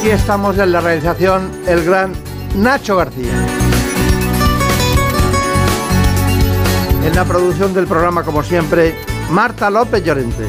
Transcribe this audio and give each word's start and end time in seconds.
Aquí 0.00 0.08
estamos 0.08 0.56
en 0.56 0.72
la 0.72 0.80
realización 0.80 1.50
el 1.66 1.84
gran 1.84 2.14
Nacho 2.56 2.96
García. 2.96 3.46
En 7.04 7.14
la 7.14 7.22
producción 7.26 7.74
del 7.74 7.86
programa, 7.86 8.22
como 8.22 8.42
siempre, 8.42 8.94
Marta 9.30 9.68
López 9.68 10.02
Llorente. 10.02 10.48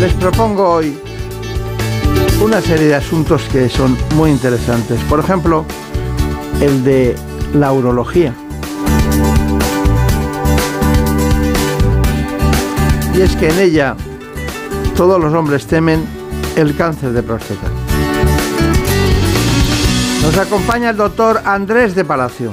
Les 0.00 0.12
propongo 0.14 0.66
hoy 0.66 0.98
una 2.42 2.62
serie 2.62 2.86
de 2.86 2.94
asuntos 2.94 3.42
que 3.52 3.68
son 3.68 3.94
muy 4.14 4.30
interesantes. 4.30 4.98
Por 5.02 5.20
ejemplo, 5.20 5.66
el 6.62 6.82
de 6.82 7.14
la 7.52 7.74
urología. 7.74 8.34
Y 13.14 13.22
es 13.22 13.36
que 13.36 13.48
en 13.48 13.58
ella 13.60 13.96
todos 14.96 15.20
los 15.20 15.32
hombres 15.32 15.66
temen 15.66 16.04
el 16.56 16.76
cáncer 16.76 17.12
de 17.12 17.22
próstata. 17.22 17.68
Nos 20.22 20.36
acompaña 20.38 20.90
el 20.90 20.96
doctor 20.96 21.40
Andrés 21.44 21.94
de 21.94 22.04
Palacio. 22.04 22.50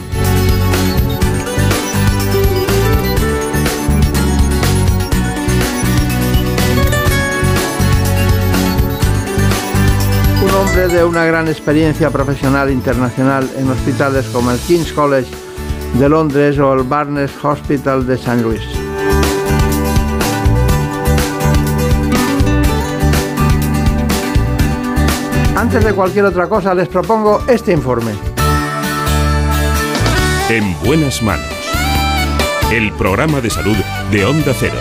Un 10.44 10.50
hombre 10.50 10.88
de 10.90 11.04
una 11.04 11.26
gran 11.26 11.48
experiencia 11.48 12.10
profesional 12.10 12.70
internacional 12.70 13.50
en 13.58 13.70
hospitales 13.70 14.26
como 14.28 14.52
el 14.52 14.60
King's 14.60 14.92
College 14.92 15.32
de 15.98 16.10
Londres 16.10 16.60
o 16.60 16.74
el 16.74 16.84
Barnes 16.84 17.32
Hospital 17.44 18.06
de 18.06 18.16
St. 18.16 18.42
Louis. 18.42 18.81
Antes 25.74 25.86
de 25.86 25.94
cualquier 25.94 26.26
otra 26.26 26.50
cosa, 26.50 26.74
les 26.74 26.90
propongo 26.90 27.40
este 27.48 27.72
informe. 27.72 28.12
En 30.50 30.76
buenas 30.84 31.22
manos. 31.24 31.46
El 32.74 32.92
programa 32.92 33.40
de 33.40 33.50
salud 33.50 33.78
de 34.12 34.26
Onda 34.26 34.54
Cero. 34.54 34.76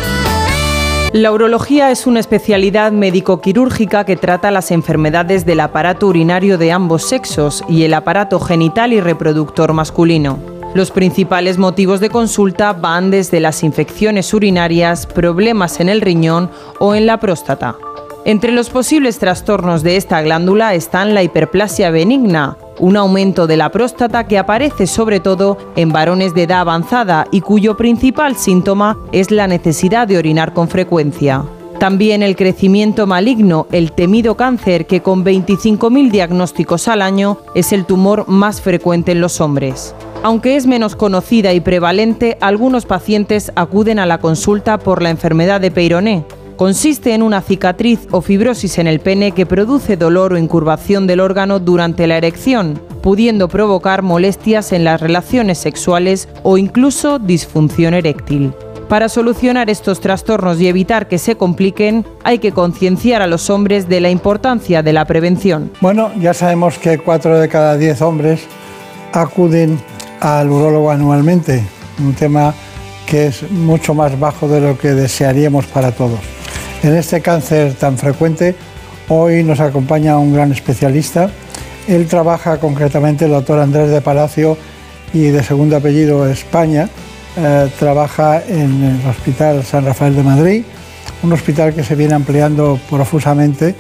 La 1.13 1.31
urología 1.31 1.93
es 1.93 2.09
una 2.09 2.19
especialidad 2.19 2.91
médico-quirúrgica 2.91 4.05
que 4.05 4.17
trata 4.17 4.51
las 4.51 4.73
enfermedades 4.73 5.47
del 5.47 5.61
aparato 5.61 6.09
urinario 6.09 6.59
de 6.59 6.73
ambos 6.73 7.05
sexos 7.05 7.63
y 7.69 7.85
el 7.85 7.95
aparato 7.95 8.41
genital 8.41 8.93
y 8.93 9.01
reproductor 9.01 9.73
masculino. 9.73 10.41
Los 10.75 10.91
principales 10.91 11.57
motivos 11.57 12.01
de 12.01 12.11
consulta 12.11 12.73
van 12.73 13.13
desde 13.13 13.39
las 13.39 13.63
infecciones 13.63 14.35
urinarias, 14.35 15.07
problemas 15.07 15.79
en 15.79 15.89
el 15.89 16.01
riñón 16.01 16.51
o 16.81 16.97
en 16.97 17.07
la 17.07 17.21
próstata. 17.21 17.77
Entre 18.27 18.53
los 18.53 18.69
posibles 18.69 19.19
trastornos 19.19 19.83
de 19.83 19.97
esta 19.97 20.21
glándula 20.21 20.75
están 20.75 21.15
la 21.15 21.23
hiperplasia 21.23 21.91
benigna, 21.91 22.59
un 22.79 22.99
aumento 22.99 23.47
de 23.47 23.57
la 23.57 23.71
próstata 23.71 24.27
que 24.27 24.37
aparece 24.37 24.87
sobre 24.87 25.21
todo 25.21 25.57
en 25.75 25.91
varones 25.91 26.35
de 26.35 26.43
edad 26.43 26.61
avanzada 26.61 27.27
y 27.33 27.41
cuyo 27.41 27.79
principal 27.79 28.37
síntoma 28.37 28.99
es 29.13 29.31
la 29.31 29.47
necesidad 29.47 30.07
de 30.07 30.19
orinar 30.19 30.53
con 30.53 30.69
frecuencia. 30.69 31.45
También 31.79 32.23
el 32.23 32.37
crecimiento 32.37 33.07
maligno, 33.07 33.67
el 33.73 33.93
temido 33.93 34.37
cáncer, 34.37 34.87
que 34.87 35.01
con 35.01 35.25
25.000 35.25 36.11
diagnósticos 36.11 36.89
al 36.89 37.01
año 37.01 37.39
es 37.55 37.73
el 37.73 37.87
tumor 37.87 38.29
más 38.29 38.61
frecuente 38.61 39.13
en 39.13 39.23
los 39.23 39.41
hombres. 39.41 39.95
Aunque 40.23 40.57
es 40.57 40.67
menos 40.67 40.95
conocida 40.95 41.55
y 41.55 41.61
prevalente, 41.61 42.37
algunos 42.43 42.85
pacientes 42.85 43.51
acuden 43.57 43.99
a 43.99 44.05
la 44.05 44.19
consulta 44.19 44.77
por 44.77 45.01
la 45.01 45.09
enfermedad 45.09 45.63
de 45.63 45.71
Peyroné, 45.71 46.27
consiste 46.61 47.15
en 47.15 47.23
una 47.23 47.41
cicatriz 47.41 48.01
o 48.11 48.21
fibrosis 48.21 48.77
en 48.77 48.87
el 48.87 49.01
pene 49.01 49.33
que 49.33 49.47
produce 49.47 49.97
dolor 49.97 50.35
o 50.35 50.37
incurvación 50.37 51.07
del 51.07 51.21
órgano 51.21 51.59
durante 51.59 52.07
la 52.07 52.19
erección, 52.19 52.79
pudiendo 53.03 53.49
provocar 53.49 54.03
molestias 54.03 54.73
en 54.73 54.85
las 54.85 55.01
relaciones 55.01 55.57
sexuales 55.57 56.29
o 56.43 56.59
incluso 56.59 57.19
disfunción 57.19 57.95
eréctil. 57.95 58.53
Para 58.91 59.09
solucionar 59.09 59.71
estos 59.71 60.01
trastornos 60.01 60.61
y 60.61 60.69
evitar 60.69 61.09
que 61.09 61.17
se 61.17 61.35
compliquen, 61.35 62.05
hay 62.25 62.41
que 62.41 62.53
concienciar 62.53 63.23
a 63.23 63.27
los 63.27 63.49
hombres 63.49 63.89
de 63.89 64.03
la 64.03 64.11
importancia 64.11 64.83
de 64.83 64.93
la 64.93 65.07
prevención. 65.07 65.73
Bueno, 65.81 66.11
ya 66.21 66.35
sabemos 66.35 66.77
que 66.77 66.99
4 66.99 67.39
de 67.39 67.49
cada 67.49 67.79
10 67.79 68.03
hombres 68.03 68.43
acuden 69.15 69.81
al 70.21 70.51
urólogo 70.51 70.91
anualmente, 70.91 71.65
un 72.01 72.13
tema 72.13 72.53
que 73.07 73.29
es 73.29 73.51
mucho 73.51 73.95
más 73.95 74.21
bajo 74.21 74.47
de 74.47 74.61
lo 74.61 74.77
que 74.77 74.89
desearíamos 74.89 75.65
para 75.65 75.93
todos. 75.93 76.21
En 76.83 76.97
este 76.97 77.21
cáncer 77.21 77.75
tan 77.75 77.99
frecuente, 77.99 78.55
hoy 79.09 79.43
nos 79.43 79.61
acompaña 79.61 80.17
un 80.17 80.33
gran 80.33 80.51
especialista. 80.51 81.31
Él 81.87 82.07
trabaja 82.07 82.59
concretamente, 82.59 83.27
el 83.27 83.33
doctor 83.33 83.59
Andrés 83.59 83.91
de 83.91 84.01
Palacio 84.01 84.57
y 85.13 85.25
de 85.25 85.43
segundo 85.43 85.77
apellido 85.77 86.27
España. 86.27 86.89
Eh, 87.37 87.69
trabaja 87.79 88.43
en 88.49 88.83
el 88.83 89.07
Hospital 89.07 89.63
San 89.63 89.85
Rafael 89.85 90.17
de 90.17 90.23
Madrid, 90.23 90.65
un 91.23 91.33
hospital 91.35 91.75
que 91.75 91.85
se 91.85 91.95
viene 91.97 92.15
ampliando 92.15 92.81
profusamente 92.89 93.75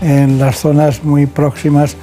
en 0.00 0.38
las 0.38 0.56
zonas 0.58 1.02
muy 1.02 1.26
próximas 1.26 1.96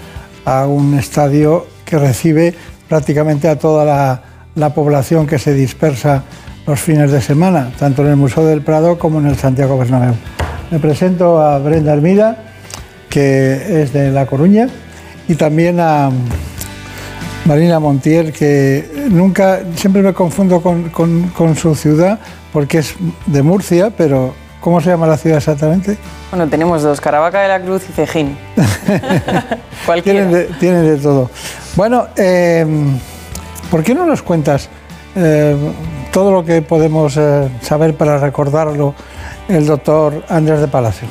a 0.43 0.67
un 0.67 0.99
estadio 0.99 1.65
que 1.85 1.97
recibe 1.97 2.53
prácticamente 2.89 3.47
a 3.47 3.57
toda 3.57 3.85
la, 3.85 4.23
la 4.55 4.73
población 4.73 5.27
que 5.27 5.39
se 5.39 5.53
dispersa 5.53 6.23
los 6.67 6.79
fines 6.79 7.09
de 7.09 7.21
semana, 7.21 7.71
tanto 7.79 8.01
en 8.01 8.09
el 8.09 8.17
Museo 8.17 8.45
del 8.45 8.61
Prado 8.61 8.99
como 8.99 9.19
en 9.19 9.27
el 9.27 9.37
Santiago 9.37 9.77
Bernabéu. 9.77 10.15
Me 10.71 10.79
presento 10.79 11.41
a 11.41 11.59
Brenda 11.59 11.91
Hermida, 11.91 12.37
que 13.09 13.81
es 13.81 13.91
de 13.91 14.09
La 14.09 14.25
Coruña, 14.25 14.69
y 15.27 15.35
también 15.35 15.81
a 15.81 16.09
Marina 17.43 17.77
Montier, 17.81 18.31
que 18.31 18.89
nunca, 19.09 19.59
siempre 19.75 20.01
me 20.01 20.13
confundo 20.13 20.61
con, 20.61 21.55
su 21.57 21.75
ciudad, 21.75 22.19
porque 22.53 22.77
es 22.77 22.95
de 23.25 23.43
Murcia, 23.43 23.89
pero 23.89 24.33
¿cómo 24.61 24.79
se 24.79 24.91
llama 24.91 25.07
la 25.07 25.17
ciudad 25.17 25.39
exactamente? 25.39 25.97
Bueno, 26.29 26.47
tenemos 26.47 26.83
dos, 26.83 27.01
Caravaca 27.01 27.41
de 27.41 27.49
la 27.49 27.59
Cruz 27.59 27.83
y 27.89 27.91
Cejín. 27.91 28.37
tienen, 30.05 30.31
de, 30.31 30.43
tienen, 30.57 30.85
de, 30.85 30.95
todo. 30.95 31.29
Bueno, 31.75 32.07
eh, 32.15 32.65
¿por 33.69 33.83
qué 33.83 33.93
no 33.93 34.05
nos 34.05 34.21
cuentas 34.21 34.69
eh, 35.17 35.57
todo 36.13 36.31
lo 36.31 36.45
que 36.45 36.61
podemos 36.61 37.17
eh, 37.17 37.49
saber 37.61 37.97
para 37.97 38.19
recordarlo? 38.19 38.95
El 39.55 39.65
doctor 39.65 40.23
Andrés 40.29 40.61
de 40.61 40.67
Palacio. 40.67 41.07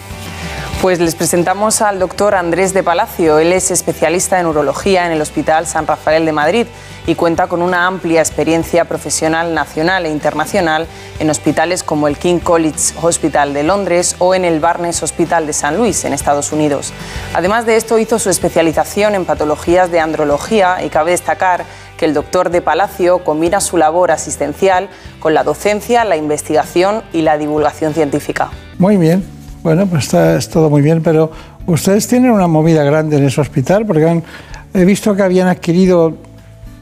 Pues 0.80 0.98
les 0.98 1.14
presentamos 1.14 1.82
al 1.82 1.98
doctor 1.98 2.34
Andrés 2.34 2.72
de 2.72 2.82
Palacio. 2.82 3.38
Él 3.38 3.52
es 3.52 3.70
especialista 3.70 4.40
en 4.40 4.46
urología 4.46 5.04
en 5.04 5.12
el 5.12 5.20
Hospital 5.20 5.66
San 5.66 5.86
Rafael 5.86 6.24
de 6.24 6.32
Madrid 6.32 6.66
y 7.06 7.16
cuenta 7.16 7.48
con 7.48 7.60
una 7.60 7.86
amplia 7.86 8.20
experiencia 8.20 8.86
profesional 8.86 9.52
nacional 9.52 10.06
e 10.06 10.10
internacional 10.10 10.86
en 11.18 11.28
hospitales 11.28 11.82
como 11.82 12.08
el 12.08 12.16
King 12.16 12.38
College 12.38 12.94
Hospital 13.02 13.52
de 13.52 13.62
Londres 13.62 14.16
o 14.20 14.34
en 14.34 14.46
el 14.46 14.58
Barnes 14.58 15.02
Hospital 15.02 15.46
de 15.46 15.52
San 15.52 15.76
Luis, 15.76 16.04
en 16.06 16.14
Estados 16.14 16.50
Unidos. 16.50 16.94
Además 17.34 17.66
de 17.66 17.76
esto, 17.76 17.98
hizo 17.98 18.18
su 18.18 18.30
especialización 18.30 19.14
en 19.14 19.26
patologías 19.26 19.90
de 19.90 20.00
andrología 20.00 20.82
y 20.82 20.88
cabe 20.88 21.10
destacar 21.10 21.66
que 22.00 22.06
el 22.06 22.14
doctor 22.14 22.48
de 22.48 22.62
Palacio 22.62 23.22
combina 23.24 23.60
su 23.60 23.76
labor 23.76 24.10
asistencial 24.10 24.88
con 25.18 25.34
la 25.34 25.44
docencia, 25.44 26.02
la 26.06 26.16
investigación 26.16 27.02
y 27.12 27.20
la 27.20 27.36
divulgación 27.36 27.92
científica. 27.92 28.48
Muy 28.78 28.96
bien, 28.96 29.22
bueno, 29.62 29.86
pues 29.86 30.04
está, 30.04 30.34
es 30.38 30.48
todo 30.48 30.70
muy 30.70 30.80
bien, 30.80 31.02
pero 31.02 31.30
ustedes 31.66 32.08
tienen 32.08 32.30
una 32.30 32.46
movida 32.46 32.84
grande 32.84 33.18
en 33.18 33.26
ese 33.26 33.38
hospital 33.42 33.84
porque 33.84 34.08
han, 34.08 34.24
he 34.72 34.86
visto 34.86 35.14
que 35.14 35.22
habían 35.22 35.48
adquirido 35.48 36.14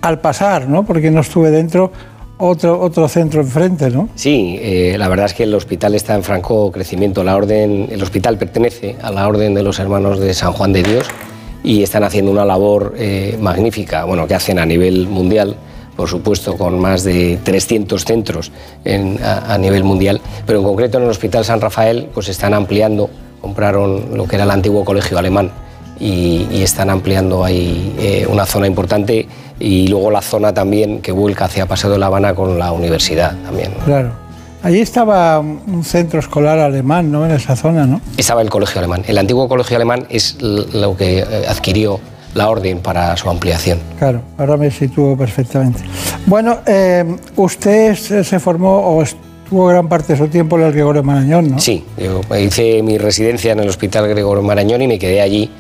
al 0.03 0.21
pasar, 0.21 0.69
¿no? 0.69 0.85
Porque 0.85 1.11
no 1.11 1.23
estuve 1.23 1.51
dentro, 1.51 1.91
otro, 2.39 2.81
otro 2.81 3.09
centro 3.09 3.41
enfrente, 3.41 3.91
¿no? 3.91 4.09
Sí, 4.15 4.57
eh, 4.61 4.95
la 4.97 5.09
verdad 5.09 5.27
es 5.27 5.35
que 5.35 5.43
el 5.43 5.55
hospital 5.57 5.97
está 5.97 6.15
en 6.15 6.23
franco 6.23 6.71
crecimiento. 6.71 7.25
La 7.25 7.35
orden, 7.35 7.89
el 7.91 8.01
hospital 8.05 8.39
pertenece 8.39 8.95
a 9.03 9.11
la 9.11 9.27
Orden 9.27 9.55
de 9.55 9.65
los 9.65 9.81
Hermanos 9.81 10.21
de 10.21 10.33
San 10.33 10.53
Juan 10.53 10.73
de 10.73 10.85
Dios 10.85 11.09
y 11.69 11.83
están 11.83 12.03
haciendo 12.03 12.31
una 12.31 12.47
labor 12.47 12.95
eh, 12.97 13.37
magnífica, 13.39 14.05
bueno, 14.05 14.27
que 14.27 14.35
hacen 14.35 14.59
a 14.59 14.65
nivel 14.65 15.07
mundial 15.07 15.55
por 15.97 16.09
supuesto 16.09 16.57
con 16.57 16.79
más 16.79 17.05
de 17.05 17.39
300 17.45 18.05
centros 18.05 18.51
a, 19.23 19.59
nivel 19.59 19.85
mundial, 19.85 20.19
pero 20.47 20.61
en 20.61 20.65
concreto 20.65 20.97
en 20.97 21.05
el 21.05 21.11
Hospital 21.11 21.45
San 21.45 21.61
Rafael 21.61 22.09
pues 22.15 22.29
están 22.31 22.55
ampliando, 22.55 23.11
compraron 23.43 24.17
lo 24.17 24.27
que 24.27 24.37
era 24.37 24.45
el 24.45 24.51
antiguo 24.51 24.83
colegio 24.83 25.19
alemán 25.19 25.51
y, 26.01 26.63
están 26.63 26.89
ampliando 26.89 27.45
ahí 27.45 27.95
eh, 27.99 28.27
una 28.31 28.47
zona 28.47 28.67
importante 28.67 29.29
y 29.61 29.89
luego 29.89 30.11
la 30.11 30.23
zona 30.23 30.55
también 30.55 31.03
que 31.03 31.13
vuelca 31.13 31.45
hacia 31.45 31.67
Paseo 31.67 31.91
de 31.91 31.99
la 31.99 32.07
Habana 32.07 32.35
con 32.35 32.59
la 32.59 32.73
universidad 32.73 33.37
también. 33.43 33.73
Claro. 33.85 34.28
Allí 34.63 34.81
estaba 34.81 35.39
un 35.39 35.85
centro 35.85 36.19
escolar 36.19 36.59
alemán, 36.59 37.13
¿no? 37.13 37.25
En 37.25 37.33
esa 37.33 37.55
zona, 37.55 37.87
¿no? 37.87 38.01
Estaba 38.17 38.43
el 38.43 38.51
colegio 38.51 38.81
alemán. 38.81 39.05
El 39.07 39.19
antiguo 39.19 39.49
colegio 39.49 39.77
alemán 39.77 40.07
es 40.11 40.37
lo 40.41 40.97
que 40.97 41.21
eh, 41.21 41.25
adquirió 41.49 42.01
la 42.35 42.49
orden 42.49 42.81
para 42.81 43.17
su 43.17 43.31
ampliación. 43.31 43.79
Claro, 43.99 44.23
ahora 44.37 44.57
me 44.57 44.71
sitúo 44.71 45.17
perfectamente. 45.17 45.83
Bueno, 46.27 46.59
eh, 46.67 47.05
usted 47.37 47.95
se 47.95 48.41
formó 48.41 48.79
o 48.81 49.03
estuvo 49.03 49.67
gran 49.67 49.89
parte 49.89 50.13
de 50.13 50.19
su 50.19 50.29
tiempo 50.29 50.59
en 50.59 50.65
el 50.65 50.73
Gregorio 50.73 51.03
Marañón, 51.03 51.53
¿no? 51.53 51.59
Sí, 51.59 51.85
yo 51.97 52.21
hice 52.37 52.83
mi 52.83 52.99
residencia 52.99 53.53
en 53.53 53.61
el 53.61 53.69
Hospital 53.69 54.09
Gregorio 54.09 54.43
Marañón 54.43 54.83
y 54.83 54.89
me 54.89 54.99
quedé 54.99 55.21
allí 55.21 55.51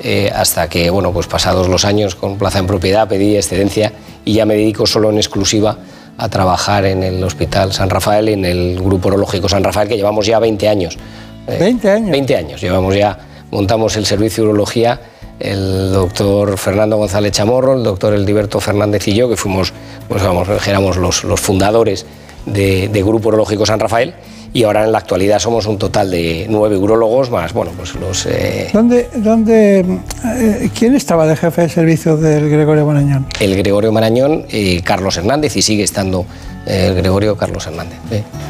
eh, 0.00 0.30
hasta 0.34 0.68
que, 0.68 0.90
bueno, 0.90 1.12
pues 1.12 1.26
pasados 1.26 1.68
los 1.68 1.84
años 1.84 2.14
con 2.14 2.36
plaza 2.36 2.58
en 2.58 2.66
propiedad 2.66 3.08
pedí 3.08 3.36
excedencia 3.36 3.92
y 4.24 4.34
ya 4.34 4.44
me 4.44 4.54
dedico 4.54 4.86
solo 4.86 5.10
en 5.10 5.16
exclusiva 5.18 5.78
a 6.18 6.28
trabajar 6.28 6.84
en 6.86 7.02
el 7.02 7.22
Hospital 7.22 7.72
San 7.72 7.90
Rafael, 7.90 8.28
en 8.28 8.44
el 8.44 8.80
Grupo 8.80 9.08
Urológico 9.08 9.48
San 9.48 9.62
Rafael, 9.62 9.88
que 9.88 9.96
llevamos 9.96 10.26
ya 10.26 10.38
20 10.38 10.68
años. 10.68 10.98
¿20 11.46 11.84
eh, 11.84 11.90
años? 11.90 12.10
20 12.10 12.36
años, 12.36 12.60
llevamos 12.60 12.94
ya, 12.94 13.18
montamos 13.50 13.96
el 13.96 14.06
servicio 14.06 14.44
de 14.44 14.50
urología 14.50 15.00
el 15.38 15.92
doctor 15.92 16.56
Fernando 16.56 16.96
González 16.96 17.32
Chamorro, 17.32 17.74
el 17.74 17.82
doctor 17.82 18.14
Eldiberto 18.14 18.60
Fernández 18.60 19.06
y 19.08 19.14
yo, 19.14 19.28
que 19.28 19.36
fuimos, 19.36 19.72
pues 20.08 20.22
vamos, 20.22 20.48
éramos 20.66 20.96
los, 20.96 21.24
los 21.24 21.40
fundadores 21.40 22.06
de, 22.46 22.88
de 22.88 23.02
Grupo 23.02 23.28
Urológico 23.28 23.66
San 23.66 23.80
Rafael 23.80 24.14
y 24.52 24.62
ahora 24.64 24.84
en 24.84 24.92
la 24.92 24.98
actualidad 24.98 25.38
somos 25.38 25.66
un 25.66 25.78
total 25.78 26.10
de 26.10 26.46
nueve 26.48 26.76
urólogos 26.76 27.30
más, 27.30 27.52
bueno, 27.52 27.72
pues 27.76 27.94
los... 27.94 28.26
Eh, 28.26 28.70
¿Dónde, 28.72 29.08
dónde, 29.16 29.80
eh, 29.80 30.70
¿Quién 30.76 30.94
estaba 30.94 31.26
de 31.26 31.36
jefe 31.36 31.62
de 31.62 31.68
servicio 31.68 32.16
del 32.16 32.48
Gregorio 32.48 32.86
Marañón? 32.86 33.26
El 33.40 33.56
Gregorio 33.56 33.92
Marañón, 33.92 34.46
eh, 34.50 34.80
Carlos 34.82 35.16
Hernández, 35.16 35.56
y 35.56 35.62
sigue 35.62 35.82
estando 35.82 36.26
el 36.66 36.94
Gregorio 36.94 37.36
Carlos 37.36 37.66
Hernández. 37.66 37.98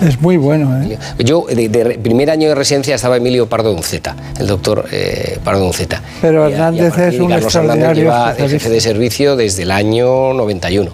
Es 0.01 0.21
muy 0.21 0.39
bueno. 0.39 0.81
¿eh? 0.83 0.99
Yo, 1.19 1.45
de, 1.47 1.99
primer 2.03 2.31
año 2.31 2.49
de 2.49 2.55
residencia 2.55 2.95
estaba 2.95 3.19
Emilio 3.19 3.47
Pardo 3.47 3.73
Unceta, 3.73 4.17
el 4.39 4.47
doctor 4.47 4.87
Pardo 5.45 5.67
Unceta. 5.67 6.03
Pero 6.23 6.47
Hernández 6.47 6.97
es 6.97 7.21
un 7.21 7.29
Carlos 7.29 7.55
Hernández 7.55 7.95
lleva 7.95 8.33
de 8.33 8.49
jefe 8.49 8.71
de 8.71 8.81
servicio 8.81 9.37
desde 9.37 9.65
el 9.65 9.71
año 9.71 10.33
91. 10.33 10.91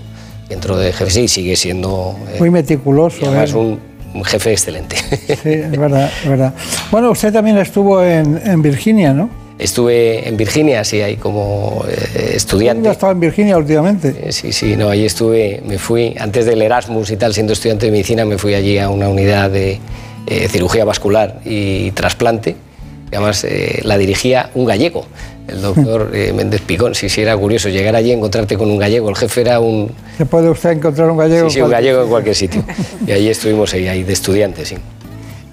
Dentro 0.48 0.76
de 0.76 0.92
jefe 0.92 1.10
sí, 1.10 1.28
sigue 1.28 1.54
siendo... 1.54 2.16
muy 2.38 2.50
meticuloso. 2.50 3.26
además 3.26 3.52
un 3.52 3.91
un 4.14 4.24
jefe 4.24 4.52
excelente. 4.52 4.96
Sí, 4.96 5.50
es 5.50 5.78
verdad, 5.78 6.10
es 6.22 6.28
verdad. 6.28 6.54
Bueno, 6.90 7.10
usted 7.10 7.32
también 7.32 7.58
estuvo 7.58 8.02
en, 8.02 8.62
Virginia, 8.62 9.12
¿no? 9.12 9.30
Estuve 9.58 10.28
en 10.28 10.36
Virginia, 10.36 10.84
sí, 10.84 11.00
ahí 11.00 11.16
como 11.16 11.84
eh, 11.88 12.32
estudiante. 12.34 12.88
¿Has 12.88 12.96
estado 12.96 13.12
en 13.12 13.20
Virginia 13.20 13.56
últimamente? 13.56 14.14
Eh, 14.22 14.32
sí, 14.32 14.52
sí, 14.52 14.76
no, 14.76 14.88
ahí 14.88 15.04
estuve, 15.04 15.62
me 15.66 15.78
fui, 15.78 16.14
antes 16.18 16.46
del 16.46 16.62
Erasmus 16.62 17.10
y 17.10 17.16
tal, 17.16 17.32
siendo 17.32 17.52
estudiante 17.52 17.86
de 17.86 17.92
medicina, 17.92 18.24
me 18.24 18.38
fui 18.38 18.54
allí 18.54 18.78
a 18.78 18.88
una 18.88 19.08
unidad 19.08 19.50
de 19.50 19.78
eh, 20.26 20.48
cirugía 20.48 20.84
vascular 20.84 21.40
y 21.44 21.90
trasplante, 21.92 22.56
y 23.10 23.14
además 23.14 23.46
la 23.82 23.98
dirigía 23.98 24.50
un 24.54 24.64
gallego 24.64 25.06
el 25.48 25.60
doctor 25.60 26.10
eh, 26.14 26.32
Méndez 26.32 26.62
Picón. 26.62 26.94
Si, 26.94 27.08
era 27.20 27.36
curioso 27.36 27.68
llegar 27.68 27.96
allí 27.96 28.10
y 28.10 28.12
encontrarte 28.12 28.56
con 28.56 28.70
un 28.70 28.78
gallego. 28.78 29.08
El 29.08 29.16
jefe 29.16 29.42
era 29.42 29.60
un... 29.60 29.90
¿Se 30.16 30.26
puede 30.26 30.48
usted 30.50 30.70
encontrar 30.70 31.10
un 31.10 31.16
gallego? 31.16 31.48
Sí, 31.48 31.54
sí 31.54 31.60
un 31.60 31.70
gallego 31.70 32.02
en 32.02 32.08
cualquier 32.08 32.34
sitio. 32.34 32.64
Y 33.06 33.10
ahí 33.10 33.28
estuvimos 33.28 33.72
ahí, 33.74 33.88
ahí 33.88 34.02
de 34.02 34.12
estudiantes, 34.12 34.68
sí. 34.68 34.76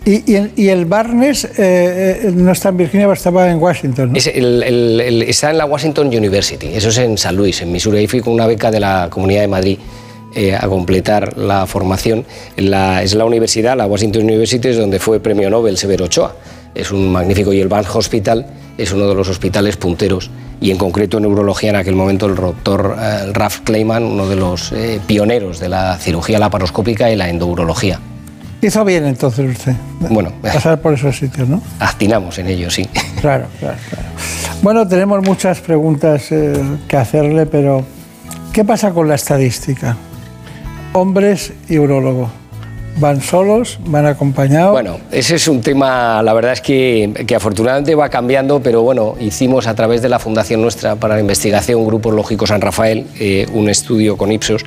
Y, 0.06 0.24
y, 0.56 0.70
el, 0.70 0.86
Barnes 0.86 1.46
eh, 1.46 1.50
eh, 1.58 2.32
no 2.34 2.52
está 2.52 2.70
en 2.70 2.78
Virginia, 2.78 3.12
estaba 3.12 3.50
en 3.52 3.62
Washington. 3.62 4.14
¿no? 4.14 4.18
está 4.18 5.52
en 5.52 5.58
la 5.58 5.66
Washington 5.66 6.08
University, 6.08 6.68
eso 6.74 6.90
es 6.90 6.98
en 6.98 7.18
San 7.18 7.36
Luis, 7.36 7.62
en 7.62 7.72
Missouri. 7.72 8.00
Ahí 8.00 8.08
fui 8.08 8.22
con 8.22 8.34
una 8.34 8.48
beca 8.48 8.72
de 8.72 8.80
la 8.80 9.08
Comunidad 9.12 9.42
de 9.42 9.48
Madrid 9.48 9.78
a 10.60 10.68
completar 10.68 11.38
la 11.38 11.68
formación. 11.68 12.26
La, 12.56 13.04
es 13.04 13.14
la 13.14 13.26
universidad, 13.26 13.78
la 13.78 13.86
Washington 13.86 14.24
University, 14.24 14.70
es 14.70 14.78
donde 14.78 15.00
fue 15.00 15.20
premio 15.20 15.50
Nobel 15.50 15.78
Severo 15.78 16.06
Ochoa. 16.06 16.34
Es 16.76 16.92
un 16.92 17.12
magnífico, 17.12 17.54
y 17.54 17.60
el 17.60 17.68
Barnes 17.68 17.96
Hospital 17.96 18.46
es 18.78 18.94
uno 18.94 19.08
de 19.08 19.16
los 19.16 19.28
hospitales 19.28 19.76
punteros 19.78 20.30
y 20.62 20.72
en 20.72 20.78
concreto 20.78 21.18
en 21.18 21.24
neurología 21.24 21.70
en 21.70 21.76
aquel 21.76 21.96
momento 21.96 22.26
el 22.26 22.36
doctor 22.36 22.96
eh, 23.00 23.32
Ralph 23.34 23.60
Kleiman, 23.64 24.04
uno 24.04 24.28
de 24.28 24.36
los 24.36 24.72
eh, 24.72 25.00
pioneros 25.06 25.60
de 25.60 25.70
la 25.70 25.98
cirugía 25.98 26.40
laparoscópica 26.40 27.10
y 27.12 27.16
la 27.16 27.30
endourología. 27.30 28.00
Hizo 28.62 28.84
bien 28.84 29.06
entonces 29.06 29.58
usted. 29.58 29.74
Bueno, 30.02 30.34
pasar 30.42 30.82
por 30.82 30.94
esos 30.94 31.18
sitios, 31.18 31.48
¿no? 31.48 31.62
Actinamos 31.80 32.38
en 32.40 32.48
ello, 32.48 32.70
sí. 32.70 32.86
Claro, 33.22 33.48
claro, 33.60 33.78
claro. 33.90 34.06
Bueno, 34.62 34.88
tenemos 34.88 35.22
muchas 35.26 35.62
preguntas 35.62 36.32
eh, 36.32 36.54
que 36.88 36.98
hacerle, 36.98 37.46
pero 37.46 37.86
¿qué 38.52 38.66
pasa 38.66 38.92
con 38.92 39.08
la 39.08 39.16
estadística? 39.16 39.96
Hombres 40.92 41.54
y 41.70 41.78
urólogos. 41.78 42.30
¿Van 42.98 43.22
solos? 43.22 43.80
¿Van 43.86 44.06
acompañados? 44.06 44.72
Bueno, 44.72 45.00
ese 45.12 45.36
es 45.36 45.48
un 45.48 45.62
tema, 45.62 46.22
la 46.22 46.34
verdad 46.34 46.54
es 46.54 46.62
que, 46.62 47.26
que, 47.26 47.36
afortunadamente 47.36 47.96
va 47.96 48.10
cambiando, 48.10 48.62
pero 48.62 48.82
bueno, 48.82 49.16
hicimos 49.20 49.68
a 49.68 49.76
través 49.76 50.02
de 50.02 50.10
la 50.10 50.20
Fundación 50.20 50.62
Nuestra 50.62 50.96
para 50.96 51.16
la 51.16 51.22
Investigación, 51.22 51.86
Grupo 51.86 52.12
Lógico 52.12 52.46
San 52.46 52.60
Rafael, 52.60 53.08
eh, 53.20 53.48
un 53.54 53.70
estudio 53.70 54.18
con 54.18 54.32
Ipsos. 54.32 54.66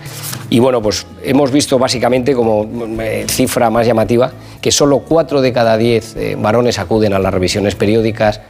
Y 0.49 0.61
bueno, 0.61 0.81
pues 0.81 1.07
hemos 1.23 1.51
visto 1.51 1.79
básicamente 1.79 2.35
como 2.35 2.67
eh, 3.01 3.27
cifra 3.29 3.69
más 3.69 3.87
llamativa 3.87 4.33
que 4.61 4.71
solo 4.71 5.01
4 5.01 5.43
de 5.43 5.53
cada 5.53 5.77
10 5.77 6.17
eh, 6.17 6.37
varones 6.39 6.79
acuden 6.79 7.13
a 7.13 7.19
las 7.19 7.35
revisiones 7.35 7.75
periódicas 7.75 8.41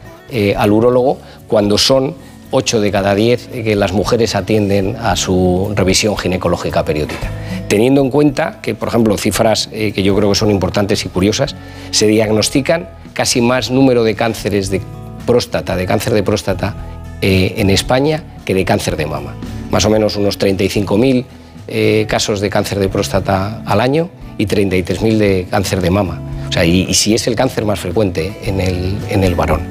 al 0.57 0.71
urólogo 0.71 1.19
cuando 1.47 1.77
son 1.77 2.15
8 2.55 2.81
de 2.81 2.91
cada 2.91 3.15
10 3.15 3.47
que 3.47 3.75
las 3.75 3.93
mujeres 3.93 4.35
atienden 4.35 4.95
a 4.95 5.15
su 5.15 5.73
revisión 5.75 6.15
ginecológica 6.17 6.85
periódica 6.85 7.29
teniendo 7.73 8.01
en 8.01 8.11
cuenta 8.11 8.59
que, 8.61 8.75
por 8.75 8.89
ejemplo, 8.89 9.17
cifras 9.17 9.67
eh, 9.71 9.93
que 9.93 10.03
yo 10.03 10.15
creo 10.15 10.29
que 10.29 10.35
son 10.35 10.51
importantes 10.51 11.05
y 11.05 11.09
curiosas, 11.09 11.55
se 11.89 12.05
diagnostican 12.05 12.87
casi 13.13 13.41
más 13.41 13.71
número 13.71 14.03
de 14.03 14.13
cánceres 14.13 14.69
de 14.69 14.79
próstata, 15.25 15.75
de 15.75 15.87
cáncer 15.87 16.13
de 16.13 16.21
próstata 16.21 16.75
eh, 17.21 17.55
en 17.57 17.71
España 17.71 18.23
que 18.45 18.53
de 18.53 18.63
cáncer 18.63 18.95
de 18.95 19.07
mama. 19.07 19.33
Más 19.71 19.85
o 19.85 19.89
menos 19.89 20.17
unos 20.17 20.37
35.000 20.37 21.25
eh, 21.67 22.05
casos 22.07 22.41
de 22.41 22.51
cáncer 22.51 22.77
de 22.77 22.89
próstata 22.89 23.63
al 23.65 23.81
año 23.81 24.11
y 24.37 24.45
33.000 24.45 25.17
de 25.17 25.47
cáncer 25.49 25.81
de 25.81 25.89
mama. 25.89 26.21
O 26.49 26.51
sea, 26.51 26.65
y, 26.65 26.93
si 26.93 27.15
es 27.15 27.25
el 27.25 27.35
cáncer 27.35 27.65
más 27.65 27.79
frecuente 27.79 28.37
en 28.43 28.61
el, 28.61 28.99
en 29.09 29.23
el 29.23 29.33
varón. 29.33 29.61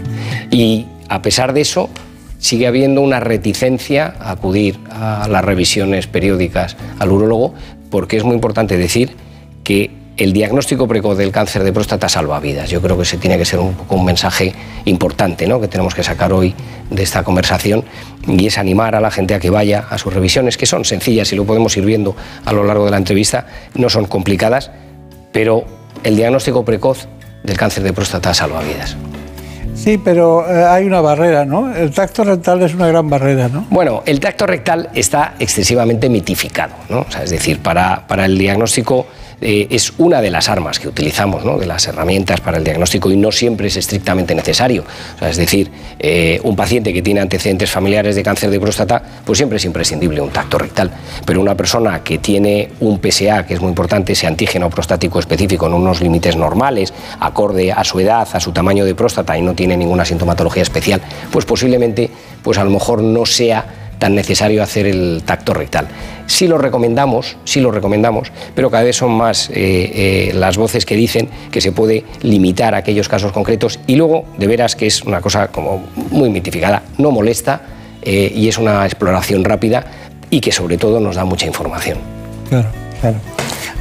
Y 0.50 0.86
a 1.08 1.22
pesar 1.22 1.52
de 1.52 1.60
eso, 1.60 1.88
sigue 2.42 2.66
habiendo 2.66 3.00
una 3.00 3.20
reticencia 3.20 4.14
a 4.18 4.32
acudir 4.32 4.78
a 4.90 5.28
las 5.30 5.44
revisiones 5.44 6.08
periódicas 6.08 6.76
al 6.99 7.12
urólogo 7.12 7.54
porque 7.88 8.16
es 8.16 8.25
muy 8.25 8.34
importante 8.34 8.76
decir 8.76 9.12
que 9.62 9.92
el 10.16 10.32
diagnóstico 10.32 10.88
precoz 10.88 11.16
del 11.16 11.30
cáncer 11.30 11.62
de 11.62 11.72
próstata 11.72 12.08
salva 12.08 12.40
vidas. 12.40 12.68
Yo 12.68 12.82
creo 12.82 12.96
que 12.96 13.04
ese 13.04 13.16
tiene 13.16 13.38
que 13.38 13.44
ser 13.44 13.61
un, 13.61 13.76
un 13.88 14.04
mensaje 14.04 14.52
importante 14.84 15.46
¿no? 15.46 15.61
que 15.61 15.68
tenemos 15.68 15.94
que 15.94 16.02
sacar 16.02 16.32
hoy 16.32 16.52
de 16.90 17.02
esta 17.04 17.22
conversación 17.22 17.84
y 18.26 18.46
es 18.46 18.58
animar 18.58 18.96
a 18.96 19.00
la 19.00 19.12
gente 19.12 19.34
a 19.34 19.38
que 19.38 19.49
vaya 19.49 19.87
a 19.88 19.96
sus 19.96 20.12
revisiones, 20.12 20.56
que 20.56 20.66
son 20.66 20.84
sencillas 20.84 21.32
y 21.32 21.37
lo 21.37 21.44
podemos 21.44 21.76
ir 21.76 21.84
viendo 21.84 22.16
a 22.44 22.52
lo 22.52 22.64
largo 22.64 22.84
de 22.84 22.90
la 22.90 22.96
entrevista, 22.96 23.46
no 23.75 23.88
son 23.88 24.06
complicadas, 24.06 24.72
pero 25.30 25.64
el 26.02 26.16
diagnóstico 26.16 26.64
precoz 26.64 27.06
del 27.44 27.56
cáncer 27.56 27.84
de 27.84 27.92
próstata 27.92 28.34
salva 28.34 28.62
vidas. 28.62 28.96
Sí, 29.82 29.98
pero 29.98 30.48
eh, 30.48 30.64
hay 30.64 30.84
una 30.86 31.00
barrera, 31.00 31.44
¿no? 31.44 31.74
El 31.74 31.90
tacto 31.90 32.22
rectal 32.22 32.62
es 32.62 32.72
una 32.72 32.86
gran 32.86 33.10
barrera, 33.10 33.48
¿no? 33.48 33.66
Bueno, 33.68 34.02
el 34.06 34.20
tacto 34.20 34.46
rectal 34.46 34.90
está 34.94 35.34
excesivamente 35.40 36.08
mitificado, 36.08 36.74
¿no? 36.88 37.00
O 37.00 37.10
sea, 37.10 37.24
es 37.24 37.30
decir, 37.30 37.60
para, 37.60 38.06
para 38.06 38.26
el 38.26 38.38
diagnóstico 38.38 39.06
eh, 39.42 39.66
es 39.70 39.92
una 39.99 40.20
de 40.20 40.30
las 40.30 40.49
armas 40.49 40.78
que 40.78 40.88
utilizamos, 40.88 41.44
¿no? 41.44 41.58
de 41.58 41.66
las 41.66 41.87
herramientas 41.88 42.40
para 42.40 42.58
el 42.58 42.64
diagnóstico 42.64 43.11
y 43.11 43.16
no 43.16 43.32
siempre 43.32 43.66
es 43.66 43.76
estrictamente 43.76 44.34
necesario. 44.34 44.84
es 45.20 45.37
decir, 45.37 45.70
eh, 45.99 46.40
un 46.44 46.54
paciente 46.54 46.92
que 46.92 47.02
tiene 47.02 47.20
antecedentes 47.20 47.70
familiares 47.70 48.14
de 48.14 48.22
cáncer 48.22 48.50
de 48.50 48.61
próstata, 48.61 49.02
pues 49.25 49.38
siempre 49.38 49.56
es 49.56 49.64
imprescindible 49.64 50.20
un 50.20 50.30
tacto 50.30 50.58
rectal. 50.58 50.92
Pero 51.26 51.40
una 51.40 51.56
persona 51.56 52.02
que 52.04 52.18
tiene 52.18 52.70
un 52.80 53.00
PSA, 53.02 53.44
que 53.44 53.54
es 53.54 53.61
muy 53.61 53.70
importante, 53.70 54.12
ese 54.12 54.26
antígeno 54.26 54.70
prostático 54.70 55.18
específico 55.18 55.66
en 55.66 55.75
unos 55.75 56.00
límites 56.00 56.37
normales, 56.37 56.94
acorde 57.18 57.72
a 57.72 57.82
su 57.82 57.99
edad, 57.99 58.28
a 58.32 58.40
su 58.40 58.52
tamaño 58.52 58.84
de 58.84 58.94
próstata 58.94 59.37
y 59.37 59.42
no 59.42 59.54
tiene 59.54 59.76
ninguna 59.76 60.04
sintomatología 60.04 60.62
especial, 60.62 61.02
pues 61.30 61.44
posiblemente, 61.44 62.11
pues 62.42 62.58
a 62.58 62.64
lo 62.64 62.70
mejor 62.70 63.02
no 63.02 63.26
sea 63.26 63.81
tan 64.02 64.16
necesario 64.16 64.64
hacer 64.64 64.87
el 64.87 65.23
tacto 65.25 65.54
rectal. 65.54 65.87
Sí 66.26 66.49
lo 66.49 66.59
recomendamos, 66.59 67.37
sí 67.44 67.61
lo 67.61 67.71
recomendamos, 67.71 68.32
pero 68.52 68.68
cada 68.68 68.82
vez 68.82 68.97
son 68.97 69.12
más 69.12 69.49
eh, 69.50 69.52
eh, 69.54 70.32
las 70.35 70.56
voces 70.56 70.85
que 70.85 70.97
dicen 70.97 71.28
que 71.52 71.61
se 71.61 71.71
puede 71.71 72.02
limitar 72.21 72.75
aquellos 72.75 73.09
casos 73.09 73.30
concretos 73.30 73.78
y 73.87 73.94
luego, 73.94 74.25
de 74.38 74.49
veras 74.49 74.75
que 74.75 74.88
es 74.88 75.02
una 75.02 75.21
cosa 75.21 75.52
como 75.52 75.85
muy 76.11 76.30
mitificada, 76.30 76.82
no 76.99 77.12
molesta 77.12 77.61
eh, 78.02 78.32
y 78.35 78.49
es 78.49 78.59
una 78.59 78.85
exploración 78.85 79.44
rápida 79.44 79.85
y 80.30 80.40
que 80.40 80.50
sobre 80.50 80.78
todo 80.78 80.99
nos 80.99 81.14
da 81.14 81.25
mucha 81.25 81.47
información. 81.47 81.99
Claro, 82.49 82.71
claro. 83.00 83.18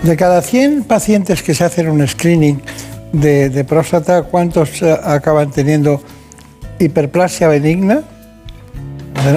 De 0.03 0.15
cada 0.17 0.43
100 0.43 0.83
pacientes 0.83 1.41
que 1.41 1.55
se 1.55 1.63
hacen 1.63 1.89
un 1.89 2.07
screening 2.07 2.61
de, 3.11 3.65
próstata, 3.67 4.21
¿cuántos 4.21 4.83
acaban 4.83 5.49
teniendo 5.49 5.99
hiperplasia 6.77 7.47
benigna, 7.47 8.03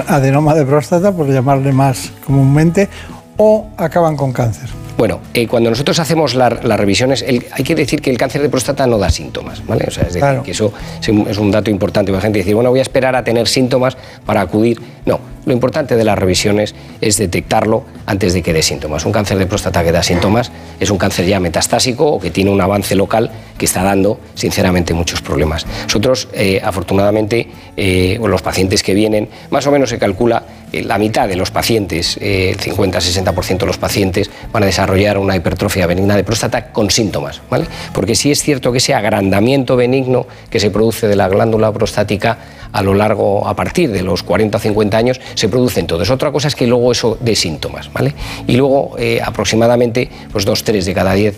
adenoma 0.07 0.53
de 0.53 0.65
próstata, 0.65 1.11
por 1.11 1.27
llamarle 1.27 1.71
más 1.71 2.11
comúnmente, 2.25 2.89
o 3.37 3.67
acaban 3.77 4.15
con 4.15 4.31
cáncer? 4.31 4.84
Bueno, 4.97 5.19
eh, 5.33 5.47
cuando 5.47 5.69
nosotros 5.69 5.99
hacemos 5.99 6.35
las 6.35 6.61
revisiones, 6.61 7.23
hay 7.23 7.63
que 7.63 7.75
decir 7.75 8.01
que 8.01 8.09
el 8.09 8.17
cáncer 8.17 8.41
de 8.41 8.49
próstata 8.49 8.87
no 8.87 8.97
da 8.97 9.09
síntomas, 9.09 9.65
¿vale? 9.65 9.85
O 9.87 9.91
sea, 9.91 10.03
es 10.03 10.13
decir, 10.13 10.41
que 10.43 10.51
eso 10.51 10.71
es 11.01 11.37
un 11.37 11.51
dato 11.51 11.69
importante. 11.69 12.11
La 12.11 12.21
gente 12.21 12.39
dice, 12.39 12.53
bueno, 12.53 12.69
voy 12.69 12.79
a 12.79 12.81
esperar 12.81 13.15
a 13.15 13.23
tener 13.23 13.47
síntomas 13.47 13.97
para 14.25 14.41
acudir. 14.41 14.79
No, 15.05 15.19
lo 15.45 15.53
importante 15.53 15.95
de 15.95 16.03
las 16.03 16.17
revisiones 16.17 16.75
es 17.01 17.17
detectarlo 17.17 17.83
antes 18.05 18.33
de 18.33 18.41
que 18.41 18.53
dé 18.53 18.63
síntomas. 18.63 19.05
Un 19.05 19.11
cáncer 19.11 19.37
de 19.37 19.45
próstata 19.45 19.83
que 19.83 19.91
da 19.91 20.01
síntomas 20.01 20.51
es 20.79 20.89
un 20.89 20.97
cáncer 20.97 21.25
ya 21.25 21.39
metastásico 21.39 22.05
o 22.07 22.19
que 22.19 22.31
tiene 22.31 22.49
un 22.49 22.61
avance 22.61 22.95
local 22.95 23.29
que 23.57 23.65
está 23.65 23.83
dando, 23.83 24.19
sinceramente, 24.33 24.93
muchos 24.93 25.21
problemas. 25.21 25.65
Nosotros, 25.83 26.27
eh, 26.33 26.61
afortunadamente, 26.63 27.47
eh, 27.77 28.19
los 28.23 28.41
pacientes 28.41 28.81
que 28.81 28.93
vienen, 28.93 29.29
más 29.49 29.67
o 29.67 29.71
menos 29.71 29.89
se 29.89 29.99
calcula 29.99 30.43
la 30.83 30.97
mitad 30.97 31.27
de 31.27 31.35
los 31.35 31.51
pacientes, 31.51 32.17
el 32.21 32.57
50-60% 32.57 33.59
de 33.59 33.65
los 33.65 33.77
pacientes, 33.77 34.29
van 34.51 34.63
a 34.63 34.65
desarrollar 34.65 35.17
una 35.17 35.35
hipertrofia 35.35 35.87
benigna 35.87 36.15
de 36.15 36.23
próstata 36.23 36.71
con 36.71 36.89
síntomas, 36.89 37.41
¿vale? 37.49 37.65
Porque 37.93 38.15
sí 38.15 38.31
es 38.31 38.41
cierto 38.41 38.71
que 38.71 38.79
ese 38.79 38.93
agrandamiento 38.93 39.75
benigno 39.75 40.27
que 40.49 40.59
se 40.59 40.71
produce 40.71 41.07
de 41.07 41.15
la 41.15 41.27
glándula 41.27 41.71
prostática 41.71 42.37
a 42.71 42.81
lo 42.81 42.93
largo, 42.93 43.47
a 43.47 43.55
partir 43.55 43.91
de 43.91 44.01
los 44.01 44.23
40 44.23 44.57
o 44.57 44.59
50 44.59 44.97
años, 44.97 45.21
se 45.35 45.47
produce 45.47 45.79
en 45.79 45.87
todos. 45.87 46.09
Otra 46.09 46.31
cosa 46.31 46.49
es 46.49 46.55
que 46.55 46.67
luego 46.67 46.91
eso 46.91 47.17
de 47.21 47.35
síntomas, 47.35 47.91
¿vale? 47.93 48.13
Y 48.47 48.57
luego 48.57 48.95
eh, 48.97 49.21
aproximadamente 49.23 50.09
pues 50.31 50.43
dos, 50.43 50.63
tres 50.63 50.85
de 50.85 50.93
cada 50.93 51.13
diez 51.13 51.37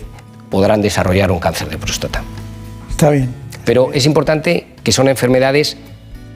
podrán 0.50 0.82
desarrollar 0.82 1.30
un 1.30 1.38
cáncer 1.38 1.68
de 1.68 1.78
próstata. 1.78 2.22
Está 2.90 3.10
bien. 3.10 3.32
Pero 3.64 3.92
es 3.92 4.06
importante 4.06 4.66
que 4.82 4.92
son 4.92 5.08
enfermedades 5.08 5.76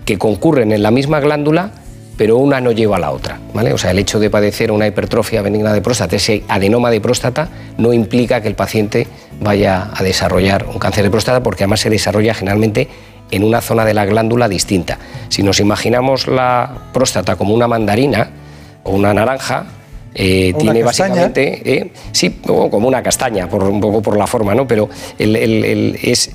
que 0.04 0.18
concurren 0.18 0.72
en 0.72 0.82
la 0.82 0.90
misma 0.90 1.20
glándula 1.20 1.72
pero 2.16 2.36
una 2.36 2.60
no 2.60 2.72
lleva 2.72 2.96
a 2.96 3.00
la 3.00 3.10
otra. 3.10 3.38
¿vale? 3.54 3.72
O 3.72 3.78
sea, 3.78 3.90
el 3.90 3.98
hecho 3.98 4.20
de 4.20 4.30
padecer 4.30 4.70
una 4.70 4.86
hipertrofia 4.86 5.42
benigna 5.42 5.72
de 5.72 5.80
próstata, 5.80 6.16
ese 6.16 6.42
adenoma 6.48 6.90
de 6.90 7.00
próstata, 7.00 7.48
no 7.78 7.92
implica 7.92 8.40
que 8.40 8.48
el 8.48 8.54
paciente 8.54 9.06
vaya 9.40 9.90
a 9.94 10.02
desarrollar 10.02 10.66
un 10.66 10.78
cáncer 10.78 11.04
de 11.04 11.10
próstata, 11.10 11.42
porque 11.42 11.64
además 11.64 11.80
se 11.80 11.90
desarrolla 11.90 12.34
generalmente 12.34 12.88
en 13.30 13.44
una 13.44 13.60
zona 13.60 13.84
de 13.84 13.94
la 13.94 14.04
glándula 14.04 14.48
distinta. 14.48 14.98
Si 15.28 15.42
nos 15.42 15.58
imaginamos 15.58 16.28
la 16.28 16.88
próstata 16.92 17.36
como 17.36 17.54
una 17.54 17.66
mandarina 17.66 18.30
o 18.84 18.92
una 18.92 19.14
naranja, 19.14 19.66
eh, 20.14 20.54
tiene 20.58 20.82
básicamente, 20.82 21.62
eh, 21.64 21.90
sí, 22.12 22.40
como 22.44 22.86
una 22.88 23.02
castaña, 23.02 23.48
por, 23.48 23.64
un 23.64 23.80
poco 23.80 24.02
por 24.02 24.16
la 24.16 24.26
forma, 24.26 24.54
¿no? 24.54 24.66
pero 24.66 24.88
es, 25.18 26.30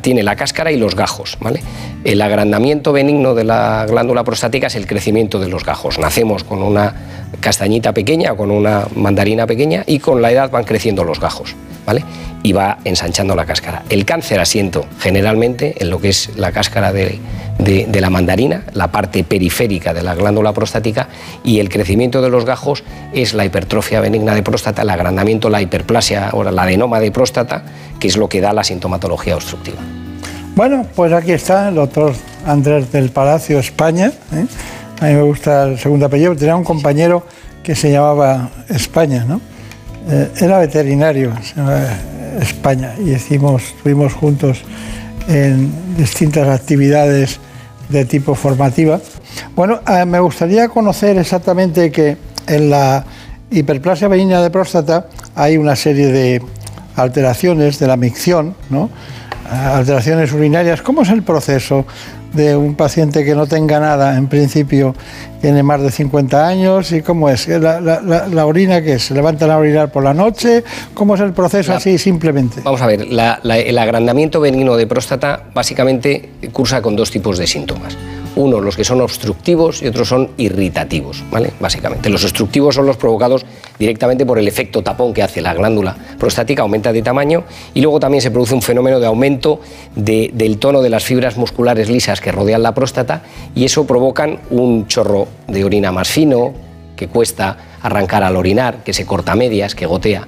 tiene 0.00 0.22
la 0.22 0.36
cáscara 0.36 0.72
y 0.72 0.76
los 0.76 0.94
gajos. 0.94 1.38
¿vale? 1.40 1.60
El 2.04 2.20
agrandamiento 2.22 2.92
benigno 2.92 3.34
de 3.34 3.44
la 3.44 3.86
glándula 3.88 4.24
prostática 4.24 4.66
es 4.66 4.76
el 4.76 4.86
crecimiento 4.86 5.38
de 5.38 5.48
los 5.48 5.64
gajos. 5.64 5.98
Nacemos 5.98 6.44
con 6.44 6.62
una 6.62 6.94
castañita 7.40 7.92
pequeña, 7.92 8.34
con 8.34 8.50
una 8.50 8.86
mandarina 8.94 9.46
pequeña 9.46 9.84
y 9.86 9.98
con 9.98 10.22
la 10.22 10.30
edad 10.30 10.50
van 10.50 10.64
creciendo 10.64 11.04
los 11.04 11.20
gajos. 11.20 11.54
Y 12.42 12.52
va 12.52 12.78
ensanchando 12.84 13.34
la 13.34 13.44
cáscara. 13.44 13.82
El 13.88 14.04
cáncer 14.04 14.40
asiento 14.40 14.86
generalmente 15.00 15.74
en 15.78 15.90
lo 15.90 16.00
que 16.00 16.10
es 16.10 16.30
la 16.36 16.52
cáscara 16.52 16.92
de, 16.92 17.18
la 18.00 18.10
mandarina, 18.10 18.64
la 18.72 18.92
parte 18.92 19.24
periférica 19.24 19.94
de 19.94 20.02
la 20.02 20.14
glándula 20.14 20.52
prostática, 20.52 21.08
y 21.44 21.58
el 21.58 21.68
crecimiento 21.68 22.22
de 22.22 22.30
los 22.30 22.44
gajos 22.44 22.84
es 23.12 23.34
la 23.34 23.44
hipertrofia 23.44 24.00
benigna 24.00 24.34
de 24.34 24.42
próstata, 24.42 24.82
el 24.82 24.90
agrandamiento, 24.90 25.50
la 25.50 25.62
hiperplasia 25.62 26.30
o 26.32 26.44
la 26.44 26.62
adenoma 26.62 27.00
de 27.00 27.10
próstata, 27.10 27.64
que 27.98 28.08
es 28.08 28.16
lo 28.16 28.28
que 28.28 28.40
da 28.40 28.52
la 28.52 28.64
sintomatología 28.64 29.34
obstructiva. 29.34 29.78
Bueno, 30.54 30.86
pues 30.94 31.12
aquí 31.12 31.32
está 31.32 31.68
el 31.68 31.74
doctor 31.74 32.14
Andrés 32.46 32.90
del 32.90 33.10
Palacio, 33.10 33.58
España. 33.58 34.12
¿eh? 34.32 34.46
A 35.00 35.06
mí 35.06 35.14
me 35.14 35.22
gusta 35.22 35.64
el 35.64 35.78
segundo 35.78 36.06
apellido. 36.06 36.34
Tenía 36.34 36.56
un 36.56 36.64
compañero 36.64 37.26
que 37.62 37.74
se 37.74 37.90
llamaba 37.90 38.50
España, 38.68 39.24
¿no? 39.28 39.40
Eh, 40.08 40.30
era 40.40 40.58
veterinario, 40.58 41.32
España 42.40 42.94
y 43.04 43.10
hicimos, 43.10 43.62
estuvimos 43.76 44.12
juntos 44.12 44.62
en 45.26 45.96
distintas 45.96 46.48
actividades 46.48 47.40
de 47.88 48.04
tipo 48.04 48.34
formativa. 48.34 49.00
Bueno, 49.54 49.80
eh, 49.88 50.04
me 50.04 50.20
gustaría 50.20 50.68
conocer 50.68 51.18
exactamente 51.18 51.90
que 51.90 52.16
en 52.46 52.70
la 52.70 53.04
hiperplasia 53.50 54.08
benigna 54.08 54.42
de 54.42 54.50
próstata 54.50 55.08
hay 55.34 55.56
una 55.56 55.74
serie 55.74 56.08
de 56.08 56.42
alteraciones 56.94 57.78
de 57.78 57.86
la 57.86 57.96
micción, 57.96 58.54
¿no? 58.70 58.90
Alteraciones 59.50 60.32
urinarias. 60.32 60.82
¿Cómo 60.82 61.02
es 61.02 61.10
el 61.10 61.22
proceso 61.22 61.84
de 62.32 62.56
un 62.56 62.74
paciente 62.74 63.24
que 63.24 63.34
no 63.34 63.46
tenga 63.46 63.80
nada, 63.80 64.16
en 64.16 64.26
principio 64.26 64.94
tiene 65.40 65.62
más 65.62 65.80
de 65.82 65.90
50 65.90 66.46
años? 66.46 66.92
¿Y 66.92 67.02
cómo 67.02 67.28
es? 67.28 67.48
¿La, 67.48 68.46
orina 68.46 68.82
qué 68.82 68.94
es? 68.94 69.04
¿Se 69.04 69.14
levantan 69.14 69.50
a 69.50 69.58
orinar 69.58 69.90
por 69.90 70.04
la 70.04 70.14
noche? 70.14 70.64
¿Cómo 70.94 71.14
es 71.14 71.20
el 71.20 71.32
proceso 71.32 71.72
así 71.72 71.98
simplemente? 71.98 72.60
Vamos 72.62 72.82
a 72.82 72.86
ver, 72.86 73.02
el 73.02 73.78
agrandamiento 73.78 74.40
benigno 74.40 74.76
de 74.76 74.86
próstata 74.86 75.44
básicamente 75.54 76.30
cursa 76.52 76.82
con 76.82 76.96
dos 76.96 77.10
tipos 77.10 77.38
de 77.38 77.46
síntomas. 77.46 77.96
Uno, 78.36 78.60
los 78.60 78.76
que 78.76 78.84
son 78.84 79.00
obstructivos 79.00 79.82
y 79.82 79.86
otros 79.88 80.08
son 80.08 80.30
irritativos, 80.36 81.24
¿vale? 81.30 81.52
Básicamente. 81.58 82.10
Los 82.10 82.22
obstructivos 82.24 82.74
son 82.74 82.86
los 82.86 82.96
provocados 82.96 83.44
directamente 83.78 84.24
por 84.24 84.38
el 84.38 84.46
efecto 84.46 84.82
tapón 84.82 85.12
que 85.12 85.22
hace 85.22 85.40
la 85.40 85.54
glándula 85.54 85.96
prostática, 86.18 86.62
aumenta 86.62 86.92
de 86.92 87.02
tamaño 87.02 87.44
y 87.74 87.80
luego 87.80 87.98
también 87.98 88.22
se 88.22 88.30
produce 88.30 88.54
un 88.54 88.62
fenómeno 88.62 89.00
de 89.00 89.06
aumento 89.06 89.60
del 89.94 90.58
tono 90.58 90.82
de 90.82 90.90
las 90.90 91.04
fibras 91.04 91.36
musculares 91.36 91.88
lisas 91.88 92.20
que 92.20 92.30
rodean 92.30 92.62
la 92.62 92.74
próstata 92.74 93.22
y 93.54 93.64
eso 93.64 93.86
provocan 93.86 94.40
un 94.50 94.86
chorro 94.86 95.26
de 95.48 95.64
orina 95.64 95.90
más 95.90 96.08
fino, 96.08 96.52
que 96.94 97.08
cuesta 97.08 97.56
arrancar 97.82 98.22
al 98.22 98.36
orinar, 98.36 98.82
que 98.84 98.92
se 98.92 99.06
corta 99.06 99.32
a 99.32 99.36
medias, 99.36 99.74
que 99.74 99.86
gotea. 99.86 100.26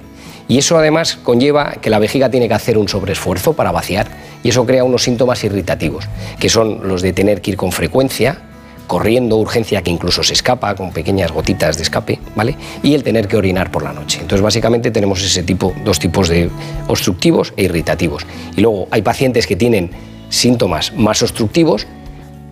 Y 0.49 0.57
eso 0.57 0.77
además 0.77 1.17
conlleva 1.23 1.75
que 1.79 1.91
la 1.91 1.99
vejiga 1.99 2.29
tiene 2.29 2.47
que 2.47 2.55
hacer 2.55 2.77
un 2.77 2.89
sobreesfuerzo 2.89 3.53
para 3.53 3.71
vaciar 3.71 4.07
y 4.43 4.49
eso 4.49 4.65
crea 4.65 4.83
unos 4.83 5.03
síntomas 5.03 5.43
irritativos, 5.43 6.05
que 6.39 6.49
son 6.49 6.87
los 6.87 7.03
de 7.03 7.13
tener 7.13 7.39
que 7.39 7.51
ir 7.51 7.57
con 7.57 7.71
frecuencia, 7.71 8.39
corriendo, 8.87 9.37
urgencia 9.37 9.83
que 9.83 9.91
incluso 9.91 10.23
se 10.23 10.33
escapa 10.33 10.73
con 10.73 10.91
pequeñas 10.91 11.31
gotitas 11.31 11.77
de 11.77 11.83
escape, 11.83 12.19
¿vale? 12.35 12.55
Y 12.81 12.95
el 12.95 13.03
tener 13.03 13.27
que 13.27 13.37
orinar 13.37 13.69
por 13.69 13.83
la 13.83 13.93
noche. 13.93 14.21
Entonces, 14.21 14.41
básicamente 14.41 14.89
tenemos 14.89 15.23
ese 15.23 15.43
tipo, 15.43 15.71
dos 15.85 15.99
tipos 15.99 16.27
de 16.27 16.49
obstructivos 16.87 17.53
e 17.55 17.65
irritativos. 17.65 18.25
Y 18.57 18.61
luego 18.61 18.87
hay 18.89 19.03
pacientes 19.03 19.45
que 19.45 19.55
tienen 19.55 19.91
síntomas 20.29 20.93
más 20.93 21.21
obstructivos 21.21 21.85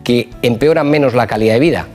que 0.03 0.29
empeoran 0.43 0.87
menos 0.87 1.15
la 1.15 1.25
calidad 1.25 1.55
de 1.55 1.59
vida, 1.59 1.87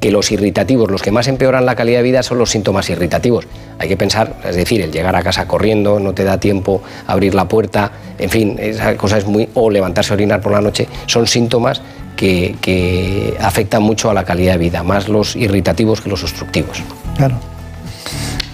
que 0.00 0.10
los 0.10 0.30
irritativos, 0.30 0.90
los 0.90 1.02
que 1.02 1.10
más 1.10 1.26
empeoran 1.28 1.66
la 1.66 1.74
calidad 1.74 1.98
de 1.98 2.04
vida 2.04 2.22
son 2.22 2.38
los 2.38 2.50
síntomas 2.50 2.88
irritativos. 2.90 3.46
Hay 3.78 3.88
que 3.88 3.96
pensar, 3.96 4.36
es 4.48 4.56
decir, 4.56 4.80
el 4.80 4.92
llegar 4.92 5.16
a 5.16 5.22
casa 5.22 5.46
corriendo, 5.46 5.98
no 5.98 6.14
te 6.14 6.24
da 6.24 6.38
tiempo 6.38 6.82
abrir 7.06 7.34
la 7.34 7.48
puerta, 7.48 7.90
en 8.18 8.30
fin, 8.30 8.56
esa 8.58 8.96
cosa 8.96 9.18
es 9.18 9.26
muy. 9.26 9.48
o 9.54 9.70
levantarse 9.70 10.12
a 10.12 10.14
orinar 10.14 10.40
por 10.40 10.52
la 10.52 10.60
noche, 10.60 10.86
son 11.06 11.26
síntomas 11.26 11.82
que, 12.16 13.36
afectan 13.40 13.82
mucho 13.82 14.10
a 14.10 14.14
la 14.14 14.24
calidad 14.24 14.52
de 14.52 14.58
vida, 14.58 14.82
más 14.82 15.08
los 15.08 15.36
irritativos 15.36 16.00
que 16.00 16.08
los 16.08 16.22
obstructivos. 16.22 16.82
Claro. 17.16 17.36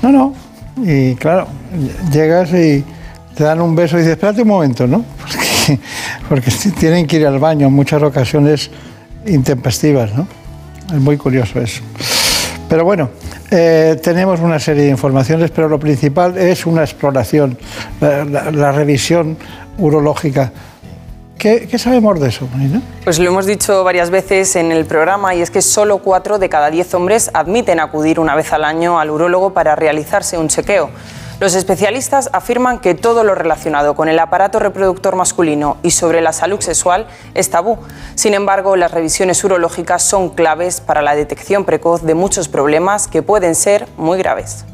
No, 0.02 0.12
no. 0.12 0.34
Y 0.84 1.14
claro, 1.14 1.46
llegas 2.12 2.52
y 2.52 2.84
te 3.34 3.44
dan 3.44 3.60
un 3.60 3.74
beso 3.74 3.96
y 3.96 4.00
dices, 4.00 4.14
espérate 4.14 4.42
un 4.42 4.48
momento, 4.48 4.86
¿no? 4.86 5.04
Porque, 5.18 5.80
porque 6.28 6.50
tienen 6.78 7.06
que 7.06 7.16
ir 7.16 7.26
al 7.26 7.38
baño 7.38 7.68
en 7.68 7.72
muchas 7.72 8.02
ocasiones 8.02 8.70
intempestivas, 9.26 10.12
¿no? 10.14 10.26
Es 10.92 11.00
muy 11.00 11.16
curioso 11.16 11.60
eso. 11.60 11.82
Pero 12.68 12.84
bueno, 12.84 13.10
eh, 13.50 13.98
tenemos 14.02 14.40
una 14.40 14.58
serie 14.58 14.84
de 14.84 14.90
informaciones, 14.90 15.50
pero 15.50 15.68
lo 15.68 15.78
principal 15.78 16.36
es 16.36 16.66
una 16.66 16.82
exploración, 16.82 17.58
la, 18.00 18.72
revisión 18.72 19.36
urológica. 19.78 20.50
¿Qué, 21.38 21.78
sabemos 21.78 22.18
de 22.20 22.28
eso, 22.28 22.48
Marina? 22.52 22.80
Pues 23.04 23.18
lo 23.18 23.28
hemos 23.30 23.44
dicho 23.44 23.84
varias 23.84 24.08
veces 24.08 24.56
en 24.56 24.72
el 24.72 24.86
programa 24.86 25.34
y 25.34 25.42
es 25.42 25.50
que 25.50 25.60
solo 25.60 25.98
cuatro 25.98 26.38
de 26.38 26.48
cada 26.48 26.70
diez 26.70 26.94
hombres 26.94 27.30
admiten 27.34 27.80
acudir 27.80 28.18
una 28.18 28.34
vez 28.34 28.52
al 28.52 28.64
año 28.64 28.98
al 28.98 29.10
urólogo 29.10 29.52
para 29.52 29.76
realizarse 29.76 30.38
un 30.38 30.48
chequeo. 30.48 30.90
Los 31.40 31.56
especialistas 31.56 32.30
afirman 32.32 32.78
que 32.78 32.94
todo 32.94 33.24
lo 33.24 33.34
relacionado 33.34 33.94
con 33.94 34.08
el 34.08 34.20
aparato 34.20 34.60
reproductor 34.60 35.16
masculino 35.16 35.78
y 35.82 35.90
sobre 35.90 36.20
la 36.20 36.32
salud 36.32 36.60
sexual 36.60 37.08
es 37.34 37.50
tabú. 37.50 37.78
Sin 38.14 38.34
embargo, 38.34 38.76
las 38.76 38.92
revisiones 38.92 39.42
urológicas 39.42 40.04
son 40.04 40.30
claves 40.30 40.80
para 40.80 41.02
la 41.02 41.16
detección 41.16 41.64
precoz 41.64 42.02
de 42.02 42.14
muchos 42.14 42.46
problemas 42.46 43.08
que 43.08 43.22
pueden 43.22 43.56
ser 43.56 43.88
muy 43.96 44.16
graves. 44.16 44.64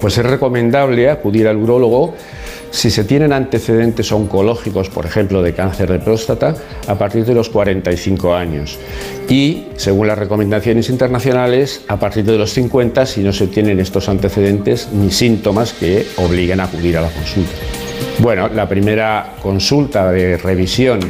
Pues 0.00 0.16
es 0.18 0.24
recomendable 0.24 1.10
acudir 1.10 1.48
al 1.48 1.56
urólogo 1.56 2.14
si 2.70 2.90
se 2.90 3.04
tienen 3.04 3.32
antecedentes 3.32 4.12
oncológicos, 4.12 4.88
por 4.88 5.06
ejemplo, 5.06 5.42
de 5.42 5.54
cáncer 5.54 5.90
de 5.90 5.98
próstata, 5.98 6.54
a 6.86 6.94
partir 6.96 7.24
de 7.24 7.34
los 7.34 7.48
45 7.48 8.34
años. 8.34 8.78
Y, 9.28 9.66
según 9.76 10.06
las 10.06 10.18
recomendaciones 10.18 10.88
internacionales, 10.88 11.82
a 11.88 11.98
partir 11.98 12.24
de 12.24 12.38
los 12.38 12.52
50 12.52 13.06
si 13.06 13.22
no 13.22 13.32
se 13.32 13.46
tienen 13.46 13.80
estos 13.80 14.08
antecedentes 14.08 14.88
ni 14.92 15.10
síntomas 15.10 15.72
que 15.72 16.06
obliguen 16.16 16.60
a 16.60 16.64
acudir 16.64 16.96
a 16.96 17.02
la 17.02 17.10
consulta. 17.10 17.52
Bueno, 18.18 18.48
la 18.48 18.68
primera 18.68 19.34
consulta 19.42 20.10
de 20.10 20.36
revisión 20.36 21.00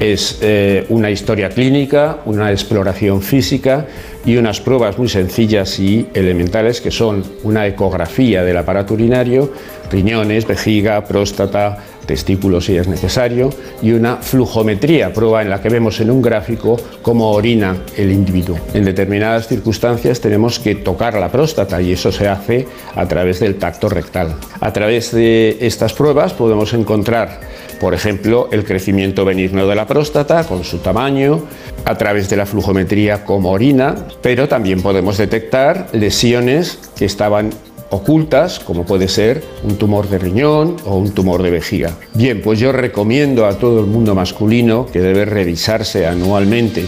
es 0.00 0.38
eh, 0.42 0.86
una 0.88 1.10
historia 1.10 1.48
clínica, 1.48 2.18
una 2.24 2.50
exploración 2.50 3.22
física 3.22 3.86
y 4.24 4.36
unas 4.36 4.60
pruebas 4.60 4.98
muy 4.98 5.08
sencillas 5.08 5.78
y 5.78 6.08
elementales 6.14 6.80
que 6.80 6.90
son 6.90 7.24
una 7.42 7.66
ecografía 7.66 8.42
del 8.44 8.56
aparato 8.56 8.94
urinario, 8.94 9.52
riñones, 9.90 10.46
vejiga, 10.46 11.04
próstata, 11.04 11.78
testículos 12.06 12.66
si 12.66 12.76
es 12.76 12.88
necesario, 12.88 13.50
y 13.82 13.92
una 13.92 14.16
flujometría, 14.16 15.12
prueba 15.12 15.42
en 15.42 15.50
la 15.50 15.60
que 15.60 15.68
vemos 15.68 16.00
en 16.00 16.10
un 16.10 16.22
gráfico 16.22 16.76
cómo 17.02 17.30
orina 17.30 17.76
el 17.96 18.12
individuo. 18.12 18.58
En 18.74 18.84
determinadas 18.84 19.48
circunstancias 19.48 20.20
tenemos 20.20 20.58
que 20.58 20.74
tocar 20.74 21.14
la 21.14 21.30
próstata 21.30 21.80
y 21.80 21.92
eso 21.92 22.12
se 22.12 22.28
hace 22.28 22.66
a 22.94 23.06
través 23.06 23.40
del 23.40 23.56
tacto 23.56 23.88
rectal. 23.88 24.36
A 24.60 24.72
través 24.72 25.12
de 25.12 25.58
estas 25.60 25.92
pruebas 25.92 26.32
podemos 26.32 26.72
encontrar, 26.74 27.40
por 27.80 27.94
ejemplo, 27.94 28.48
el 28.52 28.64
crecimiento 28.64 29.24
benigno 29.24 29.66
de 29.66 29.74
la 29.74 29.86
próstata 29.86 30.44
con 30.44 30.64
su 30.64 30.78
tamaño, 30.78 31.42
a 31.84 31.96
través 31.96 32.28
de 32.28 32.36
la 32.36 32.46
flujometría 32.46 33.24
como 33.24 33.50
orina, 33.50 33.94
pero 34.20 34.48
también 34.48 34.82
podemos 34.82 35.18
detectar 35.18 35.88
lesiones 35.92 36.78
que 36.96 37.04
estaban 37.04 37.50
ocultas, 37.92 38.58
como 38.58 38.84
puede 38.84 39.06
ser 39.06 39.44
un 39.62 39.76
tumor 39.76 40.08
de 40.08 40.18
riñón 40.18 40.76
o 40.86 40.96
un 40.96 41.12
tumor 41.12 41.42
de 41.42 41.50
vejiga. 41.50 41.92
Bien, 42.14 42.40
pues 42.40 42.58
yo 42.58 42.72
recomiendo 42.72 43.46
a 43.46 43.58
todo 43.58 43.80
el 43.80 43.86
mundo 43.86 44.14
masculino 44.14 44.86
que 44.90 45.00
debe 45.00 45.26
revisarse 45.26 46.06
anualmente 46.06 46.86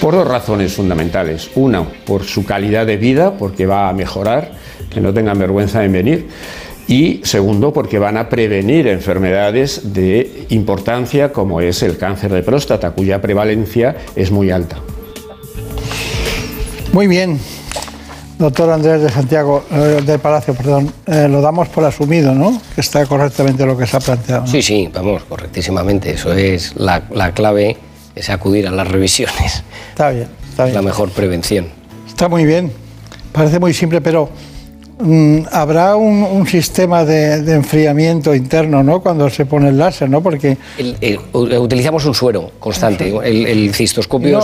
por 0.00 0.14
dos 0.14 0.26
razones 0.26 0.72
fundamentales. 0.72 1.50
Una, 1.54 1.84
por 1.84 2.24
su 2.24 2.46
calidad 2.46 2.86
de 2.86 2.96
vida, 2.96 3.36
porque 3.36 3.66
va 3.66 3.90
a 3.90 3.92
mejorar, 3.92 4.52
que 4.90 5.02
no 5.02 5.12
tengan 5.12 5.38
vergüenza 5.38 5.84
en 5.84 5.92
venir. 5.92 6.26
Y 6.86 7.20
segundo, 7.24 7.74
porque 7.74 7.98
van 7.98 8.16
a 8.16 8.30
prevenir 8.30 8.86
enfermedades 8.86 9.92
de 9.92 10.46
importancia 10.48 11.30
como 11.30 11.60
es 11.60 11.82
el 11.82 11.98
cáncer 11.98 12.32
de 12.32 12.42
próstata, 12.42 12.92
cuya 12.92 13.20
prevalencia 13.20 13.96
es 14.16 14.30
muy 14.30 14.50
alta. 14.50 14.78
Muy 16.94 17.06
bien, 17.06 17.38
Doctor 18.38 18.70
Andrés 18.70 19.02
de 19.02 19.10
Santiago, 19.10 19.64
eh, 19.70 20.00
del 20.06 20.20
Palacio, 20.20 20.54
perdón, 20.54 20.92
eh, 21.06 21.26
lo 21.28 21.40
damos 21.40 21.68
por 21.68 21.84
asumido, 21.84 22.32
¿no? 22.32 22.62
Que 22.74 22.80
está 22.80 23.04
correctamente 23.04 23.66
lo 23.66 23.76
que 23.76 23.84
se 23.84 23.96
ha 23.96 24.00
planteado. 24.00 24.46
Sí, 24.46 24.62
sí, 24.62 24.88
vamos, 24.94 25.24
correctísimamente. 25.24 26.12
Eso 26.12 26.32
es 26.32 26.76
la, 26.76 27.02
la 27.10 27.32
clave, 27.32 27.76
es 28.14 28.30
acudir 28.30 28.68
a 28.68 28.70
las 28.70 28.86
revisiones. 28.86 29.64
Está 29.90 30.10
bien, 30.10 30.28
está 30.48 30.64
bien. 30.64 30.76
La 30.76 30.82
mejor 30.82 31.10
prevención. 31.10 31.66
Está 32.06 32.28
muy 32.28 32.44
bien. 32.44 32.72
Parece 33.32 33.58
muy 33.58 33.74
simple, 33.74 34.00
pero 34.00 34.30
habrá 35.52 35.96
un, 35.96 36.46
sistema 36.46 37.04
de, 37.04 37.52
enfriamiento 37.52 38.34
interno, 38.34 38.82
¿no? 38.82 39.00
Cuando 39.00 39.28
se 39.30 39.46
pone 39.46 39.68
el 39.68 39.78
láser, 39.78 40.08
¿no? 40.08 40.22
Porque 40.22 40.56
utilizamos 41.32 42.04
un 42.04 42.14
suero 42.14 42.50
constante. 42.58 43.14
El, 43.24 43.74
cistoscopio. 43.74 44.40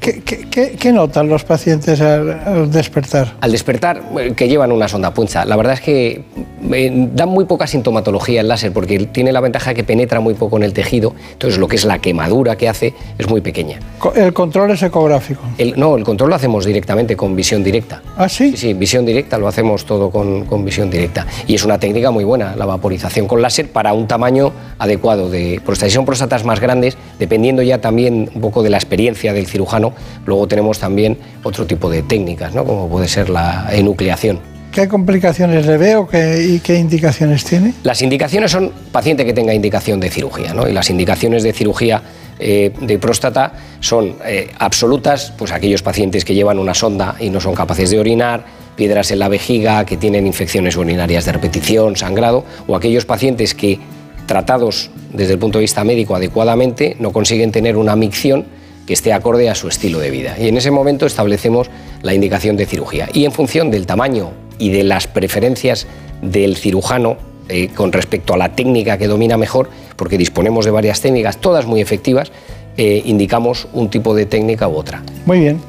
¿qué, 0.00 0.92
notan 0.92 1.28
los 1.28 1.44
pacientes 1.44 2.00
al, 2.00 2.70
despertar? 2.70 3.34
Al 3.40 3.52
despertar, 3.52 4.02
eh, 4.18 4.32
que 4.34 4.48
llevan 4.48 4.72
una 4.72 4.88
sonda 4.88 5.12
puncha. 5.12 5.44
La 5.44 5.56
verdad 5.56 5.74
es 5.74 5.80
que 5.80 6.24
eh, 6.72 7.08
da 7.14 7.26
muy 7.26 7.44
poca 7.44 7.66
sintomatología 7.66 8.40
el 8.40 8.48
láser 8.48 8.72
porque 8.72 8.98
tiene 9.06 9.32
la 9.32 9.40
ventaja 9.40 9.74
que 9.74 9.84
penetra 9.84 10.20
muy 10.20 10.34
poco 10.34 10.56
en 10.56 10.62
el 10.62 10.72
tejido. 10.72 11.14
Entonces, 11.32 11.58
lo 11.58 11.68
que 11.68 11.76
es 11.76 11.84
la 11.84 11.98
quemadura 11.98 12.56
que 12.56 12.68
hace 12.68 12.94
es 13.18 13.28
muy 13.28 13.40
pequeña. 13.40 13.80
¿El 14.14 14.32
control 14.32 14.70
es 14.70 14.82
ecográfico? 14.82 15.42
no, 15.76 15.96
el 15.96 16.04
control 16.04 16.30
lo 16.30 16.36
hacemos 16.36 16.64
directamente 16.64 17.16
con 17.16 17.34
visión 17.36 17.62
directa. 17.62 18.02
¿Ah, 18.16 18.28
sí? 18.28 18.52
Sí, 18.52 18.56
sí 18.56 18.74
visión 18.74 19.04
directa 19.04 19.38
lo 19.38 19.48
hacemos 19.48 19.84
todo 19.84 19.97
con, 20.10 20.64
visión 20.64 20.90
directa. 20.90 21.26
Y 21.46 21.54
es 21.54 21.64
una 21.64 21.78
técnica 21.78 22.10
muy 22.10 22.24
buena, 22.24 22.54
la 22.56 22.66
vaporización 22.66 23.26
con 23.26 23.42
láser 23.42 23.70
para 23.70 23.92
un 23.92 24.06
tamaño 24.06 24.52
adecuado 24.78 25.28
de 25.28 25.60
próstata. 25.64 25.90
Si 25.90 25.94
son 25.96 26.04
próstatas 26.04 26.44
más 26.44 26.60
grandes, 26.60 26.96
dependiendo 27.18 27.62
ya 27.62 27.80
también 27.80 28.30
un 28.34 28.40
poco 28.40 28.62
de 28.62 28.70
la 28.70 28.76
experiencia 28.76 29.32
del 29.32 29.46
cirujano, 29.46 29.92
luego 30.26 30.46
tenemos 30.46 30.78
también 30.78 31.18
otro 31.42 31.66
tipo 31.66 31.90
de 31.90 32.02
técnicas, 32.02 32.54
¿no? 32.54 32.64
como 32.64 32.88
puede 32.88 33.08
ser 33.08 33.28
la 33.28 33.68
enucleación. 33.72 34.40
¿Qué 34.72 34.86
complicaciones 34.86 35.66
le 35.66 35.78
veo 35.78 36.08
y 36.12 36.60
qué 36.60 36.76
indicaciones 36.76 37.44
tiene? 37.44 37.72
Las 37.82 38.02
indicaciones 38.02 38.52
son 38.52 38.70
paciente 38.92 39.24
que 39.24 39.32
tenga 39.32 39.54
indicación 39.54 39.98
de 39.98 40.10
cirugía, 40.10 40.52
¿no? 40.52 40.68
y 40.68 40.72
las 40.72 40.90
indicaciones 40.90 41.42
de 41.42 41.52
cirugía 41.52 42.02
eh, 42.38 42.72
de 42.80 42.98
próstata 42.98 43.52
son 43.80 44.16
eh, 44.24 44.50
absolutas, 44.58 45.32
pues 45.36 45.50
aquellos 45.50 45.82
pacientes 45.82 46.24
que 46.24 46.34
llevan 46.34 46.58
una 46.58 46.74
sonda 46.74 47.16
y 47.18 47.30
no 47.30 47.40
son 47.40 47.54
capaces 47.54 47.90
de 47.90 47.98
orinar, 47.98 48.44
piedras 48.78 49.10
en 49.10 49.18
la 49.18 49.28
vejiga, 49.28 49.84
que 49.84 49.96
tienen 49.96 50.24
infecciones 50.24 50.76
urinarias 50.76 51.24
de 51.24 51.32
repetición, 51.32 51.96
sangrado, 51.96 52.44
o 52.68 52.76
aquellos 52.76 53.04
pacientes 53.04 53.52
que, 53.52 53.80
tratados 54.26 54.90
desde 55.12 55.32
el 55.32 55.40
punto 55.40 55.58
de 55.58 55.62
vista 55.62 55.82
médico 55.82 56.14
adecuadamente, 56.14 56.96
no 57.00 57.12
consiguen 57.12 57.50
tener 57.50 57.76
una 57.76 57.96
micción 57.96 58.46
que 58.86 58.92
esté 58.94 59.12
acorde 59.12 59.50
a 59.50 59.56
su 59.56 59.66
estilo 59.66 59.98
de 59.98 60.12
vida. 60.12 60.36
Y 60.38 60.46
en 60.46 60.56
ese 60.56 60.70
momento 60.70 61.06
establecemos 61.06 61.68
la 62.02 62.14
indicación 62.14 62.56
de 62.56 62.66
cirugía. 62.66 63.08
Y 63.12 63.24
en 63.24 63.32
función 63.32 63.72
del 63.72 63.84
tamaño 63.84 64.30
y 64.58 64.70
de 64.70 64.84
las 64.84 65.08
preferencias 65.08 65.88
del 66.22 66.56
cirujano 66.56 67.16
eh, 67.48 67.70
con 67.74 67.92
respecto 67.92 68.32
a 68.32 68.36
la 68.36 68.54
técnica 68.54 68.96
que 68.96 69.08
domina 69.08 69.36
mejor, 69.36 69.70
porque 69.96 70.16
disponemos 70.16 70.64
de 70.64 70.70
varias 70.70 71.00
técnicas, 71.00 71.38
todas 71.38 71.66
muy 71.66 71.80
efectivas, 71.80 72.30
eh, 72.78 73.02
indicamos 73.06 73.66
un 73.72 73.90
tipo 73.90 74.14
de 74.14 74.24
técnica 74.24 74.68
u 74.68 74.76
otra. 74.76 75.02
Muy 75.26 75.40
bien. 75.40 75.60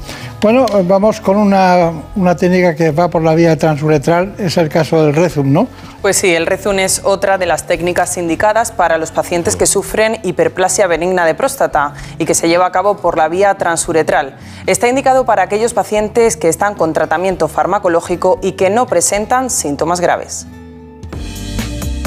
Bueno, 0.42 0.66
vamos 0.86 1.20
con 1.20 1.36
una, 1.36 1.92
técnica 2.38 2.74
que 2.74 2.92
va 2.92 3.10
por 3.10 3.22
la 3.22 3.36
vía 3.36 3.58
transuretral, 3.58 4.36
es 4.38 4.56
el 4.56 4.70
caso 4.70 5.04
del 5.04 5.14
Rezum, 5.14 5.52
¿no? 5.52 5.68
Pues 6.02 6.16
sí, 6.16 6.34
el 6.34 6.46
Rezum 6.46 6.80
es 6.80 7.02
otra 7.04 7.38
de 7.38 7.46
las 7.46 7.68
técnicas 7.68 8.16
indicadas 8.16 8.72
para 8.72 8.98
los 8.98 9.12
pacientes 9.12 9.58
que 9.58 9.66
sufren 9.66 10.20
hiperplasia 10.24 10.88
benigna 10.88 11.26
de 11.26 11.36
próstata 11.36 11.94
y 12.20 12.26
que 12.26 12.36
se 12.36 12.48
lleva 12.48 12.68
a 12.68 12.72
cabo 12.72 12.98
por 12.98 13.18
la 13.18 13.28
vía 13.28 13.56
transuretral. 13.56 14.38
Está 14.66 14.88
indicado 14.88 15.26
para 15.26 15.44
aquellos 15.44 15.74
pacientes 15.74 16.38
que 16.38 16.48
están 16.48 16.76
con 16.76 16.94
tratamiento 16.94 17.50
farmacológico 17.50 18.40
y 18.42 18.54
que 18.54 18.70
no 18.70 18.86
presentan 18.86 19.50
síntomas 19.50 20.00
graves. 20.00 20.48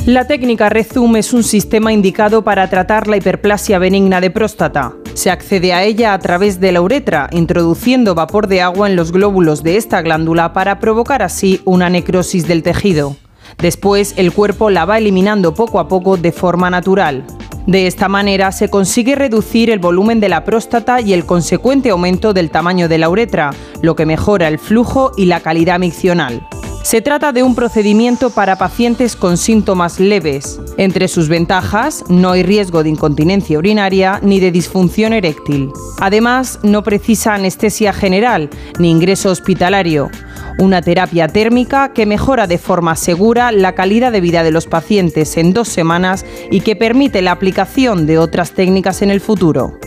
La 0.06 0.26
técnica 0.26 0.68
Rezum 0.68 1.14
es 1.14 1.32
un 1.32 1.44
sistema 1.44 1.92
indicado 1.92 2.42
para 2.42 2.68
tratar 2.68 3.06
la 3.06 3.18
hiperplasia 3.18 3.78
benigna 3.78 4.20
de 4.20 4.32
próstata. 4.32 4.94
Se 5.14 5.30
accede 5.30 5.72
a 5.72 5.84
ella 5.84 6.12
a 6.12 6.18
través 6.18 6.58
de 6.58 6.72
la 6.72 6.80
uretra, 6.80 7.28
introduciendo 7.30 8.16
vapor 8.16 8.48
de 8.48 8.62
agua 8.62 8.90
en 8.90 8.96
los 8.96 9.12
glóbulos 9.12 9.62
de 9.62 9.76
esta 9.76 10.02
glándula 10.02 10.52
para 10.52 10.80
provocar 10.80 11.22
así 11.22 11.60
una 11.64 11.88
necrosis 11.88 12.48
del 12.48 12.64
tejido. 12.64 13.14
Después, 13.58 14.14
el 14.16 14.32
cuerpo 14.32 14.70
la 14.70 14.86
va 14.86 14.98
eliminando 14.98 15.54
poco 15.54 15.78
a 15.78 15.86
poco 15.86 16.16
de 16.16 16.32
forma 16.32 16.68
natural. 16.68 17.24
De 17.68 17.86
esta 17.86 18.08
manera 18.08 18.50
se 18.50 18.68
consigue 18.68 19.14
reducir 19.14 19.70
el 19.70 19.78
volumen 19.78 20.18
de 20.18 20.28
la 20.28 20.42
próstata 20.42 21.00
y 21.00 21.12
el 21.12 21.24
consecuente 21.24 21.90
aumento 21.90 22.32
del 22.32 22.50
tamaño 22.50 22.88
de 22.88 22.98
la 22.98 23.08
uretra, 23.08 23.52
lo 23.82 23.94
que 23.94 24.04
mejora 24.04 24.48
el 24.48 24.58
flujo 24.58 25.12
y 25.16 25.26
la 25.26 25.38
calidad 25.38 25.78
miccional. 25.78 26.44
Se 26.82 27.00
trata 27.00 27.32
de 27.32 27.42
un 27.42 27.54
procedimiento 27.54 28.30
para 28.30 28.56
pacientes 28.56 29.14
con 29.14 29.36
síntomas 29.36 30.00
leves. 30.00 30.60
Entre 30.76 31.06
sus 31.06 31.28
ventajas, 31.28 32.04
no 32.08 32.32
hay 32.32 32.42
riesgo 32.42 32.82
de 32.82 32.90
incontinencia 32.90 33.56
urinaria 33.56 34.18
ni 34.22 34.40
de 34.40 34.50
disfunción 34.50 35.12
eréctil. 35.12 35.70
Además, 36.00 36.58
no 36.62 36.82
precisa 36.82 37.34
anestesia 37.34 37.92
general 37.92 38.50
ni 38.78 38.90
ingreso 38.90 39.30
hospitalario. 39.30 40.10
Una 40.58 40.82
terapia 40.82 41.28
térmica 41.28 41.92
que 41.92 42.04
mejora 42.04 42.46
de 42.46 42.58
forma 42.58 42.96
segura 42.96 43.52
la 43.52 43.74
calidad 43.74 44.12
de 44.12 44.20
vida 44.20 44.42
de 44.42 44.50
los 44.50 44.66
pacientes 44.66 45.36
en 45.36 45.54
dos 45.54 45.68
semanas 45.68 46.26
y 46.50 46.60
que 46.60 46.76
permite 46.76 47.22
la 47.22 47.32
aplicación 47.32 48.06
de 48.06 48.18
otras 48.18 48.52
técnicas 48.52 49.02
en 49.02 49.10
el 49.10 49.20
futuro. 49.20 49.78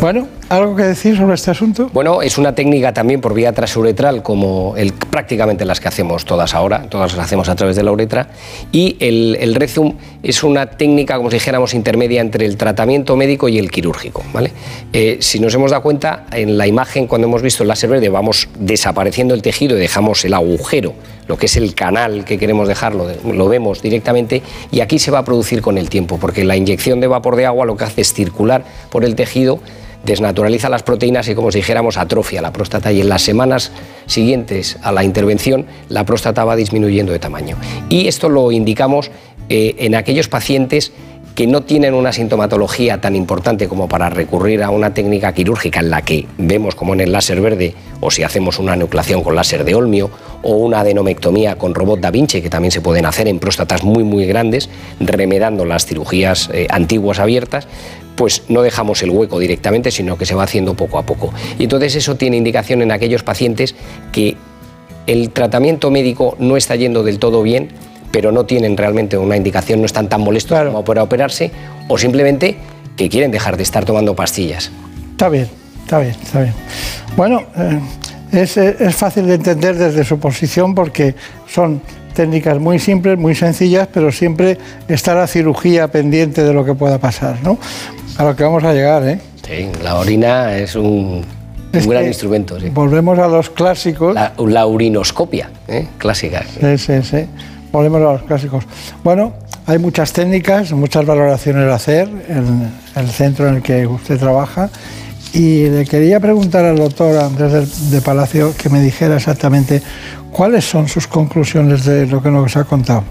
Bueno, 0.00 0.28
¿Algo 0.50 0.74
que 0.74 0.82
decir 0.82 1.16
sobre 1.16 1.36
este 1.36 1.52
asunto? 1.52 1.90
Bueno, 1.92 2.22
es 2.22 2.36
una 2.36 2.56
técnica 2.56 2.92
también 2.92 3.20
por 3.20 3.34
vía 3.34 3.52
transuretral, 3.52 4.20
como 4.24 4.74
el, 4.76 4.92
prácticamente 4.94 5.64
las 5.64 5.78
que 5.78 5.86
hacemos 5.86 6.24
todas 6.24 6.56
ahora, 6.56 6.88
todas 6.88 7.14
las 7.14 7.26
hacemos 7.26 7.48
a 7.48 7.54
través 7.54 7.76
de 7.76 7.84
la 7.84 7.92
uretra. 7.92 8.30
Y 8.72 8.96
el, 8.98 9.36
el 9.38 9.54
Rezum 9.54 9.94
es 10.24 10.42
una 10.42 10.66
técnica, 10.66 11.16
como 11.18 11.30
si 11.30 11.36
dijéramos, 11.36 11.72
intermedia 11.72 12.20
entre 12.20 12.46
el 12.46 12.56
tratamiento 12.56 13.14
médico 13.14 13.48
y 13.48 13.60
el 13.60 13.70
quirúrgico. 13.70 14.24
¿vale? 14.32 14.50
Eh, 14.92 15.18
si 15.20 15.38
nos 15.38 15.54
hemos 15.54 15.70
dado 15.70 15.84
cuenta, 15.84 16.26
en 16.32 16.58
la 16.58 16.66
imagen, 16.66 17.06
cuando 17.06 17.28
hemos 17.28 17.42
visto 17.42 17.62
el 17.62 17.68
láser 17.68 17.88
verde, 17.88 18.08
vamos 18.08 18.48
desapareciendo 18.58 19.34
el 19.34 19.42
tejido 19.42 19.76
y 19.76 19.80
dejamos 19.80 20.24
el 20.24 20.34
agujero, 20.34 20.94
lo 21.28 21.36
que 21.36 21.46
es 21.46 21.56
el 21.58 21.76
canal 21.76 22.24
que 22.24 22.38
queremos 22.38 22.66
dejarlo, 22.66 23.06
lo 23.24 23.48
vemos 23.48 23.82
directamente, 23.82 24.42
y 24.72 24.80
aquí 24.80 24.98
se 24.98 25.12
va 25.12 25.20
a 25.20 25.24
producir 25.24 25.62
con 25.62 25.78
el 25.78 25.88
tiempo, 25.88 26.18
porque 26.18 26.42
la 26.42 26.56
inyección 26.56 26.98
de 26.98 27.06
vapor 27.06 27.36
de 27.36 27.46
agua 27.46 27.66
lo 27.66 27.76
que 27.76 27.84
hace 27.84 28.00
es 28.00 28.12
circular 28.12 28.64
por 28.90 29.04
el 29.04 29.14
tejido 29.14 29.60
desnaturaliza 30.04 30.68
las 30.68 30.82
proteínas 30.82 31.28
y 31.28 31.34
como 31.34 31.52
si 31.52 31.58
dijéramos 31.58 31.96
atrofia 31.96 32.42
la 32.42 32.52
próstata 32.52 32.92
y 32.92 33.00
en 33.00 33.08
las 33.08 33.22
semanas 33.22 33.72
siguientes 34.06 34.78
a 34.82 34.92
la 34.92 35.04
intervención 35.04 35.66
la 35.88 36.04
próstata 36.04 36.44
va 36.44 36.56
disminuyendo 36.56 37.12
de 37.12 37.18
tamaño. 37.18 37.56
Y 37.88 38.08
esto 38.08 38.28
lo 38.28 38.52
indicamos 38.52 39.10
eh, 39.48 39.76
en 39.78 39.94
aquellos 39.94 40.28
pacientes 40.28 40.92
que 41.34 41.46
no 41.46 41.62
tienen 41.62 41.94
una 41.94 42.12
sintomatología 42.12 43.00
tan 43.00 43.16
importante 43.16 43.68
como 43.68 43.88
para 43.88 44.10
recurrir 44.10 44.62
a 44.62 44.70
una 44.70 44.92
técnica 44.94 45.32
quirúrgica 45.32 45.80
en 45.80 45.90
la 45.90 46.02
que 46.02 46.26
vemos 46.38 46.74
como 46.74 46.94
en 46.94 47.00
el 47.00 47.12
láser 47.12 47.40
verde 47.40 47.74
o 48.00 48.10
si 48.10 48.22
hacemos 48.22 48.58
una 48.58 48.76
nucleación 48.76 49.22
con 49.22 49.34
láser 49.34 49.64
de 49.64 49.74
olmio 49.74 50.10
o 50.42 50.56
una 50.56 50.80
adenomectomía 50.80 51.56
con 51.56 51.74
robot 51.74 52.00
da 52.00 52.10
Vinci 52.10 52.42
que 52.42 52.50
también 52.50 52.72
se 52.72 52.80
pueden 52.80 53.06
hacer 53.06 53.28
en 53.28 53.38
próstatas 53.38 53.84
muy 53.84 54.04
muy 54.04 54.26
grandes 54.26 54.68
remedando 55.00 55.64
las 55.64 55.86
cirugías 55.86 56.50
eh, 56.52 56.66
antiguas 56.70 57.18
abiertas 57.18 57.68
pues 58.16 58.42
no 58.48 58.62
dejamos 58.62 59.02
el 59.02 59.10
hueco 59.10 59.38
directamente 59.38 59.90
sino 59.90 60.18
que 60.18 60.26
se 60.26 60.34
va 60.34 60.42
haciendo 60.42 60.74
poco 60.74 60.98
a 60.98 61.02
poco. 61.04 61.32
Y 61.58 61.64
entonces 61.64 61.96
eso 61.96 62.16
tiene 62.16 62.36
indicación 62.36 62.82
en 62.82 62.92
aquellos 62.92 63.22
pacientes 63.22 63.74
que 64.12 64.36
el 65.06 65.30
tratamiento 65.30 65.90
médico 65.90 66.36
no 66.38 66.56
está 66.56 66.76
yendo 66.76 67.02
del 67.02 67.18
todo 67.18 67.42
bien 67.42 67.70
pero 68.10 68.32
no 68.32 68.44
tienen 68.44 68.76
realmente 68.76 69.16
una 69.16 69.36
indicación, 69.36 69.80
no 69.80 69.86
están 69.86 70.08
tan 70.08 70.20
molestos 70.20 70.58
como 70.66 70.84
para 70.84 71.02
operarse, 71.02 71.50
o 71.88 71.98
simplemente 71.98 72.56
que 72.96 73.08
quieren 73.08 73.30
dejar 73.30 73.56
de 73.56 73.62
estar 73.62 73.84
tomando 73.84 74.14
pastillas. 74.14 74.70
Está 75.12 75.28
bien, 75.28 75.48
está 75.90 75.98
bien, 75.98 76.14
está 76.22 76.40
bien. 76.42 76.54
Bueno, 77.16 77.42
eh, 77.56 77.80
es, 78.30 78.56
es 78.56 78.94
fácil 78.94 79.26
de 79.26 79.34
entender 79.34 79.76
desde 79.76 80.04
su 80.04 80.20
posición 80.20 80.72
porque 80.72 81.16
son 81.48 81.82
técnicas 82.14 82.60
muy 82.60 82.78
simples, 82.78 83.18
muy 83.18 83.34
sencillas, 83.34 83.88
pero 83.92 84.12
siempre 84.12 84.56
está 84.86 85.16
la 85.16 85.26
cirugía 85.26 85.88
pendiente 85.88 86.44
de 86.44 86.52
lo 86.52 86.64
que 86.64 86.74
pueda 86.74 86.98
pasar, 86.98 87.38
¿no? 87.42 87.58
A 88.18 88.24
lo 88.24 88.36
que 88.36 88.44
vamos 88.44 88.62
a 88.62 88.72
llegar, 88.72 89.02
¿eh? 89.08 89.20
Sí, 89.44 89.68
la 89.82 89.96
orina 89.96 90.56
es 90.56 90.76
un, 90.76 91.24
un 91.72 91.88
gran 91.88 92.06
instrumento. 92.06 92.60
Sí. 92.60 92.68
Volvemos 92.68 93.18
a 93.18 93.26
los 93.26 93.50
clásicos. 93.50 94.14
La, 94.14 94.32
la 94.38 94.66
urinoscopia, 94.66 95.50
¿eh? 95.66 95.88
clásica. 95.98 96.44
Sí, 96.60 96.78
sí, 96.78 97.02
sí. 97.02 97.26
Volvemos 97.72 98.00
a 98.00 98.12
los 98.12 98.22
clásicos. 98.22 98.64
Bueno, 99.02 99.32
hay 99.66 99.78
muchas 99.78 100.12
técnicas, 100.12 100.70
muchas 100.70 101.04
valoraciones 101.04 101.68
a 101.68 101.74
hacer 101.74 102.08
en 102.28 102.70
el 102.94 103.08
centro 103.10 103.48
en 103.48 103.56
el 103.56 103.62
que 103.62 103.88
usted 103.88 104.18
trabaja. 104.20 104.70
Y 105.32 105.66
le 105.66 105.84
quería 105.84 106.18
preguntar 106.18 106.64
al 106.64 106.76
doctor 106.76 107.16
Andrés 107.18 107.90
de 107.90 108.00
Palacio 108.00 108.52
que 108.56 108.68
me 108.68 108.80
dijera 108.80 109.16
exactamente 109.16 109.80
cuáles 110.32 110.64
son 110.64 110.88
sus 110.88 111.06
conclusiones 111.06 111.84
de 111.84 112.06
lo 112.06 112.22
que 112.22 112.30
nos 112.30 112.56
ha 112.56 112.64
contado. 112.64 113.04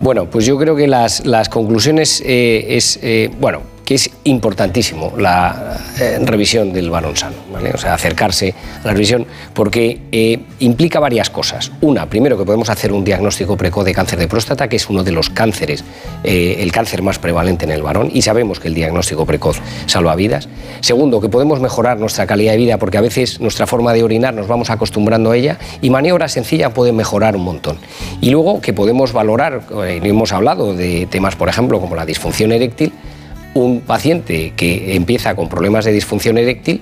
Bueno, 0.00 0.30
pues 0.30 0.46
yo 0.46 0.56
creo 0.56 0.76
que 0.76 0.86
las, 0.86 1.22
conclusiones 1.50 2.22
eh, 2.24 2.76
es, 2.76 3.00
eh, 3.02 3.30
bueno, 3.40 3.62
que 3.88 3.94
es 3.94 4.10
importantísimo 4.24 5.14
la 5.16 5.78
eh, 5.98 6.18
revisión 6.22 6.74
del 6.74 6.90
varón 6.90 7.16
sano, 7.16 7.36
o 7.72 7.78
sea, 7.78 7.94
acercarse 7.94 8.54
a 8.82 8.86
la 8.86 8.92
revisión, 8.92 9.24
porque 9.54 10.02
eh, 10.12 10.40
implica 10.58 11.00
varias 11.00 11.30
cosas. 11.30 11.72
Una, 11.80 12.04
primero 12.04 12.36
que 12.36 12.44
podemos 12.44 12.68
hacer 12.68 12.92
un 12.92 13.02
diagnóstico 13.02 13.56
precoz 13.56 13.86
de 13.86 13.94
cáncer 13.94 14.18
de 14.18 14.28
próstata, 14.28 14.68
que 14.68 14.76
es 14.76 14.90
uno 14.90 15.04
de 15.04 15.12
los 15.12 15.30
cánceres, 15.30 15.84
eh, 16.22 16.56
el 16.60 16.70
cáncer 16.70 17.00
más 17.00 17.18
prevalente 17.18 17.64
en 17.64 17.70
el 17.70 17.80
varón, 17.80 18.10
y 18.12 18.20
sabemos 18.20 18.60
que 18.60 18.68
el 18.68 18.74
diagnóstico 18.74 19.24
precoz 19.24 19.58
salva 19.86 20.14
vidas. 20.16 20.50
Segundo, 20.80 21.22
que 21.22 21.30
podemos 21.30 21.58
mejorar 21.58 21.98
nuestra 21.98 22.26
calidad 22.26 22.52
de 22.52 22.58
vida, 22.58 22.76
porque 22.76 22.98
a 22.98 23.00
veces 23.00 23.40
nuestra 23.40 23.66
forma 23.66 23.94
de 23.94 24.02
orinar 24.02 24.34
nos 24.34 24.48
vamos 24.48 24.68
acostumbrando 24.68 25.30
a 25.30 25.36
ella, 25.38 25.58
y 25.80 25.88
maniobras 25.88 26.32
sencillas 26.32 26.74
pueden 26.74 26.94
mejorar 26.94 27.36
un 27.36 27.44
montón. 27.44 27.78
Y 28.20 28.28
luego 28.28 28.60
que 28.60 28.74
podemos 28.74 29.14
valorar, 29.14 29.62
hemos 30.02 30.34
hablado 30.34 30.74
de 30.74 31.06
temas, 31.06 31.36
por 31.36 31.48
ejemplo, 31.48 31.80
como 31.80 31.96
la 31.96 32.04
disfunción 32.04 32.52
eréctil, 32.52 32.92
un 33.58 33.80
paciente 33.80 34.52
que 34.56 34.94
empieza 34.94 35.34
con 35.34 35.48
problemas 35.48 35.84
de 35.84 35.92
disfunción 35.92 36.38
eréctil 36.38 36.80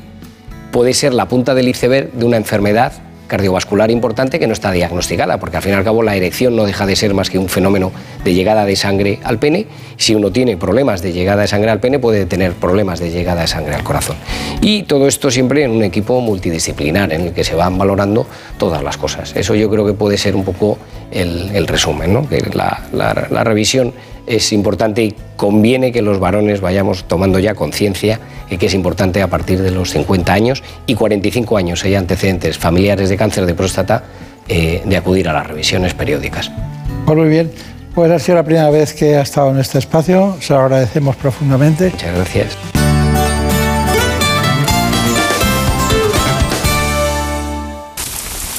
puede 0.72 0.94
ser 0.94 1.14
la 1.14 1.26
punta 1.26 1.54
del 1.54 1.68
iceberg 1.68 2.12
de 2.12 2.24
una 2.24 2.36
enfermedad 2.36 2.92
cardiovascular 3.26 3.90
importante 3.90 4.38
que 4.38 4.46
no 4.46 4.52
está 4.52 4.70
diagnosticada, 4.70 5.38
porque 5.38 5.56
al 5.56 5.62
fin 5.62 5.72
y 5.72 5.74
al 5.74 5.84
cabo 5.84 6.02
la 6.02 6.14
erección 6.14 6.54
no 6.54 6.64
deja 6.64 6.86
de 6.86 6.96
ser 6.96 7.14
más 7.14 7.28
que 7.28 7.38
un 7.38 7.48
fenómeno 7.48 7.92
de 8.24 8.34
llegada 8.34 8.64
de 8.64 8.76
sangre 8.76 9.18
al 9.24 9.38
pene. 9.38 9.66
Si 9.96 10.14
uno 10.14 10.30
tiene 10.30 10.56
problemas 10.56 11.02
de 11.02 11.12
llegada 11.12 11.42
de 11.42 11.48
sangre 11.48 11.70
al 11.70 11.80
pene, 11.80 11.98
puede 11.98 12.26
tener 12.26 12.52
problemas 12.52 13.00
de 13.00 13.10
llegada 13.10 13.40
de 13.40 13.46
sangre 13.48 13.74
al 13.74 13.82
corazón. 13.82 14.16
Y 14.60 14.84
todo 14.84 15.08
esto 15.08 15.30
siempre 15.30 15.64
en 15.64 15.72
un 15.72 15.82
equipo 15.82 16.20
multidisciplinar, 16.20 17.12
en 17.12 17.22
el 17.22 17.32
que 17.32 17.44
se 17.44 17.54
van 17.54 17.76
valorando 17.78 18.26
todas 18.58 18.82
las 18.82 18.96
cosas. 18.96 19.34
Eso 19.34 19.54
yo 19.54 19.68
creo 19.70 19.84
que 19.84 19.94
puede 19.94 20.18
ser 20.18 20.36
un 20.36 20.44
poco 20.44 20.78
el, 21.10 21.66
resumen, 21.66 22.12
¿no? 22.12 22.28
la 22.52 23.44
revisión 23.44 23.92
es 24.26 24.52
importante 24.52 25.02
y 25.02 25.14
conviene 25.36 25.92
que 25.92 26.02
los 26.02 26.18
varones 26.18 26.60
vayamos 26.60 27.04
tomando 27.04 27.38
ya 27.38 27.54
conciencia 27.54 28.20
de 28.50 28.58
que 28.58 28.66
es 28.66 28.74
importante 28.74 29.22
a 29.22 29.28
partir 29.28 29.62
de 29.62 29.70
los 29.70 29.90
50 29.90 30.32
años 30.32 30.62
y 30.86 30.94
45 30.94 31.56
años 31.56 31.84
hay 31.84 31.94
antecedentes 31.94 32.58
familiares 32.58 33.08
de 33.08 33.16
cáncer 33.16 33.46
de 33.46 33.54
próstata 33.54 34.04
eh, 34.48 34.82
de 34.84 34.96
acudir 34.96 35.28
a 35.28 35.32
las 35.32 35.46
revisiones 35.46 35.94
periódicas. 35.94 36.50
Pues 37.04 37.18
muy 37.18 37.28
bien, 37.28 37.50
pues 37.94 38.10
ha 38.10 38.18
sido 38.18 38.36
la 38.36 38.44
primera 38.44 38.70
vez 38.70 38.92
que 38.94 39.16
ha 39.16 39.22
estado 39.22 39.50
en 39.50 39.58
este 39.58 39.78
espacio, 39.78 40.36
se 40.40 40.52
lo 40.52 40.60
agradecemos 40.60 41.16
profundamente. 41.16 41.90
Muchas 41.90 42.14
gracias. 42.14 42.56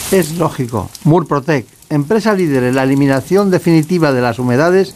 Es 0.10 0.38
lógico, 0.38 0.90
Murprotec, 1.04 1.66
empresa 1.90 2.34
líder 2.34 2.64
en 2.64 2.76
la 2.76 2.84
eliminación 2.84 3.52
definitiva 3.52 4.14
de 4.14 4.22
las 4.22 4.40
humedades, 4.40 4.96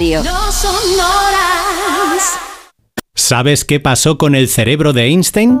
No 0.00 0.50
son 0.50 0.74
horas. 0.94 2.38
¿Sabes 3.14 3.66
qué 3.66 3.80
pasó 3.80 4.16
con 4.16 4.34
el 4.34 4.48
cerebro 4.48 4.94
de 4.94 5.08
Einstein? 5.08 5.60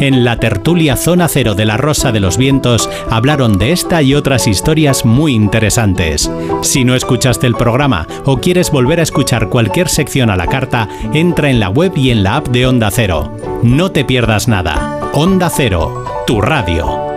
En 0.00 0.24
la 0.24 0.38
tertulia 0.38 0.96
Zona 0.96 1.28
Cero 1.28 1.54
de 1.54 1.64
la 1.64 1.76
Rosa 1.76 2.12
de 2.12 2.20
los 2.20 2.36
Vientos 2.36 2.88
hablaron 3.10 3.58
de 3.58 3.72
esta 3.72 4.02
y 4.02 4.14
otras 4.14 4.46
historias 4.46 5.04
muy 5.04 5.34
interesantes. 5.34 6.30
Si 6.62 6.84
no 6.84 6.94
escuchaste 6.94 7.46
el 7.46 7.54
programa 7.54 8.06
o 8.24 8.38
quieres 8.38 8.70
volver 8.70 9.00
a 9.00 9.02
escuchar 9.02 9.48
cualquier 9.48 9.88
sección 9.88 10.30
a 10.30 10.36
la 10.36 10.46
carta, 10.46 10.88
entra 11.12 11.50
en 11.50 11.60
la 11.60 11.68
web 11.68 11.92
y 11.96 12.10
en 12.10 12.22
la 12.22 12.36
app 12.36 12.48
de 12.48 12.66
Onda 12.66 12.90
Cero. 12.90 13.36
No 13.62 13.90
te 13.90 14.04
pierdas 14.04 14.48
nada. 14.48 15.00
Onda 15.12 15.50
Cero, 15.50 16.04
tu 16.26 16.40
radio. 16.40 17.10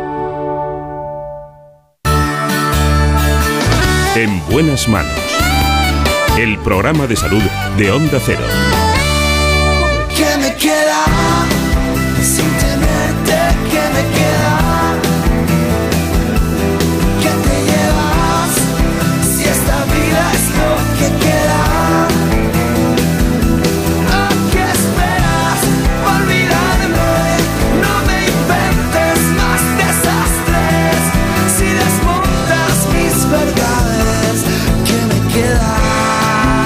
En 4.15 4.41
buenas 4.47 4.87
manos. 4.87 5.11
El 6.37 6.57
programa 6.59 7.07
de 7.07 7.15
salud 7.15 7.41
de 7.77 7.91
Onda 7.91 8.19
Cero. 8.23 8.43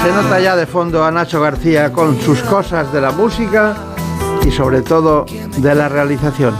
Se 0.02 0.14
nota 0.14 0.40
ya 0.40 0.56
de 0.56 0.66
fondo 0.66 1.04
a 1.04 1.10
Nacho 1.10 1.40
García 1.40 1.92
con 1.92 2.20
sus 2.20 2.40
cosas 2.42 2.92
de 2.92 3.00
la 3.00 3.10
música 3.10 3.74
y 4.48 4.50
sobre 4.50 4.80
todo 4.80 5.26
de 5.58 5.74
la 5.74 5.88
realización. 5.88 6.54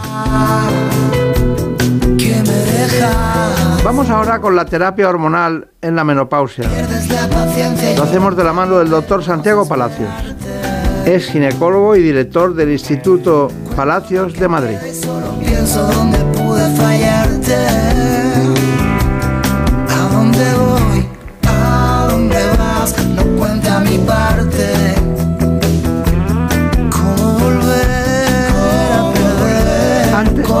Vamos 3.83 4.09
ahora 4.09 4.39
con 4.39 4.55
la 4.55 4.65
terapia 4.65 5.09
hormonal 5.09 5.69
en 5.81 5.95
la 5.95 6.03
menopausia. 6.03 6.69
Lo 7.97 8.03
hacemos 8.03 8.37
de 8.37 8.43
la 8.43 8.53
mano 8.53 8.77
del 8.77 8.89
doctor 8.89 9.23
Santiago 9.23 9.67
Palacios. 9.67 10.09
Es 11.05 11.27
ginecólogo 11.27 11.95
y 11.95 12.03
director 12.03 12.53
del 12.53 12.71
Instituto 12.71 13.49
Palacios 13.75 14.33
de 14.33 14.47
Madrid. 14.47 14.77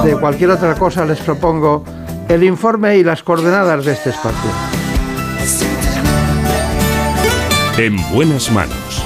De 0.03 0.15
cualquier 0.15 0.51
otra 0.51 0.75
cosa 0.75 1.05
les 1.05 1.19
propongo 1.19 1.83
el 2.27 2.43
informe 2.43 2.97
y 2.97 3.03
las 3.03 3.23
coordenadas 3.23 3.85
de 3.85 3.93
este 3.93 4.11
espacio. 4.11 4.49
En 7.77 7.95
buenas 8.13 8.51
manos. 8.51 9.03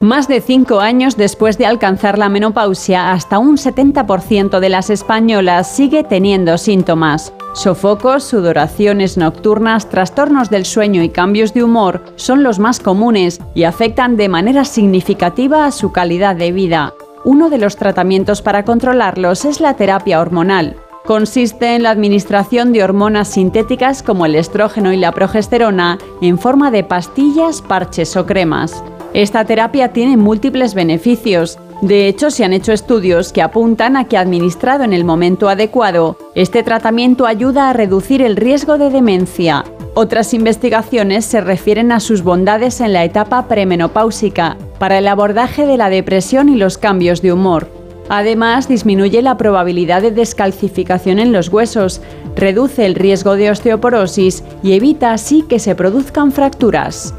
Más 0.00 0.28
de 0.28 0.40
cinco 0.40 0.78
años 0.78 1.16
después 1.16 1.58
de 1.58 1.66
alcanzar 1.66 2.18
la 2.18 2.28
menopausia, 2.28 3.12
hasta 3.12 3.40
un 3.40 3.56
70% 3.56 4.60
de 4.60 4.68
las 4.68 4.90
españolas 4.90 5.74
sigue 5.74 6.04
teniendo 6.04 6.56
síntomas. 6.56 7.32
Sofocos, 7.54 8.22
sudoraciones 8.22 9.16
nocturnas, 9.16 9.88
trastornos 9.88 10.50
del 10.50 10.64
sueño 10.64 11.02
y 11.02 11.08
cambios 11.08 11.52
de 11.52 11.64
humor 11.64 12.04
son 12.14 12.44
los 12.44 12.60
más 12.60 12.78
comunes 12.78 13.40
y 13.54 13.64
afectan 13.64 14.16
de 14.16 14.28
manera 14.28 14.64
significativa 14.64 15.66
a 15.66 15.72
su 15.72 15.90
calidad 15.90 16.36
de 16.36 16.52
vida. 16.52 16.94
Uno 17.24 17.50
de 17.50 17.58
los 17.58 17.76
tratamientos 17.76 18.42
para 18.42 18.64
controlarlos 18.64 19.44
es 19.44 19.60
la 19.60 19.74
terapia 19.74 20.20
hormonal. 20.20 20.76
Consiste 21.04 21.74
en 21.74 21.82
la 21.82 21.90
administración 21.90 22.72
de 22.72 22.84
hormonas 22.84 23.28
sintéticas 23.28 24.02
como 24.02 24.26
el 24.26 24.34
estrógeno 24.34 24.92
y 24.92 24.98
la 24.98 25.12
progesterona 25.12 25.98
en 26.20 26.38
forma 26.38 26.70
de 26.70 26.84
pastillas, 26.84 27.62
parches 27.62 28.16
o 28.16 28.26
cremas. 28.26 28.84
Esta 29.14 29.44
terapia 29.44 29.92
tiene 29.92 30.16
múltiples 30.16 30.74
beneficios. 30.74 31.58
De 31.80 32.08
hecho, 32.08 32.30
se 32.30 32.44
han 32.44 32.52
hecho 32.52 32.72
estudios 32.72 33.32
que 33.32 33.42
apuntan 33.42 33.96
a 33.96 34.04
que 34.04 34.18
administrado 34.18 34.84
en 34.84 34.92
el 34.92 35.04
momento 35.04 35.48
adecuado, 35.48 36.18
este 36.34 36.62
tratamiento 36.62 37.26
ayuda 37.26 37.70
a 37.70 37.72
reducir 37.72 38.20
el 38.20 38.36
riesgo 38.36 38.78
de 38.78 38.90
demencia. 38.90 39.64
Otras 40.00 40.32
investigaciones 40.32 41.24
se 41.24 41.40
refieren 41.40 41.90
a 41.90 41.98
sus 41.98 42.22
bondades 42.22 42.80
en 42.80 42.92
la 42.92 43.02
etapa 43.02 43.48
premenopáusica, 43.48 44.56
para 44.78 44.98
el 44.98 45.08
abordaje 45.08 45.66
de 45.66 45.76
la 45.76 45.90
depresión 45.90 46.48
y 46.48 46.54
los 46.54 46.78
cambios 46.78 47.20
de 47.20 47.32
humor. 47.32 47.68
Además, 48.08 48.68
disminuye 48.68 49.22
la 49.22 49.36
probabilidad 49.36 50.00
de 50.02 50.12
descalcificación 50.12 51.18
en 51.18 51.32
los 51.32 51.48
huesos, 51.48 52.00
reduce 52.36 52.86
el 52.86 52.94
riesgo 52.94 53.34
de 53.34 53.50
osteoporosis 53.50 54.44
y 54.62 54.74
evita 54.74 55.12
así 55.12 55.42
que 55.42 55.58
se 55.58 55.74
produzcan 55.74 56.30
fracturas. 56.30 57.12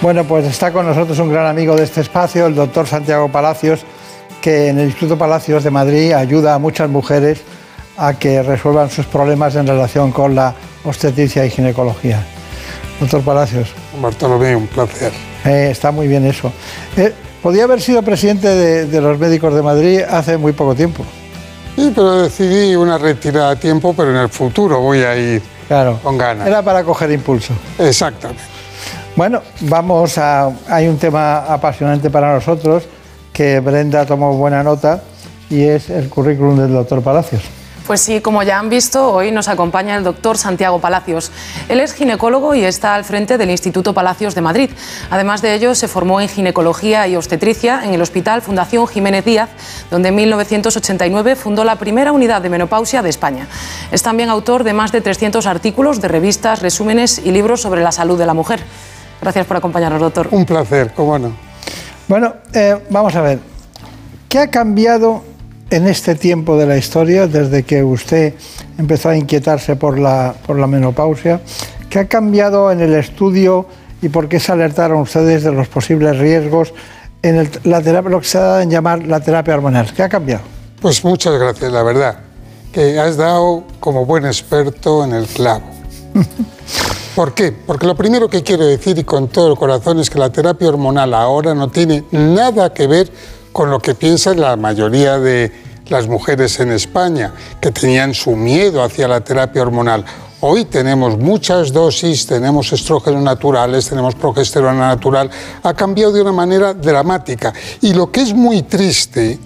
Bueno, 0.00 0.22
pues 0.22 0.46
está 0.46 0.72
con 0.72 0.86
nosotros 0.86 1.18
un 1.18 1.32
gran 1.32 1.46
amigo 1.46 1.74
de 1.74 1.82
este 1.82 2.02
espacio, 2.02 2.46
el 2.46 2.54
doctor 2.54 2.86
Santiago 2.86 3.32
Palacios, 3.32 3.80
que 4.40 4.68
en 4.68 4.78
el 4.78 4.86
Instituto 4.86 5.18
Palacios 5.18 5.64
de 5.64 5.72
Madrid 5.72 6.12
ayuda 6.12 6.54
a 6.54 6.60
muchas 6.60 6.88
mujeres 6.88 7.42
a 8.02 8.14
que 8.18 8.42
resuelvan 8.42 8.90
sus 8.90 9.06
problemas 9.06 9.54
en 9.56 9.66
relación 9.66 10.10
con 10.10 10.34
la 10.34 10.54
obstetricia 10.84 11.44
y 11.44 11.50
ginecología. 11.50 12.24
Doctor 12.98 13.22
Palacios. 13.22 13.68
Bartolomé, 14.00 14.56
un 14.56 14.66
placer. 14.66 15.12
Eh, 15.44 15.68
está 15.70 15.90
muy 15.90 16.08
bien 16.08 16.24
eso. 16.26 16.52
Eh, 16.96 17.12
podía 17.42 17.64
haber 17.64 17.80
sido 17.80 18.02
presidente 18.02 18.48
de, 18.48 18.86
de 18.86 19.00
los 19.00 19.18
médicos 19.18 19.54
de 19.54 19.62
Madrid 19.62 20.00
hace 20.08 20.36
muy 20.36 20.52
poco 20.52 20.74
tiempo. 20.74 21.04
Sí, 21.76 21.92
pero 21.94 22.22
decidí 22.22 22.74
una 22.74 22.98
retirada 22.98 23.50
a 23.50 23.56
tiempo, 23.56 23.94
pero 23.96 24.10
en 24.10 24.16
el 24.16 24.28
futuro 24.28 24.80
voy 24.80 25.00
a 25.02 25.16
ir 25.16 25.42
Claro. 25.68 25.98
con 26.02 26.18
ganas. 26.18 26.46
Era 26.46 26.62
para 26.62 26.82
coger 26.82 27.10
impulso. 27.12 27.52
Exactamente. 27.78 28.42
Bueno, 29.16 29.40
vamos 29.60 30.18
a. 30.18 30.50
Hay 30.68 30.88
un 30.88 30.98
tema 30.98 31.38
apasionante 31.52 32.10
para 32.10 32.32
nosotros 32.34 32.84
que 33.32 33.60
Brenda 33.60 34.04
tomó 34.06 34.34
buena 34.34 34.62
nota 34.62 35.02
y 35.48 35.62
es 35.62 35.90
el 35.90 36.08
currículum 36.08 36.58
del 36.58 36.72
doctor 36.72 37.02
Palacios. 37.02 37.42
Pues 37.90 38.02
sí, 38.02 38.20
como 38.20 38.44
ya 38.44 38.60
han 38.60 38.68
visto, 38.68 39.10
hoy 39.12 39.32
nos 39.32 39.48
acompaña 39.48 39.96
el 39.96 40.04
doctor 40.04 40.38
Santiago 40.38 40.78
Palacios. 40.78 41.32
Él 41.68 41.80
es 41.80 41.92
ginecólogo 41.92 42.54
y 42.54 42.62
está 42.62 42.94
al 42.94 43.02
frente 43.02 43.36
del 43.36 43.50
Instituto 43.50 43.92
Palacios 43.92 44.36
de 44.36 44.40
Madrid. 44.40 44.70
Además 45.10 45.42
de 45.42 45.54
ello, 45.54 45.74
se 45.74 45.88
formó 45.88 46.20
en 46.20 46.28
ginecología 46.28 47.08
y 47.08 47.16
obstetricia 47.16 47.84
en 47.84 47.92
el 47.92 48.00
Hospital 48.00 48.42
Fundación 48.42 48.86
Jiménez 48.86 49.24
Díaz, 49.24 49.50
donde 49.90 50.10
en 50.10 50.14
1989 50.14 51.34
fundó 51.34 51.64
la 51.64 51.80
primera 51.80 52.12
unidad 52.12 52.40
de 52.42 52.48
menopausia 52.48 53.02
de 53.02 53.10
España. 53.10 53.48
Es 53.90 54.04
también 54.04 54.28
autor 54.28 54.62
de 54.62 54.72
más 54.72 54.92
de 54.92 55.00
300 55.00 55.44
artículos 55.48 56.00
de 56.00 56.06
revistas, 56.06 56.62
resúmenes 56.62 57.18
y 57.18 57.32
libros 57.32 57.60
sobre 57.60 57.82
la 57.82 57.90
salud 57.90 58.16
de 58.16 58.26
la 58.26 58.34
mujer. 58.34 58.60
Gracias 59.20 59.46
por 59.46 59.56
acompañarnos, 59.56 60.00
doctor. 60.00 60.28
Un 60.30 60.44
placer, 60.44 60.92
cómo 60.94 61.18
no. 61.18 61.32
Bueno, 62.06 62.34
eh, 62.52 62.86
vamos 62.88 63.16
a 63.16 63.20
ver. 63.20 63.40
¿Qué 64.28 64.38
ha 64.38 64.46
cambiado 64.48 65.24
en 65.70 65.86
este 65.86 66.14
tiempo 66.14 66.56
de 66.58 66.66
la 66.66 66.76
historia, 66.76 67.26
desde 67.26 67.62
que 67.62 67.82
usted 67.84 68.34
empezó 68.78 69.08
a 69.08 69.16
inquietarse 69.16 69.76
por 69.76 69.98
la, 69.98 70.34
por 70.46 70.58
la 70.58 70.66
menopausia? 70.66 71.40
¿Qué 71.88 72.00
ha 72.00 72.08
cambiado 72.08 72.70
en 72.72 72.80
el 72.80 72.94
estudio 72.94 73.66
y 74.02 74.08
por 74.08 74.28
qué 74.28 74.40
se 74.40 74.52
alertaron 74.52 75.00
ustedes 75.00 75.44
de 75.44 75.52
los 75.52 75.68
posibles 75.68 76.18
riesgos 76.18 76.72
en 77.22 77.36
el- 77.36 77.50
la 77.64 77.80
terapia, 77.82 78.10
lo 78.10 78.20
que 78.20 78.26
se 78.28 78.38
da 78.38 78.62
en 78.62 78.70
llamar 78.70 79.06
la 79.06 79.20
terapia 79.20 79.54
hormonal? 79.54 79.92
¿Qué 79.94 80.02
ha 80.02 80.08
cambiado? 80.08 80.42
Pues 80.80 81.04
muchas 81.04 81.38
gracias, 81.38 81.70
la 81.72 81.82
verdad, 81.82 82.18
que 82.72 82.98
has 82.98 83.16
dado 83.16 83.64
como 83.80 84.06
buen 84.06 84.24
experto 84.26 85.04
en 85.04 85.12
el 85.12 85.26
clavo. 85.26 85.64
¿Por 87.14 87.34
qué? 87.34 87.52
Porque 87.52 87.86
lo 87.86 87.94
primero 87.96 88.28
que 88.30 88.42
quiero 88.42 88.64
decir 88.64 88.96
y 88.98 89.04
con 89.04 89.28
todo 89.28 89.50
el 89.52 89.58
corazón 89.58 89.98
es 90.00 90.08
que 90.08 90.18
la 90.18 90.30
terapia 90.30 90.68
hormonal 90.68 91.12
ahora 91.12 91.54
no 91.54 91.68
tiene 91.68 92.04
nada 92.12 92.72
que 92.72 92.86
ver 92.86 93.10
con 93.52 93.70
lo 93.70 93.78
que 93.80 93.94
piensan 93.94 94.40
la 94.40 94.56
mayoría 94.56 95.18
de 95.18 95.52
las 95.88 96.06
mujeres 96.06 96.60
en 96.60 96.70
España, 96.70 97.32
que 97.60 97.72
tenían 97.72 98.14
su 98.14 98.36
miedo 98.36 98.82
hacia 98.82 99.08
la 99.08 99.22
terapia 99.22 99.62
hormonal. 99.62 100.04
Hoy 100.40 100.64
tenemos 100.64 101.18
muchas 101.18 101.72
dosis, 101.72 102.26
tenemos 102.26 102.72
estrógenos 102.72 103.22
naturales, 103.22 103.88
tenemos 103.88 104.14
progesterona 104.14 104.88
natural. 104.88 105.30
Ha 105.62 105.74
cambiado 105.74 106.12
de 106.12 106.22
una 106.22 106.32
manera 106.32 106.72
dramática. 106.72 107.52
Y 107.82 107.92
lo 107.92 108.10
que 108.10 108.22
es 108.22 108.32
muy 108.32 108.62
triste 108.62 109.38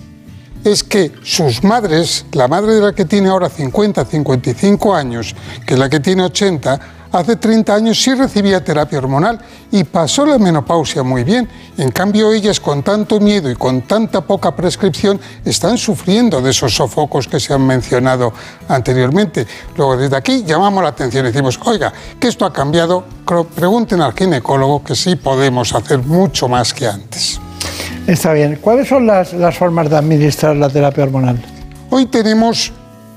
es 0.64 0.82
que 0.82 1.12
sus 1.22 1.62
madres, 1.62 2.24
la 2.32 2.48
madre 2.48 2.74
de 2.74 2.80
la 2.80 2.92
que 2.94 3.04
tiene 3.04 3.28
ahora 3.28 3.50
50, 3.50 4.04
55 4.04 4.94
años, 4.94 5.36
que 5.66 5.74
es 5.74 5.80
la 5.80 5.90
que 5.90 6.00
tiene 6.00 6.24
80, 6.24 6.80
hace 7.12 7.36
30 7.36 7.74
años 7.74 8.02
sí 8.02 8.14
recibía 8.14 8.64
terapia 8.64 8.98
hormonal 8.98 9.38
y 9.70 9.84
pasó 9.84 10.24
la 10.24 10.38
menopausia 10.38 11.02
muy 11.02 11.22
bien. 11.22 11.48
En 11.76 11.90
cambio, 11.90 12.32
ellas 12.32 12.60
con 12.60 12.82
tanto 12.82 13.20
miedo 13.20 13.50
y 13.50 13.54
con 13.54 13.82
tanta 13.82 14.22
poca 14.22 14.56
prescripción 14.56 15.20
están 15.44 15.76
sufriendo 15.76 16.40
de 16.40 16.50
esos 16.50 16.74
sofocos 16.74 17.28
que 17.28 17.38
se 17.38 17.52
han 17.52 17.66
mencionado 17.66 18.32
anteriormente. 18.66 19.46
Luego, 19.76 19.98
desde 19.98 20.16
aquí 20.16 20.44
llamamos 20.44 20.82
la 20.82 20.88
atención 20.88 21.26
y 21.26 21.28
decimos, 21.28 21.60
oiga, 21.62 21.92
que 22.18 22.28
esto 22.28 22.46
ha 22.46 22.52
cambiado, 22.52 23.04
pregunten 23.54 24.00
al 24.00 24.14
ginecólogo 24.14 24.82
que 24.82 24.94
sí 24.94 25.14
podemos 25.16 25.74
hacer 25.74 25.98
mucho 25.98 26.48
más 26.48 26.72
que 26.72 26.86
antes. 26.86 27.38
Está 28.06 28.34
bien. 28.34 28.58
¿Cuáles 28.60 28.88
son 28.88 29.06
las, 29.06 29.30
formas 29.56 29.88
de 29.88 29.96
administrar 29.96 30.54
la 30.56 30.68
terapia 30.68 31.04
hormonal? 31.04 31.38
Hoy 31.88 32.04
tenemos, 32.06 32.70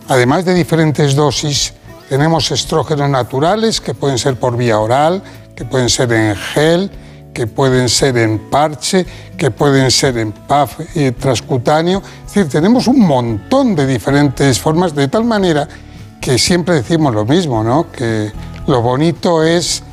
además 0.07 0.45
de 0.45 0.53
diferentes 0.53 1.13
dosis, 1.13 1.73
tenemos 2.07 2.51
estrógenos 2.51 3.09
naturales 3.09 3.81
que 3.81 3.93
pueden 3.93 4.17
ser 4.17 4.37
por 4.37 4.55
vía 4.55 4.79
oral, 4.79 5.21
que 5.55 5.65
pueden 5.65 5.89
ser 5.89 6.13
en 6.13 6.35
gel, 6.37 6.89
que 7.33 7.47
pueden 7.47 7.89
ser 7.89 8.17
en 8.17 8.39
parche, 8.49 9.05
que 9.37 9.51
pueden 9.51 9.91
ser 9.91 10.17
en 10.19 10.31
puff 10.31 10.79
y 10.95 11.11
transcutáneo. 11.11 12.01
Es 12.25 12.33
decir, 12.33 12.49
tenemos 12.49 12.87
un 12.87 13.01
montón 13.01 13.75
de 13.75 13.85
diferentes 13.85 14.57
formas, 14.57 14.95
de 14.95 15.09
tal 15.09 15.25
manera 15.25 15.67
que 16.21 16.37
siempre 16.37 16.75
decimos 16.75 17.13
lo 17.13 17.25
mismo, 17.25 17.61
¿no? 17.61 17.91
Que 17.91 18.31
lo 18.67 18.81
bonito 18.81 19.43
es 19.43 19.83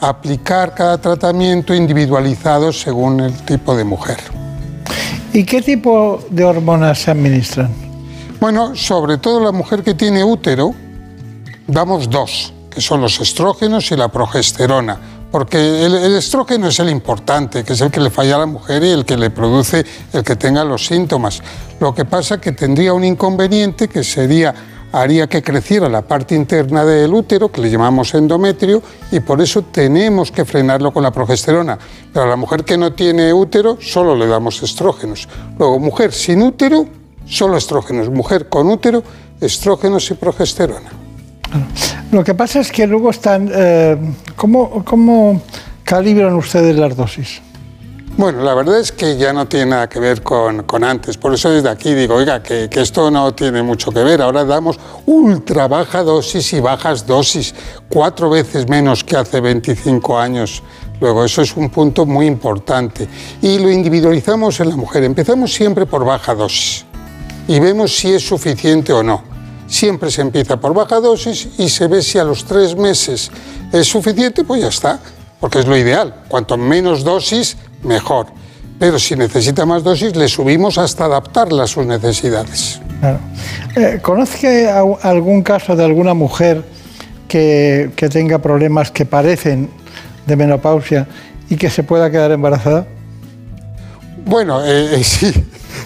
aplicar 0.00 0.74
cada 0.74 0.98
tratamiento 0.98 1.74
individualizado 1.74 2.72
según 2.72 3.20
el 3.20 3.32
tipo 3.44 3.76
de 3.76 3.84
mujer. 3.84 4.18
¿Y 5.32 5.44
qué 5.44 5.60
tipo 5.60 6.20
de 6.30 6.44
hormonas 6.44 7.00
se 7.00 7.10
administran? 7.10 7.72
Bueno, 8.40 8.74
sobre 8.76 9.18
todo 9.18 9.40
la 9.40 9.52
mujer 9.52 9.82
que 9.82 9.94
tiene 9.94 10.22
útero, 10.24 10.72
damos 11.66 12.08
dos, 12.08 12.52
que 12.70 12.80
son 12.80 13.00
los 13.00 13.20
estrógenos 13.20 13.90
y 13.90 13.96
la 13.96 14.08
progesterona, 14.08 14.98
porque 15.30 15.84
el, 15.84 16.16
estrógeno 16.16 16.68
es 16.68 16.78
el 16.78 16.88
importante, 16.88 17.64
que 17.64 17.72
es 17.74 17.80
el 17.80 17.90
que 17.90 18.00
le 18.00 18.10
falla 18.10 18.36
a 18.36 18.38
la 18.38 18.46
mujer 18.46 18.82
y 18.84 18.90
el 18.90 19.04
que 19.04 19.16
le 19.16 19.30
produce 19.30 19.84
el 20.12 20.22
que 20.22 20.36
tenga 20.36 20.64
los 20.64 20.86
síntomas. 20.86 21.42
Lo 21.80 21.94
que 21.94 22.04
pasa 22.04 22.36
es 22.36 22.40
que 22.40 22.52
tendría 22.52 22.94
un 22.94 23.04
inconveniente 23.04 23.88
que 23.88 24.02
sería 24.02 24.54
haría 24.92 25.26
que 25.26 25.42
creciera 25.42 25.88
la 25.88 26.02
parte 26.02 26.34
interna 26.34 26.84
del 26.84 27.12
útero, 27.12 27.50
que 27.50 27.60
le 27.60 27.70
llamamos 27.70 28.14
endometrio, 28.14 28.82
y 29.10 29.20
por 29.20 29.40
eso 29.40 29.62
tenemos 29.62 30.30
que 30.30 30.44
frenarlo 30.44 30.92
con 30.92 31.02
la 31.02 31.10
progesterona. 31.10 31.78
Pero 32.12 32.26
a 32.26 32.28
la 32.28 32.36
mujer 32.36 32.64
que 32.64 32.78
no 32.78 32.92
tiene 32.92 33.32
útero, 33.32 33.78
solo 33.80 34.14
le 34.14 34.26
damos 34.26 34.62
estrógenos. 34.62 35.28
Luego, 35.58 35.78
mujer 35.78 36.12
sin 36.12 36.42
útero, 36.42 36.86
solo 37.26 37.56
estrógenos. 37.56 38.10
Mujer 38.10 38.48
con 38.48 38.68
útero, 38.68 39.02
estrógenos 39.40 40.10
y 40.10 40.14
progesterona. 40.14 40.90
Lo 42.12 42.24
que 42.24 42.34
pasa 42.34 42.60
es 42.60 42.70
que 42.72 42.86
luego 42.86 43.10
están... 43.10 43.50
Eh, 43.52 43.96
¿cómo, 44.36 44.84
¿Cómo 44.84 45.42
calibran 45.84 46.34
ustedes 46.34 46.76
las 46.76 46.96
dosis? 46.96 47.40
Bueno, 48.18 48.42
la 48.42 48.52
verdad 48.52 48.80
es 48.80 48.90
que 48.90 49.16
ya 49.16 49.32
no 49.32 49.46
tiene 49.46 49.66
nada 49.66 49.88
que 49.88 50.00
ver 50.00 50.24
con, 50.24 50.64
antes. 50.82 51.16
Por 51.16 51.34
eso 51.34 51.50
desde 51.50 51.68
aquí 51.68 51.94
digo, 51.94 52.16
oiga, 52.16 52.42
que, 52.42 52.68
esto 52.68 53.12
no 53.12 53.32
tiene 53.32 53.62
mucho 53.62 53.92
que 53.92 54.02
ver. 54.02 54.20
Ahora 54.20 54.44
damos 54.44 54.76
ultra 55.06 55.68
baja 55.68 56.02
dosis 56.02 56.52
y 56.52 56.58
bajas 56.58 57.06
dosis, 57.06 57.54
cuatro 57.88 58.28
veces 58.28 58.68
menos 58.68 59.04
que 59.04 59.16
hace 59.16 59.40
25 59.40 60.18
años. 60.18 60.64
Luego, 61.00 61.24
eso 61.24 61.42
es 61.42 61.56
un 61.56 61.70
punto 61.70 62.06
muy 62.06 62.26
importante. 62.26 63.06
Y 63.40 63.60
lo 63.60 63.70
individualizamos 63.70 64.58
en 64.58 64.70
la 64.70 64.76
mujer. 64.76 65.04
Empezamos 65.04 65.54
siempre 65.54 65.86
por 65.86 66.04
baja 66.04 66.34
dosis 66.34 66.86
y 67.46 67.60
vemos 67.60 67.96
si 67.96 68.12
es 68.12 68.26
suficiente 68.26 68.92
o 68.92 69.04
no. 69.04 69.22
Siempre 69.68 70.10
se 70.10 70.22
empieza 70.22 70.56
por 70.56 70.74
baja 70.74 70.98
dosis 70.98 71.50
y 71.56 71.68
se 71.68 71.86
ve 71.86 72.02
si 72.02 72.18
a 72.18 72.24
los 72.24 72.44
tres 72.44 72.74
meses 72.74 73.30
es 73.70 73.86
suficiente, 73.86 74.42
pues 74.42 74.60
ya 74.62 74.68
está, 74.68 74.98
porque 75.40 75.60
es 75.60 75.66
lo 75.66 75.76
ideal. 75.76 76.14
Cuanto 76.28 76.56
menos 76.56 77.04
dosis, 77.04 77.56
mejor. 77.82 78.26
Pero 78.78 78.98
si 78.98 79.16
necesita 79.16 79.66
más 79.66 79.82
dosis, 79.82 80.14
le 80.14 80.28
subimos 80.28 80.78
hasta 80.78 81.04
adaptarla 81.06 81.64
a 81.64 81.66
sus 81.66 81.84
necesidades. 81.84 82.80
Claro. 83.00 83.18
Eh, 83.76 83.98
¿Conoce 84.02 84.68
algún 84.68 85.42
caso 85.42 85.74
de 85.74 85.84
alguna 85.84 86.14
mujer 86.14 86.64
que, 87.26 87.90
tenga 88.10 88.38
problemas 88.38 88.90
que 88.90 89.04
parecen 89.04 89.70
de 90.26 90.36
menopausia 90.36 91.08
y 91.48 91.56
que 91.56 91.70
se 91.70 91.82
pueda 91.82 92.10
quedar 92.10 92.30
embarazada? 92.30 92.86
Bueno, 94.24 94.64
eh, 94.64 94.96
eh, 94.96 95.04
sí. 95.04 95.32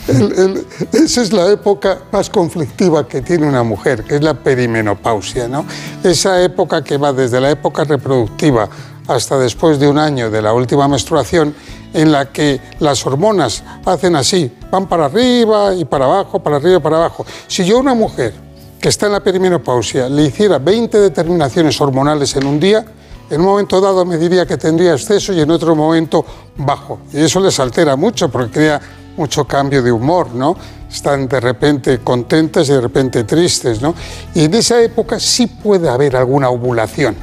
esa 0.93 1.23
es 1.23 1.33
la 1.33 1.51
época 1.51 1.99
más 2.11 2.29
conflictiva 2.29 3.07
que 3.07 3.23
tiene 3.23 3.47
una 3.47 3.63
mujer, 3.63 4.03
que 4.05 4.17
es 4.17 4.23
la 4.23 4.35
perimenopausia, 4.35 5.49
¿no? 5.49 5.65
Esa 6.03 6.43
época 6.43 6.83
que 6.83 6.97
va 6.97 7.13
desde 7.13 7.41
la 7.41 7.51
época 7.51 7.85
reproductiva 7.85 8.69
hasta 9.09 9.39
después 9.39 9.79
de 9.79 9.89
un 9.89 9.99
año 9.99 10.31
de 10.31 10.43
la 10.43 10.53
última 10.53 10.89
menstruación 10.89 11.55
en 11.93 12.13
la 12.13 12.33
que 12.33 12.61
las 12.81 13.05
hormonas 13.07 13.63
hacen 13.85 14.17
así, 14.17 14.51
van 14.71 14.87
para 14.87 15.07
arriba 15.07 15.75
y 15.75 15.85
para 15.85 16.07
abajo, 16.07 16.43
para 16.43 16.57
arriba 16.57 16.77
y 16.77 16.81
para 16.81 16.97
abajo. 16.97 17.27
Si 17.47 17.65
yo 17.65 17.77
a 17.77 17.81
una 17.81 17.95
mujer 17.95 18.33
que 18.81 18.89
está 18.89 19.07
en 19.07 19.13
la 19.13 19.21
perimenopausia 19.21 20.09
le 20.09 20.25
hiciera 20.25 20.59
20 20.59 20.99
determinaciones 20.99 21.81
hormonales 21.81 22.35
en 22.37 22.47
un 22.47 22.59
día, 22.59 22.85
en 23.31 23.41
un 23.41 23.47
momento 23.47 23.81
dado 23.81 24.05
me 24.05 24.19
diría 24.19 24.45
que 24.45 24.57
tendría 24.57 24.93
exceso 24.93 25.33
y 25.33 25.41
en 25.41 25.51
otro 25.51 25.75
momento 25.75 26.25
bajo. 26.57 27.01
Y 27.13 27.21
eso 27.21 27.41
les 27.41 27.59
altera 27.61 27.97
mucho 27.97 28.29
porque 28.29 28.51
crea 28.51 28.81
mucho 29.17 29.47
cambio 29.47 29.83
de 29.83 29.93
humor, 29.93 30.35
¿no? 30.35 30.57
Están 30.91 31.29
de 31.29 31.41
repente 31.41 32.01
contentas 32.01 32.69
y 32.69 32.73
de 32.73 32.81
repente 32.81 33.25
tristes, 33.25 33.81
¿no? 33.81 33.95
Y 34.35 34.45
en 34.45 34.55
esa 34.55 34.83
época 34.83 35.19
sí 35.19 35.47
puede 35.47 35.89
haber 35.89 36.17
alguna 36.17 36.51
ovulación, 36.51 37.17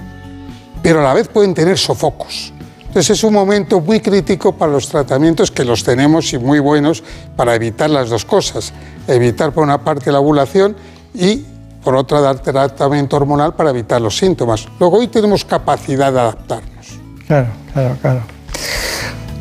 pero 0.82 1.00
a 1.00 1.04
la 1.04 1.14
vez 1.14 1.28
pueden 1.28 1.54
tener 1.54 1.78
sofocos. 1.78 2.54
Entonces 2.80 3.12
es 3.12 3.24
un 3.24 3.34
momento 3.34 3.82
muy 3.82 4.00
crítico 4.00 4.56
para 4.56 4.72
los 4.72 4.90
tratamientos 4.90 5.52
que 5.52 5.64
los 5.64 5.84
tenemos 5.84 6.34
y 6.34 6.40
muy 6.40 6.60
buenos 6.60 7.04
para 7.36 7.54
evitar 7.54 7.90
las 7.90 8.10
dos 8.10 8.26
cosas. 8.26 8.74
Evitar 9.08 9.52
por 9.52 9.64
una 9.64 9.84
parte 9.84 10.12
la 10.12 10.20
ovulación 10.20 10.76
y 11.14 11.44
por 11.84 11.96
otra 11.96 12.20
dar 12.20 12.40
tratamiento 12.40 13.16
hormonal 13.16 13.54
para 13.54 13.70
evitar 13.70 14.02
los 14.02 14.18
síntomas. 14.18 14.68
Luego 14.80 14.98
hoy 14.98 15.08
tenemos 15.08 15.46
capacidad 15.46 16.12
de 16.12 16.20
adaptarnos. 16.20 17.00
Claro, 17.28 17.48
claro, 17.74 17.98
claro. 18.02 18.22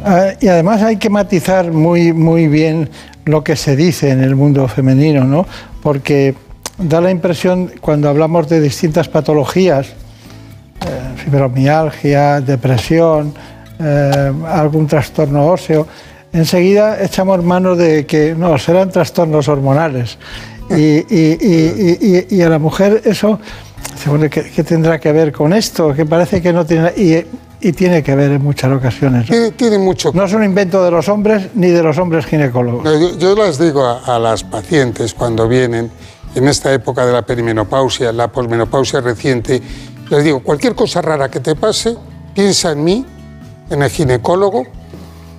Ah, 0.04 0.32
y 0.40 0.48
además 0.48 0.82
hay 0.82 0.96
que 0.98 1.10
matizar 1.10 1.72
muy, 1.72 2.12
muy 2.12 2.48
bien 2.48 2.90
lo 3.24 3.42
que 3.42 3.56
se 3.56 3.76
dice 3.76 4.10
en 4.10 4.22
el 4.22 4.36
mundo 4.36 4.68
femenino, 4.68 5.24
¿no? 5.24 5.46
Porque 5.82 6.34
da 6.78 7.00
la 7.00 7.10
impresión 7.10 7.72
cuando 7.80 8.08
hablamos 8.08 8.48
de 8.48 8.60
distintas 8.60 9.08
patologías, 9.08 9.88
fibromialgia, 11.28 12.40
depresión, 12.40 13.34
eh, 13.78 14.32
algún 14.46 14.86
trastorno 14.86 15.46
óseo, 15.46 15.86
enseguida 16.32 17.02
echamos 17.02 17.42
mano 17.44 17.76
de 17.76 18.06
que 18.06 18.34
no, 18.34 18.58
serán 18.58 18.90
trastornos 18.90 19.48
hormonales. 19.48 20.18
Y, 20.70 22.40
a 22.42 22.48
la 22.48 22.58
mujer 22.58 23.02
eso, 23.04 23.38
¿qué, 24.30 24.64
tendrá 24.64 24.98
que 24.98 25.12
ver 25.12 25.32
con 25.32 25.52
esto? 25.52 25.94
Que 25.94 26.04
parece 26.04 26.42
que 26.42 26.52
no 26.52 26.64
tiene... 26.64 26.92
Y, 27.60 27.72
tiene 27.72 28.04
que 28.04 28.14
ver 28.14 28.30
en 28.30 28.40
muchas 28.40 28.70
ocasiones. 28.70 29.26
Tiene, 29.56 29.78
mucho. 29.78 30.12
No 30.14 30.26
es 30.26 30.32
un 30.32 30.44
invento 30.44 30.84
de 30.84 30.92
los 30.92 31.08
hombres 31.08 31.48
ni 31.56 31.66
de 31.70 31.82
los 31.82 31.98
hombres 31.98 32.24
ginecólogos. 32.24 32.84
yo, 32.84 33.18
yo, 33.18 33.34
les 33.34 33.58
digo 33.58 33.84
a, 33.84 34.14
a 34.14 34.20
las 34.20 34.44
pacientes 34.44 35.12
cuando 35.12 35.48
vienen 35.48 35.90
en 36.36 36.46
esta 36.46 36.72
época 36.72 37.04
de 37.04 37.12
la 37.12 37.22
perimenopausia, 37.22 38.12
la 38.12 38.28
posmenopausia 38.28 39.00
reciente, 39.00 39.60
les 40.10 40.24
digo, 40.24 40.40
cualquier 40.40 40.74
cosa 40.74 41.02
rara 41.02 41.30
que 41.30 41.40
te 41.40 41.54
pase, 41.54 41.96
piensa 42.34 42.72
en 42.72 42.84
mí, 42.84 43.04
en 43.70 43.82
el 43.82 43.90
ginecólogo, 43.90 44.64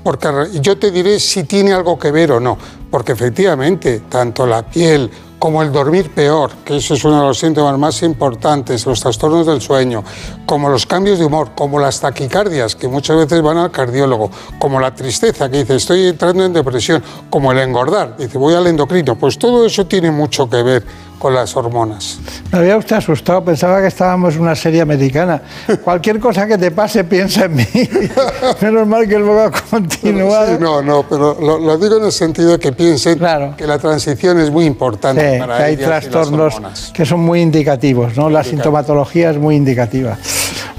porque 0.03 0.29
yo 0.61 0.77
te 0.77 0.91
diré 0.91 1.19
si 1.19 1.43
tiene 1.43 1.73
algo 1.73 1.97
que 1.97 2.11
ver 2.11 2.31
o 2.31 2.39
no, 2.39 2.57
porque 2.89 3.11
efectivamente 3.13 4.03
tanto 4.09 4.45
la 4.45 4.63
piel 4.63 5.09
como 5.39 5.63
el 5.63 5.71
dormir 5.71 6.13
peor, 6.13 6.51
que 6.65 6.77
eso 6.77 6.93
es 6.93 7.05
uno 7.05 7.21
de 7.21 7.27
los 7.27 7.39
síntomas 7.39 7.79
más 7.79 8.03
importantes, 8.03 8.85
los 8.85 8.99
trastornos 8.99 9.47
del 9.47 9.61
sueño, 9.61 10.03
como 10.45 10.67
los 10.67 10.85
cambios 10.85 11.17
de 11.17 11.25
humor, 11.25 11.51
como 11.55 11.79
las 11.79 12.01
taquicardias, 12.01 12.75
que 12.75 12.89
muchas 12.89 13.17
veces 13.17 13.41
van 13.41 13.57
al 13.57 13.71
cardiólogo, 13.71 14.29
como 14.59 14.81
la 14.81 14.93
tristeza, 14.93 15.49
que 15.49 15.59
dice 15.59 15.77
estoy 15.77 16.07
entrando 16.07 16.43
en 16.43 16.51
depresión, 16.51 17.01
como 17.29 17.53
el 17.53 17.59
engordar, 17.59 18.17
dice 18.17 18.37
voy 18.37 18.53
al 18.53 18.67
endocrino, 18.67 19.15
pues 19.15 19.39
todo 19.39 19.65
eso 19.65 19.85
tiene 19.85 20.11
mucho 20.11 20.49
que 20.49 20.61
ver 20.61 20.85
con 21.19 21.35
las 21.35 21.55
hormonas. 21.55 22.19
Me 22.51 22.59
había 22.59 22.77
usted 22.77 22.95
asustado, 22.95 23.43
pensaba 23.43 23.81
que 23.81 23.87
estábamos 23.87 24.35
en 24.35 24.41
una 24.41 24.55
serie 24.55 24.81
americana. 24.81 25.41
Cualquier 25.83 26.19
cosa 26.19 26.47
que 26.47 26.57
te 26.57 26.71
pase, 26.71 27.03
piensa 27.03 27.45
en 27.45 27.55
mí. 27.55 27.67
Menos 28.61 28.87
mal 28.87 29.07
que 29.07 29.19
luego 29.19 29.41
ha 29.41 29.51
continuado. 29.51 30.57
no, 30.59 30.81
no, 30.81 31.03
pero 31.07 31.37
lo, 31.39 31.77
digo 31.77 31.97
en 31.97 32.05
el 32.05 32.11
sentido 32.11 32.53
de 32.53 32.59
que 32.59 32.71
piensen 32.71 33.19
que 33.57 33.67
la 33.67 33.77
transición 33.77 34.39
es 34.39 34.49
muy 34.49 34.65
importante 34.65 35.37
para 35.39 35.57
que 35.57 35.63
hay 35.63 35.77
trastornos 35.77 36.61
que 36.93 37.05
son 37.05 37.19
muy 37.19 37.41
indicativos, 37.41 38.15
¿no? 38.15 38.29
La 38.29 38.43
sintomatología 38.43 39.31
es 39.31 39.37
muy 39.37 39.55
indicativa. 39.55 40.17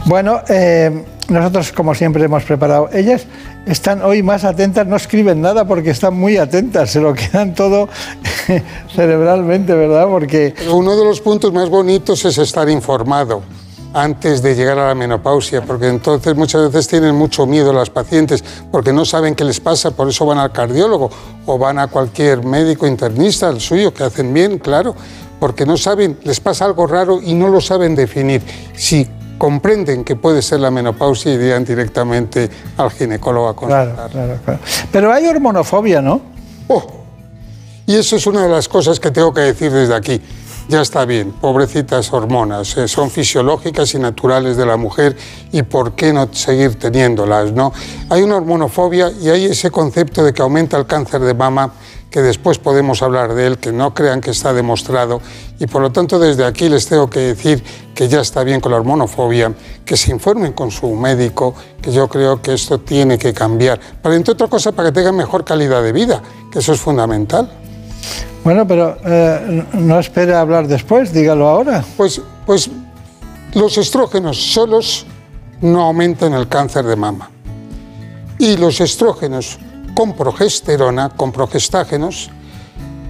Bueno, 0.06 0.40
eh, 0.48 1.04
nosotros, 1.30 1.72
como 1.72 1.94
siempre, 1.94 2.24
hemos 2.24 2.44
preparado. 2.44 2.90
Ellas 2.92 3.26
están 3.66 4.02
hoy 4.02 4.22
más 4.22 4.44
atentas, 4.44 4.86
no 4.86 4.96
escriben 4.96 5.40
nada 5.40 5.66
porque 5.66 5.90
están 5.90 6.14
muy 6.14 6.36
atentas, 6.36 6.90
se 6.90 7.00
lo 7.00 7.14
quedan 7.14 7.54
todo 7.54 7.88
cerebralmente, 8.94 9.72
¿verdad? 9.74 10.06
Porque... 10.08 10.54
Uno 10.70 10.96
de 10.96 11.04
los 11.04 11.20
puntos 11.20 11.52
más 11.52 11.68
bonitos 11.68 12.24
es 12.24 12.38
estar 12.38 12.68
informado 12.68 13.42
antes 13.92 14.40
de 14.42 14.54
llegar 14.54 14.78
a 14.78 14.88
la 14.88 14.94
menopausia, 14.94 15.62
porque 15.62 15.88
entonces 15.88 16.36
muchas 16.36 16.70
veces 16.70 16.88
tienen 16.88 17.14
mucho 17.14 17.46
miedo 17.46 17.72
las 17.72 17.90
pacientes 17.90 18.44
porque 18.70 18.92
no 18.92 19.04
saben 19.04 19.34
qué 19.34 19.44
les 19.44 19.60
pasa, 19.60 19.90
por 19.90 20.08
eso 20.08 20.26
van 20.26 20.38
al 20.38 20.52
cardiólogo 20.52 21.10
o 21.46 21.58
van 21.58 21.78
a 21.78 21.88
cualquier 21.88 22.44
médico 22.44 22.86
internista, 22.86 23.48
el 23.48 23.60
suyo, 23.60 23.92
que 23.92 24.04
hacen 24.04 24.32
bien, 24.32 24.58
claro, 24.58 24.94
porque 25.40 25.66
no 25.66 25.76
saben, 25.76 26.18
les 26.22 26.38
pasa 26.38 26.66
algo 26.66 26.86
raro 26.86 27.20
y 27.20 27.34
no 27.34 27.48
lo 27.48 27.60
saben 27.60 27.96
definir. 27.96 28.42
Si 28.74 29.08
comprenden 29.40 30.04
que 30.04 30.16
puede 30.16 30.42
ser 30.42 30.60
la 30.60 30.70
menopausia, 30.70 31.32
irían 31.32 31.64
directamente 31.64 32.50
al 32.76 32.90
ginecólogo 32.90 33.48
a 33.48 33.56
consultar. 33.56 33.94
Claro, 33.94 34.10
claro, 34.10 34.38
claro. 34.44 34.60
Pero 34.92 35.12
hay 35.14 35.26
hormonofobia, 35.26 36.02
¿no? 36.02 36.20
Oh, 36.68 36.84
y 37.86 37.96
eso 37.96 38.16
es 38.16 38.26
una 38.26 38.42
de 38.42 38.50
las 38.50 38.68
cosas 38.68 39.00
que 39.00 39.10
tengo 39.10 39.32
que 39.32 39.40
decir 39.40 39.72
desde 39.72 39.94
aquí. 39.94 40.20
Ya 40.68 40.82
está 40.82 41.06
bien, 41.06 41.32
pobrecitas 41.32 42.12
hormonas, 42.12 42.76
eh, 42.76 42.86
son 42.86 43.10
fisiológicas 43.10 43.94
y 43.94 43.98
naturales 43.98 44.58
de 44.58 44.66
la 44.66 44.76
mujer 44.76 45.16
y 45.50 45.62
por 45.62 45.92
qué 45.92 46.12
no 46.12 46.28
seguir 46.32 46.78
teniéndolas, 46.78 47.50
¿no? 47.52 47.72
Hay 48.10 48.20
una 48.20 48.36
hormonofobia 48.36 49.10
y 49.10 49.30
hay 49.30 49.46
ese 49.46 49.70
concepto 49.70 50.22
de 50.22 50.34
que 50.34 50.42
aumenta 50.42 50.76
el 50.76 50.84
cáncer 50.84 51.22
de 51.22 51.32
mama 51.32 51.72
que 52.10 52.20
después 52.20 52.58
podemos 52.58 53.02
hablar 53.02 53.34
de 53.34 53.46
él, 53.46 53.58
que 53.58 53.72
no 53.72 53.94
crean 53.94 54.20
que 54.20 54.32
está 54.32 54.52
demostrado 54.52 55.20
y 55.58 55.66
por 55.66 55.80
lo 55.80 55.92
tanto 55.92 56.18
desde 56.18 56.44
aquí 56.44 56.68
les 56.68 56.86
tengo 56.86 57.08
que 57.08 57.20
decir 57.20 57.62
que 57.94 58.08
ya 58.08 58.20
está 58.20 58.42
bien 58.42 58.60
con 58.60 58.72
la 58.72 58.78
hormonofobia, 58.78 59.52
que 59.84 59.96
se 59.96 60.10
informen 60.10 60.52
con 60.52 60.70
su 60.70 60.94
médico, 60.94 61.54
que 61.80 61.92
yo 61.92 62.08
creo 62.08 62.42
que 62.42 62.54
esto 62.54 62.80
tiene 62.80 63.18
que 63.18 63.32
cambiar, 63.32 63.78
para 64.02 64.16
entre 64.16 64.32
otra 64.32 64.48
cosa 64.48 64.72
para 64.72 64.88
que 64.88 64.94
tengan 64.94 65.16
mejor 65.16 65.44
calidad 65.44 65.82
de 65.82 65.92
vida, 65.92 66.22
que 66.50 66.58
eso 66.58 66.72
es 66.72 66.80
fundamental. 66.80 67.48
Bueno, 68.42 68.66
pero 68.66 68.96
eh, 69.04 69.64
no 69.74 69.98
espere 69.98 70.34
hablar 70.34 70.66
después, 70.66 71.12
dígalo 71.12 71.46
ahora. 71.46 71.84
Pues, 71.96 72.20
pues 72.46 72.70
los 73.54 73.76
estrógenos 73.76 74.52
solos 74.52 75.06
no 75.60 75.82
aumentan 75.82 76.32
el 76.32 76.48
cáncer 76.48 76.86
de 76.86 76.96
mama. 76.96 77.30
Y 78.38 78.56
los 78.56 78.80
estrógenos 78.80 79.58
con 80.00 80.14
progesterona, 80.14 81.10
con 81.10 81.30
progestágenos, 81.30 82.30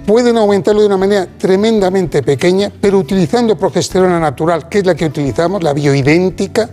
pueden 0.05 0.37
aumentarlo 0.37 0.81
de 0.81 0.89
una 0.89 0.97
manera 0.97 1.29
tremendamente 1.39 2.21
pequeña, 2.21 2.69
pero 2.81 2.99
utilizando 2.99 3.57
progesterona 3.57 4.19
natural, 4.19 4.69
que 4.69 4.79
es 4.79 4.87
la 4.87 4.97
que 4.97 5.07
utilizamos, 5.07 5.63
la 5.63 5.73
bioidéntica, 5.73 6.69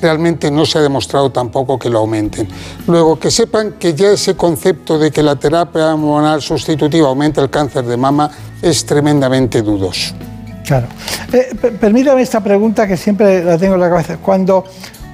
realmente 0.00 0.52
no 0.52 0.64
se 0.64 0.78
ha 0.78 0.82
demostrado 0.82 1.32
tampoco 1.32 1.80
que 1.80 1.90
lo 1.90 1.98
aumenten. 1.98 2.46
Luego, 2.86 3.18
que 3.18 3.28
sepan 3.28 3.72
que 3.72 3.92
ya 3.92 4.12
ese 4.12 4.36
concepto 4.36 5.00
de 5.00 5.10
que 5.10 5.20
la 5.20 5.34
terapia 5.34 5.92
hormonal 5.94 6.40
sustitutiva 6.40 7.08
aumenta 7.08 7.40
el 7.40 7.50
cáncer 7.50 7.86
de 7.86 7.96
mama 7.96 8.30
es 8.62 8.86
tremendamente 8.86 9.62
dudoso. 9.62 10.14
Claro. 10.64 10.86
Eh, 11.32 11.56
permítame 11.80 12.22
esta 12.22 12.40
pregunta 12.40 12.86
que 12.86 12.96
siempre 12.96 13.42
la 13.42 13.58
tengo 13.58 13.74
en 13.74 13.80
la 13.80 13.90
cabeza. 13.90 14.18
Cuando, 14.18 14.62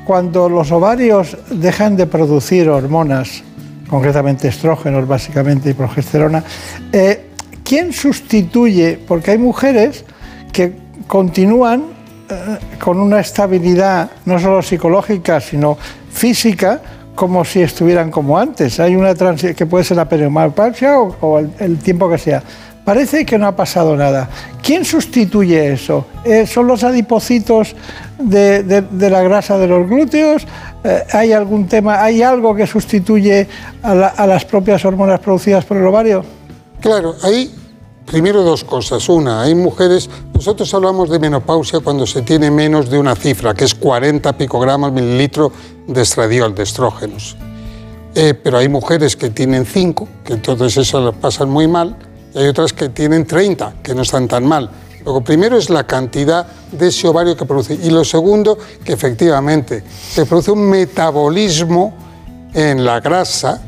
cuando 0.04 0.50
los 0.50 0.70
ovarios 0.72 1.38
dejan 1.48 1.96
de 1.96 2.06
producir 2.06 2.68
hormonas, 2.68 3.44
concretamente 3.92 4.48
estrógenos 4.48 5.06
básicamente 5.06 5.68
y 5.68 5.74
progesterona, 5.74 6.42
eh, 6.94 7.26
¿quién 7.62 7.92
sustituye? 7.92 8.98
Porque 9.06 9.32
hay 9.32 9.36
mujeres 9.36 10.06
que 10.50 10.72
continúan 11.06 11.82
eh, 12.30 12.58
con 12.82 12.98
una 12.98 13.20
estabilidad 13.20 14.10
no 14.24 14.38
solo 14.38 14.62
psicológica, 14.62 15.42
sino 15.42 15.76
física, 16.10 16.80
como 17.14 17.44
si 17.44 17.60
estuvieran 17.60 18.10
como 18.10 18.38
antes. 18.38 18.80
Hay 18.80 18.96
una 18.96 19.14
transición 19.14 19.52
que 19.52 19.66
puede 19.66 19.84
ser 19.84 19.98
la 19.98 20.08
perimenopausia 20.08 20.98
o, 20.98 21.38
el, 21.38 21.76
tiempo 21.76 22.08
que 22.08 22.16
sea. 22.16 22.42
Parece 22.84 23.24
que 23.24 23.38
no 23.38 23.46
ha 23.46 23.54
pasado 23.54 23.96
nada. 23.96 24.28
¿Quién 24.60 24.84
sustituye 24.84 25.72
eso? 25.72 26.06
Eh, 26.24 26.46
¿Son 26.48 26.66
los 26.66 26.82
adipocitos 26.82 27.76
de, 28.18 28.84
la 28.98 29.22
grasa 29.22 29.56
de 29.56 29.68
los 29.68 29.88
glúteos? 29.88 30.44
Eh, 30.82 31.04
¿Hay 31.12 31.32
algún 31.32 31.68
tema, 31.68 32.02
hay 32.02 32.22
algo 32.22 32.56
que 32.56 32.66
sustituye 32.66 33.46
a, 33.82 34.26
las 34.26 34.44
propias 34.44 34.84
hormonas 34.84 35.20
producidas 35.20 35.64
por 35.64 35.76
el 35.76 35.86
ovario? 35.86 36.24
Claro, 36.80 37.14
hay 37.22 37.54
primero 38.04 38.42
dos 38.42 38.64
cosas. 38.64 39.08
Una, 39.08 39.42
hay 39.42 39.54
mujeres, 39.54 40.10
nosotros 40.34 40.74
hablamos 40.74 41.08
de 41.08 41.20
menopausia 41.20 41.78
cuando 41.78 42.04
se 42.04 42.22
tiene 42.22 42.50
menos 42.50 42.90
de 42.90 42.98
una 42.98 43.14
cifra, 43.14 43.54
que 43.54 43.64
es 43.64 43.76
40 43.76 44.36
picogramos 44.36 44.90
mililitro 44.90 45.52
de 45.86 46.02
estradiol, 46.02 46.52
de 46.56 46.64
estrógenos. 46.64 47.36
Eh, 48.16 48.34
pero 48.34 48.58
hay 48.58 48.68
mujeres 48.68 49.14
que 49.14 49.30
tienen 49.30 49.66
5, 49.66 50.08
que 50.24 50.32
entonces 50.32 50.76
eso 50.76 51.00
lo 51.00 51.12
pasan 51.12 51.48
muy 51.48 51.68
mal 51.68 51.96
y 52.34 52.38
hay 52.38 52.48
otras 52.48 52.72
que 52.72 52.88
tienen 52.88 53.26
30, 53.26 53.74
que 53.82 53.94
no 53.94 54.02
están 54.02 54.28
tan 54.28 54.46
mal. 54.46 54.70
Lo 55.04 55.20
primero 55.20 55.56
es 55.56 55.68
la 55.68 55.84
cantidad 55.84 56.46
de 56.70 56.88
ese 56.88 57.08
ovario 57.08 57.36
que 57.36 57.44
produce. 57.44 57.74
Y 57.74 57.90
lo 57.90 58.04
segundo, 58.04 58.56
que 58.84 58.92
efectivamente 58.92 59.82
se 60.10 60.26
produce 60.26 60.52
un 60.52 60.68
metabolismo 60.70 61.94
en 62.54 62.84
la 62.84 63.00
grasa 63.00 63.62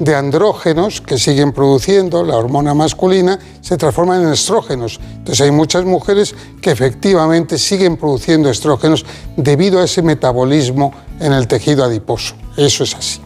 de 0.00 0.14
andrógenos 0.14 1.00
que 1.02 1.18
siguen 1.18 1.52
produciendo, 1.52 2.24
la 2.24 2.36
hormona 2.36 2.72
masculina, 2.74 3.38
se 3.60 3.76
transforman 3.76 4.22
en 4.22 4.32
estrógenos. 4.32 4.98
Entonces 5.18 5.42
hay 5.42 5.50
muchas 5.50 5.84
mujeres 5.84 6.34
que 6.60 6.70
efectivamente 6.70 7.58
siguen 7.58 7.96
produciendo 7.98 8.50
estrógenos 8.50 9.04
debido 9.36 9.78
a 9.78 9.84
ese 9.84 10.02
metabolismo 10.02 10.92
en 11.20 11.34
el 11.34 11.46
tejido 11.46 11.84
adiposo. 11.84 12.34
Eso 12.56 12.84
es 12.84 12.94
así. 12.94 13.20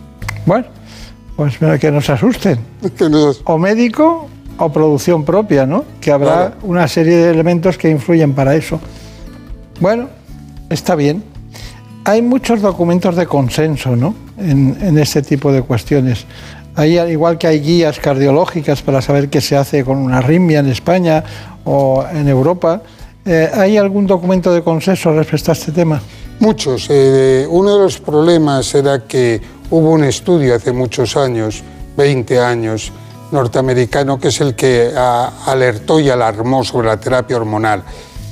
Bueno, 0.45 0.67
pues 1.37 1.57
que 1.81 1.91
nos 1.91 2.11
asusten. 2.11 2.59
O 3.45 3.57
médico 3.57 4.29
o 4.59 4.71
producción 4.71 5.25
propia, 5.25 5.67
¿no? 5.67 5.85
Que 6.01 6.11
habrá 6.11 6.55
una 6.63 6.87
serie 6.89 7.17
de 7.17 7.31
elementos 7.31 7.79
que 7.79 7.89
influyen 7.89 8.33
para 8.35 8.55
eso. 8.55 8.81
Bueno, 9.81 10.09
está 10.71 10.95
bien. 10.95 11.23
Hay 12.05 12.23
muchos 12.23 12.61
documentos 12.61 13.17
de 13.17 13.27
consenso, 13.27 13.97
¿no? 13.97 14.15
En, 14.39 14.77
en 14.81 14.99
este 14.99 15.23
tipo 15.23 15.53
de 15.53 15.63
cuestiones. 15.63 16.27
Hay, 16.77 16.99
igual 16.99 17.39
que 17.39 17.47
hay 17.47 17.61
guías 17.61 18.01
cardiológicas 18.01 18.83
para 18.83 19.01
saber 19.01 19.29
qué 19.29 19.41
se 19.41 19.57
hace 19.57 19.85
con 19.85 19.99
una 19.99 20.19
arritmia 20.19 20.59
en 20.59 20.69
España 20.69 21.23
o 21.65 22.05
en 22.13 22.29
Europa, 22.29 22.83
eh, 23.25 23.49
¿hay 23.55 23.77
algún 23.77 24.07
documento 24.07 24.53
de 24.53 24.63
consenso 24.63 25.13
respecto 25.13 25.53
a 25.53 25.55
este 25.55 25.73
tema? 25.73 26.01
Muchos. 26.41 26.89
Eh, 26.91 27.47
uno 27.49 27.77
de 27.77 27.83
los 27.85 27.99
problemas 28.01 28.75
era 28.75 29.05
que 29.05 29.41
hubo 29.71 29.93
un 29.93 30.05
estudio 30.05 30.57
hace 30.57 30.73
muchos 30.73 31.17
años, 31.17 31.63
20 31.97 32.41
años, 32.41 32.93
norteamericano, 33.35 34.19
que 34.19 34.29
es 34.29 34.41
el 34.41 34.55
que 34.55 34.93
alertó 34.97 36.01
y 36.01 36.09
alarmó 36.09 36.65
sobre 36.65 36.89
la 36.89 36.99
terapia 36.99 37.37
hormonal. 37.37 37.83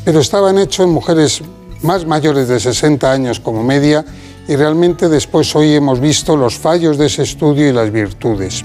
Pero 0.05 0.21
estaban 0.21 0.59
hechos 0.59 0.87
en 0.87 0.93
mujeres 0.93 1.43
más 1.83 2.07
mayores 2.07 2.49
de 2.49 2.59
60 2.59 3.11
años 3.11 3.41
como 3.41 3.63
media 3.63 4.05
y 4.49 4.57
realmente 4.57 5.09
después 5.09 5.55
hoy 5.55 5.75
hemos 5.75 6.01
visto 6.01 6.37
los 6.37 6.57
fallos 6.57 6.99
de 6.99 7.07
ese 7.07 7.23
estudio 7.23 7.69
y 7.69 7.73
las 7.73 7.91
virtudes. 7.91 8.65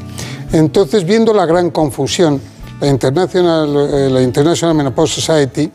Entonces, 0.52 1.04
viendo 1.04 1.34
la 1.34 1.46
gran 1.46 1.72
confusión, 1.72 2.42
la 2.80 2.88
International, 2.88 3.90
eh, 3.92 4.10
la 4.10 4.22
International 4.22 4.76
Menopause 4.76 5.16
Society 5.16 5.72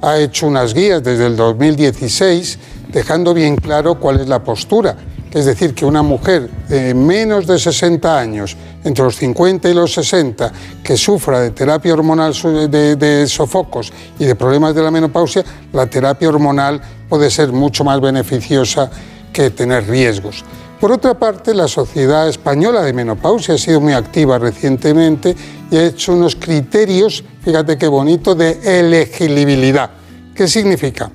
ha 0.00 0.18
hecho 0.18 0.46
unas 0.46 0.74
guías 0.74 1.02
desde 1.02 1.26
el 1.26 1.36
2016 1.36 2.58
dejando 2.92 3.32
bien 3.32 3.56
claro 3.56 3.98
cuál 3.98 4.20
es 4.20 4.28
la 4.28 4.42
postura. 4.42 4.96
Es 5.32 5.46
decir, 5.46 5.74
que 5.74 5.86
una 5.86 6.02
mujer 6.02 6.50
de 6.68 6.92
menos 6.92 7.46
de 7.46 7.58
60 7.58 8.18
años, 8.18 8.54
entre 8.84 9.04
los 9.04 9.16
50 9.16 9.70
y 9.70 9.74
los 9.74 9.94
60, 9.94 10.52
que 10.82 10.96
sufra 10.96 11.40
de 11.40 11.50
terapia 11.52 11.94
hormonal 11.94 12.34
de, 12.70 12.96
de 12.96 13.26
sofocos 13.26 13.92
y 14.18 14.26
de 14.26 14.34
problemas 14.34 14.74
de 14.74 14.82
la 14.82 14.90
menopausia, 14.90 15.42
la 15.72 15.86
terapia 15.86 16.28
hormonal 16.28 16.82
puede 17.08 17.30
ser 17.30 17.50
mucho 17.50 17.82
más 17.82 18.00
beneficiosa 18.00 18.90
que 19.32 19.50
tener 19.50 19.88
riesgos. 19.88 20.44
Por 20.82 20.92
otra 20.92 21.14
parte, 21.14 21.54
la 21.54 21.68
Sociedad 21.68 22.28
Española 22.28 22.82
de 22.82 22.92
Menopausia 22.92 23.54
ha 23.54 23.58
sido 23.58 23.80
muy 23.80 23.92
activa 23.92 24.36
recientemente 24.38 25.34
y 25.70 25.76
ha 25.76 25.86
hecho 25.86 26.12
unos 26.12 26.34
criterios, 26.34 27.22
fíjate 27.42 27.78
qué 27.78 27.86
bonito, 27.86 28.34
de 28.34 28.58
elegibilidad. 28.80 29.90
¿Qué 30.34 30.48
significa? 30.48 31.08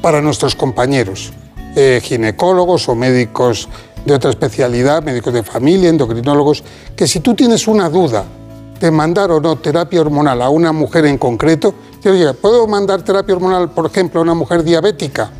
Para 0.00 0.22
nuestros 0.22 0.54
compañeros, 0.54 1.32
eh, 1.76 2.00
ginecólogos 2.02 2.88
o 2.88 2.94
médicos 2.94 3.68
de 4.06 4.14
otra 4.14 4.30
especialidad, 4.30 5.02
médicos 5.02 5.34
de 5.34 5.42
familia, 5.42 5.90
endocrinólogos, 5.90 6.64
que 6.96 7.06
si 7.06 7.20
tú 7.20 7.34
tienes 7.34 7.68
una 7.68 7.90
duda 7.90 8.24
de 8.80 8.90
mandar 8.90 9.30
o 9.30 9.40
no 9.40 9.56
terapia 9.56 10.00
hormonal 10.00 10.40
a 10.40 10.48
una 10.48 10.72
mujer 10.72 11.04
en 11.04 11.18
concreto, 11.18 11.74
te 12.00 12.08
oye, 12.08 12.32
¿puedo 12.32 12.66
mandar 12.66 13.02
terapia 13.02 13.34
hormonal, 13.34 13.70
por 13.70 13.84
ejemplo, 13.84 14.20
a 14.20 14.22
una 14.22 14.32
mujer 14.32 14.64
diabética? 14.64 15.30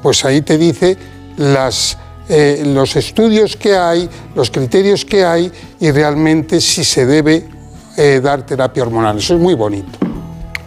Pues 0.00 0.24
ahí 0.24 0.42
te 0.42 0.56
dice 0.56 0.96
las, 1.36 1.98
eh, 2.28 2.62
los 2.66 2.94
estudios 2.94 3.56
que 3.56 3.76
hay, 3.76 4.08
los 4.36 4.50
criterios 4.50 5.04
que 5.04 5.24
hay 5.24 5.50
y 5.80 5.90
realmente 5.90 6.60
si 6.60 6.84
se 6.84 7.04
debe 7.04 7.48
eh, 7.96 8.20
dar 8.22 8.46
terapia 8.46 8.84
hormonal. 8.84 9.18
Eso 9.18 9.34
es 9.34 9.40
muy 9.40 9.54
bonito. 9.54 9.98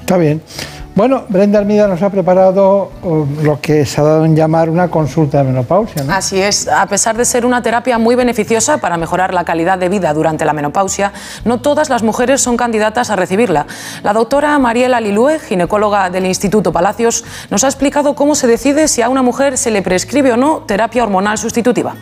Está 0.01 0.17
bien. 0.17 0.41
Bueno, 0.95 1.23
Brenda 1.27 1.57
Almida 1.57 1.87
nos 1.87 2.03
ha 2.03 2.11
preparado 2.11 2.91
uh, 3.01 3.25
lo 3.41 3.59
que 3.59 3.83
se 3.83 3.99
ha 3.99 4.03
dado 4.03 4.25
en 4.25 4.35
llamar 4.35 4.69
una 4.69 4.89
consulta 4.89 5.39
de 5.39 5.45
menopausia. 5.45 6.03
¿no? 6.03 6.13
Así 6.13 6.39
es, 6.39 6.67
a 6.67 6.85
pesar 6.85 7.17
de 7.17 7.25
ser 7.25 7.47
una 7.47 7.63
terapia 7.63 7.97
muy 7.97 8.13
beneficiosa 8.13 8.77
para 8.77 8.95
mejorar 8.97 9.33
la 9.33 9.43
calidad 9.43 9.79
de 9.79 9.89
vida 9.89 10.13
durante 10.13 10.45
la 10.45 10.53
menopausia, 10.53 11.11
no 11.45 11.61
todas 11.61 11.89
las 11.89 12.03
mujeres 12.03 12.41
son 12.41 12.57
candidatas 12.57 13.09
a 13.09 13.15
recibirla. 13.15 13.65
La 14.03 14.13
doctora 14.13 14.59
Mariela 14.59 15.01
Lilue, 15.01 15.39
ginecóloga 15.39 16.11
del 16.11 16.27
Instituto 16.27 16.71
Palacios, 16.71 17.25
nos 17.49 17.63
ha 17.63 17.67
explicado 17.67 18.13
cómo 18.13 18.35
se 18.35 18.45
decide 18.45 18.87
si 18.87 19.01
a 19.01 19.09
una 19.09 19.23
mujer 19.23 19.57
se 19.57 19.71
le 19.71 19.81
prescribe 19.81 20.31
o 20.31 20.37
no 20.37 20.59
terapia 20.67 21.01
hormonal 21.01 21.39
sustitutiva. 21.39 21.95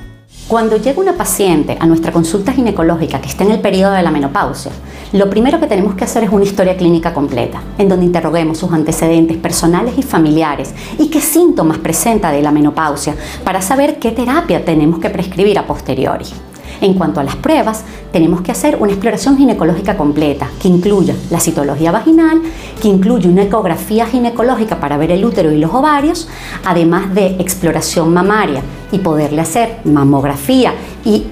Cuando 0.51 0.75
llega 0.75 0.99
una 0.99 1.15
paciente 1.15 1.77
a 1.79 1.87
nuestra 1.87 2.11
consulta 2.11 2.51
ginecológica 2.51 3.21
que 3.21 3.29
está 3.29 3.45
en 3.45 3.51
el 3.51 3.61
periodo 3.61 3.93
de 3.93 4.03
la 4.03 4.11
menopausia, 4.11 4.73
lo 5.13 5.29
primero 5.29 5.61
que 5.61 5.65
tenemos 5.65 5.95
que 5.95 6.03
hacer 6.03 6.25
es 6.25 6.29
una 6.29 6.43
historia 6.43 6.75
clínica 6.75 7.13
completa, 7.13 7.61
en 7.77 7.87
donde 7.87 8.05
interroguemos 8.05 8.57
sus 8.57 8.73
antecedentes 8.73 9.37
personales 9.37 9.97
y 9.97 10.03
familiares 10.03 10.73
y 10.99 11.09
qué 11.09 11.21
síntomas 11.21 11.77
presenta 11.77 12.33
de 12.33 12.41
la 12.41 12.51
menopausia 12.51 13.15
para 13.45 13.61
saber 13.61 13.97
qué 13.97 14.11
terapia 14.11 14.65
tenemos 14.65 14.99
que 14.99 15.09
prescribir 15.09 15.57
a 15.57 15.65
posteriori. 15.65 16.25
En 16.81 16.95
cuanto 16.95 17.19
a 17.19 17.23
las 17.23 17.35
pruebas, 17.35 17.83
tenemos 18.11 18.41
que 18.41 18.51
hacer 18.51 18.77
una 18.79 18.91
exploración 18.91 19.37
ginecológica 19.37 19.95
completa, 19.95 20.49
que 20.59 20.67
incluya 20.67 21.15
la 21.29 21.39
citología 21.39 21.91
vaginal, 21.91 22.41
que 22.81 22.87
incluye 22.87 23.29
una 23.29 23.43
ecografía 23.43 24.07
ginecológica 24.07 24.79
para 24.79 24.97
ver 24.97 25.11
el 25.11 25.23
útero 25.23 25.51
y 25.51 25.59
los 25.59 25.71
ovarios, 25.71 26.27
además 26.65 27.13
de 27.13 27.35
exploración 27.37 28.11
mamaria 28.11 28.63
y 28.91 28.97
poderle 28.97 29.41
hacer 29.41 29.77
mamografía 29.83 30.73
y 31.05 31.25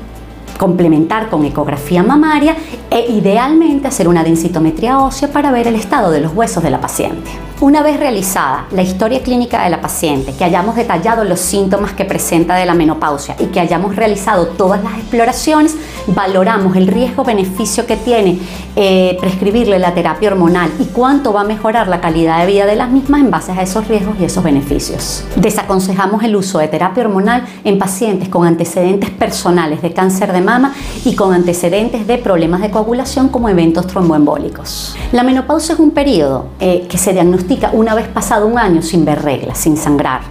complementar 0.60 1.30
con 1.30 1.44
ecografía 1.46 2.04
mamaria 2.04 2.56
e 2.92 3.12
idealmente 3.12 3.88
hacer 3.88 4.08
una 4.08 4.24
densitometría 4.24 5.00
ósea 5.00 5.32
para 5.32 5.52
ver 5.52 5.68
el 5.68 5.76
estado 5.76 6.12
de 6.12 6.22
los 6.22 6.34
huesos 6.36 6.62
de 6.62 6.70
la 6.70 6.80
paciente. 6.80 7.49
Una 7.62 7.84
vez 7.84 8.00
realizada 8.00 8.68
la 8.72 8.84
historia 8.84 9.22
clínica 9.22 9.66
de 9.66 9.70
la 9.70 9.82
paciente, 9.82 10.34
que 10.34 10.46
hayamos 10.46 10.78
detallado 10.78 11.26
los 11.26 11.42
síntomas 11.42 11.92
que 11.92 12.06
presenta 12.06 12.56
de 12.56 12.66
la 12.66 12.74
menopausia 12.74 13.36
y 13.38 13.48
que 13.48 13.60
hayamos 13.60 13.98
realizado 13.98 14.48
todas 14.48 14.82
las 14.82 14.94
exploraciones, 14.94 15.76
valoramos 16.08 16.78
el 16.78 16.88
riesgo-beneficio 16.88 17.86
que 17.86 17.98
tiene 17.98 18.40
eh, 18.78 19.18
prescribirle 19.20 19.78
la 19.78 19.94
terapia 19.94 20.30
hormonal 20.30 20.72
y 20.80 20.86
cuánto 20.86 21.34
va 21.34 21.42
a 21.42 21.44
mejorar 21.44 21.90
la 21.90 22.00
calidad 22.00 22.40
de 22.40 22.46
vida 22.46 22.66
de 22.66 22.78
las 22.78 22.92
mismas 22.92 23.20
en 23.20 23.30
base 23.30 23.52
a 23.52 23.62
esos 23.62 23.90
riesgos 23.90 24.16
y 24.22 24.24
esos 24.24 24.42
beneficios. 24.42 25.26
Desaconsejamos 25.36 26.24
el 26.24 26.38
uso 26.38 26.60
de 26.60 26.70
terapia 26.70 27.04
hormonal 27.04 27.46
en 27.66 27.78
pacientes 27.78 28.30
con 28.30 28.48
antecedentes 28.48 29.10
personales 29.10 29.82
de 29.82 29.92
cáncer 29.92 30.32
de 30.32 30.40
mama 30.40 30.74
y 31.04 31.14
con 31.14 31.34
antecedentes 31.34 32.08
de 32.08 32.20
problemas 32.20 32.62
de 32.62 32.72
coagulación 32.72 33.28
como 33.28 33.50
eventos 33.50 33.86
tromboembólicos. 33.86 34.96
La 35.12 35.24
menopausia 35.24 35.74
es 35.74 35.80
un 35.82 35.92
periodo 35.92 36.46
eh, 36.62 36.88
que 36.90 36.98
se 36.98 37.12
diagnostica 37.12 37.49
una 37.74 37.96
vez 37.96 38.08
pasado 38.08 38.48
un 38.48 38.58
año 38.58 38.82
sin 38.82 39.06
ver 39.06 39.22
reglas, 39.22 39.58
sin 39.58 39.78
sangrar. 39.78 40.22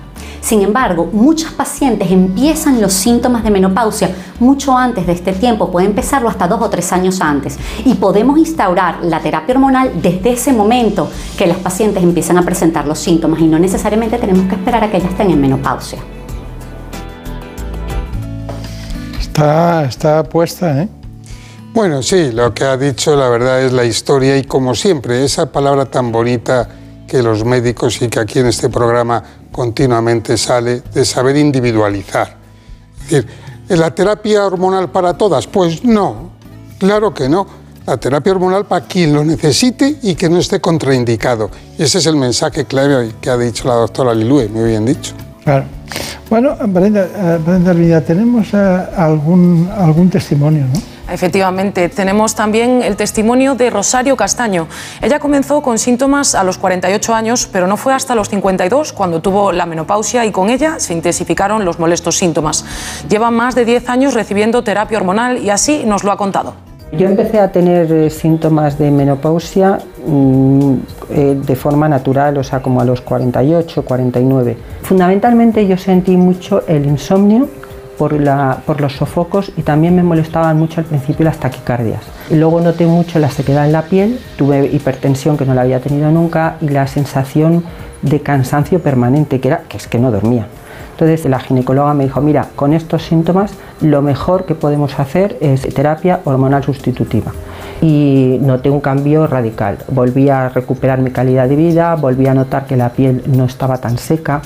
Sin 0.40 0.62
embargo, 0.62 1.08
muchos 1.12 1.50
pacientes 1.52 2.10
empiezan 2.10 2.80
los 2.80 2.92
síntomas 2.92 3.42
de 3.42 3.50
menopausia 3.50 4.10
mucho 4.38 4.76
antes 4.76 5.06
de 5.06 5.12
este 5.12 5.32
tiempo, 5.32 5.70
puede 5.70 5.86
empezarlo 5.86 6.28
hasta 6.28 6.46
dos 6.46 6.62
o 6.62 6.70
tres 6.70 6.92
años 6.92 7.20
antes. 7.20 7.58
Y 7.84 7.94
podemos 7.94 8.38
instaurar 8.38 9.00
la 9.02 9.20
terapia 9.20 9.54
hormonal 9.54 10.00
desde 10.00 10.32
ese 10.32 10.52
momento 10.52 11.10
que 11.36 11.46
las 11.46 11.58
pacientes 11.58 12.02
empiezan 12.02 12.38
a 12.38 12.42
presentar 12.42 12.86
los 12.86 12.98
síntomas 12.98 13.40
y 13.40 13.46
no 13.46 13.58
necesariamente 13.58 14.16
tenemos 14.18 14.48
que 14.48 14.54
esperar 14.54 14.84
a 14.84 14.90
que 14.90 14.98
ellas 14.98 15.10
estén 15.10 15.30
en 15.30 15.40
menopausia. 15.40 15.98
Está, 19.20 19.84
está 19.84 20.22
puesta, 20.22 20.82
¿eh? 20.82 20.88
Bueno, 21.74 22.02
sí, 22.02 22.32
lo 22.32 22.54
que 22.54 22.64
ha 22.64 22.76
dicho 22.76 23.14
la 23.14 23.28
verdad 23.28 23.62
es 23.62 23.72
la 23.72 23.84
historia 23.84 24.36
y 24.36 24.44
como 24.44 24.74
siempre, 24.74 25.24
esa 25.24 25.52
palabra 25.52 25.84
tan 25.84 26.10
bonita 26.10 26.68
que 27.09 27.22
los 27.22 27.44
médicos 27.44 28.00
y 28.02 28.09
que 28.09 28.20
aquí 28.20 28.38
en 28.38 28.46
este 28.46 28.68
programa 28.68 29.22
continuamente 29.50 30.36
sale 30.36 30.82
de 30.94 31.04
saber 31.04 31.36
individualizar. 31.36 32.36
Es 33.04 33.11
decir, 33.11 33.26
¿la 33.70 33.92
terapia 33.92 34.46
hormonal 34.46 34.90
para 34.90 35.14
todas? 35.14 35.46
Pues 35.46 35.82
no, 35.82 36.30
claro 36.78 37.12
que 37.12 37.28
no. 37.28 37.46
La 37.86 37.96
terapia 37.96 38.32
hormonal 38.32 38.66
para 38.66 38.84
quien 38.84 39.14
lo 39.14 39.24
necesite 39.24 39.98
y 40.02 40.14
que 40.14 40.28
no 40.28 40.38
esté 40.38 40.61
contraindicado. 40.61 41.50
Y 41.78 41.84
ese 41.84 41.98
es 41.98 42.06
el 42.06 42.16
mensaje 42.16 42.66
clave 42.66 43.14
que 43.18 43.30
ha 43.30 43.38
dicho 43.38 43.66
la 43.66 43.74
doctora 43.74 44.12
Lilue, 44.12 44.50
muy 44.50 44.68
bien 44.68 44.84
dicho. 44.84 45.14
Claro. 45.42 45.64
Bueno, 46.28 46.54
Brenda, 46.66 47.06
eh, 47.06 47.38
Brenda 47.44 48.02
tenemos 48.02 48.48
eh, 48.52 48.86
algún, 48.94 49.70
algún 49.74 50.11
testimonio, 50.11 50.66
¿no? 50.66 50.97
Efectivamente, 51.11 51.88
tenemos 51.88 52.34
también 52.34 52.82
el 52.82 52.96
testimonio 52.96 53.54
de 53.54 53.70
Rosario 53.70 54.16
Castaño. 54.16 54.66
Ella 55.00 55.18
comenzó 55.18 55.62
con 55.62 55.78
síntomas 55.78 56.34
a 56.34 56.44
los 56.44 56.59
48 56.59 57.14
años, 57.14 57.48
pero 57.50 57.66
no 57.66 57.76
fue 57.76 57.94
hasta 57.94 58.14
los 58.14 58.28
52 58.28 58.92
cuando 58.92 59.20
tuvo 59.20 59.52
la 59.52 59.66
menopausia 59.66 60.26
y 60.26 60.32
con 60.32 60.50
ella 60.50 60.78
se 60.78 60.92
intensificaron 60.92 61.64
los 61.64 61.78
molestos 61.78 62.16
síntomas. 62.16 62.64
Lleva 63.09 63.30
más 63.30 63.54
de 63.54 63.64
10 63.64 63.88
años 63.88 64.14
recibiendo 64.14 64.62
terapia 64.62 64.98
hormonal 64.98 65.38
y 65.38 65.50
así 65.50 65.84
nos 65.86 66.04
lo 66.04 66.12
ha 66.12 66.16
contado. 66.16 66.54
Yo 66.92 67.06
empecé 67.06 67.38
a 67.38 67.52
tener 67.52 67.92
eh, 67.92 68.09
síntomas 68.09 68.78
de 68.78 68.90
menopausia 68.90 69.78
mm, 70.06 70.74
eh, 71.11 71.38
de 71.44 71.56
forma 71.56 71.86
natural, 71.86 72.38
o 72.38 72.44
sea, 72.44 72.61
como 72.61 72.80
a 72.80 72.84
los 72.84 73.02
48, 73.02 73.82
49. 73.82 74.56
Fundamentalmente 74.82 75.66
yo 75.66 75.76
sentí 75.76 76.16
mucho 76.16 76.66
el 76.66 76.86
insomnio 76.86 77.48
por, 77.99 78.80
los 78.80 78.92
sofocos 78.92 79.53
y 79.57 79.62
también 79.62 79.96
me 79.96 80.03
molestaban 80.03 80.57
mucho 80.57 80.80
al 80.80 80.86
principio 80.86 81.24
las 81.24 81.38
taquicardias. 81.38 82.01
Luego 82.30 82.61
noté 82.61 82.86
mucho 82.86 83.18
la 83.18 83.30
sequedad 83.30 83.66
en 83.66 83.72
la 83.72 83.82
piel, 83.82 84.20
tuve 84.36 84.66
hipertensión 84.66 85.36
que 85.36 85.44
no 85.44 85.55
la 85.55 85.62
había 85.62 85.80
tenido 85.80 86.11
nunca 86.11 86.57
y 86.61 86.68
la 86.68 86.86
sensación 86.86 87.64
de 88.03 88.20
cansancio 88.20 88.80
permanente, 88.80 89.40
que, 89.40 89.49
era, 89.49 89.62
que 89.68 89.76
es 89.76 89.88
que 89.88 89.99
no 89.99 90.12
dormía. 90.12 90.46
Entonces 90.92 91.28
la 91.30 91.38
ginecóloga 91.38 91.94
me 91.94 92.05
dijo, 92.05 92.20
mira, 92.20 92.49
con 92.57 92.72
estos 92.72 93.05
síntomas 93.05 93.53
lo 93.80 94.03
mejor 94.03 94.46
que 94.46 94.55
podemos 94.55 94.99
hacer 94.99 95.36
es 95.40 95.62
terapia 95.74 96.20
hormonal 96.24 96.64
sustitutiva. 96.64 97.32
Y 97.80 98.38
noté 98.42 98.70
un 98.70 98.80
cambio 98.80 99.28
radical. 99.28 99.78
Volví 99.88 100.28
a 100.28 100.49
recuperar 100.49 101.01
mi 101.01 101.12
calidad 101.12 101.49
de 101.49 101.55
vida, 101.55 101.94
volví 101.94 102.26
a 102.26 102.34
notar 102.34 102.66
que 102.66 102.76
la 102.76 102.90
piel 102.90 103.22
no 103.26 103.44
estaba 103.44 103.78
tan 103.78 103.96
seca, 103.96 104.42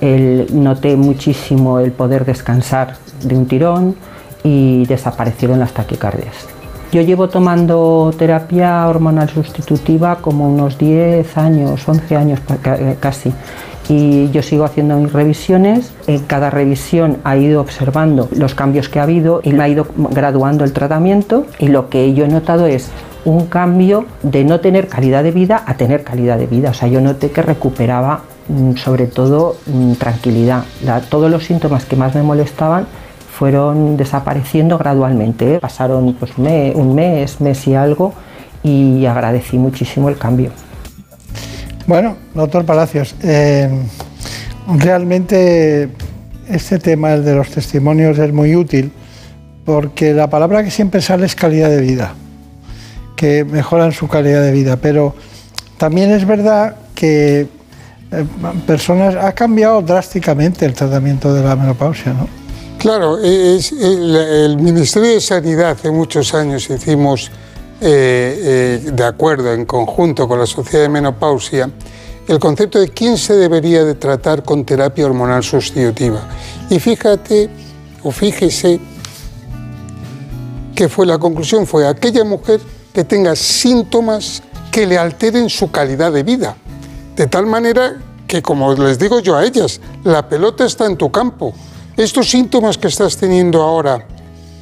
noté 0.00 0.96
muchísimo 0.96 1.78
el 1.80 1.92
poder 1.92 2.24
descansar 2.24 2.96
de 3.22 3.36
un 3.36 3.46
tirón 3.46 3.94
y 4.42 4.84
desaparecieron 4.86 5.58
las 5.58 5.72
taquicardias. 5.72 6.46
Yo 6.92 7.00
llevo 7.02 7.28
tomando 7.28 8.14
terapia 8.16 8.86
hormonal 8.86 9.28
sustitutiva 9.28 10.18
como 10.20 10.48
unos 10.48 10.78
10 10.78 11.36
años, 11.38 11.88
11 11.88 12.16
años 12.16 12.40
casi. 13.00 13.32
Y 13.88 14.30
yo 14.30 14.42
sigo 14.42 14.64
haciendo 14.64 14.96
mis 14.96 15.12
revisiones. 15.12 15.92
En 16.06 16.20
cada 16.20 16.50
revisión 16.50 17.18
ha 17.24 17.36
ido 17.36 17.60
observando 17.60 18.28
los 18.36 18.54
cambios 18.54 18.88
que 18.88 19.00
ha 19.00 19.02
habido 19.02 19.40
y 19.42 19.52
me 19.52 19.64
ha 19.64 19.68
ido 19.68 19.86
graduando 19.96 20.64
el 20.64 20.72
tratamiento. 20.72 21.46
Y 21.58 21.66
lo 21.68 21.88
que 21.88 22.14
yo 22.14 22.26
he 22.26 22.28
notado 22.28 22.66
es 22.66 22.90
un 23.24 23.46
cambio 23.46 24.04
de 24.22 24.44
no 24.44 24.60
tener 24.60 24.86
calidad 24.86 25.24
de 25.24 25.32
vida 25.32 25.64
a 25.66 25.74
tener 25.76 26.04
calidad 26.04 26.38
de 26.38 26.46
vida. 26.46 26.70
O 26.70 26.74
sea, 26.74 26.86
yo 26.86 27.00
noté 27.00 27.30
que 27.30 27.42
recuperaba 27.42 28.22
sobre 28.76 29.06
todo 29.06 29.56
mm, 29.66 29.92
tranquilidad. 29.94 30.64
todos 31.08 31.30
los 31.30 31.44
síntomas 31.44 31.84
que 31.84 31.96
más 31.96 32.14
me 32.14 32.22
molestaban 32.22 32.86
fueron 33.38 33.96
desapareciendo 33.96 34.78
gradualmente. 34.78 35.58
Pasaron 35.58 36.14
pues, 36.14 36.32
un 36.38 36.94
mes, 36.94 37.40
mes 37.40 37.66
y 37.66 37.74
algo 37.74 38.14
y 38.62 39.06
agradecí 39.06 39.58
muchísimo 39.58 40.08
el 40.08 40.16
cambio. 40.16 40.50
Bueno, 41.86 42.16
doctor 42.34 42.64
Palacios, 42.64 43.14
eh, 43.22 43.68
realmente 44.78 45.90
este 46.48 46.78
tema 46.78 47.12
el 47.12 47.24
de 47.24 47.34
los 47.34 47.50
testimonios 47.50 48.18
es 48.18 48.32
muy 48.32 48.56
útil 48.56 48.90
porque 49.64 50.14
la 50.14 50.28
palabra 50.28 50.64
que 50.64 50.70
siempre 50.70 51.02
sale 51.02 51.26
es 51.26 51.34
calidad 51.34 51.68
de 51.68 51.80
vida, 51.80 52.14
que 53.16 53.44
mejoran 53.44 53.92
su 53.92 54.08
calidad 54.08 54.42
de 54.42 54.52
vida, 54.52 54.76
pero 54.76 55.14
también 55.76 56.10
es 56.10 56.26
verdad 56.26 56.76
que 56.94 57.40
eh, 57.40 57.48
personas, 58.66 59.16
ha 59.16 59.32
cambiado 59.32 59.82
drásticamente 59.82 60.64
el 60.64 60.74
tratamiento 60.74 61.32
de 61.32 61.42
la 61.42 61.56
menopausia, 61.56 62.12
¿no? 62.12 62.28
Claro, 62.78 63.18
es, 63.18 63.72
el, 63.72 64.58
Ministerio 64.58 65.10
de 65.10 65.20
Sanidad 65.20 65.70
hace 65.70 65.90
muchos 65.90 66.34
años 66.34 66.68
hicimos, 66.68 67.30
eh, 67.80 68.80
eh, 68.84 68.90
de 68.92 69.04
acuerdo, 69.04 69.52
en 69.54 69.64
conjunto 69.64 70.28
con 70.28 70.38
la 70.38 70.46
Sociedad 70.46 70.82
de 70.82 70.88
Menopausia, 70.90 71.70
el 72.28 72.38
concepto 72.38 72.78
de 72.80 72.88
quién 72.88 73.16
se 73.16 73.34
debería 73.34 73.84
de 73.84 73.94
tratar 73.94 74.42
con 74.42 74.64
terapia 74.64 75.06
hormonal 75.06 75.42
sustitutiva. 75.42 76.28
Y 76.68 76.78
fíjate, 76.78 77.48
o 78.02 78.10
fíjese, 78.10 78.80
que 80.74 80.88
fue 80.88 81.06
la 81.06 81.18
conclusión, 81.18 81.66
fue 81.66 81.86
aquella 81.86 82.24
mujer 82.24 82.60
que 82.92 83.04
tenga 83.04 83.34
síntomas 83.36 84.42
que 84.70 84.86
le 84.86 84.98
alteren 84.98 85.48
su 85.48 85.70
calidad 85.70 86.12
de 86.12 86.22
vida. 86.22 86.56
De 87.16 87.26
tal 87.28 87.46
manera 87.46 87.96
que, 88.26 88.42
como 88.42 88.74
les 88.74 88.98
digo 88.98 89.20
yo 89.20 89.36
a 89.36 89.44
ellas, 89.44 89.80
la 90.02 90.28
pelota 90.28 90.64
está 90.64 90.86
en 90.86 90.96
tu 90.96 91.10
campo. 91.12 91.54
Estos 91.96 92.28
síntomas 92.28 92.76
que 92.76 92.88
estás 92.88 93.16
teniendo 93.16 93.62
ahora 93.62 94.04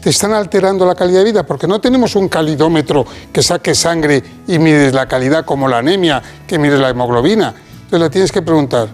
te 0.03 0.11
están 0.11 0.33
alterando 0.33 0.85
la 0.85 0.95
calidad 0.95 1.21
de 1.21 1.25
vida, 1.27 1.47
porque 1.47 1.67
no 1.67 1.81
tenemos 1.81 2.17
un 2.17 2.29
calidómetro 2.29 3.07
que 3.33 3.43
saque 3.43 3.75
sangre 3.75 4.23
y 4.49 4.59
mides 4.59 4.93
la 4.93 5.07
calidad 5.07 5.45
como 5.45 5.69
la 5.69 5.79
anemia, 5.79 6.21
que 6.47 6.59
mides 6.59 6.81
la 6.81 6.91
hemoglobina. 6.91 7.55
Entonces 7.85 8.01
la 8.01 8.11
tienes 8.11 8.33
que 8.33 8.43
preguntar, 8.43 8.89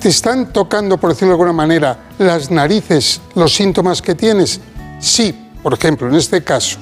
¿te 0.00 0.08
están 0.08 0.52
tocando, 0.52 0.96
por 0.96 1.10
decirlo 1.10 1.28
de 1.28 1.34
alguna 1.34 1.52
manera, 1.52 1.98
las 2.18 2.50
narices 2.50 3.20
los 3.34 3.54
síntomas 3.54 4.00
que 4.00 4.14
tienes? 4.14 4.58
Sí, 4.98 5.50
por 5.62 5.74
ejemplo, 5.74 6.08
en 6.08 6.14
este 6.14 6.42
caso, 6.42 6.78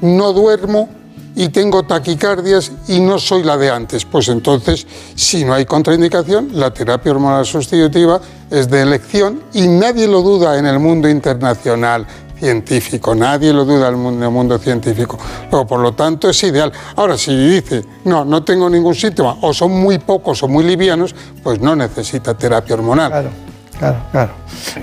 no 0.00 0.32
duermo 0.32 0.88
y 1.36 1.50
tengo 1.50 1.82
taquicardias 1.84 2.72
y 2.88 2.98
no 2.98 3.18
soy 3.18 3.44
la 3.44 3.56
de 3.56 3.70
antes. 3.70 4.04
Pues 4.04 4.28
entonces, 4.28 4.86
si 5.14 5.44
no 5.44 5.52
hay 5.52 5.66
contraindicación, 5.66 6.48
la 6.54 6.72
terapia 6.72 7.12
hormonal 7.12 7.44
sustitutiva 7.44 8.20
es 8.50 8.68
de 8.68 8.82
elección 8.82 9.42
y 9.52 9.68
nadie 9.68 10.08
lo 10.08 10.22
duda 10.22 10.58
en 10.58 10.66
el 10.66 10.78
mundo 10.80 11.08
internacional 11.08 12.06
científico, 12.38 13.14
nadie 13.14 13.52
lo 13.52 13.64
duda 13.64 13.88
en 13.88 14.22
el 14.22 14.30
mundo 14.30 14.58
científico. 14.58 15.18
Luego, 15.50 15.66
por 15.66 15.80
lo 15.80 15.92
tanto, 15.92 16.28
es 16.30 16.42
ideal. 16.42 16.72
Ahora, 16.96 17.16
si 17.18 17.36
dice, 17.36 17.84
no, 18.04 18.24
no 18.24 18.42
tengo 18.42 18.68
ningún 18.68 18.94
síntoma, 18.94 19.36
o 19.42 19.52
son 19.52 19.72
muy 19.72 19.98
pocos 19.98 20.42
o 20.42 20.48
muy 20.48 20.64
livianos, 20.64 21.14
pues 21.42 21.60
no 21.60 21.76
necesita 21.76 22.34
terapia 22.34 22.74
hormonal. 22.74 23.10
Claro, 23.10 23.30
claro, 23.78 23.98
claro. 24.10 24.32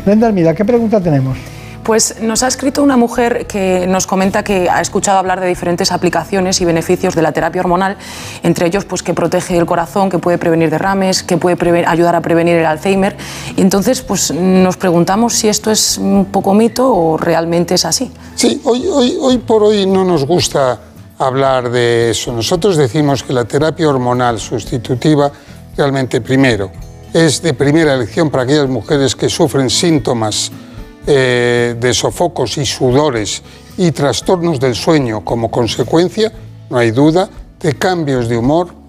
Brenda 0.06 0.28
Almida, 0.28 0.54
¿qué 0.54 0.66
pregunta 0.66 1.02
tenemos? 1.02 1.38
Pues 1.84 2.22
nos 2.22 2.44
ha 2.44 2.48
escrito 2.48 2.82
una 2.82 2.96
mujer 2.96 3.46
que 3.46 3.86
nos 3.88 4.08
comenta 4.08 4.44
que 4.44 4.70
ha 4.70 4.80
escuchado 4.80 5.18
hablar 5.18 5.42
de 5.42 5.48
diferentes 5.48 5.92
aplicaciones 5.92 6.62
y 6.62 6.66
beneficios 6.66 7.14
de 7.14 7.22
la 7.22 7.34
terapia 7.34 7.62
hormonal, 7.62 7.98
entre 8.42 8.68
ellos 8.68 8.86
pues 8.86 9.04
que 9.04 9.14
protege 9.14 9.58
el 9.58 9.66
corazón, 9.66 10.10
que 10.10 10.18
puede 10.18 10.38
prevenir 10.38 10.70
derrames, 10.70 11.24
que 11.24 11.38
puede 11.38 11.86
ayudar 11.86 12.16
a 12.16 12.22
prevenir 12.22 12.56
el 12.56 12.66
Alzheimer. 12.66 13.18
Y 13.58 13.62
entonces 13.62 14.02
pues 14.02 14.32
nos 14.32 14.78
preguntamos 14.78 15.34
si 15.34 15.50
esto 15.50 15.72
es 15.72 15.98
un 15.98 16.26
poco 16.26 16.54
mito 16.54 16.90
o 16.90 17.18
realmente 17.18 17.76
es 17.76 17.84
así. 17.84 18.12
Sí, 18.36 18.62
hoy, 18.64 18.88
hoy, 18.88 19.18
hoy 19.20 19.38
por 19.40 19.64
hoy 19.64 19.86
no 19.86 20.06
nos 20.06 20.26
gusta 20.26 20.80
hablar 21.20 21.70
de 21.70 22.12
eso. 22.12 22.32
Nosotros 22.32 22.78
decimos 22.78 23.24
que 23.24 23.34
la 23.34 23.44
terapia 23.44 23.90
hormonal 23.90 24.40
sustitutiva 24.40 25.32
realmente 25.76 26.22
primero 26.22 26.72
es 27.14 27.42
de 27.42 27.54
primera 27.54 27.94
elección 27.94 28.30
para 28.30 28.44
aquellas 28.44 28.70
mujeres 28.70 29.16
que 29.16 29.30
sufren 29.30 29.70
síntomas 29.70 30.52
eh, 31.06 31.76
de 31.80 31.94
sofocos 31.94 32.58
y 32.58 32.66
sudores 32.66 33.42
y 33.78 33.92
trastornos 33.92 34.60
del 34.60 34.76
sueño 34.76 35.24
como 35.24 35.52
consecuencia, 35.52 36.32
no 36.70 36.78
hay 36.78 36.92
duda, 36.92 37.30
de 37.60 37.74
cambios 37.74 38.28
de 38.30 38.38
humor 38.38 38.84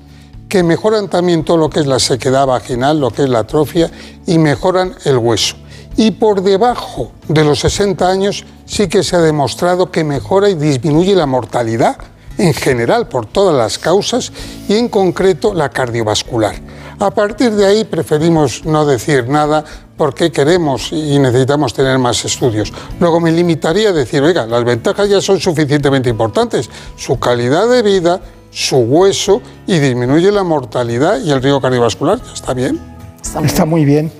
que 0.48 0.62
mejoran 0.62 1.08
también 1.08 1.44
todo 1.44 1.56
lo 1.56 1.70
que 1.70 1.80
es 1.80 1.86
la 1.86 1.98
sequedad 1.98 2.46
vaginal, 2.46 3.00
lo 3.00 3.10
que 3.10 3.22
es 3.22 3.28
la 3.28 3.40
atrofia 3.40 3.90
y 4.26 4.38
mejoran 4.38 4.94
el 5.04 5.18
hueso. 5.18 5.56
Y 5.96 6.12
por 6.12 6.42
debajo 6.42 7.12
de 7.28 7.44
los 7.44 7.60
60 7.60 8.08
años 8.08 8.44
sí 8.64 8.88
que 8.88 9.02
se 9.02 9.16
ha 9.16 9.20
demostrado 9.20 9.90
que 9.90 10.04
mejora 10.04 10.48
y 10.50 10.54
disminuye 10.54 11.14
la 11.14 11.26
mortalidad 11.26 11.96
en 12.38 12.52
general 12.52 13.08
por 13.08 13.26
todas 13.26 13.56
las 13.56 13.78
causas 13.78 14.32
y 14.68 14.74
en 14.74 14.88
concreto 14.88 15.54
la 15.54 15.70
cardiovascular. 15.70 16.56
A 16.98 17.10
partir 17.10 17.52
de 17.52 17.66
ahí 17.66 17.84
preferimos 17.84 18.64
no 18.64 18.86
decir 18.86 19.28
nada 19.28 19.64
porque 19.96 20.32
queremos 20.32 20.92
y 20.92 21.18
necesitamos 21.18 21.72
tener 21.74 21.98
más 21.98 22.24
estudios. 22.24 22.72
Luego 23.00 23.20
me 23.20 23.32
limitaría 23.32 23.90
a 23.90 23.92
decir, 23.92 24.22
oiga, 24.22 24.46
las 24.46 24.64
ventajas 24.64 25.08
ya 25.08 25.20
son 25.20 25.40
suficientemente 25.40 26.10
importantes. 26.10 26.68
Su 26.96 27.18
calidad 27.18 27.68
de 27.68 27.82
vida, 27.82 28.20
su 28.50 28.76
hueso 28.78 29.40
y 29.66 29.78
disminuye 29.78 30.30
la 30.30 30.44
mortalidad 30.44 31.20
y 31.20 31.30
el 31.30 31.42
riesgo 31.42 31.60
cardiovascular. 31.60 32.18
¿Está 32.32 32.54
bien? 32.54 32.78
Está 33.42 33.64
muy, 33.64 33.84
bien. 33.84 34.12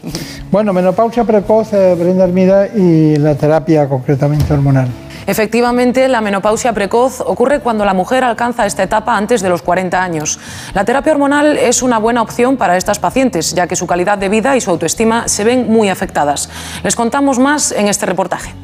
Bueno, 0.50 0.72
menopausia 0.72 1.24
precoz, 1.24 1.72
eh, 1.72 1.94
Brenda 1.94 2.24
Armida, 2.24 2.66
y 2.68 3.16
la 3.16 3.34
terapia 3.34 3.88
concretamente 3.88 4.52
hormonal. 4.52 4.88
Efectivamente, 5.26 6.08
la 6.08 6.20
menopausia 6.20 6.72
precoz 6.72 7.20
ocurre 7.20 7.60
cuando 7.60 7.84
la 7.84 7.94
mujer 7.94 8.24
alcanza 8.24 8.66
esta 8.66 8.82
etapa 8.82 9.16
antes 9.16 9.40
de 9.42 9.48
los 9.48 9.62
40 9.62 10.02
años. 10.02 10.38
La 10.74 10.84
terapia 10.84 11.12
hormonal 11.12 11.56
es 11.56 11.82
una 11.82 11.98
buena 11.98 12.22
opción 12.22 12.56
para 12.56 12.76
estas 12.76 12.98
pacientes, 12.98 13.54
ya 13.54 13.66
que 13.66 13.76
su 13.76 13.86
calidad 13.86 14.18
de 14.18 14.28
vida 14.28 14.56
y 14.56 14.60
su 14.60 14.70
autoestima 14.70 15.28
se 15.28 15.44
ven 15.44 15.70
muy 15.70 15.88
afectadas. 15.88 16.50
Les 16.82 16.96
contamos 16.96 17.38
más 17.38 17.72
en 17.72 17.88
este 17.88 18.06
reportaje. 18.06 18.54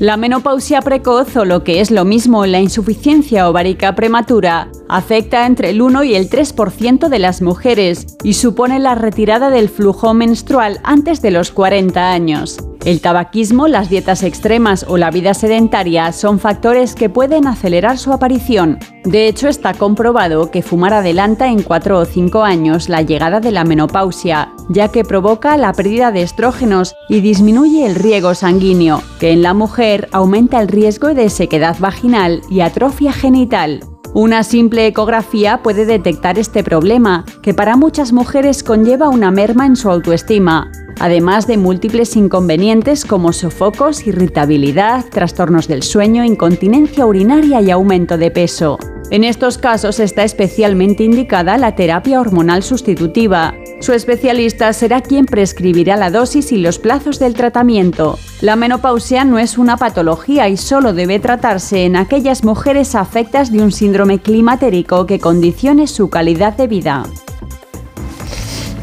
La 0.00 0.16
menopausia 0.16 0.80
precoz, 0.80 1.36
o 1.36 1.44
lo 1.44 1.64
que 1.64 1.80
es 1.80 1.90
lo 1.90 2.04
mismo 2.04 2.46
la 2.46 2.60
insuficiencia 2.60 3.48
ovárica 3.48 3.96
prematura, 3.96 4.68
afecta 4.88 5.46
entre 5.46 5.70
el 5.70 5.82
1 5.82 6.04
y 6.04 6.14
el 6.14 6.28
3% 6.30 7.08
de 7.08 7.18
las 7.18 7.42
mujeres 7.42 8.16
y 8.22 8.34
supone 8.34 8.78
la 8.78 8.94
retirada 8.94 9.50
del 9.50 9.68
flujo 9.68 10.14
menstrual 10.14 10.80
antes 10.84 11.22
de 11.22 11.30
los 11.30 11.50
40 11.50 12.10
años. 12.10 12.58
El 12.84 13.00
tabaquismo, 13.00 13.68
las 13.68 13.90
dietas 13.90 14.22
extremas 14.22 14.86
o 14.88 14.96
la 14.96 15.10
vida 15.10 15.34
sedentaria 15.34 16.12
son 16.12 16.38
factores 16.38 16.94
que 16.94 17.10
pueden 17.10 17.46
acelerar 17.46 17.98
su 17.98 18.12
aparición. 18.12 18.78
De 19.04 19.26
hecho, 19.26 19.48
está 19.48 19.74
comprobado 19.74 20.50
que 20.50 20.62
fumar 20.62 20.94
adelanta 20.94 21.48
en 21.48 21.62
4 21.62 21.98
o 21.98 22.04
5 22.04 22.44
años 22.44 22.88
la 22.88 23.02
llegada 23.02 23.40
de 23.40 23.50
la 23.50 23.64
menopausia, 23.64 24.52
ya 24.68 24.88
que 24.88 25.04
provoca 25.04 25.56
la 25.56 25.72
pérdida 25.72 26.12
de 26.12 26.22
estrógenos 26.22 26.94
y 27.08 27.20
disminuye 27.20 27.84
el 27.84 27.94
riego 27.94 28.34
sanguíneo, 28.34 29.02
que 29.18 29.32
en 29.32 29.42
la 29.42 29.54
mujer 29.54 30.08
aumenta 30.12 30.60
el 30.60 30.68
riesgo 30.68 31.14
de 31.14 31.30
sequedad 31.30 31.76
vaginal 31.80 32.42
y 32.48 32.60
atrofia 32.60 33.12
genital. 33.12 33.80
Una 34.14 34.42
simple 34.42 34.86
ecografía 34.86 35.62
puede 35.62 35.84
detectar 35.84 36.38
este 36.38 36.64
problema, 36.64 37.24
que 37.42 37.52
para 37.52 37.76
muchas 37.76 38.12
mujeres 38.12 38.62
conlleva 38.62 39.10
una 39.10 39.30
merma 39.30 39.66
en 39.66 39.76
su 39.76 39.90
autoestima, 39.90 40.72
además 41.00 41.46
de 41.46 41.56
múltiples 41.56 42.16
inconvenientes 42.16 43.04
como 43.04 43.32
sofocos, 43.32 44.06
irritabilidad, 44.06 45.04
trastornos 45.10 45.68
del 45.68 45.82
sueño, 45.82 46.24
incontinencia 46.24 47.06
urinaria 47.06 47.60
y 47.60 47.70
aumento 47.70 48.18
de 48.18 48.30
peso. 48.30 48.78
En 49.10 49.24
estos 49.24 49.56
casos 49.56 50.00
está 50.00 50.22
especialmente 50.24 51.02
indicada 51.02 51.56
la 51.56 51.74
terapia 51.74 52.20
hormonal 52.20 52.62
sustitutiva. 52.62 53.54
Su 53.80 53.94
especialista 53.94 54.70
será 54.74 55.00
quien 55.00 55.24
prescribirá 55.24 55.96
la 55.96 56.10
dosis 56.10 56.52
y 56.52 56.58
los 56.58 56.78
plazos 56.78 57.18
del 57.18 57.32
tratamiento. 57.32 58.18
La 58.42 58.54
menopausia 58.54 59.24
no 59.24 59.38
es 59.38 59.56
una 59.56 59.78
patología 59.78 60.48
y 60.48 60.58
solo 60.58 60.92
debe 60.92 61.20
tratarse 61.20 61.84
en 61.84 61.96
aquellas 61.96 62.44
mujeres 62.44 62.94
afectas 62.94 63.50
de 63.50 63.62
un 63.62 63.72
síndrome 63.72 64.18
climatérico 64.18 65.06
que 65.06 65.18
condicione 65.18 65.86
su 65.86 66.10
calidad 66.10 66.54
de 66.56 66.66
vida. 66.66 67.04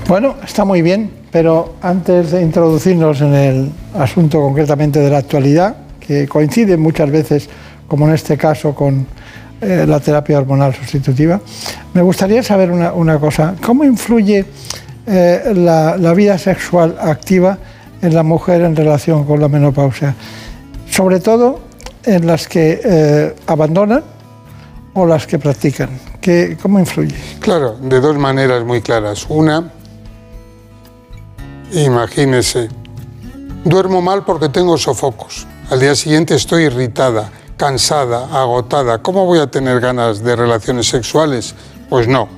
Bueno, 0.08 0.36
está 0.44 0.66
muy 0.66 0.82
bien, 0.82 1.12
pero 1.36 1.74
antes 1.82 2.32
de 2.32 2.42
introducirnos 2.42 3.20
en 3.20 3.34
el 3.34 3.70
asunto 3.94 4.40
concretamente 4.40 5.02
de 5.02 5.10
la 5.10 5.18
actualidad, 5.18 5.76
que 6.00 6.30
coincide 6.30 6.78
muchas 6.78 7.12
veces, 7.12 7.50
como 7.90 8.08
en 8.08 8.14
este 8.14 8.38
caso, 8.38 8.74
con 8.74 9.06
eh, 9.60 9.84
la 9.86 10.00
terapia 10.00 10.38
hormonal 10.38 10.74
sustitutiva, 10.74 11.42
me 11.94 12.02
gustaría 12.02 12.42
saber 12.42 12.72
una, 12.72 13.20
cosa. 13.20 13.54
¿Cómo 13.62 13.84
influye 13.84 14.46
eh, 15.06 15.52
la, 15.54 16.14
vida 16.14 16.38
sexual 16.38 16.96
activa 17.02 17.58
en 18.02 18.16
la 18.16 18.24
mujer 18.24 18.62
en 18.62 18.74
relación 18.74 19.26
con 19.26 19.42
la 19.42 19.50
menopausia? 19.50 20.16
Sobre 20.90 21.20
todo 21.20 21.60
en 22.06 22.28
las 22.28 22.48
que 22.48 22.80
eh, 22.82 23.36
abandonan 23.48 24.06
o 24.94 25.06
las 25.06 25.28
que 25.28 25.38
practican. 25.38 25.90
¿Qué, 26.22 26.56
¿Cómo 26.62 26.80
influye? 26.80 27.14
Claro, 27.42 27.76
de 27.76 28.00
dos 28.00 28.18
maneras 28.18 28.64
muy 28.64 28.80
claras. 28.80 29.26
Una, 29.28 29.70
Imagínese, 31.76 32.70
duermo 33.66 34.02
mal 34.02 34.24
porque 34.24 34.48
tengo 34.48 34.78
sofocos. 34.78 35.46
Al 35.70 35.82
día 35.82 35.94
siguiente 35.94 36.34
estoy 36.34 36.64
irritada, 36.64 37.30
cansada, 37.58 38.30
agotada. 38.32 39.00
¿Cómo 39.00 39.26
voy 39.26 39.40
a 39.40 39.52
tener 39.52 39.82
ganas 39.82 40.24
de 40.24 40.38
relaciones 40.38 40.88
sexuales? 40.88 41.54
Pues 41.90 42.08
no. 42.08 42.30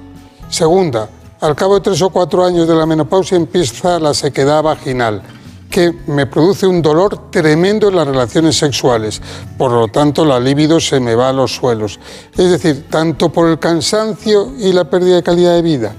Segunda, 0.50 1.08
al 1.40 1.56
cabo 1.56 1.76
de 1.76 1.82
tres 1.82 2.02
o 2.02 2.10
cuatro 2.10 2.44
años 2.44 2.68
de 2.68 2.74
la 2.74 2.88
menopausia 2.88 3.38
empieza 3.38 4.00
la 4.00 4.16
sequedad 4.16 4.64
vaginal, 4.64 5.22
que 5.70 5.94
me 6.08 6.26
produce 6.26 6.66
un 6.66 6.82
dolor 6.82 7.30
tremendo 7.30 7.90
en 7.90 7.96
las 7.96 8.08
relaciones 8.08 8.58
sexuales. 8.58 9.22
Por 9.56 9.70
lo 9.72 9.88
tanto, 9.88 10.26
la 10.26 10.40
libido 10.40 10.80
se 10.80 11.00
me 11.00 11.14
va 11.14 11.30
a 11.30 11.34
los 11.34 11.54
suelos. 11.54 12.00
Es 12.36 12.50
decir, 12.50 12.88
tanto 12.90 13.32
por 13.32 13.48
el 13.48 13.60
cansancio 13.60 14.54
y 14.58 14.74
la 14.74 14.86
pérdida 14.86 15.18
de 15.18 15.22
calidad 15.22 15.54
de 15.54 15.62
vida, 15.62 15.94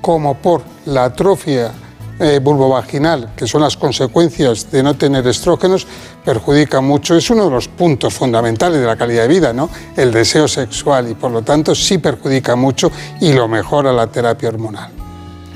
como 0.00 0.38
por 0.38 0.62
la 0.86 1.04
atrofia 1.04 1.74
eh, 2.20 2.40
vulvovaginal, 2.42 3.32
que 3.36 3.46
son 3.46 3.62
las 3.62 3.76
consecuencias 3.76 4.70
de 4.70 4.82
no 4.82 4.94
tener 4.94 5.26
estrógenos, 5.26 5.86
perjudica 6.24 6.80
mucho. 6.80 7.16
Es 7.16 7.30
uno 7.30 7.44
de 7.44 7.50
los 7.50 7.68
puntos 7.68 8.14
fundamentales 8.14 8.80
de 8.80 8.86
la 8.86 8.96
calidad 8.96 9.22
de 9.22 9.28
vida, 9.28 9.52
¿no? 9.52 9.70
El 9.96 10.12
deseo 10.12 10.48
sexual 10.48 11.10
y 11.10 11.14
por 11.14 11.30
lo 11.30 11.42
tanto 11.42 11.74
sí 11.74 11.98
perjudica 11.98 12.56
mucho 12.56 12.90
y 13.20 13.32
lo 13.32 13.48
mejora 13.48 13.92
la 13.92 14.06
terapia 14.06 14.48
hormonal. 14.48 14.90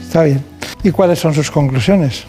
Está 0.01 0.23
bien. 0.25 0.45
¿Y 0.83 0.91
cuáles 0.91 1.19
son 1.19 1.35
sus 1.35 1.51
conclusiones? 1.51 2.25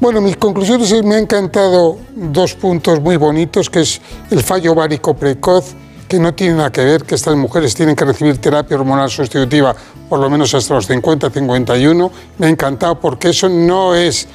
Bueno, 0.00 0.20
mis 0.20 0.36
conclusiones 0.36 0.92
me 1.04 1.14
han 1.14 1.22
encantado 1.22 1.96
dos 2.16 2.54
puntos 2.54 3.00
muy 3.00 3.16
bonitos, 3.16 3.70
que 3.70 3.82
es 3.82 4.00
el 4.30 4.42
fallo 4.42 4.72
ovárico 4.72 5.14
precoz, 5.14 5.76
que 6.12 6.18
no 6.18 6.34
tiene 6.34 6.56
nada 6.56 6.70
que 6.70 6.84
ver 6.84 7.04
que 7.04 7.14
estas 7.14 7.34
mujeres 7.36 7.74
tienen 7.74 7.96
que 7.96 8.04
recibir 8.04 8.36
terapia 8.36 8.76
hormonal 8.76 9.08
sustitutiva 9.08 9.74
por 10.10 10.20
lo 10.20 10.28
menos 10.28 10.52
hasta 10.52 10.74
los 10.74 10.86
50, 10.86 11.30
51. 11.30 12.12
Me 12.36 12.46
ha 12.46 12.50
encantado 12.50 13.00
porque 13.00 13.30
eso 13.30 13.48
no 13.48 13.94
es 13.94 14.28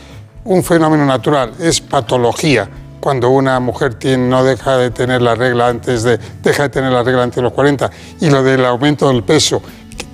un 0.43 0.63
fenómeno 0.63 1.05
natural, 1.05 1.53
es 1.59 1.79
patología. 1.79 2.67
cuando 2.99 3.29
una 3.29 3.59
mujer 3.59 3.93
tiene, 3.93 4.27
no 4.27 4.43
deja 4.43 4.75
de 4.75 4.89
tener 4.89 5.21
la 5.21 5.35
regla 5.35 5.67
antes 5.67 6.01
de, 6.01 6.19
deja 6.41 6.63
de 6.63 6.69
tener 6.69 6.91
la 6.91 7.03
regla 7.03 7.21
antes 7.21 7.35
de 7.35 7.43
los 7.43 7.53
40 7.53 7.91
y 8.21 8.29
lo 8.31 8.41
del 8.41 8.65
aumento 8.65 9.07
del 9.09 9.23
peso. 9.23 9.61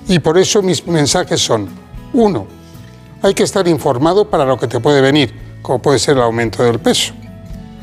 Y 0.06 0.18
por 0.18 0.36
eso 0.36 0.60
mis 0.60 0.86
mensajes 0.86 1.40
son, 1.40 1.70
uno, 2.12 2.46
hay 3.22 3.32
que 3.32 3.42
estar 3.42 3.66
informado 3.66 4.28
para 4.28 4.44
lo 4.44 4.58
que 4.58 4.68
te 4.68 4.80
puede 4.80 5.00
venir, 5.00 5.34
como 5.62 5.80
puede 5.80 5.98
ser 5.98 6.18
el 6.18 6.24
aumento 6.24 6.62
del 6.62 6.78
peso, 6.78 7.14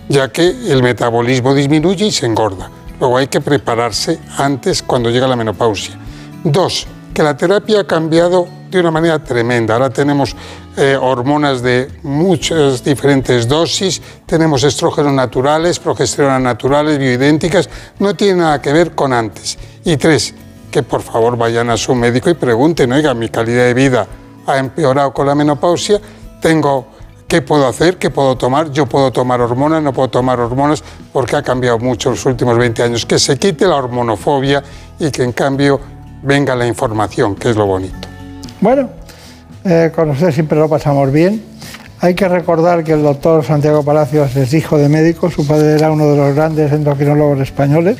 ya 0.07 0.32
que 0.32 0.47
el 0.47 0.84
metabolismo 0.84 1.55
disminuye 1.55 2.05
y 2.05 2.11
se 2.11 2.27
engorda. 2.27 2.69
Luego 3.02 3.18
hay 3.18 3.26
que 3.26 3.41
prepararse 3.41 4.20
antes 4.38 4.84
cuando 4.84 5.10
llega 5.10 5.28
la 5.28 5.36
menopausia. 5.36 5.95
Dos, 6.43 6.86
que 7.16 7.24
la 7.24 7.36
terapia 7.36 7.80
ha 7.80 7.88
cambiado 7.88 8.47
de 8.70 8.80
una 8.80 8.91
manera 8.91 9.18
tremenda. 9.24 9.74
Ahora 9.74 9.89
tenemos 9.89 10.36
eh, 10.78 10.95
hormonas 11.02 11.64
de 11.64 11.89
muchas 12.04 12.84
diferentes 12.84 13.47
dosis, 13.47 13.99
tenemos 14.28 14.64
estrógenos 14.64 15.14
naturales, 15.14 15.80
progesteronas 15.80 16.43
naturales, 16.43 16.99
bioidénticas, 16.99 17.68
no 17.97 18.14
tiene 18.16 18.41
nada 18.41 18.62
que 18.62 18.72
ver 18.72 18.93
con 18.93 19.14
antes. 19.14 19.58
Y 19.84 19.97
tres, 19.97 20.36
que 20.70 20.84
por 20.84 21.02
favor 21.02 21.36
vayan 21.36 21.72
a 21.72 21.78
su 21.78 21.95
médico 21.95 22.30
y 22.30 22.36
pregunten, 22.36 22.91
oiga, 22.91 23.16
mi 23.16 23.30
calidad 23.30 23.64
de 23.64 23.74
vida 23.74 24.06
ha 24.45 24.58
empeorado 24.60 25.12
con 25.12 25.26
la 25.26 25.34
menopausia, 25.34 25.99
tengo 26.39 26.86
qué 27.32 27.41
puedo 27.41 27.65
hacer, 27.65 27.95
qué 27.95 28.09
puedo 28.09 28.36
tomar, 28.36 28.73
yo 28.73 28.86
puedo 28.88 29.09
tomar 29.09 29.39
hormonas, 29.39 29.82
no 29.82 29.93
puedo 29.93 30.09
tomar 30.09 30.38
hormonas, 30.38 30.84
porque 31.13 31.38
ha 31.38 31.41
cambiado 31.41 31.79
mucho 31.79 32.09
en 32.09 32.15
los 32.15 32.25
últimos 32.25 32.57
20 32.57 32.84
años, 32.84 33.05
que 33.05 33.17
se 33.17 33.38
quite 33.38 33.65
la 33.67 33.77
hormonofobia 33.77 34.61
y 34.99 35.09
que 35.11 35.23
en 35.23 35.32
cambio 35.32 35.79
venga 36.23 36.57
la 36.57 36.67
información, 36.67 37.36
que 37.36 37.51
es 37.51 37.55
lo 37.55 37.65
bonito. 37.65 38.09
Bueno, 38.59 38.89
eh, 39.63 39.93
con 39.95 40.09
usted 40.09 40.34
siempre 40.34 40.59
lo 40.59 40.67
pasamos 40.67 41.09
bien. 41.09 41.41
Hay 42.01 42.15
que 42.15 42.27
recordar 42.27 42.84
que 42.84 42.91
el 42.91 43.01
doctor 43.01 43.45
Santiago 43.45 43.82
Palacios 43.82 44.36
es 44.36 44.53
hijo 44.53 44.77
de 44.77 44.89
médico, 44.89 45.32
su 45.32 45.47
padre 45.47 45.75
era 45.75 45.89
uno 45.89 46.11
de 46.11 46.17
los 46.17 46.36
grandes 46.36 46.69
endocrinólogos 46.73 47.39
españoles, 47.39 47.97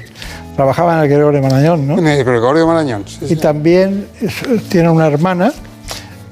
trabajaba 0.57 0.97
en 0.97 1.03
el 1.03 1.07
Gregorio 1.09 1.41
Marañón, 1.41 1.88
¿no? 1.88 1.97
En 1.97 2.05
el 2.05 2.21
Gregorio 2.25 2.67
Marañón, 2.67 3.05
sí, 3.07 3.19
Y 3.23 3.27
sí. 3.29 3.36
también 3.38 4.07
tiene 4.67 4.89
una 4.89 5.07
hermana 5.07 5.53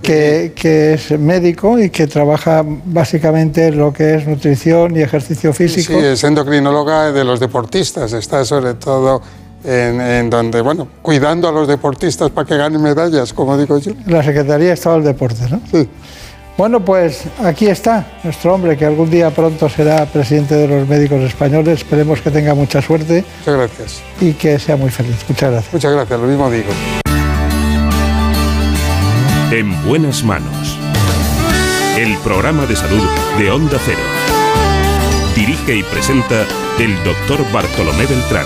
que, 0.02 0.54
que 0.56 0.94
es 0.94 1.18
médico 1.20 1.80
y 1.80 1.90
que 1.90 2.08
trabaja 2.08 2.64
básicamente 2.66 3.68
en 3.68 3.78
lo 3.78 3.92
que 3.94 4.16
es 4.16 4.28
nutrición 4.28 4.96
y 4.96 5.02
ejercicio 5.02 5.54
físico. 5.54 5.94
Sí, 6.00 6.06
es 6.06 6.24
endocrinóloga 6.24 7.12
de 7.12 7.24
los 7.24 7.40
deportistas, 7.40 8.14
está 8.14 8.44
sobre 8.46 8.76
todo 8.76 9.22
en, 9.64 10.00
en 10.00 10.30
donde, 10.30 10.62
bueno, 10.62 10.88
cuidando 11.02 11.50
a 11.50 11.52
los 11.52 11.68
deportistas 11.68 12.30
para 12.30 12.48
que 12.48 12.58
ganen 12.58 12.82
medallas, 12.82 13.34
como 13.34 13.58
digo 13.58 13.78
yo. 13.78 13.92
La 14.08 14.24
Secretaría 14.24 14.68
de 14.68 14.74
Estado 14.74 14.96
del 14.96 15.06
Deporte, 15.06 15.44
¿no? 15.50 15.62
Sí. 15.72 15.88
Bueno, 16.58 16.84
pues 16.84 17.24
aquí 17.42 17.68
está 17.68 18.06
nuestro 18.22 18.54
hombre, 18.54 18.76
que 18.76 18.86
algún 18.86 19.10
día 19.10 19.30
pronto 19.32 19.70
será 19.70 20.06
presidente 20.06 20.56
de 20.56 20.68
los 20.68 20.86
médicos 20.90 21.22
españoles. 21.22 21.80
Esperemos 21.80 22.20
que 22.20 22.32
tenga 22.32 22.54
mucha 22.54 22.82
suerte 22.82 23.24
Muchas 23.40 23.56
gracias. 23.56 24.02
y 24.20 24.34
que 24.34 24.60
sea 24.60 24.76
muy 24.76 24.90
feliz. 24.90 25.16
Muchas 25.30 25.52
gracias. 25.52 25.74
Muchas 25.74 25.94
gracias, 25.94 26.20
lo 26.20 26.28
mismo 26.28 26.52
digo. 26.52 26.70
En 29.52 29.84
buenas 29.84 30.24
manos. 30.24 30.78
El 31.98 32.16
programa 32.20 32.68
de 32.68 32.76
salud 32.76 33.02
de 33.40 33.50
Onda 33.50 33.80
Cero. 33.84 33.98
Dirige 35.36 35.78
y 35.78 35.82
presenta 35.82 36.46
el 36.78 36.96
doctor 37.04 37.40
Bartolomé 37.52 38.06
Beltrán. 38.06 38.46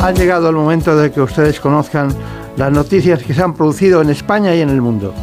Ha 0.00 0.10
llegado 0.10 0.48
el 0.48 0.56
momento 0.56 0.96
de 0.96 1.12
que 1.12 1.20
ustedes 1.20 1.60
conozcan 1.60 2.08
las 2.56 2.72
noticias 2.72 3.22
que 3.22 3.34
se 3.34 3.42
han 3.44 3.54
producido 3.54 4.02
en 4.02 4.10
España 4.10 4.52
y 4.56 4.62
en 4.62 4.70
el 4.70 4.82
mundo. 4.82 5.14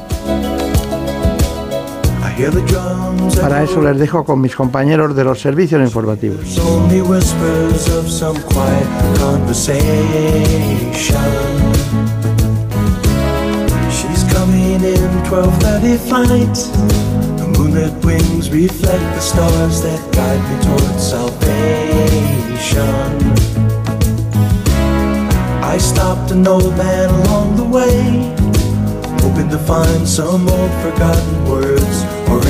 Para 3.40 3.62
eso 3.64 3.82
les 3.82 4.00
dejo 4.00 4.24
con 4.24 4.42
mis 4.42 4.56
compañeros 4.56 5.16
de 5.16 5.24
los 5.24 5.40
servicios 5.40 5.82
informativos. 5.82 6.58
Only 6.58 7.02
whispers 7.02 7.88
of 7.90 8.10
some 8.10 8.40
quiet 8.42 8.88
conversation. 9.20 9.84
She's 13.92 14.24
coming 14.34 14.84
in 14.84 15.24
12:30 15.30 15.98
flight. 16.08 16.56
The 17.38 17.46
moonlit 17.58 17.94
wings 18.04 18.50
reflect 18.50 19.14
the 19.16 19.22
stars 19.22 19.82
that 19.84 20.02
guide 20.12 20.42
me 20.50 20.58
towards 20.64 21.04
salvation. 21.04 21.54
I 25.62 25.78
stopped 25.78 26.32
an 26.32 26.48
old 26.48 26.76
man 26.78 27.10
along 27.10 27.58
the 27.58 27.66
way, 27.66 28.34
hoping 29.22 29.50
to 29.50 29.60
find 29.60 30.08
some 30.08 30.48
old 30.50 30.72
forgotten 30.82 31.46
words 31.48 32.06
or 32.06 32.23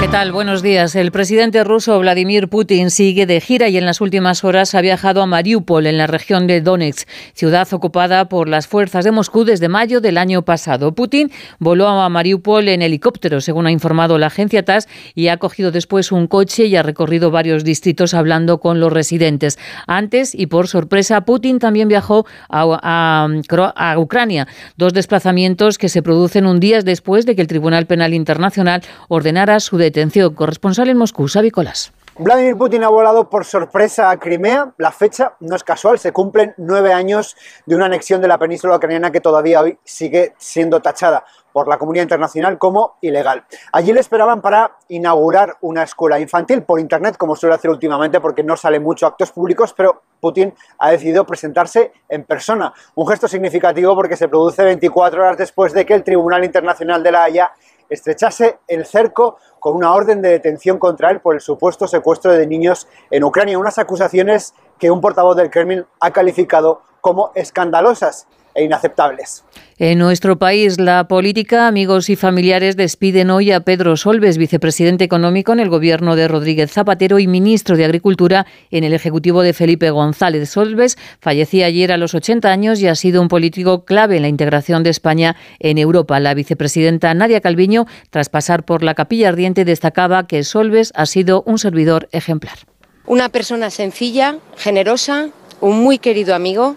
¿Qué 0.00 0.08
tal? 0.12 0.30
Buenos 0.30 0.62
días. 0.62 0.94
El 0.94 1.10
presidente 1.10 1.64
ruso 1.64 1.98
Vladimir 1.98 2.48
Putin 2.48 2.90
sigue 2.90 3.26
de 3.26 3.40
gira 3.40 3.68
y 3.68 3.76
en 3.76 3.84
las 3.86 4.00
últimas 4.00 4.44
horas 4.44 4.74
ha 4.74 4.80
viajado 4.80 5.20
a 5.20 5.26
Mariupol, 5.26 5.86
en 5.86 5.98
la 5.98 6.06
región 6.06 6.46
de 6.46 6.60
Donetsk, 6.60 7.08
ciudad 7.34 7.66
ocupada 7.72 8.28
por 8.28 8.48
las 8.48 8.68
fuerzas 8.68 9.04
de 9.04 9.10
Moscú 9.10 9.44
desde 9.44 9.68
mayo 9.68 10.00
del 10.00 10.16
año 10.18 10.42
pasado. 10.42 10.94
Putin 10.94 11.32
voló 11.58 11.88
a 11.88 12.08
Mariupol 12.08 12.68
en 12.68 12.82
helicóptero, 12.82 13.40
según 13.40 13.66
ha 13.66 13.72
informado 13.72 14.16
la 14.18 14.28
agencia 14.28 14.64
TASS, 14.64 14.86
y 15.14 15.26
ha 15.28 15.38
cogido 15.38 15.72
después 15.72 16.12
un 16.12 16.28
coche 16.28 16.66
y 16.66 16.76
ha 16.76 16.82
recorrido 16.84 17.30
varios 17.32 17.64
distritos 17.64 18.14
hablando 18.14 18.60
con 18.60 18.78
los 18.78 18.92
residentes. 18.92 19.58
Antes, 19.88 20.34
y 20.34 20.46
por 20.46 20.68
sorpresa, 20.68 21.22
Putin 21.22 21.58
también 21.58 21.88
viajó 21.88 22.26
a, 22.48 22.78
a- 22.80 23.28
a 23.74 23.98
Ucrania, 23.98 24.46
dos 24.76 24.92
desplazamientos 24.92 25.78
que 25.78 25.88
se 25.88 26.02
producen 26.02 26.46
un 26.46 26.60
día 26.60 26.80
después 26.82 27.26
de 27.26 27.34
que 27.34 27.42
el 27.42 27.48
Tribunal 27.48 27.86
Penal 27.86 28.14
Internacional 28.14 28.82
ordenara 29.08 29.58
su 29.58 29.76
detención. 29.86 30.34
Corresponsal 30.34 30.88
en 30.88 30.98
Moscú, 30.98 31.26
Xavi 31.26 31.50
Colás. 31.50 31.92
Vladimir 32.18 32.56
Putin 32.56 32.82
ha 32.82 32.88
volado 32.88 33.28
por 33.28 33.44
sorpresa 33.44 34.08
a 34.08 34.16
Crimea. 34.18 34.72
La 34.78 34.90
fecha 34.90 35.34
no 35.40 35.54
es 35.54 35.62
casual, 35.62 35.98
se 35.98 36.12
cumplen 36.12 36.54
nueve 36.56 36.92
años 36.92 37.36
de 37.66 37.76
una 37.76 37.86
anexión 37.86 38.22
de 38.22 38.28
la 38.28 38.38
península 38.38 38.76
ucraniana 38.76 39.12
que 39.12 39.20
todavía 39.20 39.60
hoy 39.60 39.78
sigue 39.84 40.34
siendo 40.38 40.80
tachada 40.80 41.24
por 41.52 41.68
la 41.68 41.76
comunidad 41.76 42.04
internacional 42.04 42.56
como 42.56 42.96
ilegal. 43.02 43.44
Allí 43.72 43.92
le 43.92 44.00
esperaban 44.00 44.40
para 44.40 44.76
inaugurar 44.88 45.56
una 45.60 45.82
escuela 45.82 46.18
infantil 46.18 46.62
por 46.62 46.80
internet, 46.80 47.16
como 47.18 47.36
suele 47.36 47.54
hacer 47.54 47.70
últimamente, 47.70 48.20
porque 48.20 48.42
no 48.42 48.56
sale 48.56 48.80
mucho 48.80 49.06
actos 49.06 49.30
públicos, 49.32 49.74
pero 49.74 50.02
Putin 50.20 50.54
ha 50.78 50.90
decidido 50.90 51.26
presentarse 51.26 51.92
en 52.08 52.24
persona. 52.24 52.72
Un 52.94 53.08
gesto 53.08 53.28
significativo 53.28 53.94
porque 53.94 54.16
se 54.16 54.28
produce 54.28 54.64
24 54.64 55.20
horas 55.20 55.36
después 55.36 55.74
de 55.74 55.84
que 55.84 55.94
el 55.94 56.04
Tribunal 56.04 56.44
Internacional 56.44 57.02
de 57.02 57.12
la 57.12 57.24
Haya 57.24 57.52
estrechase 57.88 58.58
el 58.68 58.86
cerco 58.86 59.36
con 59.60 59.74
una 59.76 59.92
orden 59.92 60.22
de 60.22 60.30
detención 60.30 60.78
contra 60.78 61.10
él 61.10 61.20
por 61.20 61.34
el 61.34 61.40
supuesto 61.40 61.86
secuestro 61.86 62.32
de 62.32 62.46
niños 62.46 62.88
en 63.10 63.24
Ucrania. 63.24 63.58
Unas 63.58 63.78
acusaciones 63.78 64.54
que 64.78 64.90
un 64.90 65.00
portavoz 65.00 65.36
del 65.36 65.50
Kremlin 65.50 65.84
ha 66.00 66.10
calificado 66.10 66.82
como 67.00 67.32
escandalosas 67.34 68.26
e 68.56 68.64
inaceptables. 68.64 69.44
En 69.78 69.98
nuestro 69.98 70.38
país, 70.38 70.80
la 70.80 71.06
política, 71.06 71.68
amigos 71.68 72.08
y 72.08 72.16
familiares 72.16 72.78
despiden 72.78 73.28
hoy 73.28 73.52
a 73.52 73.60
Pedro 73.60 73.98
Solbes, 73.98 74.38
vicepresidente 74.38 75.04
económico 75.04 75.52
en 75.52 75.60
el 75.60 75.68
gobierno 75.68 76.16
de 76.16 76.28
Rodríguez 76.28 76.72
Zapatero 76.72 77.18
y 77.18 77.26
ministro 77.26 77.76
de 77.76 77.84
Agricultura 77.84 78.46
en 78.70 78.84
el 78.84 78.94
ejecutivo 78.94 79.42
de 79.42 79.52
Felipe 79.52 79.90
González. 79.90 80.48
Solbes 80.48 80.96
fallecía 81.20 81.66
ayer 81.66 81.92
a 81.92 81.98
los 81.98 82.14
80 82.14 82.50
años 82.50 82.80
y 82.80 82.88
ha 82.88 82.94
sido 82.94 83.20
un 83.20 83.28
político 83.28 83.84
clave 83.84 84.16
en 84.16 84.22
la 84.22 84.28
integración 84.28 84.82
de 84.82 84.88
España 84.88 85.36
en 85.58 85.76
Europa. 85.76 86.18
La 86.20 86.32
vicepresidenta 86.32 87.12
Nadia 87.12 87.42
Calviño, 87.42 87.84
tras 88.08 88.30
pasar 88.30 88.64
por 88.64 88.82
la 88.82 88.94
capilla 88.94 89.28
ardiente, 89.28 89.66
destacaba 89.66 90.26
que 90.26 90.42
Solbes 90.42 90.90
ha 90.96 91.04
sido 91.04 91.42
un 91.42 91.58
servidor 91.58 92.08
ejemplar. 92.12 92.56
Una 93.04 93.28
persona 93.28 93.68
sencilla, 93.68 94.38
generosa, 94.56 95.28
un 95.60 95.80
muy 95.80 95.98
querido 95.98 96.34
amigo, 96.34 96.76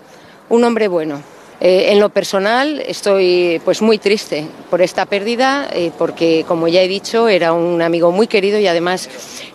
un 0.50 0.66
hombre 0.66 0.90
bueno. 0.90 1.24
Eh, 1.62 1.91
en 1.91 1.99
lo 1.99 2.10
personal 2.10 2.82
estoy 2.88 3.62
pues 3.66 3.82
muy 3.82 3.97
triste 3.97 4.47
por 4.70 4.82
esta 4.82 5.05
pérdida 5.05 5.68
eh, 5.74 5.91
porque 5.97 6.45
como 6.47 6.70
ya 6.70 6.82
he 6.82 6.88
dicho 6.88 7.28
era 7.28 7.51
un 7.51 7.82
amigo 7.82 8.12
muy 8.12 8.28
querido 8.28 8.60
y 8.60 8.68
además 8.68 9.10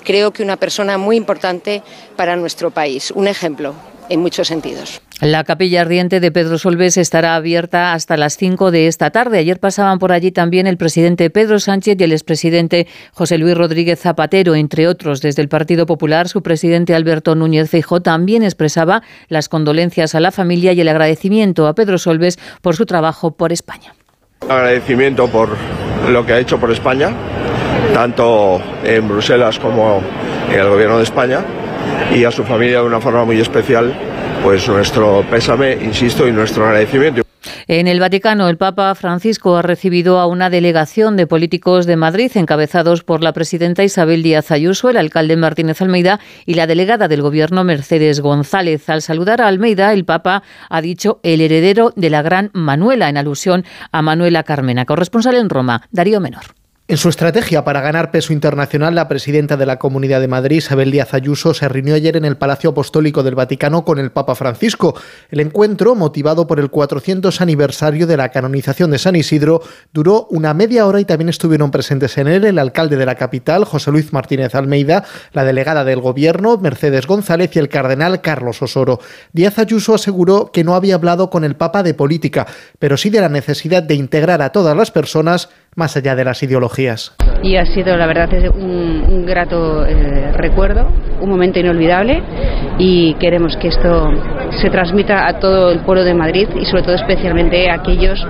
creo 0.05 0.31
que 0.31 0.43
una 0.43 0.59
persona 0.59 0.99
muy 0.99 1.17
importante 1.17 1.83
para 2.15 2.37
nuestro 2.37 2.71
país, 2.71 3.11
un 3.11 3.27
ejemplo 3.27 3.75
en 4.11 4.21
muchos 4.21 4.49
sentidos. 4.49 5.01
La 5.21 5.45
capilla 5.45 5.83
ardiente 5.83 6.19
de 6.19 6.33
Pedro 6.33 6.59
Solbes 6.59 6.97
estará 6.97 7.37
abierta 7.37 7.93
hasta 7.93 8.17
las 8.17 8.37
5 8.37 8.73
de 8.73 8.89
esta 8.89 9.11
tarde. 9.11 9.39
Ayer 9.39 9.61
pasaban 9.61 10.01
por 10.01 10.11
allí 10.11 10.33
también 10.33 10.67
el 10.67 10.77
presidente 10.77 11.31
Pedro 11.31 11.61
Sánchez 11.61 11.97
y 12.01 12.05
el 12.05 12.11
expresidente 12.11 12.89
José 13.13 13.39
Luis 13.39 13.57
Rodríguez 13.57 14.01
Zapatero, 14.01 14.57
entre 14.57 14.89
otros. 14.89 15.23
Desde 15.23 15.41
el 15.41 15.49
Partido 15.49 15.87
Popular, 15.87 16.29
su 16.29 16.43
presidente 16.43 16.97
Alberto 16.97 17.37
Núñez 17.37 17.71
Feijóo 17.71 18.01
también 18.01 18.43
expresaba 18.43 19.03
las 19.29 19.49
condolencias 19.49 20.17
a 20.17 20.21
la 20.21 20.33
familia 20.33 20.73
y 20.73 20.81
el 20.81 20.89
agradecimiento 20.89 21.69
a 21.69 21.77
Pedro 21.77 21.97
Solbes 21.97 22.37
por 22.61 22.75
su 22.75 22.85
trabajo 22.85 23.31
por 23.31 23.53
España. 23.53 23.95
Agradecimiento 24.49 25.29
por 25.29 25.57
lo 26.11 26.27
que 26.27 26.33
ha 26.33 26.39
hecho 26.41 26.59
por 26.59 26.73
España, 26.73 27.11
tanto 27.95 28.61
en 28.85 29.07
Bruselas 29.07 29.61
como 29.61 30.03
en 30.53 30.59
el 30.59 30.69
Gobierno 30.69 30.99
de 30.99 31.05
España, 31.05 31.45
y 32.13 32.25
a 32.25 32.33
su 32.33 32.43
familia 32.43 32.81
de 32.81 32.87
una 32.87 33.01
forma 33.01 33.25
muy 33.25 33.41
especial, 33.41 33.95
pues 34.45 34.69
nuestro 34.69 35.25
pésame, 35.31 35.73
insisto, 35.73 36.29
y 36.29 36.33
nuestro 36.33 36.67
agradecimiento. 36.67 37.23
En 37.67 37.89
el 37.89 37.99
Vaticano, 37.99 38.51
el 38.51 38.59
Papa 38.59 38.95
Francisco 38.95 39.57
ha 39.57 39.63
recibido 39.63 40.21
a 40.21 40.27
una 40.27 40.51
delegación 40.51 41.17
de 41.17 41.27
políticos 41.27 41.87
de 41.87 41.97
Madrid, 41.97 42.31
encabezados 42.35 43.03
por 43.03 43.23
la 43.23 43.33
presidenta 43.33 43.85
Isabel 43.85 44.23
Díaz 44.23 44.51
Ayuso, 44.51 44.91
el 44.91 44.99
alcalde 44.99 45.37
Martínez 45.37 45.81
Almeida 45.81 46.21
y 46.45 46.55
la 46.55 46.67
delegada 46.67 47.09
del 47.09 47.23
Gobierno 47.23 47.65
Mercedes 47.65 48.21
González. 48.21 48.91
Al 48.91 49.01
saludar 49.01 49.41
a 49.41 49.49
Almeida, 49.49 49.95
el 49.95 50.05
Papa 50.05 50.43
ha 50.69 50.81
dicho 50.83 51.21
el 51.23 51.41
heredero 51.41 51.95
de 51.97 52.11
la 52.11 52.21
gran 52.21 52.51
Manuela, 52.53 53.09
en 53.09 53.17
alusión 53.17 53.65
a 53.93 54.03
Manuela 54.03 54.43
Carmena, 54.43 54.85
corresponsal 54.85 55.37
en 55.37 55.49
Roma, 55.49 55.89
Darío 55.91 56.21
Menor. 56.21 56.64
En 56.87 56.99
su 56.99 57.09
estrategia 57.09 57.65
para 57.65 57.81
ganar 57.81 58.11
peso 58.11 58.35
internacional, 58.35 58.95
la 58.95 59.09
presidenta 59.09 59.57
de 59.57 59.65
la 59.65 59.79
Comunidad 59.79 60.21
de 60.21 60.29
Madrid, 60.29 60.59
Isabel 60.59 60.91
Díaz 60.91 61.15
Ayuso, 61.15 61.55
se 61.55 61.67
reunió 61.67 61.95
ayer 61.95 62.15
en 62.15 62.27
el 62.27 62.37
Palacio 62.37 62.71
Apostólico 62.71 63.23
del 63.23 63.35
Vaticano 63.35 63.87
con 63.87 63.99
el 63.99 64.13
Papa 64.13 64.35
Francisco. 64.35 64.95
El 65.31 65.41
encuentro, 65.41 65.95
motivado 65.95 66.47
por 66.47 66.61
el 66.61 66.69
400 66.69 67.41
aniversario 67.41 68.07
de 68.07 68.19
la 68.19 68.29
canonización 68.29 68.91
de 68.91 68.99
San 68.99 69.17
Isidro, 69.17 69.63
duró 69.95 70.27
una 70.29 70.53
media 70.53 70.87
hora 70.87 71.01
y 71.01 71.07
también 71.07 71.31
estuvieron 71.31 71.71
presentes 71.71 72.19
en 72.19 72.29
él 72.29 72.45
el 72.45 72.59
alcalde 72.59 72.99
de 72.99 73.07
la 73.07 73.15
capital, 73.15 73.65
José 73.65 73.91
Luis 73.91 74.13
Martínez 74.13 74.55
Almeida, 74.55 75.07
la 75.33 75.45
delegada 75.45 75.85
del 75.85 76.03
Gobierno, 76.03 76.59
Mercedes 76.59 77.07
González, 77.07 77.57
y 77.57 77.61
el 77.61 77.71
cardenal 77.71 78.21
Carlos 78.21 78.61
Osoro. 78.61 79.01
Díaz 79.33 79.59
Ayuso 79.59 79.95
aseguró 79.95 80.53
que 80.53 80.65
no 80.65 80.75
había 80.75 80.97
hablado 80.97 81.31
con 81.31 81.45
el 81.45 81.57
Papa 81.57 81.83
de 81.83 81.95
política, 81.95 82.47
pero 82.79 82.99
sí 82.99 83.09
de 83.09 83.23
la 83.23 83.31
necesidad 83.31 83.83
de 83.83 83.95
integrar 83.95 84.43
a 84.43 84.53
todas 84.53 84.77
las 84.77 84.91
personas 84.91 85.49
más 85.77 85.97
allá 85.97 86.15
de 86.15 86.25
las 86.25 86.43
ideologías. 86.43 87.15
y 87.43 87.57
ha 87.57 87.67
sido 87.67 87.97
la 87.97 88.07
verdad 88.07 88.29
un, 88.57 89.05
un 89.09 89.27
grato 89.27 89.85
eh, 89.87 90.33
recuerdo, 90.33 90.91
un 91.21 91.29
momento 91.29 91.59
inolvidable 91.59 92.23
y 92.79 93.15
queremos 93.15 93.57
que 93.57 93.69
esto 93.69 94.11
se 94.63 94.71
transmita 94.71 95.27
a 95.27 95.39
todo 95.39 95.71
el 95.71 95.81
pueblo 95.81 96.05
de 96.05 96.15
Madrid 96.15 96.49
y 96.59 96.65
sobre 96.65 96.83
todo 96.83 96.95
especialmente 96.95 97.71
a 97.71 97.75
aquellos 97.75 98.27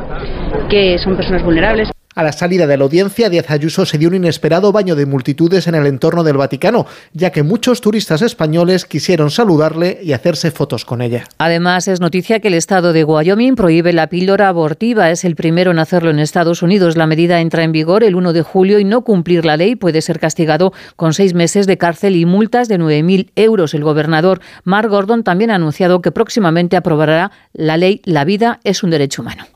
que 0.68 0.98
son 0.98 1.16
personas 1.16 1.42
vulnerables. 1.42 1.90
A 2.16 2.22
la 2.22 2.30
salida 2.30 2.68
de 2.68 2.76
la 2.76 2.84
audiencia, 2.84 3.28
Díaz 3.28 3.50
Ayuso 3.50 3.84
se 3.86 3.98
dio 3.98 4.08
un 4.08 4.14
inesperado 4.14 4.70
baño 4.70 4.94
de 4.94 5.04
multitudes 5.04 5.66
en 5.66 5.74
el 5.74 5.86
entorno 5.86 6.22
del 6.22 6.36
Vaticano, 6.36 6.86
ya 7.12 7.30
que 7.30 7.42
muchos 7.42 7.80
turistas 7.80 8.22
españoles 8.22 8.84
quisieron 8.84 9.32
saludarle 9.32 9.98
y 10.00 10.12
hacerse 10.12 10.52
fotos 10.52 10.84
con 10.84 11.02
ella. 11.02 11.24
Además, 11.38 11.88
es 11.88 12.00
noticia 12.00 12.38
que 12.38 12.48
el 12.48 12.54
estado 12.54 12.92
de 12.92 13.02
Wyoming 13.02 13.56
prohíbe 13.56 13.92
la 13.92 14.06
píldora 14.06 14.48
abortiva. 14.48 15.10
Es 15.10 15.24
el 15.24 15.34
primero 15.34 15.72
en 15.72 15.80
hacerlo 15.80 16.10
en 16.10 16.20
Estados 16.20 16.62
Unidos. 16.62 16.96
La 16.96 17.08
medida 17.08 17.40
entra 17.40 17.64
en 17.64 17.72
vigor 17.72 18.04
el 18.04 18.14
1 18.14 18.32
de 18.32 18.42
julio 18.42 18.78
y 18.78 18.84
no 18.84 19.02
cumplir 19.02 19.44
la 19.44 19.56
ley 19.56 19.74
puede 19.74 20.00
ser 20.00 20.20
castigado 20.20 20.72
con 20.94 21.14
seis 21.14 21.34
meses 21.34 21.66
de 21.66 21.78
cárcel 21.78 22.14
y 22.14 22.26
multas 22.26 22.68
de 22.68 22.78
9.000 22.78 23.30
euros. 23.34 23.74
El 23.74 23.82
gobernador 23.82 24.40
Mark 24.62 24.88
Gordon 24.88 25.24
también 25.24 25.50
ha 25.50 25.56
anunciado 25.56 26.00
que 26.00 26.12
próximamente 26.12 26.76
aprobará 26.76 27.32
la 27.52 27.76
ley 27.76 28.02
La 28.04 28.24
vida 28.24 28.60
es 28.62 28.84
un 28.84 28.90
derecho 28.90 29.22
humano. 29.22 29.46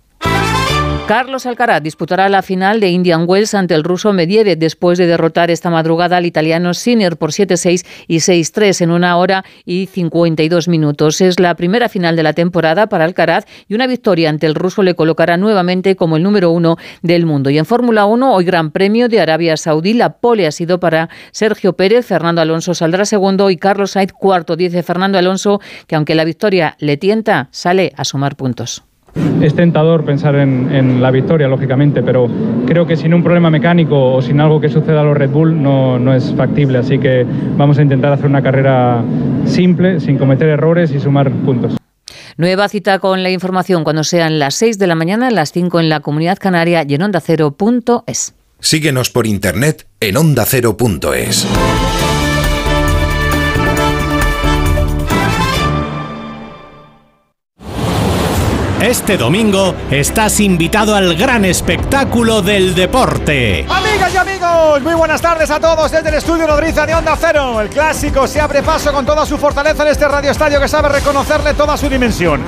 Carlos 1.09 1.46
Alcaraz 1.46 1.82
disputará 1.82 2.28
la 2.28 2.42
final 2.42 2.80
de 2.80 2.90
Indian 2.90 3.24
Wells 3.26 3.54
ante 3.54 3.74
el 3.74 3.82
ruso 3.82 4.12
Medvedev 4.12 4.59
después 4.59 4.98
de 4.98 5.06
derrotar 5.06 5.50
esta 5.50 5.70
madrugada 5.70 6.18
al 6.18 6.26
italiano 6.26 6.74
Sinner 6.74 7.16
por 7.16 7.30
7-6 7.30 7.86
y 8.09 8.18
6-3 8.18 8.82
en 8.82 8.90
una 8.90 9.16
hora 9.16 9.42
y 9.64 9.86
52 9.86 10.68
minutos. 10.68 11.22
Es 11.22 11.40
la 11.40 11.54
primera 11.54 11.88
final 11.88 12.14
de 12.14 12.22
la 12.22 12.34
temporada 12.34 12.90
para 12.90 13.06
Alcaraz 13.06 13.46
y 13.68 13.74
una 13.74 13.86
victoria 13.86 14.28
ante 14.28 14.46
el 14.46 14.54
ruso 14.54 14.82
le 14.82 14.94
colocará 14.94 15.38
nuevamente 15.38 15.96
como 15.96 16.18
el 16.18 16.22
número 16.22 16.50
uno 16.50 16.76
del 17.00 17.24
mundo. 17.24 17.48
Y 17.48 17.56
en 17.56 17.64
Fórmula 17.64 18.04
1, 18.04 18.34
hoy 18.34 18.44
Gran 18.44 18.70
Premio 18.70 19.09
de 19.09 19.22
Arabia 19.22 19.56
Saudí, 19.56 19.94
la 19.94 20.18
pole 20.18 20.46
ha 20.46 20.52
sido 20.52 20.78
para 20.78 21.09
Sergio 21.30 21.72
Pérez, 21.72 22.04
Fernando 22.04 22.42
Alonso 22.42 22.74
saldrá 22.74 23.06
segundo 23.06 23.48
y 23.48 23.56
Carlos 23.56 23.92
Sainz 23.92 24.12
cuarto. 24.12 24.56
Dice 24.56 24.82
Fernando 24.82 25.16
Alonso 25.16 25.59
que 25.86 25.96
aunque 25.96 26.14
la 26.14 26.24
victoria 26.24 26.76
le 26.80 26.98
tienta, 26.98 27.48
sale 27.50 27.94
a 27.96 28.04
sumar 28.04 28.36
puntos. 28.36 28.88
Es 29.42 29.54
tentador 29.54 30.04
pensar 30.04 30.34
en, 30.36 30.70
en, 30.72 31.00
la 31.00 31.10
victoria, 31.10 31.48
lógicamente, 31.48 32.02
pero 32.02 32.28
creo 32.66 32.86
que 32.86 32.96
sin 32.96 33.14
un 33.14 33.22
problema 33.22 33.50
mecánico 33.50 34.14
o 34.14 34.22
sin 34.22 34.40
algo 34.40 34.60
que 34.60 34.68
suceda 34.68 35.00
a 35.00 35.04
los 35.04 35.16
Red 35.16 35.30
Bull 35.30 35.62
no, 35.62 35.98
no, 35.98 36.14
es 36.14 36.34
factible. 36.36 36.78
Así 36.78 36.98
que 36.98 37.26
vamos 37.56 37.78
a 37.78 37.82
intentar 37.82 38.12
hacer 38.12 38.26
una 38.26 38.42
carrera 38.42 39.02
simple, 39.44 40.00
sin 40.00 40.18
cometer 40.18 40.48
errores 40.48 40.92
y 40.92 41.00
sumar 41.00 41.30
puntos. 41.30 41.76
Nueva 42.36 42.68
cita 42.68 43.00
con 43.00 43.22
la 43.22 43.30
información 43.30 43.84
cuando 43.84 44.04
sean 44.04 44.38
las 44.38 44.54
6 44.54 44.78
de 44.78 44.86
la 44.86 44.94
mañana, 44.94 45.30
las 45.30 45.52
5 45.52 45.80
en 45.80 45.88
la 45.88 46.00
Comunidad 46.00 46.38
Canaria 46.38 46.84
y 46.86 46.94
en 46.94 47.02
ondacero.es. 47.02 48.34
Síguenos 48.60 49.10
por 49.10 49.26
internet 49.26 49.86
en 50.00 50.16
ondacero.es. 50.16 51.46
Este 58.81 59.16
domingo 59.16 59.74
estás 59.91 60.39
invitado 60.39 60.95
al 60.95 61.16
gran 61.16 61.45
espectáculo 61.45 62.43
del 62.43 62.76
deporte. 62.76 63.66
Amigas 63.68 64.14
y 64.14 64.16
amigos, 64.16 64.38
muy 64.82 64.94
buenas 64.94 65.20
tardes 65.20 65.51
a 65.51 65.59
todos 65.59 65.90
desde 65.90 66.09
el 66.09 66.14
estudio 66.14 66.46
Nodriza 66.46 66.86
de 66.86 66.94
Onda 66.94 67.16
Cero. 67.18 67.61
El 67.61 67.68
clásico 67.68 68.26
se 68.26 68.40
abre 68.40 68.62
paso 68.62 68.92
con 68.92 69.05
toda 69.05 69.26
su 69.26 69.36
fortaleza 69.36 69.82
en 69.82 69.88
este 69.88 70.07
radioestadio 70.07 70.61
que 70.61 70.68
sabe 70.68 70.88
reconocerle 70.88 71.55
toda 71.55 71.76
su 71.76 71.88
dimensión. 71.88 72.42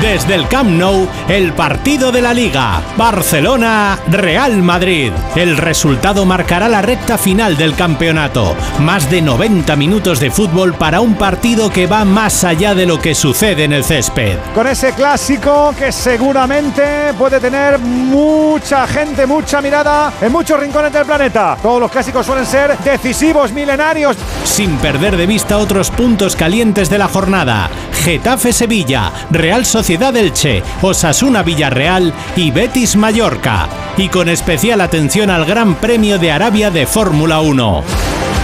Desde 0.00 0.34
el 0.34 0.48
Camp 0.48 0.70
Nou, 0.70 1.06
el 1.28 1.52
partido 1.52 2.10
de 2.10 2.22
la 2.22 2.32
Liga. 2.32 2.80
Barcelona-Real 2.96 4.62
Madrid. 4.62 5.12
El 5.36 5.56
resultado 5.56 6.24
marcará 6.24 6.68
la 6.68 6.80
recta 6.80 7.18
final 7.18 7.56
del 7.56 7.74
campeonato. 7.74 8.56
Más 8.80 9.10
de 9.10 9.20
90 9.20 9.76
minutos 9.76 10.20
de 10.20 10.30
fútbol 10.30 10.74
para 10.74 11.00
un 11.00 11.14
partido 11.16 11.70
que 11.70 11.86
va 11.86 12.04
más 12.04 12.44
allá 12.44 12.74
de 12.74 12.86
lo 12.86 13.00
que 13.00 13.14
sucede 13.14 13.64
en 13.64 13.72
el 13.72 13.84
césped. 13.84 14.38
Con 14.54 14.66
ese 14.66 14.92
clásico 14.94 15.74
que 15.78 15.92
seguramente 15.92 17.12
puede 17.18 17.40
tener 17.40 17.78
mucha 17.78 18.86
gente, 18.86 19.26
mucha 19.26 19.60
mirada 19.60 20.12
en 20.20 20.32
muchos 20.32 20.58
rincones 20.58 20.92
del 20.92 21.04
planeta. 21.04 21.43
Todos 21.62 21.80
los 21.80 21.90
clásicos 21.90 22.24
suelen 22.24 22.46
ser 22.46 22.78
decisivos, 22.78 23.52
milenarios. 23.52 24.16
Sin 24.44 24.76
perder 24.78 25.16
de 25.16 25.26
vista 25.26 25.58
otros 25.58 25.90
puntos 25.90 26.36
calientes 26.36 26.88
de 26.88 26.98
la 26.98 27.08
jornada. 27.08 27.68
Getafe 28.02 28.52
Sevilla, 28.52 29.12
Real 29.30 29.66
Sociedad 29.66 30.16
Elche, 30.16 30.62
Osasuna 30.80 31.42
Villarreal 31.42 32.12
y 32.36 32.50
Betis 32.50 32.96
Mallorca. 32.96 33.68
Y 33.96 34.08
con 34.08 34.28
especial 34.28 34.80
atención 34.80 35.30
al 35.30 35.44
Gran 35.44 35.74
Premio 35.74 36.18
de 36.18 36.32
Arabia 36.32 36.70
de 36.70 36.86
Fórmula 36.86 37.40
1. 37.40 37.84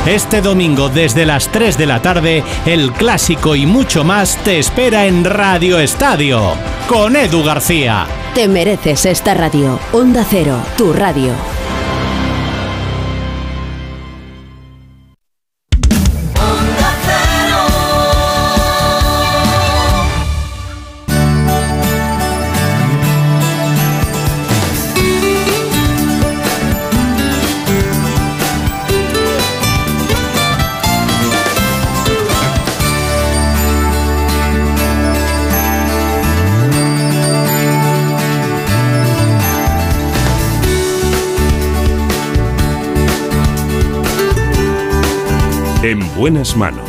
Este 0.06 0.40
domingo 0.40 0.88
desde 0.88 1.26
las 1.26 1.48
3 1.48 1.76
de 1.76 1.86
la 1.86 2.00
tarde, 2.00 2.42
el 2.66 2.92
clásico 2.92 3.54
y 3.54 3.66
mucho 3.66 4.02
más 4.04 4.36
te 4.44 4.58
espera 4.58 5.06
en 5.06 5.24
Radio 5.24 5.78
Estadio 5.78 6.54
con 6.88 7.16
Edu 7.16 7.44
García. 7.44 8.06
Te 8.34 8.48
mereces 8.48 9.06
esta 9.06 9.34
radio. 9.34 9.78
Onda 9.92 10.24
Cero, 10.28 10.56
tu 10.76 10.92
radio. 10.92 11.59
Buenas 46.20 46.54
manos. 46.54 46.86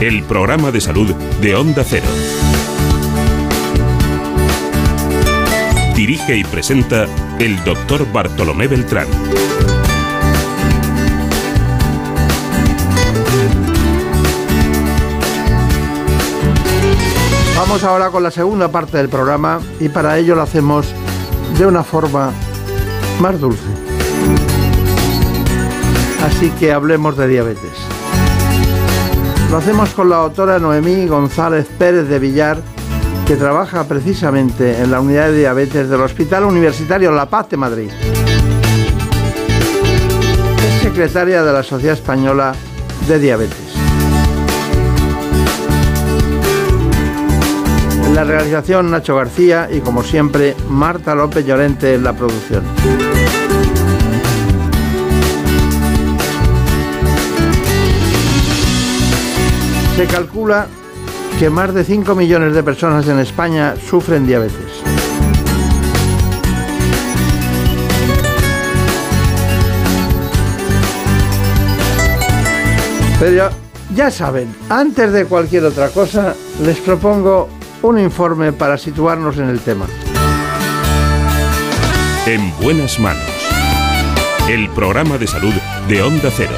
El 0.00 0.22
programa 0.22 0.70
de 0.70 0.80
salud 0.80 1.14
de 1.42 1.54
Onda 1.54 1.84
Cero. 1.84 2.06
Dirige 5.94 6.38
y 6.38 6.44
presenta 6.44 7.04
el 7.38 7.62
doctor 7.64 8.10
Bartolomé 8.10 8.66
Beltrán. 8.66 9.06
Vamos 17.58 17.84
ahora 17.84 18.08
con 18.08 18.22
la 18.22 18.30
segunda 18.30 18.72
parte 18.72 18.96
del 18.96 19.10
programa 19.10 19.60
y 19.78 19.90
para 19.90 20.16
ello 20.16 20.34
lo 20.34 20.40
hacemos 20.40 20.94
de 21.58 21.66
una 21.66 21.82
forma 21.84 22.32
más 23.20 23.38
dulce. 23.40 23.62
Así 26.24 26.50
que 26.50 26.72
hablemos 26.72 27.16
de 27.16 27.28
diabetes. 27.28 27.72
Lo 29.50 29.56
hacemos 29.56 29.90
con 29.90 30.08
la 30.08 30.16
doctora 30.16 30.58
Noemí 30.58 31.06
González 31.06 31.66
Pérez 31.78 32.08
de 32.08 32.18
Villar, 32.18 32.62
que 33.26 33.36
trabaja 33.36 33.84
precisamente 33.84 34.80
en 34.80 34.90
la 34.90 35.00
unidad 35.00 35.28
de 35.28 35.38
diabetes 35.38 35.88
del 35.88 36.00
Hospital 36.00 36.44
Universitario 36.44 37.10
La 37.10 37.28
Paz 37.28 37.48
de 37.48 37.56
Madrid. 37.56 37.90
Es 40.66 40.82
secretaria 40.82 41.42
de 41.42 41.52
la 41.52 41.62
Sociedad 41.62 41.94
Española 41.94 42.52
de 43.08 43.18
Diabetes. 43.18 43.69
La 48.20 48.24
realización 48.24 48.90
Nacho 48.90 49.16
García 49.16 49.66
y 49.72 49.80
como 49.80 50.02
siempre 50.02 50.54
Marta 50.68 51.14
López 51.14 51.46
Llorente 51.46 51.94
en 51.94 52.04
la 52.04 52.12
producción. 52.12 52.62
Se 59.96 60.06
calcula 60.06 60.66
que 61.38 61.48
más 61.48 61.72
de 61.72 61.82
5 61.82 62.14
millones 62.14 62.54
de 62.54 62.62
personas 62.62 63.08
en 63.08 63.20
España 63.20 63.74
sufren 63.88 64.26
diabetes. 64.26 64.82
Pero 73.18 73.50
ya, 73.94 74.10
saben, 74.10 74.54
antes 74.68 75.10
de 75.10 75.24
cualquier 75.24 75.64
otra 75.64 75.88
cosa, 75.88 76.34
les 76.62 76.78
propongo 76.80 77.59
un 77.82 77.98
informe 77.98 78.52
para 78.52 78.76
situarnos 78.76 79.38
en 79.38 79.48
el 79.48 79.60
tema. 79.60 79.86
En 82.26 82.52
buenas 82.62 82.98
manos. 82.98 83.22
El 84.48 84.68
programa 84.70 85.18
de 85.18 85.26
salud 85.26 85.52
de 85.88 86.02
Onda 86.02 86.30
Cero. 86.30 86.52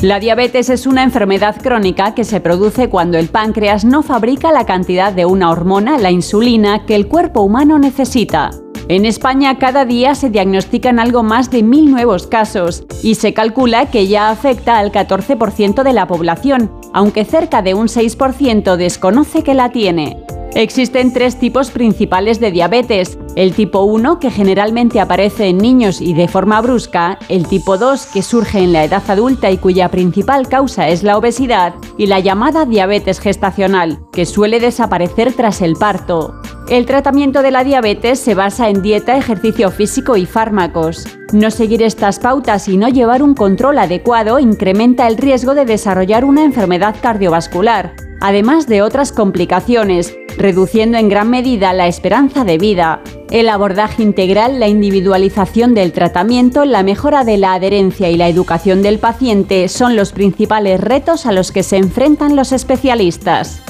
La 0.00 0.18
diabetes 0.18 0.68
es 0.68 0.86
una 0.86 1.04
enfermedad 1.04 1.60
crónica 1.62 2.14
que 2.14 2.24
se 2.24 2.40
produce 2.40 2.88
cuando 2.88 3.18
el 3.18 3.28
páncreas 3.28 3.84
no 3.84 4.02
fabrica 4.02 4.50
la 4.50 4.66
cantidad 4.66 5.12
de 5.12 5.26
una 5.26 5.50
hormona, 5.50 5.98
la 5.98 6.10
insulina, 6.10 6.84
que 6.86 6.96
el 6.96 7.06
cuerpo 7.06 7.42
humano 7.42 7.78
necesita. 7.78 8.50
En 8.88 9.06
España 9.06 9.58
cada 9.58 9.84
día 9.84 10.14
se 10.14 10.28
diagnostican 10.28 10.98
algo 10.98 11.22
más 11.22 11.50
de 11.50 11.62
mil 11.62 11.90
nuevos 11.90 12.26
casos 12.26 12.84
y 13.02 13.14
se 13.14 13.32
calcula 13.32 13.86
que 13.86 14.08
ya 14.08 14.30
afecta 14.30 14.78
al 14.78 14.90
14% 14.90 15.82
de 15.82 15.92
la 15.92 16.06
población, 16.06 16.70
aunque 16.92 17.24
cerca 17.24 17.62
de 17.62 17.74
un 17.74 17.86
6% 17.86 18.76
desconoce 18.76 19.42
que 19.44 19.54
la 19.54 19.70
tiene. 19.70 20.24
Existen 20.54 21.14
tres 21.14 21.38
tipos 21.38 21.70
principales 21.70 22.38
de 22.38 22.50
diabetes. 22.50 23.18
El 23.36 23.54
tipo 23.54 23.84
1, 23.84 24.18
que 24.18 24.30
generalmente 24.30 25.00
aparece 25.00 25.46
en 25.46 25.56
niños 25.56 26.02
y 26.02 26.12
de 26.12 26.28
forma 26.28 26.60
brusca, 26.60 27.18
el 27.30 27.46
tipo 27.46 27.78
2, 27.78 28.06
que 28.12 28.22
surge 28.22 28.58
en 28.58 28.74
la 28.74 28.84
edad 28.84 29.02
adulta 29.08 29.50
y 29.50 29.56
cuya 29.56 29.88
principal 29.88 30.48
causa 30.48 30.88
es 30.88 31.02
la 31.02 31.16
obesidad, 31.16 31.74
y 31.96 32.06
la 32.06 32.20
llamada 32.20 32.66
diabetes 32.66 33.18
gestacional, 33.18 34.00
que 34.12 34.26
suele 34.26 34.60
desaparecer 34.60 35.32
tras 35.32 35.62
el 35.62 35.74
parto. 35.74 36.34
El 36.68 36.84
tratamiento 36.84 37.40
de 37.40 37.50
la 37.50 37.64
diabetes 37.64 38.20
se 38.20 38.34
basa 38.34 38.68
en 38.68 38.82
dieta, 38.82 39.16
ejercicio 39.16 39.70
físico 39.70 40.18
y 40.18 40.26
fármacos. 40.26 41.06
No 41.32 41.50
seguir 41.50 41.82
estas 41.82 42.18
pautas 42.18 42.68
y 42.68 42.76
no 42.76 42.88
llevar 42.88 43.22
un 43.22 43.34
control 43.34 43.78
adecuado 43.78 44.38
incrementa 44.38 45.08
el 45.08 45.16
riesgo 45.16 45.54
de 45.54 45.64
desarrollar 45.64 46.26
una 46.26 46.44
enfermedad 46.44 46.94
cardiovascular, 47.00 47.94
además 48.20 48.66
de 48.66 48.82
otras 48.82 49.12
complicaciones, 49.12 50.14
reduciendo 50.36 50.98
en 50.98 51.08
gran 51.08 51.30
medida 51.30 51.72
la 51.72 51.86
esperanza 51.86 52.44
de 52.44 52.58
vida. 52.58 53.00
El 53.30 53.48
abordaje 53.48 54.02
integral, 54.02 54.60
la 54.60 54.68
individualización 54.68 55.74
del 55.74 55.92
tratamiento, 55.92 56.64
la 56.64 56.82
mejora 56.82 57.24
de 57.24 57.36
la 57.36 57.54
adherencia 57.54 58.10
y 58.10 58.16
la 58.16 58.28
educación 58.28 58.82
del 58.82 58.98
paciente 58.98 59.68
son 59.68 59.96
los 59.96 60.12
principales 60.12 60.80
retos 60.80 61.26
a 61.26 61.32
los 61.32 61.52
que 61.52 61.62
se 61.62 61.76
enfrentan 61.76 62.36
los 62.36 62.52
especialistas. 62.52 63.62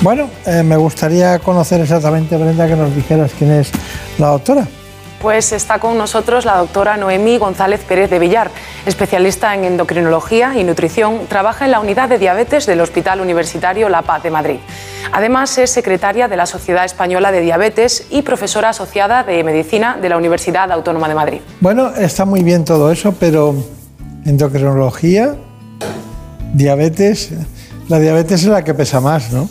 Bueno, 0.00 0.30
eh, 0.46 0.62
me 0.62 0.76
gustaría 0.76 1.38
conocer 1.40 1.80
exactamente, 1.82 2.36
Brenda, 2.36 2.66
que 2.66 2.76
nos 2.76 2.94
dijeras 2.94 3.32
quién 3.38 3.50
es 3.52 3.70
la 4.18 4.28
doctora. 4.28 4.66
Pues 5.20 5.52
está 5.52 5.78
con 5.78 5.98
nosotros 5.98 6.46
la 6.46 6.56
doctora 6.56 6.96
Noemí 6.96 7.36
González 7.36 7.84
Pérez 7.86 8.08
de 8.08 8.18
Villar, 8.18 8.50
especialista 8.86 9.54
en 9.54 9.64
endocrinología 9.64 10.58
y 10.58 10.64
nutrición, 10.64 11.26
trabaja 11.28 11.66
en 11.66 11.72
la 11.72 11.80
unidad 11.80 12.08
de 12.08 12.16
diabetes 12.16 12.64
del 12.64 12.80
Hospital 12.80 13.20
Universitario 13.20 13.90
La 13.90 14.00
Paz 14.00 14.22
de 14.22 14.30
Madrid. 14.30 14.60
Además 15.12 15.58
es 15.58 15.70
secretaria 15.70 16.26
de 16.26 16.38
la 16.38 16.46
Sociedad 16.46 16.86
Española 16.86 17.32
de 17.32 17.42
Diabetes 17.42 18.06
y 18.08 18.22
profesora 18.22 18.70
asociada 18.70 19.22
de 19.22 19.44
medicina 19.44 19.98
de 20.00 20.08
la 20.08 20.16
Universidad 20.16 20.72
Autónoma 20.72 21.06
de 21.06 21.14
Madrid. 21.14 21.40
Bueno, 21.60 21.94
está 21.94 22.24
muy 22.24 22.42
bien 22.42 22.64
todo 22.64 22.90
eso, 22.90 23.12
pero 23.20 23.54
endocrinología, 24.24 25.34
diabetes, 26.54 27.32
la 27.88 27.98
diabetes 27.98 28.40
es 28.40 28.48
la 28.48 28.64
que 28.64 28.72
pesa 28.72 29.02
más, 29.02 29.30
¿no? 29.32 29.50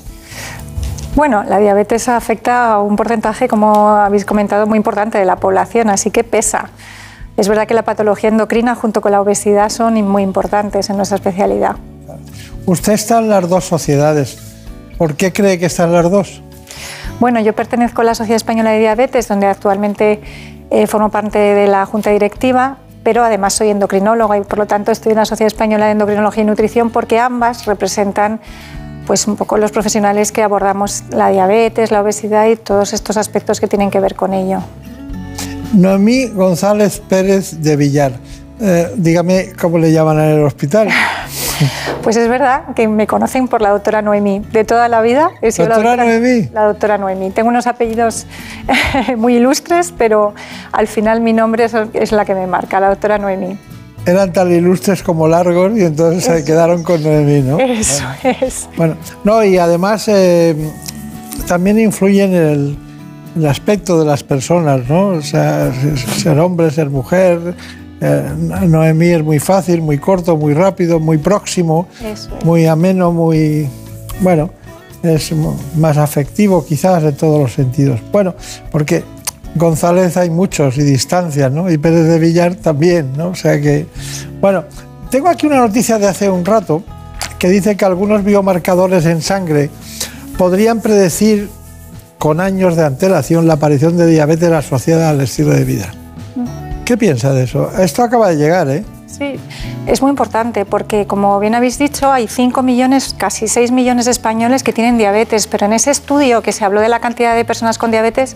Bueno, 1.20 1.44
la 1.44 1.60
diabetes 1.60 2.08
afecta 2.08 2.72
a 2.72 2.82
un 2.82 2.96
porcentaje, 2.96 3.50
como 3.50 3.90
habéis 3.90 4.24
comentado, 4.24 4.66
muy 4.68 4.78
importante 4.78 5.18
de 5.18 5.26
la 5.26 5.36
población, 5.36 5.90
así 5.90 6.12
que 6.12 6.24
pesa. 6.24 6.70
es 7.36 7.50
verdad 7.50 7.68
que 7.68 7.74
la 7.74 7.82
patología 7.82 8.30
endocrina 8.30 8.74
junto 8.74 9.02
con 9.02 9.12
la 9.12 9.20
obesidad 9.20 9.68
son 9.68 9.96
muy 10.08 10.24
importantes 10.24 10.90
en 10.90 10.96
nuestra 10.96 11.18
especialidad. 11.18 11.76
Usted 12.66 12.94
está 12.94 13.20
en 13.20 13.28
las 13.28 13.50
dos 13.50 13.66
sociedades. 13.66 14.38
¿Por 14.98 15.18
qué 15.18 15.34
cree 15.34 15.60
que 15.60 15.66
están 15.66 15.92
las 15.92 16.10
dos? 16.10 16.42
Bueno, 17.20 17.42
yo 17.42 17.54
pertenezco 17.54 18.00
a 18.00 18.06
la 18.06 18.16
Sociedad 18.16 18.38
Española 18.38 18.72
de 18.72 18.80
Diabetes, 18.80 19.28
donde 19.28 19.48
actualmente 19.48 20.22
eh, 20.70 20.88
formo 20.88 21.10
parte 21.10 21.38
de 21.38 21.68
la 21.68 21.86
Junta 21.86 22.12
Directiva, 22.12 22.78
pero 23.04 23.26
además 23.26 23.56
soy 23.56 23.72
endocrinóloga 23.72 24.38
y 24.38 24.42
por 24.44 24.58
lo 24.58 24.68
tanto 24.68 24.94
estoy 24.94 25.12
en 25.12 25.18
la 25.18 25.26
Sociedad 25.26 25.48
Española 25.48 25.88
de 25.88 25.92
Endocrinología 25.92 26.44
y 26.44 26.46
Nutrición 26.46 26.92
porque 26.92 27.20
ambas 27.20 27.66
representan 27.66 28.40
pues 29.10 29.26
un 29.26 29.36
poco 29.36 29.58
los 29.58 29.72
profesionales 29.72 30.32
que 30.32 30.44
abordamos 30.44 31.04
la 31.10 31.30
diabetes, 31.30 31.90
la 31.90 32.04
obesidad 32.04 32.46
y 32.46 32.56
todos 32.56 32.94
estos 32.94 33.18
aspectos 33.18 33.60
que 33.60 33.68
tienen 33.68 33.90
que 33.90 34.00
ver 34.00 34.14
con 34.14 34.36
ello. 34.36 34.60
Noemí 35.74 36.28
González 36.28 37.02
Pérez 37.10 37.60
de 37.60 37.76
Villar. 37.76 38.12
Eh, 38.62 38.94
dígame 38.98 39.54
cómo 39.60 39.80
le 39.80 39.92
llaman 39.92 40.20
en 40.20 40.38
el 40.38 40.44
hospital. 40.46 40.90
Pues 42.04 42.16
es 42.16 42.30
verdad 42.30 42.74
que 42.74 42.88
me 42.88 43.06
conocen 43.06 43.50
por 43.50 43.62
la 43.62 43.72
doctora 43.72 44.02
Noemí. 44.02 44.40
De 44.40 44.64
toda 44.64 44.88
la 44.88 45.02
vida 45.02 45.32
he 45.42 45.52
sido 45.52 45.68
¿Doctora 45.68 45.98
la 45.98 46.04
doctora 46.04 46.20
Noemí? 46.20 46.50
La 46.54 46.64
doctora 46.64 46.98
Noemí. 46.98 47.32
Tengo 47.32 47.50
unos 47.50 47.68
apellidos 47.68 48.26
muy 49.18 49.36
ilustres, 49.36 49.94
pero 49.98 50.34
al 50.72 50.88
final 50.88 51.20
mi 51.20 51.34
nombre 51.34 51.66
es, 51.66 51.74
es 51.94 52.14
la 52.14 52.24
que 52.24 52.34
me 52.34 52.48
marca, 52.48 52.80
la 52.80 52.88
doctora 52.88 53.18
Noemí. 53.18 53.58
Eran 54.10 54.34
tan 54.34 54.52
ilustres 54.52 55.04
como 55.04 55.28
largos 55.28 55.78
y 55.78 55.84
entonces 55.84 56.24
se 56.24 56.44
quedaron 56.44 56.84
con 56.84 57.04
Noemí, 57.04 57.42
¿no? 57.42 57.60
Eso 57.60 58.04
es. 58.42 58.68
Bueno, 58.78 58.96
no, 59.24 59.44
y 59.44 59.58
además 59.58 60.08
eh, 60.08 60.56
también 61.48 61.80
influye 61.80 62.24
en 62.24 62.34
el, 62.34 62.78
el 63.38 63.46
aspecto 63.48 64.00
de 64.00 64.06
las 64.06 64.24
personas, 64.24 64.88
¿no? 64.90 65.10
O 65.10 65.22
sea, 65.22 65.72
ser 66.18 66.40
hombre, 66.40 66.72
ser 66.72 66.90
mujer. 66.90 67.54
eh, 68.02 68.30
Noemí 68.68 69.08
es 69.08 69.24
muy 69.24 69.40
fácil, 69.40 69.82
muy 69.82 69.98
corto, 69.98 70.36
muy 70.38 70.54
rápido, 70.54 71.00
muy 71.00 71.18
próximo, 71.18 71.88
Eso 72.04 72.30
es. 72.38 72.46
muy 72.46 72.66
ameno, 72.66 73.12
muy. 73.12 73.68
Bueno, 74.22 74.50
es 75.04 75.32
más 75.78 75.98
afectivo 75.98 76.66
quizás 76.66 77.04
en 77.04 77.16
todos 77.16 77.40
los 77.40 77.54
sentidos. 77.54 78.00
Bueno, 78.12 78.34
porque 78.72 79.04
González 79.56 80.16
hay 80.18 80.30
muchos 80.30 80.78
y 80.78 80.84
distancias, 80.84 81.52
¿no? 81.52 81.70
Y 81.70 81.78
Pérez 81.78 82.08
de 82.08 82.20
Villar 82.20 82.56
también, 82.56 83.14
¿no? 83.18 83.30
O 83.30 83.36
sea 83.36 83.60
que. 83.60 83.88
Bueno, 84.40 84.64
tengo 85.10 85.30
aquí 85.30 85.48
una 85.48 85.58
noticia 85.58 85.98
de 85.98 86.08
hace 86.08 86.30
un 86.30 86.46
rato 86.46 86.84
que 87.38 87.50
dice 87.50 87.76
que 87.76 87.86
algunos 87.86 88.24
biomarcadores 88.24 89.06
en 89.06 89.22
sangre 89.22 89.70
podrían 90.38 90.82
predecir 90.82 91.50
con 92.18 92.42
años 92.42 92.76
de 92.76 92.86
antelación 92.86 93.48
la 93.48 93.54
aparición 93.54 93.98
de 93.98 94.06
diabetes 94.06 94.52
asociada 94.52 95.10
al 95.10 95.22
estilo 95.22 95.52
de 95.52 95.64
vida. 95.64 95.94
¿Qué 96.86 96.98
piensa 96.98 97.34
de 97.34 97.44
eso? 97.44 97.72
Esto 97.80 98.04
acaba 98.04 98.30
de 98.30 98.36
llegar, 98.36 98.70
¿eh? 98.70 98.84
Sí, 99.06 99.36
es 99.86 100.02
muy 100.02 100.10
importante 100.10 100.66
porque, 100.66 101.06
como 101.08 101.40
bien 101.40 101.56
habéis 101.56 101.78
dicho, 101.78 102.12
hay 102.12 102.28
5 102.28 102.62
millones, 102.62 103.16
casi 103.18 103.48
6 103.48 103.72
millones 103.72 104.06
de 104.06 104.12
españoles 104.12 104.64
que 104.64 104.72
tienen 104.72 104.98
diabetes, 104.98 105.48
pero 105.48 105.66
en 105.66 105.74
ese 105.74 105.92
estudio 105.92 106.42
que 106.42 106.52
se 106.52 106.64
habló 106.64 106.82
de 106.82 106.90
la 106.90 107.00
cantidad 107.00 107.36
de 107.36 107.44
personas 107.44 107.78
con 107.78 107.92
diabetes, 107.92 108.36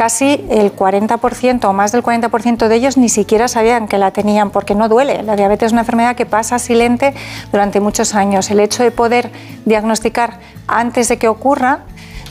casi 0.00 0.42
el 0.48 0.74
40% 0.74 1.66
o 1.66 1.74
más 1.74 1.92
del 1.92 2.02
40% 2.02 2.68
de 2.68 2.74
ellos 2.74 2.96
ni 2.96 3.10
siquiera 3.10 3.48
sabían 3.48 3.86
que 3.86 3.98
la 3.98 4.12
tenían 4.12 4.48
porque 4.48 4.74
no 4.74 4.88
duele. 4.88 5.22
La 5.24 5.36
diabetes 5.36 5.66
es 5.66 5.72
una 5.72 5.82
enfermedad 5.82 6.16
que 6.16 6.24
pasa 6.24 6.58
silente 6.58 7.12
durante 7.52 7.80
muchos 7.80 8.14
años. 8.14 8.50
El 8.50 8.60
hecho 8.60 8.82
de 8.82 8.92
poder 8.92 9.30
diagnosticar 9.66 10.38
antes 10.66 11.08
de 11.08 11.18
que 11.18 11.28
ocurra 11.28 11.80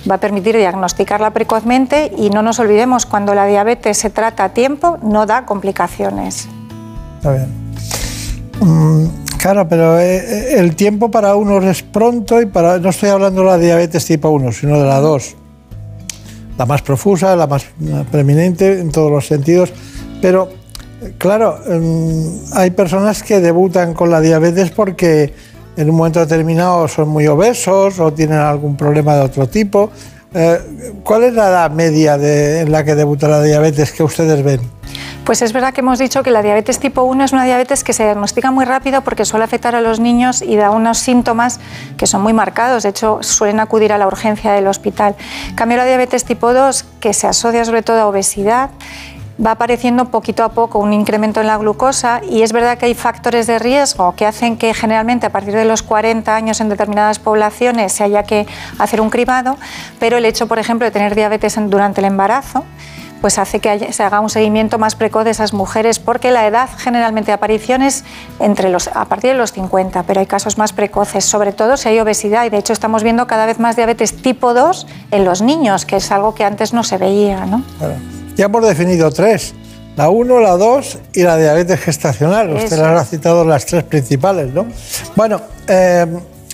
va 0.10 0.16
a 0.16 0.18
permitir 0.18 0.58
diagnosticarla 0.58 1.30
precozmente 1.30 2.12
y 2.18 2.32
no 2.32 2.42
nos 2.42 2.58
olvidemos, 2.58 3.06
cuando 3.06 3.36
la 3.36 3.46
diabetes 3.46 4.00
se 4.00 4.10
trata 4.10 4.46
a 4.46 4.50
tiempo, 4.50 4.98
no 5.04 5.28
da 5.28 5.46
complicaciones. 5.46 6.48
Está 7.18 7.34
bien. 7.34 7.50
Mm, 8.62 9.06
claro, 9.38 9.70
pero 9.70 10.00
eh, 10.00 10.18
eh, 10.18 10.56
el 10.58 10.76
tiempo 10.76 11.12
para 11.12 11.36
unos 11.36 11.64
es 11.66 11.84
pronto 11.84 12.42
y 12.42 12.48
para. 12.48 12.80
No 12.80 12.90
estoy 12.90 13.10
hablando 13.10 13.42
de 13.42 13.48
la 13.48 13.58
diabetes 13.60 14.08
tipo 14.08 14.30
1, 14.30 14.54
sino 14.54 14.80
de 14.80 14.88
la 14.88 15.00
2. 15.00 15.36
La 16.60 16.66
más 16.66 16.82
profusa, 16.82 17.36
la 17.36 17.48
más 17.48 17.66
preeminente 18.12 18.80
en 18.80 18.92
todos 18.92 19.10
los 19.10 19.26
sentidos. 19.26 19.72
Pero, 20.22 20.50
claro, 21.18 21.58
mm, 21.68 22.52
hay 22.54 22.72
personas 22.72 23.24
que 23.24 23.40
debutan 23.40 23.94
con 23.94 24.12
la 24.12 24.20
diabetes 24.20 24.70
porque 24.70 25.34
en 25.78 25.90
un 25.90 25.96
momento 25.96 26.20
determinado 26.20 26.88
son 26.90 27.08
muy 27.08 27.26
obesos 27.28 28.00
o 28.00 28.12
tienen 28.12 28.40
algún 28.40 28.76
problema 28.76 29.16
de 29.16 29.22
otro 29.22 29.48
tipo. 29.48 29.90
Eh, 30.34 30.60
¿Cuál 31.04 31.24
es 31.24 31.34
la 31.34 31.48
edad 31.48 31.72
media 31.72 32.16
en 32.16 32.72
la 32.72 32.84
que 32.84 32.94
debuta 32.94 33.28
la 33.28 33.42
diabetes 33.42 33.94
que 33.94 34.04
ustedes 34.04 34.44
ven? 34.44 34.79
Pues 35.26 35.42
es 35.44 35.54
verdad 35.54 35.74
que 35.74 35.82
hemos 35.82 36.00
dicho 36.00 36.24
que 36.24 36.32
la 36.32 36.42
diabetes 36.42 36.80
tipo 36.80 37.04
1 37.04 37.24
es 37.24 37.34
una 37.34 37.46
diabetes 37.46 37.84
que 37.84 37.94
se 37.94 38.04
diagnostica 38.04 38.50
muy 38.52 38.66
rápido 38.66 39.02
porque 39.02 39.26
suele 39.26 39.46
afectar 39.46 39.76
a 39.76 39.82
los 39.82 40.00
niños 40.00 40.42
y 40.42 40.56
da 40.56 40.72
unos 40.72 40.98
síntomas 40.98 41.60
que 41.98 42.08
son 42.08 42.22
muy 42.22 42.34
marcados. 42.34 42.84
De 42.84 42.90
hecho, 42.90 43.20
suelen 43.22 43.60
acudir 43.60 43.94
a 43.94 43.98
la 43.98 44.08
urgencia 44.08 44.52
del 44.54 44.68
hospital. 44.68 45.16
En 45.50 45.56
cambio, 45.56 45.78
la 45.78 45.86
diabetes 45.86 46.26
tipo 46.26 46.54
2, 46.54 46.86
que 47.00 47.14
se 47.14 47.28
asocia 47.28 47.64
sobre 47.64 47.84
todo 47.84 48.02
a 48.02 48.08
obesidad, 48.08 48.72
va 49.46 49.52
apareciendo 49.52 50.06
poquito 50.06 50.44
a 50.44 50.50
poco 50.50 50.80
un 50.80 50.92
incremento 50.94 51.40
en 51.40 51.48
la 51.48 51.58
glucosa 51.58 52.22
y 52.30 52.42
es 52.42 52.52
verdad 52.52 52.78
que 52.78 52.88
hay 52.88 52.94
factores 52.94 53.48
de 53.48 53.58
riesgo 53.58 54.14
que 54.16 54.26
hacen 54.26 54.58
que 54.58 54.74
generalmente 54.74 55.26
a 55.26 55.32
partir 55.32 55.54
de 55.54 55.66
los 55.66 55.82
40 55.82 56.36
años 56.36 56.60
en 56.60 56.70
determinadas 56.70 57.20
poblaciones 57.20 57.94
se 57.94 58.04
haya 58.04 58.24
que 58.24 58.48
hacer 58.78 59.00
un 59.00 59.10
cribado, 59.10 59.58
pero 60.00 60.18
el 60.18 60.26
hecho, 60.26 60.48
por 60.48 60.60
ejemplo, 60.60 60.86
de 60.86 60.92
tener 60.92 61.16
diabetes 61.16 61.58
durante 61.70 62.02
el 62.02 62.06
embarazo, 62.06 62.66
pues 63.22 63.38
hace 63.38 63.60
que 63.60 63.70
haya- 63.70 63.92
se 63.92 64.04
haga 64.04 64.20
un 64.20 64.30
seguimiento 64.30 64.78
más 64.78 64.96
precoz 64.96 65.24
de 65.26 65.32
esas 65.32 65.54
mujeres, 65.54 66.00
porque 66.00 66.32
la 66.32 66.48
edad 66.48 66.70
generalmente 66.78 67.28
de 67.28 67.34
aparición 67.34 67.82
es 67.82 68.04
entre 68.40 68.70
los, 68.70 68.88
a 68.88 69.06
partir 69.06 69.32
de 69.32 69.38
los 69.38 69.52
50, 69.52 70.04
pero 70.04 70.20
hay 70.20 70.26
casos 70.26 70.58
más 70.58 70.74
precoces, 70.74 71.26
sobre 71.26 71.52
todo 71.52 71.78
si 71.78 71.90
hay 71.90 72.00
obesidad, 72.00 72.46
y 72.46 72.50
de 72.50 72.58
hecho 72.58 72.74
estamos 72.74 73.04
viendo 73.04 73.28
cada 73.28 73.46
vez 73.46 73.60
más 73.60 73.76
diabetes 73.76 74.16
tipo 74.22 74.54
2 74.54 74.88
en 75.12 75.26
los 75.26 75.42
niños, 75.42 75.86
que 75.86 75.98
es 75.98 76.12
algo 76.12 76.34
que 76.36 76.44
antes 76.44 76.74
no 76.74 76.84
se 76.84 76.98
veía. 76.98 77.46
¿no? 77.46 77.64
Ya 78.36 78.46
hemos 78.46 78.66
definido 78.68 79.12
tres. 79.12 79.54
La 79.98 80.10
1, 80.10 80.40
la 80.40 80.52
2 80.56 80.98
y 81.14 81.24
la 81.24 81.36
diabetes 81.36 81.78
gestacional. 81.82 82.52
Usted 82.54 82.74
Eso 82.74 82.82
las 82.88 83.02
ha 83.02 83.06
citado 83.06 83.44
las 83.44 83.66
tres 83.66 83.84
principales, 83.84 84.54
¿no? 84.54 84.66
Bueno, 85.18 85.42
eh, 85.68 86.06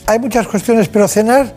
hay 0.07 0.18
muchas 0.20 0.47
cuestiones, 0.47 0.88
pero 0.88 1.07
cenar 1.07 1.53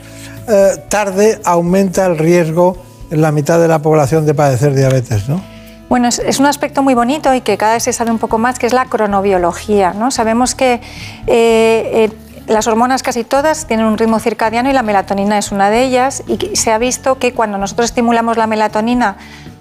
eh, 0.49 0.85
tarde 0.91 1.41
aumenta 1.45 2.05
el 2.05 2.19
riesgo 2.19 2.77
la 3.11 3.33
mitad 3.33 3.59
de 3.59 3.69
la 3.69 3.81
población 3.81 4.27
de 4.27 4.35
padecer 4.35 4.75
diabetes, 4.75 5.29
¿no? 5.29 5.41
Bueno, 5.89 6.09
es, 6.09 6.39
un 6.39 6.45
aspecto 6.45 6.83
muy 6.83 6.93
bonito 6.93 7.33
y 7.33 7.41
que 7.41 7.57
cada 7.57 7.73
vez 7.75 7.85
se 7.85 7.95
sabe 7.95 8.11
un 8.11 8.19
poco 8.19 8.37
más, 8.37 8.59
que 8.59 8.67
es 8.67 8.75
la 8.75 8.85
cronobiología. 8.85 9.95
¿no? 9.95 10.11
Sabemos 10.11 10.55
que 10.55 10.75
eh, 10.75 10.81
eh, 11.27 12.11
las 12.47 12.67
hormonas 12.67 13.03
casi 13.03 13.25
todas 13.25 13.67
tienen 13.67 13.87
un 13.87 13.97
ritmo 13.97 14.21
circadiano 14.21 14.69
y 14.69 14.75
la 14.75 14.83
melatonina 14.83 15.39
es 15.39 15.51
una 15.51 15.71
de 15.71 15.85
ellas 15.85 16.25
y 16.27 16.57
se 16.57 16.73
ha 16.73 16.79
visto 16.79 17.19
que 17.19 17.33
cuando 17.33 17.57
nosotros 17.57 17.87
estimulamos 17.87 18.37
la 18.37 18.47
melatonina, 18.47 19.17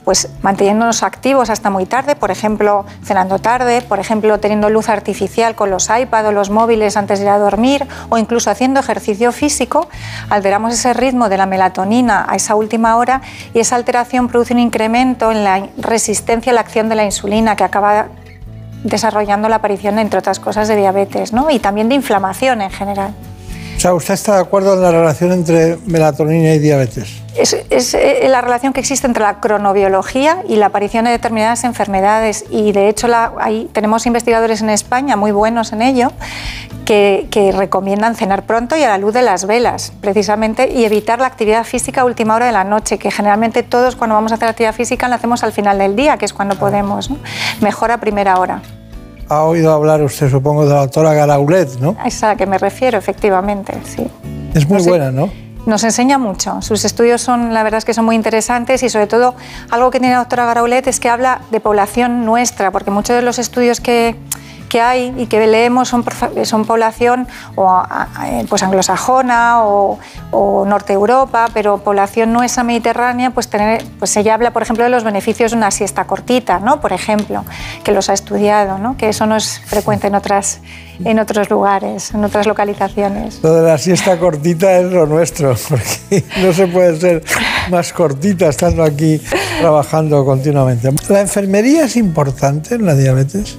pues 0.08 0.30
manteniéndonos 0.41 1.03
activos 1.03 1.49
hasta 1.49 1.70
muy 1.70 1.86
tarde, 1.86 2.16
por 2.16 2.32
ejemplo, 2.32 2.86
cenando 3.03 3.39
tarde, 3.39 3.82
por 3.82 3.99
ejemplo, 3.99 4.39
teniendo 4.39 4.70
luz 4.70 4.88
artificial 4.88 5.53
con 5.53 5.70
los 5.70 5.89
iPad 5.89 6.28
o 6.28 6.32
los 6.32 6.49
móviles 6.49 6.95
antes 6.95 7.20
de 7.20 7.26
ir 7.26 7.30
a 7.30 7.38
dormir 7.38 7.86
o 8.08 8.18
incluso 8.18 8.49
haciendo 8.49 8.80
ejercicio 8.80 9.34
físico, 9.34 9.89
alteramos 10.30 10.74
ese 10.74 10.93
ritmo 10.93 11.28
de 11.28 11.36
la 11.36 11.45
melatonina 11.45 12.26
a 12.30 12.38
esa 12.38 12.55
última 12.55 12.95
hora 12.95 13.22
y 13.53 13.60
esa 13.60 13.76
alteración 13.76 14.30
produce 14.30 14.53
un 14.53 14.60
incremento 14.60 15.30
en 15.30 15.43
la 15.43 15.68
resistencia 15.78 16.53
a 16.53 16.55
la 16.55 16.62
acción 16.62 16.88
de 16.88 16.95
la 16.95 17.03
insulina 17.03 17.58
que 17.58 17.66
acaba 17.66 18.08
desarrollando 18.86 19.49
la 19.49 19.58
aparición, 19.58 19.99
entre 19.99 20.20
otras 20.20 20.39
cosas, 20.39 20.70
de 20.70 20.78
diabetes 20.78 21.34
¿no? 21.34 21.49
y 21.49 21.60
también 21.60 21.89
de 21.89 21.95
inflamación 21.95 22.62
en 22.62 22.72
general. 22.72 23.14
O 23.78 23.80
sea, 23.80 23.94
¿usted 23.94 24.16
está 24.16 24.36
de 24.36 24.42
acuerdo 24.42 24.74
en 24.74 24.82
la 24.82 24.92
relación 24.92 25.32
entre 25.32 25.78
melatonina 25.86 26.52
y 26.52 26.58
diabetes? 26.58 27.22
Es, 27.36 27.94
eh, 27.94 28.26
la 28.28 28.42
relación 28.42 28.74
que 28.74 28.80
existe 28.80 29.06
entre 29.06 29.22
la 29.22 29.40
cronobiología 29.40 30.40
y 30.50 30.56
la 30.56 30.68
aparición 30.68 31.06
de 31.06 31.12
determinadas 31.12 31.64
enfermedades 31.64 32.46
y 32.50 32.72
de 32.72 32.90
hecho 32.90 33.08
la, 33.08 33.34
tenemos 33.74 34.08
investigadores 34.08 34.64
en 34.64 34.72
España 34.72 35.16
muy 35.16 35.32
buenos 35.32 35.74
en 35.74 35.84
ello 35.84 36.12
que, 36.86 37.28
que, 37.30 37.52
recomiendan 37.52 38.16
cenar 38.16 38.48
pronto 38.48 38.76
y 38.76 38.82
a 38.82 38.90
la 38.90 38.98
luz 38.98 39.14
de 39.14 39.22
las 39.22 39.45
velas 39.45 39.94
precisamente 40.02 40.72
y 40.72 40.84
evitar 40.84 41.20
la 41.20 41.28
actividad 41.28 41.64
física 41.64 42.02
a 42.02 42.06
última 42.06 42.34
hora 42.34 42.48
de 42.48 42.54
la 42.54 42.64
noche 42.64 42.98
que 42.98 43.12
generalmente 43.12 43.62
todos 43.62 43.95
cuando 43.95 44.16
vamos 44.16 44.32
a 44.32 44.36
hacer 44.36 44.49
actividad 44.49 44.74
física 44.74 45.08
la 45.08 45.18
hacemos 45.18 45.44
al 45.44 45.52
final 45.52 45.78
del 45.78 45.95
día 45.95 46.18
que 46.18 46.26
es 46.26 46.34
cuando 46.34 46.56
podemos, 46.56 47.12
¿no? 47.12 47.18
mejor 47.62 47.91
a 47.91 47.99
primera 47.99 48.40
hora. 48.40 48.60
Ha 49.30 49.44
oído 49.44 49.74
hablar 49.74 50.02
usted, 50.02 50.30
supongo, 50.30 50.66
de 50.66 50.74
la 50.74 50.82
doctora 50.82 51.14
Garaulet, 51.14 51.80
¿no? 51.80 51.95
A 51.99 52.08
esa 52.08 52.32
a 52.32 52.36
que 52.36 52.45
me 52.45 52.58
refiero, 52.58 52.98
efectivamente, 52.98 53.74
sí. 53.84 54.08
Es 54.54 54.68
muy 54.68 54.82
buena, 54.84 55.12
¿no? 55.12 55.30
Nos 55.66 55.84
enseña 55.84 56.18
mucho. 56.18 56.62
Sus 56.62 56.86
estudios 56.86 57.22
son, 57.22 57.54
la 57.54 57.62
verdad 57.64 57.80
es 57.80 57.86
que 57.86 57.94
son 57.94 58.06
muy 58.06 58.16
interesantes 58.16 58.84
y 58.84 58.90
sobre 58.90 59.08
todo 59.08 59.36
algo 59.70 59.91
que 59.91 59.99
tiene 59.99 60.14
la 60.14 60.20
doctora 60.20 60.45
Garaulet 60.45 60.88
es 60.88 61.02
que 61.02 61.10
habla 61.10 61.41
de 61.52 61.60
población 61.60 62.26
nuestra, 62.26 62.72
porque 62.72 62.90
muchos 62.90 63.18
de 63.18 63.22
los 63.22 63.38
estudios 63.38 63.82
que, 63.82 64.16
que 64.68 64.81
hay 64.81 65.14
y 65.18 65.27
que 65.27 65.45
leemos 65.48 65.88
son, 65.89 66.03
son 66.44 66.65
población 66.65 67.27
o, 67.56 67.69
a- 67.69 68.07
pues 68.49 68.64
anglosajona 68.64 69.64
o, 69.64 69.99
o 70.31 70.65
norte 70.65 70.94
Europa, 70.94 71.48
pero 71.53 71.77
población 71.80 72.34
nuestra 72.34 72.64
mediterránea, 72.64 73.31
pues, 73.31 73.48
tener, 73.49 73.84
pues 73.99 74.15
ella 74.18 74.34
habla, 74.34 74.52
por 74.52 74.61
ejemplo, 74.64 74.84
de 74.84 74.89
los 74.89 75.03
beneficios 75.03 75.52
de 75.52 75.57
una 75.57 75.72
siesta 75.72 76.06
cortita, 76.06 76.60
¿no? 76.60 76.80
por 76.81 76.94
ejemplo, 76.94 77.44
que 77.84 77.91
los 77.91 78.10
ha 78.10 78.14
estudiado, 78.14 78.77
¿no? 78.77 78.98
que 78.98 79.10
eso 79.10 79.26
no 79.26 79.35
es 79.35 79.60
frecuente 79.65 80.07
en, 80.07 80.15
otras, 80.15 80.60
en 81.03 81.19
otros 81.19 81.49
lugares, 81.49 82.14
en 82.14 82.23
otras 82.23 82.45
localizaciones. 82.48 83.39
Lo 83.44 83.53
de 83.53 83.68
la 83.72 83.77
siesta 83.77 84.18
cortita 84.19 84.77
es 84.77 84.91
lo 84.91 85.06
nuestro, 85.06 85.56
porque 85.69 86.23
no 86.41 86.53
se 86.53 86.68
puede 86.68 86.99
ser 86.99 87.23
más 87.69 87.94
cortita 87.94 88.48
estando 88.48 88.84
aquí 88.84 89.22
trabajando 89.60 90.23
continuamente. 90.26 90.89
¿La 91.10 91.22
enfermería 91.22 91.85
es 91.85 91.95
importante 91.95 92.76
en 92.76 92.85
la 92.85 92.95
diabetes? 92.95 93.57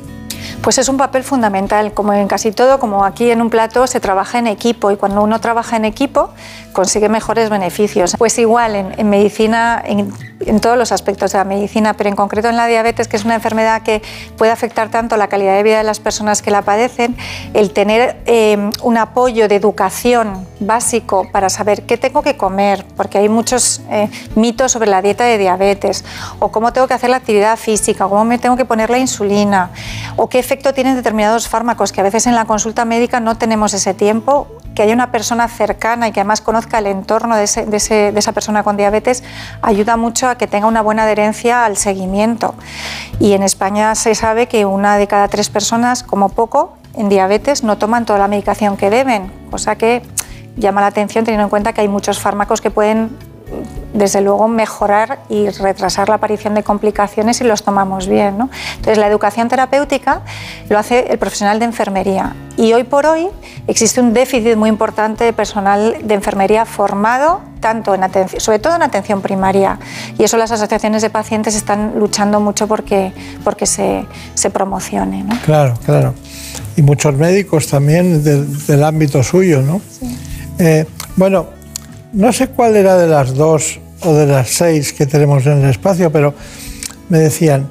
Pues 0.63 0.79
es 0.79 0.89
un 0.89 0.97
papel 0.97 1.25
fundamental, 1.25 1.93
como 1.93 2.13
en 2.13 2.29
casi 2.29 2.53
todo, 2.53 2.79
como 2.79 3.05
aquí 3.05 3.31
en 3.31 3.41
un 3.41 3.51
plato 3.51 3.87
se 3.87 4.01
trabaja 4.01 4.39
en 4.39 4.47
equipo 4.47 4.91
y 4.91 4.97
cuando 4.97 5.23
uno 5.23 5.41
trabaja 5.41 5.77
en 5.77 5.85
equipo 5.85 6.31
consigue 6.73 7.09
mejores 7.09 7.51
beneficios. 7.51 8.15
Pues 8.19 8.39
igual 8.39 8.75
en, 8.97 9.11
medicina, 9.11 9.83
en, 9.85 10.13
en 10.41 10.61
todos 10.61 10.77
los 10.77 10.93
aspectos 10.93 11.33
de 11.33 11.39
la 11.39 11.45
medicina, 11.45 11.95
pero 11.95 12.09
en 12.09 12.17
concreto 12.17 12.49
en 12.49 12.57
la 12.57 12.67
diabetes, 12.67 13.09
que 13.09 13.17
es 13.17 13.25
una 13.25 13.35
enfermedad 13.35 13.83
que 13.83 14.03
puede 14.37 14.53
afectar 14.53 14.91
tanto 14.91 15.17
la 15.17 15.29
calidad 15.29 15.57
de 15.57 15.63
vida 15.63 15.79
de 15.79 15.85
las 15.85 16.01
personas 16.01 16.43
que 16.43 16.51
la 16.51 16.63
padecen, 16.63 17.17
el 17.55 17.73
tener 17.73 18.21
eh, 18.27 18.71
un 18.83 18.97
apoyo 18.97 19.49
de 19.49 19.57
educación 19.57 20.47
básico 20.61 21.27
para 21.33 21.49
saber 21.49 21.83
qué 21.83 21.97
tengo 21.97 22.23
que 22.23 22.37
comer, 22.37 22.85
porque 22.97 23.19
hay 23.19 23.29
muchos 23.29 23.81
eh, 23.91 24.09
mitos 24.35 24.73
sobre 24.73 24.89
la 24.89 25.03
dieta 25.03 25.25
de 25.25 25.39
diabetes, 25.39 26.05
o 26.39 26.53
cómo 26.53 26.73
tengo 26.73 26.87
que 26.87 26.95
hacer 26.95 27.11
la 27.11 27.17
actividad 27.17 27.57
física, 27.57 28.07
o 28.07 28.11
cómo 28.11 28.25
me 28.25 28.39
tengo 28.39 28.57
que 28.57 28.65
poner 28.65 28.91
la 28.91 28.99
insulina, 28.99 29.71
o 30.17 30.28
qué 30.29 30.39
efecto 30.39 30.73
tienen 30.75 30.95
determinados 30.97 31.49
fármacos, 31.49 31.93
que 31.93 32.01
a 32.01 32.05
veces 32.05 32.27
en 32.27 32.35
la 32.35 32.45
consulta 32.45 32.85
médica 32.85 33.21
no 33.21 33.37
tenemos 33.37 33.75
ese 33.75 33.95
tiempo, 33.95 34.49
que 34.75 34.83
haya 34.83 34.95
una 34.95 35.11
persona 35.11 35.49
cercana 35.49 36.09
y 36.09 36.13
que 36.13 36.21
además 36.21 36.41
conozca 36.41 36.79
el 36.79 36.87
entorno 36.87 37.37
de, 37.37 37.45
esa 37.45 38.33
persona 38.33 38.63
con 38.63 38.77
diabetes, 38.77 39.25
ayuda 39.63 39.97
mucho 39.97 40.29
a 40.29 40.37
que 40.37 40.47
tenga 40.47 40.67
una 40.67 40.83
buena 40.83 41.03
adherencia 41.03 41.65
al 41.65 41.77
seguimiento. 41.77 42.55
Y 43.19 43.33
en 43.33 43.43
España 43.43 43.95
se 43.95 44.15
sabe 44.15 44.47
que 44.47 44.65
una 44.67 44.97
de 44.99 45.07
cada 45.07 45.29
tres 45.29 45.49
personas, 45.49 46.03
como 46.03 46.29
poco, 46.29 46.77
en 46.95 47.09
diabetes 47.09 47.65
no 47.65 47.79
toman 47.79 48.07
toda 48.07 48.19
la 48.19 48.29
medicación 48.29 48.77
que 48.77 48.91
deben, 48.91 49.33
cosa 49.51 49.77
que 49.77 50.03
llama 50.57 50.81
la 50.81 50.89
atención 50.89 51.25
teniendo 51.25 51.45
en 51.45 51.51
cuenta 51.51 51.73
que 51.73 51.81
hay 51.81 51.89
muchos 51.89 52.21
fármacos 52.21 52.61
que 52.61 52.71
pueden 52.71 53.17
desde 53.95 54.21
luego 54.21 54.49
mejorar 54.49 55.21
y 55.29 55.49
retrasar 55.49 56.09
la 56.09 56.17
aparición 56.17 56.55
de 56.55 56.63
complicaciones 56.63 57.39
si 57.39 57.45
los 57.45 57.63
tomamos 57.63 58.07
bien. 58.07 58.39
¿no? 58.39 58.51
Entonces 58.77 58.99
la 58.99 59.07
educación 59.07 59.49
terapéutica 59.49 60.23
lo 60.69 60.79
hace 60.79 61.07
el 61.11 61.19
profesional 61.19 61.59
de 61.59 61.65
enfermería 61.65 62.35
y 62.57 62.73
hoy 62.73 62.85
por 62.85 63.07
hoy 63.07 63.29
existe 63.67 64.01
un 64.01 64.13
déficit 64.13 64.57
muy 64.57 64.69
importante 64.69 65.25
de 65.25 65.33
personal 65.33 65.97
de 66.03 66.15
enfermería 66.15 66.65
formado 66.65 67.41
tanto 67.61 67.95
en 67.95 68.05
atención, 68.05 68.41
sobre 68.41 68.59
todo 68.59 68.77
en 68.77 68.83
atención 68.83 69.21
primaria 69.21 69.79
y 70.17 70.25
eso 70.25 70.37
las 70.37 70.53
asociaciones 70.53 71.03
de 71.03 71.11
pacientes 71.11 71.57
están 71.57 71.99
luchando 71.99 72.41
mucho 72.41 72.69
porque, 72.69 73.13
porque 73.43 73.67
se, 73.67 74.07
se 74.35 74.51
promocione. 74.51 75.25
¿no? 75.25 75.37
Claro, 75.45 75.75
claro. 75.85 76.15
Y 76.77 76.83
muchos 76.83 77.15
médicos 77.15 77.67
también 77.67 78.23
del, 78.23 78.67
del 78.67 78.85
ámbito 78.85 79.23
suyo, 79.25 79.63
¿no? 79.63 79.81
Eh, 80.59 80.87
bueno, 81.17 81.47
no 82.13 82.33
sé 82.33 82.49
cuál 82.49 82.77
era 82.77 82.97
de 82.97 83.07
las 83.07 83.35
dos 83.35 83.81
o 84.03 84.13
de 84.13 84.27
las 84.27 84.49
seis 84.49 84.93
que 84.93 85.07
tenemos 85.07 85.47
en 85.47 85.65
el 85.65 85.71
espacio, 85.71 86.11
pero 86.11 86.35
me 87.09 87.19
decían, 87.19 87.69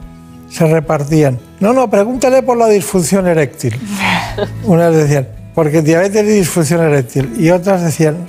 se 0.50 0.66
repartían. 0.68 1.40
No, 1.60 1.74
no, 1.74 1.90
pregúntale 1.90 2.44
por 2.44 2.58
la 2.58 2.68
disfunción 2.68 3.28
eréctil. 3.28 3.80
Unas 4.66 4.94
decían, 4.94 5.28
porque 5.56 5.82
diabetes 5.82 6.24
y 6.24 6.28
disfunción 6.28 6.82
eréctil. 6.82 7.34
Y 7.38 7.50
otras 7.50 7.82
decían, 7.82 8.28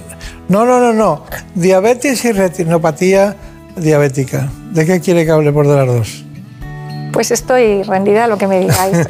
no, 0.48 0.64
no, 0.64 0.80
no, 0.80 0.92
no, 0.92 1.24
diabetes 1.54 2.24
y 2.24 2.32
retinopatía 2.32 3.36
diabética. 3.76 4.48
¿De 4.72 4.86
qué 4.86 5.00
quiere 5.00 5.24
que 5.24 5.30
hable 5.30 5.52
por 5.52 5.66
de 5.66 5.76
las 5.76 5.86
dos? 5.86 6.24
Pues 7.12 7.30
estoy 7.30 7.82
rendida 7.82 8.24
a 8.24 8.28
lo 8.28 8.36
que 8.38 8.46
me 8.46 8.60
digáis. 8.60 8.98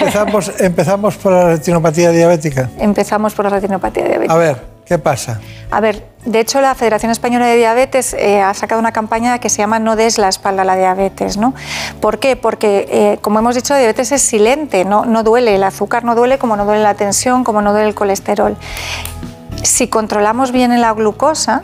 Empezamos, 0.00 0.52
empezamos 0.58 1.16
por 1.16 1.32
la 1.32 1.48
retinopatía 1.48 2.10
diabética. 2.10 2.70
Empezamos 2.78 3.34
por 3.34 3.44
la 3.44 3.50
retinopatía 3.50 4.04
diabética. 4.04 4.34
A 4.34 4.36
ver, 4.38 4.77
¿qué 4.88 4.98
pasa? 4.98 5.40
A 5.70 5.80
ver, 5.80 6.08
de 6.24 6.40
hecho 6.40 6.60
la 6.62 6.74
Federación 6.74 7.12
Española 7.12 7.46
de 7.46 7.56
Diabetes 7.56 8.14
eh, 8.14 8.40
ha 8.40 8.54
sacado 8.54 8.80
una 8.80 8.92
campaña 8.92 9.38
que 9.38 9.50
se 9.50 9.58
llama 9.58 9.78
No 9.78 9.96
des 9.96 10.16
la 10.16 10.28
espalda 10.28 10.62
a 10.62 10.64
la 10.64 10.76
diabetes, 10.76 11.36
¿no? 11.36 11.54
¿Por 12.00 12.18
qué? 12.18 12.36
Porque, 12.36 12.88
eh, 12.90 13.18
como 13.20 13.38
hemos 13.38 13.54
dicho, 13.54 13.74
la 13.74 13.80
diabetes 13.80 14.12
es 14.12 14.22
silente, 14.22 14.86
no, 14.86 15.04
no 15.04 15.22
duele, 15.22 15.54
el 15.54 15.62
azúcar 15.62 16.04
no 16.04 16.14
duele 16.14 16.38
como 16.38 16.56
no 16.56 16.64
duele 16.64 16.82
la 16.82 16.94
tensión, 16.94 17.44
como 17.44 17.60
no 17.60 17.72
duele 17.72 17.88
el 17.88 17.94
colesterol. 17.94 18.56
Si 19.62 19.88
controlamos 19.88 20.52
bien 20.52 20.80
la 20.80 20.92
glucosa, 20.92 21.62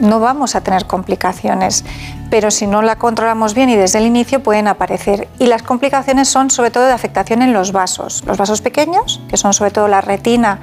no 0.00 0.18
vamos 0.18 0.56
a 0.56 0.60
tener 0.60 0.86
complicaciones, 0.86 1.84
pero 2.30 2.50
si 2.50 2.66
no 2.66 2.82
la 2.82 2.96
controlamos 2.96 3.54
bien 3.54 3.68
y 3.68 3.76
desde 3.76 3.98
el 3.98 4.06
inicio 4.06 4.42
pueden 4.42 4.66
aparecer. 4.66 5.28
Y 5.38 5.46
las 5.46 5.62
complicaciones 5.62 6.28
son 6.28 6.50
sobre 6.50 6.72
todo 6.72 6.86
de 6.86 6.92
afectación 6.92 7.42
en 7.42 7.52
los 7.52 7.70
vasos, 7.70 8.24
los 8.26 8.36
vasos 8.36 8.60
pequeños, 8.60 9.20
que 9.28 9.36
son 9.36 9.54
sobre 9.54 9.70
todo 9.70 9.86
la 9.86 10.00
retina, 10.00 10.58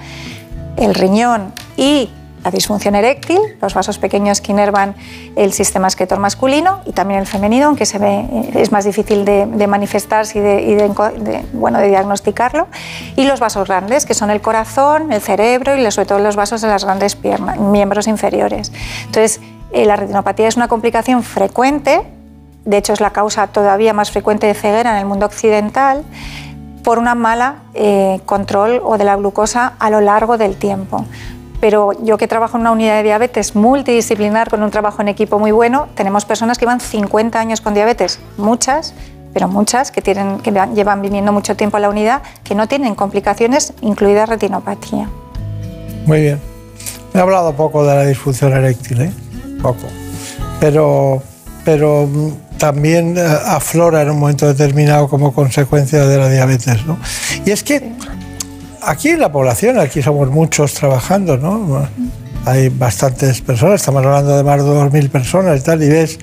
el 0.76 0.94
riñón 0.94 1.54
y 1.78 2.10
la 2.44 2.50
disfunción 2.50 2.96
eréctil, 2.96 3.40
los 3.62 3.74
vasos 3.74 4.00
pequeños 4.00 4.42
que 4.42 4.52
inervan 4.52 4.96
el 5.36 5.54
sistema 5.54 5.88
excretor 5.88 6.20
masculino 6.20 6.82
y 6.86 6.92
también 6.92 7.20
el 7.20 7.28
femenino, 7.28 7.68
aunque 7.68 7.86
se 7.86 7.98
eh, 7.98 8.52
es 8.56 8.72
más 8.72 8.84
difícil 8.84 9.26
de, 9.26 9.46
de 9.46 9.68
manifestarse 9.68 10.40
y, 10.40 10.42
de, 10.42 11.44
bueno, 11.54 11.78
de 11.78 11.90
diagnosticarlo, 11.90 12.68
y 13.16 13.26
los 13.26 13.40
vasos 13.40 13.68
grandes, 13.68 14.06
que 14.08 14.16
son 14.16 14.32
el 14.32 14.42
corazón, 14.42 15.12
el 15.14 15.22
cerebro 15.22 15.78
y 15.78 15.92
sobre 15.92 16.08
todo 16.08 16.20
los 16.20 16.36
vasos 16.36 16.62
de 16.62 16.68
las 16.68 16.84
grandes 16.84 17.16
piernas, 17.16 17.60
miembros 17.60 18.08
inferiores. 18.08 18.72
Entonces, 19.06 19.40
eh, 19.72 19.86
la 19.86 19.96
retinopatía 19.96 20.48
es 20.48 20.56
una 20.56 20.68
complicación 20.68 21.22
frecuente, 21.22 22.02
de 22.66 22.78
hecho 22.78 22.94
es 22.94 23.02
la 23.02 23.12
causa 23.12 23.48
todavía 23.48 23.94
más 23.94 24.10
frecuente 24.10 24.48
de 24.48 24.56
ceguera 24.56 24.92
en 24.92 24.98
el 24.98 25.06
mundo 25.06 25.28
occidental, 25.28 26.04
por 26.84 26.98
una 26.98 27.14
mala 27.14 27.58
eh, 27.76 28.20
control 28.26 28.82
o 28.84 28.98
de 28.98 29.04
la 29.04 29.16
glucosa 29.16 29.74
a 29.78 29.92
lo 29.92 30.02
largo 30.02 30.40
del 30.40 30.56
tiempo. 30.56 31.06
Pero 31.62 31.92
yo 32.04 32.18
que 32.18 32.28
trabajo 32.28 32.58
en 32.58 32.62
una 32.62 32.72
unidad 32.72 32.98
de 32.98 33.04
diabetes 33.04 33.56
multidisciplinar 33.56 34.50
con 34.50 34.64
un 34.64 34.72
trabajo 34.72 35.02
en 35.02 35.08
equipo 35.08 35.40
muy 35.40 35.52
bueno, 35.52 35.88
tenemos 35.96 36.26
personas 36.26 36.58
que 36.58 36.66
llevan 36.66 36.80
50 36.82 37.40
años 37.40 37.62
con 37.62 37.74
diabetes, 37.74 38.20
muchas, 38.38 38.94
pero 39.34 39.48
muchas 39.48 39.92
que, 39.92 40.02
tienen, 40.02 40.40
que 40.40 40.52
va- 40.52 40.66
llevan 40.74 41.02
viniendo 41.02 41.32
mucho 41.32 41.56
tiempo 41.56 41.78
a 41.78 41.80
la 41.80 41.90
unidad, 41.90 42.22
que 42.44 42.56
no 42.56 42.68
tienen 42.68 42.96
complicaciones, 42.96 43.74
incluida 43.82 44.26
retinopatía. 44.26 45.08
Muy 46.06 46.22
bien. 46.22 46.40
He 47.14 47.20
hablado 47.20 47.54
poco 47.54 47.86
de 47.86 47.96
la 47.96 48.06
disfunción 48.06 48.54
eréctil, 48.54 49.02
¿eh? 49.02 49.12
Poco. 49.62 49.86
Pero, 50.60 51.22
pero 51.64 52.08
mm, 52.08 52.58
también 52.58 53.16
eh, 53.18 53.22
aflora 53.46 54.02
en 54.02 54.10
un 54.10 54.20
momento 54.20 54.48
determinado 54.48 55.08
como 55.08 55.32
consecuencia 55.34 56.06
de 56.08 56.18
la 56.18 56.28
diabetes, 56.30 56.86
¿no? 56.86 56.98
Y 57.46 57.52
es 57.52 57.64
que 57.64 57.92
aquí 58.82 59.10
en 59.10 59.20
la 59.20 59.32
población, 59.32 59.80
aquí 59.80 60.02
somos 60.02 60.30
muchos 60.30 60.74
trabajando, 60.74 61.38
¿no? 61.38 61.88
Hay 62.46 62.70
bastantes 62.70 63.42
personas, 63.42 63.82
estamos 63.82 64.06
hablando 64.06 64.36
de 64.36 64.44
más 64.44 64.64
de 64.64 64.70
2.000 64.70 65.10
personas 65.10 65.60
y 65.60 65.64
tal, 65.64 65.84
y 65.84 65.90
ves 65.90 66.20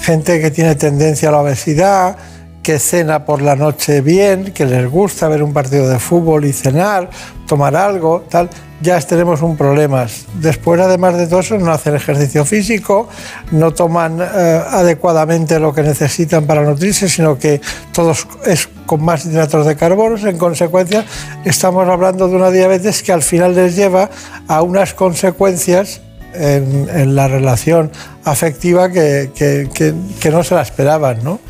gente 0.00 0.40
que 0.40 0.50
tiene 0.50 0.74
tendencia 0.74 1.30
a 1.30 1.32
la 1.32 1.38
obesidad, 1.38 2.16
que 2.62 2.78
cena 2.78 3.24
por 3.24 3.42
la 3.42 3.56
noche 3.56 4.00
bien, 4.00 4.52
que 4.52 4.64
les 4.64 4.88
gusta 4.88 5.28
ver 5.28 5.42
un 5.42 5.52
partido 5.52 5.88
de 5.88 5.98
fútbol 5.98 6.44
y 6.44 6.52
cenar, 6.52 7.10
tomar 7.46 7.74
algo, 7.74 8.24
tal, 8.28 8.48
ya 8.80 9.00
tenemos 9.00 9.42
un 9.42 9.56
problema. 9.56 10.06
Después, 10.34 10.80
además 10.80 11.16
de 11.16 11.26
todo 11.26 11.40
eso, 11.40 11.58
no 11.58 11.72
hacen 11.72 11.96
ejercicio 11.96 12.44
físico, 12.44 13.08
no 13.50 13.72
toman 13.72 14.20
eh, 14.20 14.60
adecuadamente 14.70 15.58
lo 15.58 15.74
que 15.74 15.82
necesitan 15.82 16.46
para 16.46 16.62
nutrirse, 16.62 17.08
sino 17.08 17.36
que 17.36 17.60
todos 17.92 18.26
es 18.46 18.68
con 18.86 19.04
más 19.04 19.24
hidratos 19.24 19.66
de 19.66 19.76
carbono. 19.76 20.16
En 20.28 20.38
consecuencia, 20.38 21.04
estamos 21.44 21.88
hablando 21.88 22.28
de 22.28 22.36
una 22.36 22.50
diabetes 22.50 23.02
que 23.02 23.12
al 23.12 23.22
final 23.22 23.56
les 23.56 23.74
lleva 23.74 24.08
a 24.46 24.62
unas 24.62 24.94
consecuencias 24.94 26.00
en, 26.34 27.14
la 27.14 27.28
relación 27.28 27.90
afectiva 28.24 28.90
que 28.90 30.30
no 30.30 30.42
se 30.44 30.54
la 30.54 30.62
esperaban, 30.62 31.22
¿no? 31.22 31.40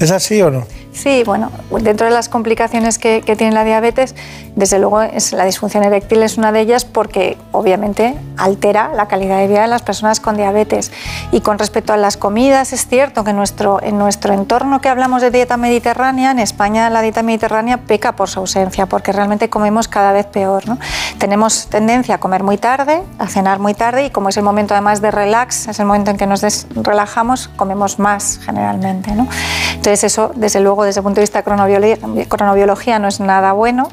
¿Es 0.00 0.10
así 0.10 0.40
o 0.40 0.50
no? 0.50 0.66
Sí, 0.92 1.22
bueno, 1.24 1.50
dentro 1.80 2.06
de 2.06 2.12
las 2.12 2.28
complicaciones 2.28 2.98
que, 2.98 3.22
que 3.22 3.36
tiene 3.36 3.52
la 3.52 3.64
diabetes, 3.64 4.14
desde 4.56 4.78
luego 4.78 5.02
es, 5.02 5.32
la 5.32 5.44
disfunción 5.44 5.84
eréctil 5.84 6.22
es 6.22 6.36
una 6.36 6.52
de 6.52 6.60
ellas 6.60 6.84
porque 6.84 7.38
obviamente 7.52 8.16
altera 8.36 8.90
la 8.94 9.06
calidad 9.06 9.38
de 9.38 9.46
vida 9.46 9.62
de 9.62 9.68
las 9.68 9.82
personas 9.82 10.20
con 10.20 10.36
diabetes. 10.36 10.90
Y 11.32 11.40
con 11.40 11.58
respecto 11.58 11.92
a 11.92 11.96
las 11.96 12.16
comidas, 12.16 12.72
es 12.72 12.86
cierto 12.86 13.24
que 13.24 13.32
nuestro, 13.32 13.80
en 13.82 13.98
nuestro 13.98 14.34
entorno 14.34 14.80
que 14.80 14.88
hablamos 14.88 15.22
de 15.22 15.30
dieta 15.30 15.56
mediterránea, 15.56 16.32
en 16.32 16.40
España 16.40 16.90
la 16.90 17.02
dieta 17.02 17.22
mediterránea 17.22 17.78
peca 17.78 18.16
por 18.16 18.28
su 18.28 18.40
ausencia 18.40 18.86
porque 18.86 19.12
realmente 19.12 19.48
comemos 19.48 19.88
cada 19.88 20.12
vez 20.12 20.26
peor. 20.26 20.68
¿no? 20.68 20.78
Tenemos 21.18 21.68
tendencia 21.68 22.16
a 22.16 22.18
comer 22.18 22.42
muy 22.42 22.58
tarde, 22.58 23.02
a 23.18 23.28
cenar 23.28 23.60
muy 23.60 23.74
tarde 23.74 24.06
y 24.06 24.10
como 24.10 24.30
es 24.30 24.36
el 24.36 24.42
momento 24.42 24.74
además 24.74 25.00
de 25.00 25.10
relax, 25.10 25.68
es 25.68 25.78
el 25.78 25.86
momento 25.86 26.10
en 26.10 26.16
que 26.16 26.26
nos 26.26 26.66
relajamos, 26.74 27.48
comemos 27.48 27.98
más 27.98 28.40
generalmente. 28.44 29.12
¿no? 29.12 29.28
Entonces 29.70 30.04
eso 30.04 30.32
desde 30.34 30.60
luego 30.60 30.79
luego 30.80 30.86
desde 30.86 31.00
el 31.00 31.04
punto 31.04 31.16
de 31.16 31.22
vista 31.22 31.42
de 31.42 31.44
cronobiolo- 31.44 32.28
cronobiología 32.28 32.98
no 32.98 33.08
es 33.08 33.20
nada 33.20 33.52
bueno 33.52 33.88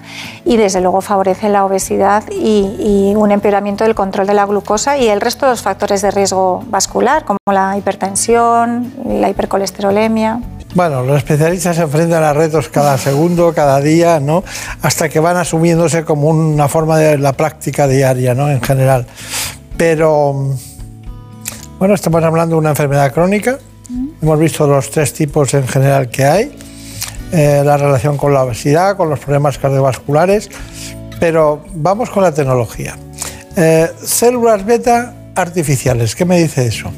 y 0.45 0.57
desde 0.57 0.81
luego 0.81 1.01
favorece 1.01 1.49
la 1.49 1.65
obesidad 1.65 2.23
y, 2.31 2.75
y 2.79 3.15
un 3.15 3.31
empeoramiento 3.31 3.83
del 3.83 3.95
control 3.95 4.27
de 4.27 4.33
la 4.33 4.45
glucosa 4.45 4.97
y 4.97 5.07
el 5.07 5.19
resto 5.21 5.45
de 5.45 5.51
los 5.51 5.61
factores 5.61 6.01
de 6.01 6.11
riesgo 6.11 6.63
vascular, 6.67 7.25
como 7.25 7.37
la 7.51 7.77
hipertensión, 7.77 8.93
la 9.05 9.29
hipercolesterolemia. 9.29 10.39
Bueno, 10.75 11.01
los 11.03 11.17
especialistas 11.17 11.75
se 11.75 11.81
enfrentan 11.83 12.23
a 12.23 12.33
retos 12.33 12.69
cada 12.69 12.97
segundo, 12.97 13.53
cada 13.53 13.79
día, 13.81 14.19
¿no? 14.19 14.43
Hasta 14.81 15.09
que 15.09 15.19
van 15.19 15.37
asumiéndose 15.37 16.05
como 16.05 16.29
una 16.29 16.67
forma 16.67 16.97
de 16.97 17.17
la 17.17 17.33
práctica 17.33 17.87
diaria, 17.87 18.33
¿no? 18.35 18.49
En 18.49 18.61
general. 18.61 19.07
Pero, 19.75 20.53
bueno, 21.79 21.95
estamos 21.95 22.23
hablando 22.23 22.55
de 22.55 22.59
una 22.59 22.69
enfermedad 22.71 23.11
crónica. 23.11 23.57
Hemos 24.21 24.39
visto 24.39 24.67
los 24.67 24.91
tres 24.91 25.13
tipos 25.13 25.53
en 25.53 25.67
general 25.67 26.09
que 26.09 26.25
hay. 26.25 26.59
Eh, 27.31 27.61
la 27.65 27.75
relación 27.75 28.17
con 28.17 28.33
la 28.33 28.43
obesidad, 28.43 28.95
con 28.95 29.09
los 29.09 29.19
problemas 29.19 29.57
cardiovasculares. 29.57 30.49
Pero 31.19 31.61
vamos 31.73 32.09
con 32.09 32.23
la 32.23 32.31
tecnología. 32.31 32.95
Eh, 33.55 33.91
células 34.03 34.65
beta 34.65 35.13
artificiales, 35.35 36.15
¿qué 36.15 36.25
me 36.25 36.39
dice 36.39 36.65
eso? 36.65 36.91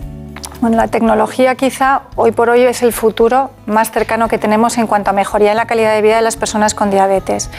Bueno, 0.62 0.76
la 0.76 0.90
tecnología 0.90 1.56
quizá 1.56 2.02
hoy 2.18 2.34
por 2.34 2.50
hoy 2.50 2.64
es 2.64 2.84
el 2.84 2.92
futuro 2.92 3.50
más 3.66 3.92
cercano 3.92 4.28
que 4.28 4.38
tenemos 4.38 4.78
en 4.78 4.88
cuanto 4.88 5.10
a 5.10 5.14
mejoría 5.14 5.52
en 5.52 5.58
la 5.58 5.66
calidad 5.66 5.96
de 5.96 6.02
vida 6.02 6.18
de 6.18 6.22
las 6.22 6.36
personas 6.36 6.74
con 6.74 6.92
diabetes. 6.92 7.50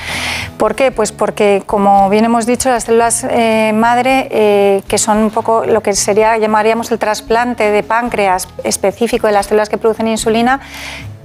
¿Por 0.58 0.74
qué? 0.74 0.90
Pues 0.90 1.10
porque, 1.10 1.62
como 1.64 2.10
bien 2.10 2.26
hemos 2.26 2.44
dicho, 2.44 2.68
las 2.68 2.84
células 2.84 3.24
eh, 3.28 3.72
madre, 3.74 4.82
que 4.86 4.98
son 4.98 5.16
un 5.16 5.30
poco 5.30 5.64
lo 5.64 5.82
que 5.82 5.94
sería, 5.94 6.36
llamaríamos 6.36 6.92
el 6.92 6.98
trasplante 6.98 7.70
de 7.70 7.82
páncreas 7.82 8.48
específico 8.64 9.26
de 9.26 9.32
las 9.32 9.46
células 9.46 9.70
que 9.70 9.78
producen 9.78 10.06
insulina, 10.06 10.60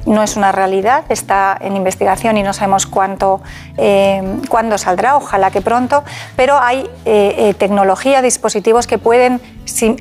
no 0.05 0.23
es 0.23 0.35
una 0.35 0.51
realidad, 0.51 1.03
está 1.09 1.57
en 1.59 1.75
investigación 1.75 2.37
y 2.37 2.43
no 2.43 2.53
sabemos 2.53 2.85
cuánto, 2.85 3.41
eh, 3.77 4.21
cuándo 4.49 4.77
saldrá, 4.77 5.17
ojalá 5.17 5.51
que 5.51 5.61
pronto, 5.61 6.03
pero 6.35 6.59
hay 6.59 6.89
eh, 7.05 7.35
eh, 7.37 7.53
tecnología, 7.55 8.21
dispositivos 8.21 8.87
que 8.87 8.97
pueden 8.97 9.41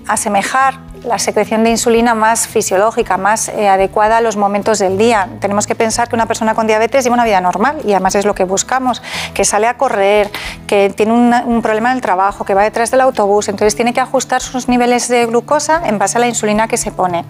asemejar 0.06 0.74
la 1.04 1.18
secreción 1.18 1.64
de 1.64 1.70
insulina 1.70 2.14
más 2.14 2.46
fisiológica, 2.48 3.16
más 3.16 3.48
eh, 3.48 3.68
adecuada 3.68 4.18
a 4.18 4.20
los 4.20 4.36
momentos 4.36 4.78
del 4.78 4.96
día. 4.96 5.28
Tenemos 5.40 5.66
que 5.66 5.74
pensar 5.74 6.08
que 6.08 6.14
una 6.14 6.26
persona 6.26 6.54
con 6.54 6.66
diabetes 6.66 7.04
lleva 7.04 7.14
una 7.14 7.24
vida 7.24 7.40
normal 7.40 7.76
y 7.84 7.92
además 7.92 8.14
es 8.14 8.24
lo 8.24 8.34
que 8.34 8.44
buscamos, 8.44 9.02
que 9.34 9.44
sale 9.44 9.66
a 9.66 9.76
correr, 9.76 10.30
que 10.66 10.90
tiene 10.90 11.12
una- 11.12 11.42
un 11.44 11.62
problema 11.62 11.90
en 11.90 11.96
el 11.96 12.00
trabajo, 12.02 12.44
que 12.44 12.54
va 12.54 12.62
detrás 12.62 12.90
del 12.90 13.02
autobús, 13.02 13.48
entonces 13.48 13.76
tiene 13.76 13.92
que 13.92 14.00
ajustar 14.00 14.40
sus 14.40 14.68
niveles 14.68 15.08
de 15.08 15.26
glucosa 15.26 15.82
en 15.84 15.98
base 15.98 16.16
a 16.18 16.20
la 16.20 16.26
insulina 16.26 16.68
que 16.68 16.76
se 16.76 16.90
pone. 16.90 17.24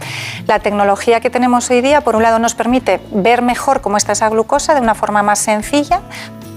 La 0.46 0.60
tecnología 0.60 1.20
que 1.20 1.30
tenemos 1.30 1.68
hoy 1.70 1.80
día, 1.80 2.00
por 2.02 2.16
un 2.16 2.22
lado, 2.22 2.38
nos 2.38 2.54
permite 2.54 3.00
ver 3.10 3.42
mejor 3.42 3.80
cómo 3.80 3.96
está 3.96 4.12
esa 4.12 4.28
glucosa 4.28 4.74
de 4.74 4.80
una 4.80 4.94
forma 4.94 5.22
más 5.22 5.38
sencilla, 5.40 6.00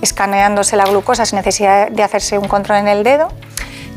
escaneándose 0.02 0.78
la 0.78 0.86
glucosa 0.86 1.26
sin 1.26 1.38
necesidad 1.38 1.90
de 1.90 2.04
hacerse 2.04 2.38
un 2.38 2.48
control 2.48 2.78
en 2.80 2.88
el 2.88 3.04
dedo, 3.04 3.30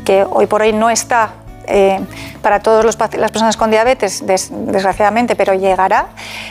que 0.05 0.25
hoy 0.27 0.47
por 0.47 0.63
hoy 0.63 0.73
no 0.73 0.89
está 0.89 1.29
eh, 1.71 1.99
para 2.41 2.59
todas 2.59 2.83
las 2.85 3.31
personas 3.31 3.57
con 3.57 3.71
diabetes, 3.71 4.25
des- 4.25 4.49
desgraciadamente, 4.51 5.35
pero 5.35 5.53
llegará, 5.53 6.07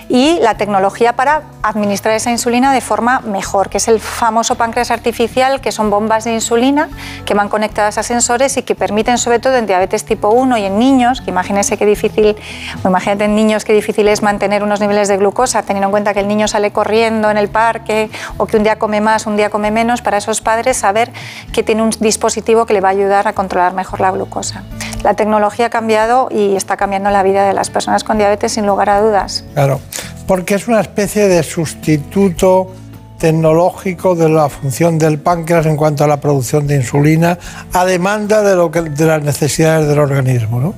y 0.08 0.38
la 0.40 0.54
tecnología 0.56 1.14
para 1.14 1.42
administrar 1.62 2.14
esa 2.14 2.30
insulina 2.30 2.72
de 2.72 2.80
forma 2.80 3.20
mejor, 3.20 3.68
que 3.68 3.78
es 3.78 3.88
el 3.88 4.00
famoso 4.00 4.54
páncreas 4.56 4.90
artificial, 4.90 5.60
que 5.60 5.72
son 5.72 5.90
bombas 5.90 6.24
de 6.24 6.32
insulina 6.32 6.88
que 7.24 7.34
van 7.34 7.48
conectadas 7.48 7.98
a 7.98 8.02
sensores 8.02 8.56
y 8.56 8.62
que 8.62 8.74
permiten, 8.74 9.18
sobre 9.18 9.38
todo 9.38 9.56
en 9.56 9.66
diabetes 9.66 10.04
tipo 10.04 10.30
1 10.30 10.56
y 10.58 10.64
en 10.64 10.78
niños, 10.78 11.20
que 11.20 11.30
imagínense 11.30 11.76
qué 11.76 11.86
difícil, 11.86 12.36
o 12.82 12.88
imagínate 12.88 13.24
en 13.24 13.34
niños 13.34 13.64
qué 13.64 13.72
difícil 13.72 14.08
es 14.08 14.22
mantener 14.22 14.62
unos 14.62 14.80
niveles 14.80 15.08
de 15.08 15.16
glucosa, 15.16 15.62
teniendo 15.62 15.88
en 15.88 15.90
cuenta 15.90 16.14
que 16.14 16.20
el 16.20 16.28
niño 16.28 16.48
sale 16.48 16.70
corriendo 16.72 17.30
en 17.30 17.36
el 17.36 17.48
parque 17.48 18.10
o 18.38 18.46
que 18.46 18.56
un 18.56 18.62
día 18.62 18.78
come 18.78 19.00
más, 19.00 19.26
un 19.26 19.36
día 19.36 19.50
come 19.50 19.70
menos, 19.70 20.00
para 20.02 20.16
esos 20.16 20.40
padres 20.40 20.76
saber 20.78 21.10
que 21.52 21.62
tiene 21.62 21.82
un 21.82 21.90
dispositivo 21.90 22.64
que 22.66 22.72
le 22.72 22.80
va 22.80 22.88
a 22.88 22.92
ayudar 22.92 23.28
a 23.28 23.32
controlar 23.32 23.74
mejor 23.74 24.00
la 24.00 24.10
glucosa. 24.10 24.62
La 25.02 25.14
tecnología 25.14 25.66
ha 25.66 25.70
cambiado 25.70 26.28
y 26.30 26.56
está 26.56 26.76
cambiando 26.76 27.10
la 27.10 27.22
vida 27.22 27.46
de 27.46 27.54
las 27.54 27.70
personas 27.70 28.04
con 28.04 28.18
diabetes 28.18 28.52
sin 28.52 28.66
lugar 28.66 28.90
a 28.90 29.00
dudas. 29.00 29.44
Claro, 29.54 29.80
porque 30.26 30.54
es 30.54 30.68
una 30.68 30.80
especie 30.80 31.26
de 31.28 31.42
sustituto 31.42 32.72
tecnológico 33.18 34.14
de 34.14 34.28
la 34.28 34.48
función 34.48 34.98
del 34.98 35.18
páncreas 35.18 35.66
en 35.66 35.76
cuanto 35.76 36.04
a 36.04 36.06
la 36.06 36.20
producción 36.20 36.66
de 36.66 36.76
insulina 36.76 37.38
a 37.72 37.84
demanda 37.84 38.42
de, 38.42 38.56
lo 38.56 38.68
de 38.70 39.04
las 39.06 39.22
necesidades 39.22 39.86
del 39.88 39.98
organismo. 39.98 40.58
¿no? 40.60 40.74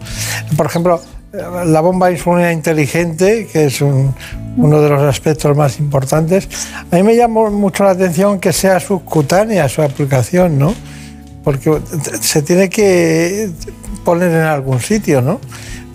Por 0.56 0.66
ejemplo, 0.66 1.00
la 1.32 1.80
bomba 1.80 2.08
de 2.08 2.14
insulina 2.14 2.52
inteligente, 2.52 3.46
que 3.52 3.66
es 3.66 3.80
un- 3.80 4.14
uno 4.56 4.80
de 4.82 4.88
los 4.90 5.00
aspectos 5.02 5.56
más 5.56 5.78
importantes, 5.78 6.48
a 6.90 6.96
mí 6.96 7.02
me 7.02 7.16
llamó 7.16 7.50
mucho 7.50 7.84
la 7.84 7.90
atención 7.90 8.38
que 8.38 8.52
sea 8.52 8.80
subcutánea 8.80 9.68
su 9.68 9.80
aplicación, 9.80 10.58
¿no? 10.58 10.74
Porque 11.44 11.80
se 12.20 12.42
tiene 12.42 12.68
que 12.68 13.50
poner 14.04 14.30
en 14.30 14.42
algún 14.42 14.80
sitio, 14.80 15.20
¿no? 15.22 15.40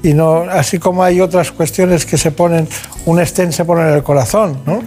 Y 0.03 0.14
no, 0.14 0.41
así 0.41 0.78
como 0.80 1.03
hay 1.03 1.19
otras 1.22 1.52
cuestiones 1.52 2.06
que 2.06 2.18
se 2.18 2.32
ponen, 2.32 2.68
un 3.06 3.26
stent 3.26 3.52
se 3.52 3.65
pone 3.65 3.82
en 3.82 3.94
el 3.95 4.03
corazón, 4.03 4.61
¿no? 4.65 4.82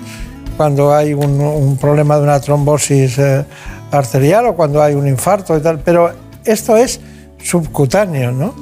Cuando 0.57 0.95
hay 0.95 1.15
un, 1.15 1.41
un 1.41 1.77
problema 1.79 2.17
de 2.17 2.23
una 2.23 2.41
trombosis 2.41 3.19
eh, 3.19 3.45
arterial 3.91 4.47
o 4.47 4.55
cuando 4.55 4.83
hay 4.83 4.95
un 4.95 5.09
infarto 5.09 5.57
y 5.57 5.61
tal, 5.61 5.81
pero 5.81 6.13
esto 6.45 6.77
es 6.77 7.01
subcutáneo, 7.43 8.31
¿no? 8.33 8.55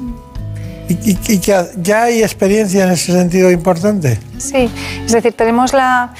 Y, 0.88 0.94
y- 1.10 1.18
y 1.28 1.38
que 1.38 1.54
ya 1.82 2.04
hay 2.04 2.22
experiencia 2.22 2.84
en 2.84 2.92
ese 2.92 3.12
sentido 3.12 3.50
importante. 3.50 4.18
Sí, 4.38 4.70
es 5.04 5.12
decir, 5.12 5.32
tenemos 5.34 5.72
la 5.74 6.14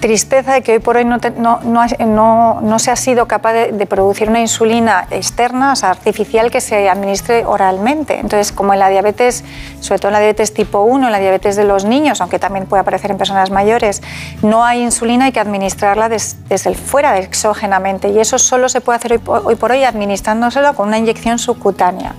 tristeza 0.00 0.52
de 0.54 0.62
que 0.62 0.72
hoy 0.72 0.78
por 0.78 0.96
hoy 0.96 1.04
no, 1.04 1.18
te- 1.18 1.30
no- 1.30 1.60
no 1.64 1.84
no- 2.06 2.60
no 2.60 2.78
se 2.78 2.90
ha 2.90 2.96
sido 2.96 3.26
capaz 3.26 3.52
de, 3.54 3.72
de 3.72 3.86
producir 3.86 4.28
una 4.28 4.40
insulina 4.40 5.06
externa, 5.10 5.72
o 5.72 5.76
sea, 5.76 5.90
artificial, 5.90 6.50
que 6.50 6.60
se 6.60 6.88
administre 6.88 7.44
oralmente. 7.46 8.18
Entonces, 8.20 8.52
como 8.52 8.72
en 8.74 8.78
la 8.78 8.88
diabetes, 8.88 9.42
sobre 9.80 9.98
todo 9.98 10.08
en 10.08 10.12
la 10.14 10.18
diabetes 10.20 10.52
tipo 10.54 10.80
1, 10.82 11.06
en 11.06 11.12
la 11.12 11.18
diabetes 11.18 11.56
de 11.56 11.64
los 11.64 11.84
niños, 11.84 12.20
aunque 12.20 12.38
también 12.38 12.66
puede 12.66 12.82
aparecer 12.82 13.10
en 13.10 13.18
personas 13.18 13.50
mayores, 13.50 14.02
no 14.42 14.64
hay 14.64 14.82
insulina, 14.82 15.26
hay 15.26 15.32
que 15.32 15.40
administrarla 15.40 16.08
des- 16.08 16.36
desde 16.48 16.70
el 16.70 16.76
fuera, 16.76 17.18
exógenamente. 17.18 18.08
Y 18.10 18.18
eso 18.20 18.38
solo 18.38 18.68
se 18.68 18.80
puede 18.80 18.96
hacer 18.98 19.12
hoy, 19.12 19.18
por- 19.18 19.42
hoy 19.46 19.54
por 19.56 19.72
hoy 19.72 19.84
administrándoselo 19.84 20.74
con 20.74 20.88
una 20.88 20.98
inyección 20.98 21.38
subcutánea. 21.38 22.14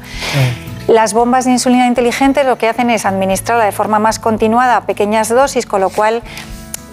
Las 0.87 1.13
bombas 1.13 1.43
de 1.45 1.51
insulina 1.51 1.85
inteligentes 1.85 2.45
lo 2.45 2.57
que 2.57 2.69
hacen 2.69 2.89
es 2.89 3.05
administrarla 3.05 3.65
de 3.65 3.73
forma 3.73 3.99
más 3.99 4.19
continuada 4.19 4.77
a 4.77 4.81
pequeñas 4.85 5.27
dosis, 5.27 5.65
con 5.65 5.81
lo 5.81 5.89
cual 5.89 6.23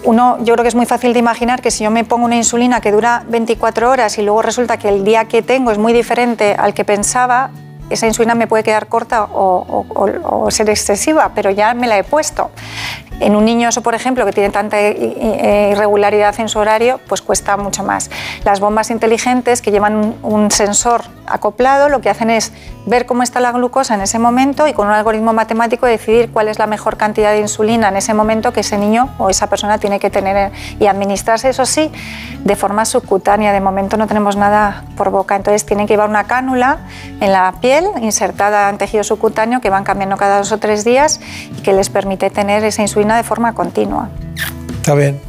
uno, 0.05 0.37
yo 0.39 0.53
creo 0.53 0.63
que 0.63 0.69
es 0.69 0.75
muy 0.75 0.85
fácil 0.85 1.13
de 1.13 1.19
imaginar 1.19 1.61
que 1.61 1.71
si 1.71 1.83
yo 1.83 1.91
me 1.91 2.03
pongo 2.03 2.25
una 2.25 2.35
insulina 2.35 2.79
que 2.79 2.91
dura 2.91 3.23
24 3.27 3.89
horas 3.89 4.17
y 4.17 4.21
luego 4.21 4.41
resulta 4.41 4.77
que 4.77 4.89
el 4.89 5.03
día 5.03 5.25
que 5.25 5.41
tengo 5.41 5.71
es 5.71 5.77
muy 5.77 5.93
diferente 5.93 6.55
al 6.57 6.73
que 6.73 6.85
pensaba, 6.85 7.49
esa 7.89 8.07
insulina 8.07 8.35
me 8.35 8.47
puede 8.47 8.63
quedar 8.63 8.87
corta 8.87 9.27
o, 9.31 10.47
ser 10.49 10.69
excesiva, 10.69 11.31
pero 11.35 11.51
ya 11.51 11.73
me 11.73 11.87
la 11.87 11.97
he 11.97 12.03
puesto. 12.03 12.51
En 13.19 13.35
un 13.35 13.45
niño 13.45 13.69
eso, 13.69 13.81
por 13.81 13.95
ejemplo, 13.95 14.25
que 14.25 14.31
tiene 14.33 14.49
tanta 14.49 14.79
i- 14.81 14.91
i- 14.91 15.71
irregularidad 15.71 16.37
en 16.39 16.49
su 16.49 16.59
horario, 16.59 16.99
pues 17.07 17.21
cuesta 17.21 17.55
mucho 17.57 17.83
más. 17.83 18.09
Las 18.43 18.59
bombas 18.59 18.89
inteligentes 18.91 19.61
que 19.61 19.71
llevan 19.71 20.15
un 20.21 20.51
sensor 20.51 21.03
acoplado 21.27 21.89
lo 21.89 22.01
que 22.01 22.09
hacen 22.11 22.29
es 22.29 22.51
ver 22.85 23.07
cómo 23.07 23.23
está 23.23 23.39
la 23.39 23.51
glucosa 23.51 23.95
en 23.95 24.01
ese 24.01 24.19
momento 24.19 24.67
y 24.67 24.73
con 24.73 24.85
un 24.87 24.93
algoritmo 24.93 25.33
matemático 25.33 25.87
decidir 25.87 26.29
cuál 26.31 26.49
es 26.49 26.59
la 26.59 26.67
mejor 26.67 26.97
cantidad 26.97 27.31
de 27.31 27.39
insulina 27.39 27.87
en 27.89 27.97
ese 27.97 28.13
momento 28.13 28.53
que 28.53 28.59
ese 28.59 28.77
niño 28.77 29.09
o 29.17 29.29
esa 29.31 29.47
persona 29.47 29.79
tiene 29.79 29.99
que 29.99 30.11
tener 30.11 30.51
y 30.79 30.85
administrarse, 30.85 31.49
eso 31.49 31.65
sí, 31.65 31.91
de 32.43 32.55
forma 32.55 32.85
subcutánea. 32.85 33.53
De 33.53 33.61
momento 33.61 33.97
no 33.97 34.05
tenemos 34.05 34.35
nada 34.35 34.83
por 34.97 35.09
boca, 35.09 35.35
entonces 35.35 35.65
tienen 35.65 35.87
que 35.87 35.93
llevar 35.93 36.09
una 36.09 36.25
cánula 36.25 36.77
en 37.21 37.31
la 37.31 37.53
piel 37.59 37.85
insertada 38.01 38.69
en 38.69 38.77
tejido 38.77 39.03
subcutáneo 39.03 39.61
que 39.61 39.69
van 39.71 39.83
cambiando 39.83 40.17
cada 40.17 40.37
dos 40.37 40.51
o 40.51 40.59
tres 40.59 40.83
días 40.83 41.19
y 41.57 41.61
que 41.61 41.73
les 41.73 41.89
permite 41.89 42.29
tener 42.29 42.63
esa 42.63 42.81
insulina 42.83 43.04
de 43.13 43.23
forma 43.23 43.53
continua. 43.53 44.09
Está 44.75 44.95
bien. 44.95 45.19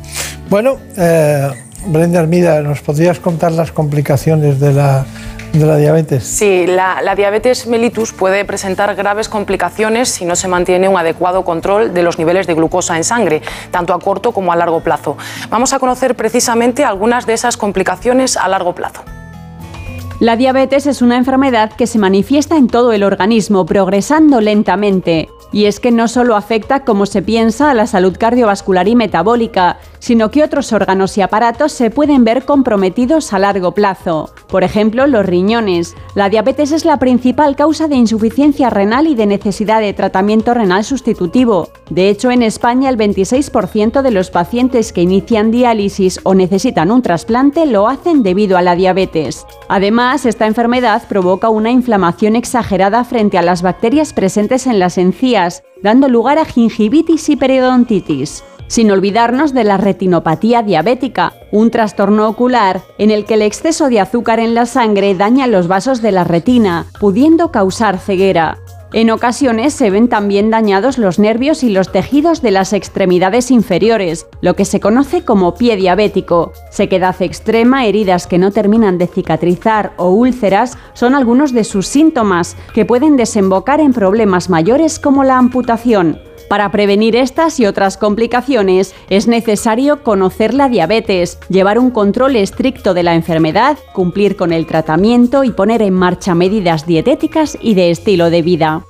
Bueno, 0.49 0.77
eh, 0.97 1.51
Brenda 1.87 2.21
Armida, 2.21 2.63
¿nos 2.63 2.81
podrías 2.81 3.19
contar 3.19 3.53
las 3.53 3.73
complicaciones 3.73 4.61
de 4.61 4.73
la, 4.73 5.05
de 5.53 5.67
la 5.67 5.77
diabetes? 5.77 6.25
Sí, 6.25 6.67
la, 6.67 7.01
la 7.03 7.15
diabetes 7.15 7.67
mellitus 7.67 8.13
puede 8.13 8.45
presentar 8.45 8.95
graves 8.95 9.29
complicaciones 9.29 10.09
si 10.09 10.25
no 10.25 10.37
se 10.37 10.49
mantiene 10.49 10.89
un 10.89 10.97
adecuado 10.97 11.45
control 11.45 11.95
de 11.95 12.03
los 12.03 12.19
niveles 12.19 12.47
de 12.47 12.55
glucosa 12.55 12.97
en 12.97 13.05
sangre, 13.05 13.43
tanto 13.71 13.93
a 13.93 13.99
corto 13.99 14.33
como 14.33 14.53
a 14.53 14.57
largo 14.57 14.81
plazo. 14.81 15.17
Vamos 15.51 15.73
a 15.73 15.79
conocer 15.79 16.15
precisamente 16.17 16.85
algunas 16.85 17.27
de 17.27 17.35
esas 17.35 17.57
complicaciones 17.57 18.37
a 18.37 18.49
largo 18.49 18.75
plazo. 18.75 19.03
La 20.19 20.37
diabetes 20.37 20.87
es 20.87 21.03
una 21.03 21.19
enfermedad 21.19 21.73
que 21.73 21.87
se 21.87 21.99
manifiesta 21.99 22.57
en 22.57 22.69
todo 22.69 22.93
el 22.93 23.03
organismo, 23.03 23.67
progresando 23.67 24.41
lentamente. 24.41 25.29
Y 25.53 25.67
es 25.67 25.81
que 25.81 25.91
no 25.91 26.09
solo 26.09 26.37
afecta 26.37 26.85
como 26.85 27.07
se 27.07 27.23
piensa 27.23 27.71
a 27.71 27.75
la 27.75 27.87
salud 27.87 28.17
cardiovascular 28.19 28.89
y 28.89 28.97
metabólica, 28.97 29.79
sino 29.99 30.31
que 30.31 30.43
otros 30.43 30.73
órganos 30.73 31.17
y 31.19 31.23
aparatos 31.23 31.73
se 31.73 31.91
pueden 31.91 32.25
ver 32.25 32.45
comprometidos 32.45 33.33
a 33.33 33.39
largo 33.39 33.73
plazo. 33.73 34.31
Por 34.49 34.65
ejemplo, 34.65 35.07
los 35.07 35.27
riñones. 35.27 35.95
La 36.15 36.29
diabetes 36.29 36.73
es 36.73 36.85
la 36.85 36.99
principal 36.99 37.57
causa 37.57 37.89
de 37.89 37.97
insuficiencia 37.97 38.71
renal 38.71 39.07
y 39.07 39.15
de 39.15 39.27
necesidad 39.27 39.81
de 39.81 39.93
tratamiento 39.93 40.55
renal 40.55 40.85
sustitutivo. 40.85 41.69
De 41.91 42.09
hecho, 42.09 42.31
en 42.31 42.43
España 42.43 42.89
el 42.89 42.97
26% 42.97 44.03
de 44.03 44.11
los 44.11 44.31
pacientes 44.31 44.93
que 44.93 45.03
inician 45.03 45.51
diálisis 45.51 46.21
o 46.25 46.35
necesitan 46.35 46.91
un 46.91 47.03
trasplante 47.03 47.67
lo 47.67 47.89
hacen 47.89 48.23
debido 48.23 48.57
a 48.57 48.63
la 48.63 48.77
diabetes. 48.77 49.47
Además, 49.69 50.27
esta 50.27 50.47
enfermedad 50.47 51.03
provoca 51.09 51.49
una 51.49 51.71
inflamación 51.71 52.37
exagerada 52.37 53.05
frente 53.05 53.39
a 53.39 53.43
las 53.43 53.63
bacterias 53.63 54.13
presentes 54.13 54.67
en 54.67 54.79
las 54.79 54.99
encías, 54.99 55.63
dando 55.83 56.09
lugar 56.09 56.39
a 56.39 56.45
gingivitis 56.45 57.29
y 57.29 57.37
periodontitis. 57.37 58.45
Sin 58.69 58.91
olvidarnos 58.91 59.55
de 59.55 59.65
la 59.65 59.77
retinopatía 59.77 60.63
diabética, 60.63 61.35
un 61.53 61.71
trastorno 61.71 62.29
ocular 62.29 62.83
en 62.99 63.11
el 63.11 63.25
que 63.25 63.35
el 63.35 63.43
exceso 63.43 63.89
de 63.89 64.01
azúcar 64.01 64.41
en 64.41 64.55
la 64.55 64.67
sangre 64.67 65.15
daña 65.15 65.47
los 65.47 65.69
vasos 65.69 66.03
de 66.03 66.13
la 66.13 66.25
retina, 66.25 66.87
pudiendo 66.99 67.53
causar 67.53 67.99
ceguera. 67.99 68.59
En 68.93 69.11
ocasiones 69.11 69.75
se 69.75 69.91
ven 69.91 70.09
también 70.09 70.51
dañados 70.51 70.97
los 70.97 71.19
nervios 71.19 71.63
y 71.63 71.71
los 71.71 71.93
tejidos 71.93 72.41
de 72.41 72.51
las 72.51 72.73
extremidades 72.73 73.51
inferiores, 73.51 74.27
lo 74.41 74.55
que 74.55 74.65
se 74.65 74.81
conoce 74.81 75.25
como 75.25 75.55
pie 75.55 75.77
diabético. 75.77 76.53
Sequedad 76.71 77.21
extrema, 77.21 77.87
heridas 77.87 78.27
que 78.27 78.39
no 78.39 78.53
terminan 78.53 78.97
de 78.97 79.07
cicatrizar 79.07 79.93
o 79.97 80.11
úlceras 80.11 80.79
son 80.95 81.15
algunos 81.15 81.53
de 81.53 81.65
sus 81.65 81.87
síntomas 81.87 82.57
que 82.75 82.85
pueden 82.85 83.17
desembocar 83.17 83.81
en 83.81 83.93
problemas 83.93 84.49
mayores 84.51 84.99
como 84.99 85.25
la 85.25 85.37
amputación. 85.37 86.19
Para 86.49 86.71
prevenir 86.71 87.17
estas 87.17 87.59
y 87.59 87.67
otras 87.67 87.97
complicaciones 87.97 88.95
es 89.11 89.27
necesario 89.27 90.05
conocer 90.05 90.55
la 90.55 90.69
diabetes, 90.69 91.39
llevar 91.49 91.79
un 91.79 91.91
control 91.91 92.37
estricto 92.37 92.95
de 92.95 93.03
la 93.03 93.15
enfermedad, 93.15 93.79
cumplir 93.93 94.37
con 94.37 94.53
el 94.53 94.67
tratamiento 94.67 95.43
y 95.43 95.51
poner 95.51 95.83
en 95.83 95.95
marcha 95.95 96.37
medidas 96.37 96.87
dietéticas 96.87 97.59
y 97.61 97.75
de 97.75 97.91
estilo 97.91 98.31
de 98.31 98.43
vida. 98.43 98.85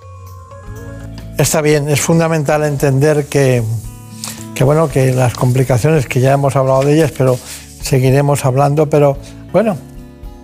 Está 1.39 1.63
bien, 1.63 1.89
es 1.89 2.01
fundamental 2.01 2.63
entender 2.65 3.27
que, 3.27 3.63
bueno, 4.63 4.89
que 4.89 5.13
las 5.13 5.35
complicaciones, 5.35 6.07
que 6.07 6.21
ya 6.21 6.33
hemos 6.33 6.57
hablado 6.57 6.83
de 6.83 6.95
ellas, 6.95 7.13
pero 7.17 7.39
seguiremos 7.83 8.45
hablando, 8.45 8.89
pero 8.91 9.17
bueno, 9.53 9.77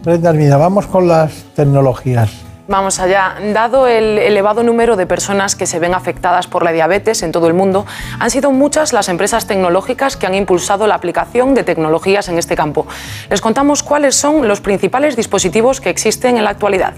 Brenda 0.02 0.30
Armida, 0.30 0.56
vamos 0.56 0.86
con 0.86 1.08
las 1.08 1.32
tecnologías. 1.54 2.30
Vamos 2.72 3.00
allá. 3.00 3.34
Dado 3.52 3.86
el 3.86 4.16
elevado 4.16 4.62
número 4.62 4.96
de 4.96 5.04
personas 5.04 5.54
que 5.54 5.66
se 5.66 5.78
ven 5.78 5.92
afectadas 5.92 6.46
por 6.46 6.64
la 6.64 6.72
diabetes 6.72 7.22
en 7.22 7.30
todo 7.30 7.46
el 7.46 7.52
mundo, 7.52 7.84
han 8.18 8.30
sido 8.30 8.50
muchas 8.50 8.94
las 8.94 9.10
empresas 9.10 9.46
tecnológicas 9.46 10.16
que 10.16 10.24
han 10.24 10.34
impulsado 10.34 10.86
la 10.86 10.94
aplicación 10.94 11.52
de 11.52 11.64
tecnologías 11.64 12.30
en 12.30 12.38
este 12.38 12.56
campo. 12.56 12.86
Les 13.28 13.42
contamos 13.42 13.82
cuáles 13.82 14.14
son 14.14 14.48
los 14.48 14.62
principales 14.62 15.16
dispositivos 15.16 15.82
que 15.82 15.90
existen 15.90 16.38
en 16.38 16.44
la 16.44 16.50
actualidad. 16.50 16.94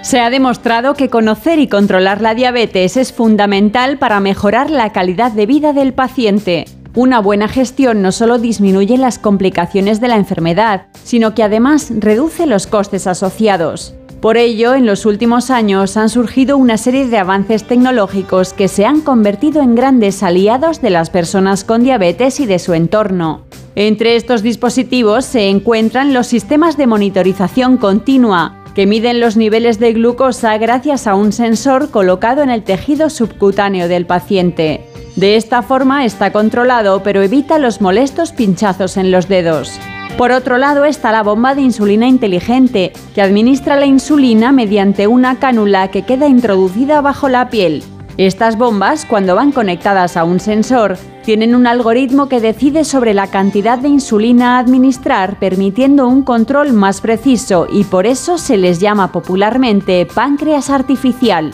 Se 0.00 0.20
ha 0.20 0.30
demostrado 0.30 0.94
que 0.94 1.10
conocer 1.10 1.58
y 1.58 1.68
controlar 1.68 2.22
la 2.22 2.34
diabetes 2.34 2.96
es 2.96 3.12
fundamental 3.12 3.98
para 3.98 4.18
mejorar 4.20 4.70
la 4.70 4.92
calidad 4.92 5.32
de 5.32 5.44
vida 5.44 5.74
del 5.74 5.92
paciente. 5.92 6.64
Una 6.94 7.20
buena 7.20 7.48
gestión 7.48 8.00
no 8.00 8.12
solo 8.12 8.38
disminuye 8.38 8.96
las 8.96 9.18
complicaciones 9.18 10.00
de 10.00 10.08
la 10.08 10.16
enfermedad, 10.16 10.86
sino 11.02 11.34
que 11.34 11.42
además 11.42 11.92
reduce 11.98 12.46
los 12.46 12.66
costes 12.66 13.06
asociados. 13.06 13.94
Por 14.24 14.38
ello, 14.38 14.72
en 14.72 14.86
los 14.86 15.04
últimos 15.04 15.50
años 15.50 15.98
han 15.98 16.08
surgido 16.08 16.56
una 16.56 16.78
serie 16.78 17.06
de 17.08 17.18
avances 17.18 17.64
tecnológicos 17.64 18.54
que 18.54 18.68
se 18.68 18.86
han 18.86 19.02
convertido 19.02 19.60
en 19.60 19.74
grandes 19.74 20.22
aliados 20.22 20.80
de 20.80 20.88
las 20.88 21.10
personas 21.10 21.62
con 21.62 21.84
diabetes 21.84 22.40
y 22.40 22.46
de 22.46 22.58
su 22.58 22.72
entorno. 22.72 23.42
Entre 23.74 24.16
estos 24.16 24.42
dispositivos 24.42 25.26
se 25.26 25.50
encuentran 25.50 26.14
los 26.14 26.26
sistemas 26.26 26.78
de 26.78 26.86
monitorización 26.86 27.76
continua, 27.76 28.64
que 28.74 28.86
miden 28.86 29.20
los 29.20 29.36
niveles 29.36 29.78
de 29.78 29.92
glucosa 29.92 30.56
gracias 30.56 31.06
a 31.06 31.16
un 31.16 31.30
sensor 31.30 31.90
colocado 31.90 32.42
en 32.42 32.48
el 32.48 32.62
tejido 32.62 33.10
subcutáneo 33.10 33.88
del 33.88 34.06
paciente. 34.06 34.86
De 35.16 35.36
esta 35.36 35.60
forma 35.60 36.06
está 36.06 36.32
controlado, 36.32 37.02
pero 37.02 37.20
evita 37.20 37.58
los 37.58 37.82
molestos 37.82 38.32
pinchazos 38.32 38.96
en 38.96 39.10
los 39.10 39.28
dedos. 39.28 39.78
Por 40.16 40.30
otro 40.30 40.58
lado 40.58 40.84
está 40.84 41.10
la 41.10 41.24
bomba 41.24 41.56
de 41.56 41.62
insulina 41.62 42.06
inteligente, 42.06 42.92
que 43.16 43.22
administra 43.22 43.74
la 43.74 43.86
insulina 43.86 44.52
mediante 44.52 45.08
una 45.08 45.40
cánula 45.40 45.88
que 45.88 46.02
queda 46.02 46.28
introducida 46.28 47.00
bajo 47.00 47.28
la 47.28 47.50
piel. 47.50 47.82
Estas 48.16 48.56
bombas, 48.56 49.06
cuando 49.06 49.34
van 49.34 49.50
conectadas 49.50 50.16
a 50.16 50.22
un 50.22 50.38
sensor, 50.38 50.96
tienen 51.24 51.56
un 51.56 51.66
algoritmo 51.66 52.28
que 52.28 52.40
decide 52.40 52.84
sobre 52.84 53.12
la 53.12 53.26
cantidad 53.26 53.76
de 53.76 53.88
insulina 53.88 54.54
a 54.54 54.60
administrar, 54.60 55.40
permitiendo 55.40 56.06
un 56.06 56.22
control 56.22 56.72
más 56.74 57.00
preciso 57.00 57.66
y 57.68 57.82
por 57.82 58.06
eso 58.06 58.38
se 58.38 58.56
les 58.56 58.78
llama 58.78 59.10
popularmente 59.10 60.06
páncreas 60.06 60.70
artificial. 60.70 61.50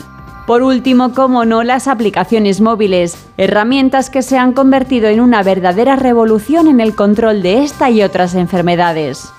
Por 0.51 0.63
último, 0.63 1.13
como 1.13 1.45
no, 1.45 1.63
las 1.63 1.87
aplicaciones 1.87 2.59
móviles, 2.59 3.15
herramientas 3.37 4.09
que 4.09 4.21
se 4.21 4.37
han 4.37 4.51
convertido 4.51 5.07
en 5.07 5.21
una 5.21 5.43
verdadera 5.43 5.95
revolución 5.95 6.67
en 6.67 6.81
el 6.81 6.93
control 6.93 7.41
de 7.41 7.63
esta 7.63 7.89
y 7.89 8.03
otras 8.03 8.35
enfermedades. 8.35 9.29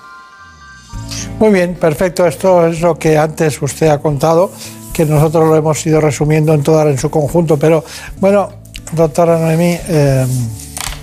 Muy 1.37 1.51
bien, 1.51 1.75
perfecto. 1.75 2.25
Esto 2.25 2.65
es 2.65 2.81
lo 2.81 2.97
que 2.97 3.15
antes 3.15 3.61
usted 3.61 3.89
ha 3.89 3.99
contado, 3.99 4.51
que 4.91 5.05
nosotros 5.05 5.47
lo 5.47 5.55
hemos 5.55 5.85
ido 5.85 6.01
resumiendo 6.01 6.51
en 6.51 6.63
toda 6.63 6.89
en 6.89 6.97
su 6.97 7.11
conjunto. 7.11 7.57
Pero 7.57 7.85
bueno, 8.19 8.49
doctora 8.93 9.37
Noemí, 9.37 9.77
eh, 9.87 10.25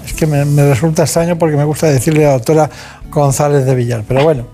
es 0.04 0.12
que 0.12 0.26
me, 0.26 0.44
resulta 0.68 1.04
extraño 1.04 1.38
porque 1.38 1.56
me 1.56 1.64
gusta 1.64 1.86
decirle 1.86 2.24
a 2.24 2.30
la 2.30 2.34
doctora 2.34 2.68
González 3.12 3.64
de 3.64 3.76
Villar. 3.76 4.02
Pero 4.08 4.24
bueno, 4.24 4.48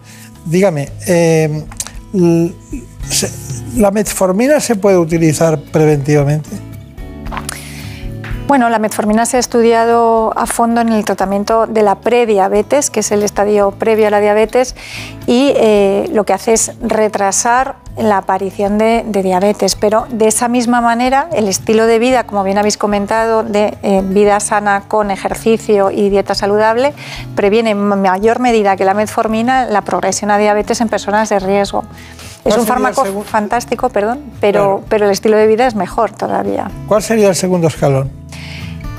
dígame, 0.44 0.90
eh, 1.06 1.64
¿la 3.76 3.90
metformina 3.90 4.60
se 4.60 4.76
puede 4.76 4.98
utilizar 4.98 5.58
preventivamente? 5.58 6.50
Bueno, 8.46 8.68
la 8.70 8.78
metformina 8.78 9.26
se 9.26 9.38
ha 9.38 9.40
estudiado 9.40 10.32
a 10.36 10.46
fondo 10.46 10.80
en 10.80 10.90
el 10.90 11.04
tratamiento 11.04 11.66
de 11.66 11.82
la 11.82 11.96
prediabetes, 11.96 12.90
que 12.90 13.00
es 13.00 13.10
el 13.10 13.24
estadio 13.24 13.72
previo 13.72 14.06
a 14.06 14.10
la 14.10 14.20
diabetes, 14.20 14.76
y 15.26 15.52
eh, 15.56 16.08
lo 16.12 16.24
que 16.24 16.32
hace 16.32 16.52
es 16.52 16.70
retrasar 16.80 17.74
la 17.96 18.18
aparición 18.18 18.78
de, 18.78 19.04
diabetes. 19.08 19.74
Pero 19.74 20.06
de 20.10 20.28
esa 20.28 20.46
misma 20.46 20.80
manera, 20.80 21.28
el 21.32 21.48
estilo 21.48 21.86
de 21.86 21.98
vida, 21.98 22.24
como 22.24 22.44
bien 22.44 22.56
habéis 22.56 22.76
comentado, 22.76 23.42
de 23.42 23.76
eh, 23.82 24.02
vida 24.04 24.38
sana 24.38 24.84
con 24.86 25.10
ejercicio 25.10 25.90
y 25.90 26.08
dieta 26.08 26.36
saludable, 26.36 26.94
previene 27.34 27.70
en 27.70 27.78
mayor 27.78 28.38
medida 28.38 28.76
que 28.76 28.84
la 28.84 28.94
metformina 28.94 29.66
la 29.66 29.82
progresión 29.82 30.30
a 30.30 30.38
diabetes 30.38 30.80
en 30.80 30.88
personas 30.88 31.30
de 31.30 31.40
riesgo. 31.40 31.82
Es 32.46 32.54
¿Cuál 32.54 32.60
un 32.60 32.66
fármaco 32.66 33.22
fantástico, 33.24 33.88
perdón, 33.88 34.20
pero, 34.40 34.60
Claro. 34.60 34.84
pero 34.88 35.04
el 35.06 35.10
estilo 35.12 35.36
de 35.36 35.46
vida 35.46 35.66
es 35.66 35.74
mejor 35.74 36.12
todavía. 36.12 36.70
¿Cuál 36.86 37.02
sería 37.02 37.28
el 37.28 37.34
segundo 37.34 37.66
escalón? 37.68 38.10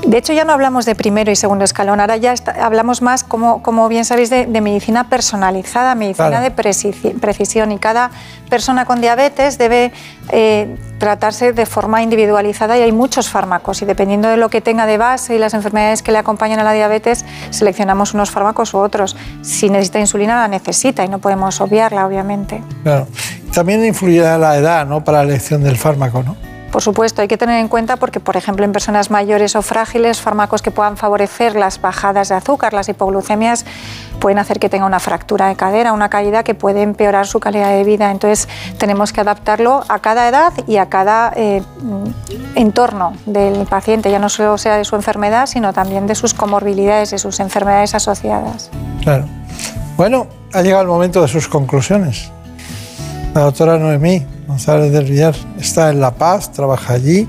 De 0.06 0.16
hecho, 0.16 0.32
ya 0.32 0.44
no 0.44 0.52
hablamos 0.52 0.86
de 0.86 0.94
primero 0.94 1.30
y 1.30 1.36
segundo 1.36 1.64
escalón, 1.64 2.00
ahora 2.00 2.16
ya 2.16 2.32
está- 2.32 2.64
hablamos 2.64 3.02
más, 3.02 3.24
como, 3.24 3.62
como 3.62 3.88
bien 3.88 4.04
sabéis, 4.04 4.30
de, 4.30 4.46
de 4.46 4.60
medicina 4.60 5.08
personalizada, 5.10 5.94
medicina 5.96 6.28
Claro. 6.28 6.44
de 6.44 6.54
preci- 6.54 7.18
precisión. 7.20 7.72
Y 7.72 7.78
cada 7.78 8.10
persona 8.48 8.84
con 8.86 9.00
diabetes 9.02 9.58
debe 9.58 9.92
eh, 10.30 10.76
tratarse 10.98 11.52
de 11.52 11.66
forma 11.66 12.00
individualizada 12.02 12.78
y 12.78 12.82
hay 12.82 12.92
muchos 12.92 13.28
fármacos. 13.28 13.82
Y 13.82 13.86
dependiendo 13.86 14.28
de 14.28 14.36
lo 14.38 14.48
que 14.48 14.60
tenga 14.60 14.86
de 14.86 14.98
base 14.98 15.34
y 15.34 15.38
las 15.38 15.52
enfermedades 15.52 16.02
que 16.02 16.12
le 16.12 16.18
acompañan 16.18 16.60
a 16.60 16.64
la 16.64 16.72
diabetes, 16.72 17.24
seleccionamos 17.50 18.14
unos 18.14 18.30
fármacos 18.30 18.72
u 18.74 18.78
otros. 18.78 19.16
Si 19.42 19.68
necesita 19.68 19.98
insulina, 19.98 20.36
la 20.36 20.48
necesita 20.48 21.04
y 21.04 21.08
no 21.08 21.18
podemos 21.18 21.60
obviarla, 21.60 22.06
obviamente. 22.06 22.62
Claro. 22.82 23.08
También 23.52 23.84
influirá 23.84 24.38
la 24.38 24.56
edad, 24.56 24.86
¿no? 24.86 25.02
Para 25.04 25.18
la 25.18 25.24
elección 25.24 25.62
del 25.64 25.76
fármaco, 25.76 26.22
¿no? 26.22 26.36
Por 26.70 26.82
supuesto, 26.82 27.22
hay 27.22 27.28
que 27.28 27.38
tener 27.38 27.60
en 27.60 27.68
cuenta 27.68 27.96
porque, 27.96 28.20
por 28.20 28.36
ejemplo, 28.36 28.64
en 28.64 28.72
personas 28.72 29.10
mayores 29.10 29.56
o 29.56 29.62
frágiles, 29.62 30.20
fármacos 30.20 30.60
que 30.60 30.70
puedan 30.70 30.96
favorecer 30.96 31.56
las 31.56 31.80
bajadas 31.80 32.28
de 32.28 32.34
azúcar, 32.34 32.74
las 32.74 32.88
hipoglucemias, 32.88 33.64
pueden 34.20 34.38
hacer 34.38 34.58
que 34.58 34.68
tenga 34.68 34.84
una 34.84 35.00
fractura 35.00 35.48
de 35.48 35.56
cadera, 35.56 35.92
una 35.92 36.10
caída 36.10 36.42
que 36.42 36.54
puede 36.54 36.82
empeorar 36.82 37.26
su 37.26 37.40
calidad 37.40 37.70
de 37.70 37.84
vida. 37.84 38.10
Entonces, 38.10 38.48
tenemos 38.76 39.12
que 39.12 39.22
adaptarlo 39.22 39.82
a 39.88 40.00
cada 40.00 40.28
edad 40.28 40.52
y 40.66 40.76
a 40.76 40.90
cada 40.90 41.32
eh, 41.36 41.62
entorno 42.54 43.14
del 43.24 43.66
paciente, 43.66 44.10
ya 44.10 44.18
no 44.18 44.28
solo 44.28 44.58
sea 44.58 44.76
de 44.76 44.84
su 44.84 44.94
enfermedad, 44.94 45.46
sino 45.46 45.72
también 45.72 46.06
de 46.06 46.14
sus 46.14 46.34
comorbilidades, 46.34 47.10
de 47.12 47.18
sus 47.18 47.40
enfermedades 47.40 47.94
asociadas. 47.94 48.70
Claro. 49.02 49.24
Bueno, 49.96 50.26
ha 50.52 50.62
llegado 50.62 50.82
el 50.82 50.88
momento 50.88 51.22
de 51.22 51.28
sus 51.28 51.48
conclusiones. 51.48 52.30
La 53.34 53.42
doctora 53.42 53.78
Noemí 53.78 54.24
González 54.46 54.90
del 54.92 55.04
Villar 55.04 55.34
está 55.60 55.90
en 55.90 56.00
La 56.00 56.10
Paz, 56.12 56.50
trabaja 56.52 56.94
allí, 56.94 57.28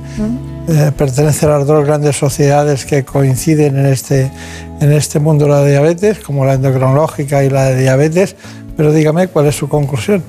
eh, 0.67 0.91
pertenece 0.97 1.45
a 1.45 1.49
las 1.49 1.67
dos 1.67 1.85
grandes 1.85 2.15
sociedades 2.15 2.85
que 2.85 3.03
coinciden 3.03 3.77
en 3.77 3.85
este, 3.87 4.31
en 4.79 4.91
este 4.91 5.19
mundo 5.19 5.45
de 5.45 5.51
la 5.51 5.65
diabetes, 5.65 6.19
como 6.19 6.45
la 6.45 6.53
endocrinológica 6.53 7.43
y 7.43 7.49
la 7.49 7.65
de 7.65 7.81
diabetes, 7.81 8.37
pero 8.77 8.93
dígame 8.93 9.27
cuál 9.27 9.47
es 9.47 9.55
su 9.55 9.67
conclusión. 9.67 10.23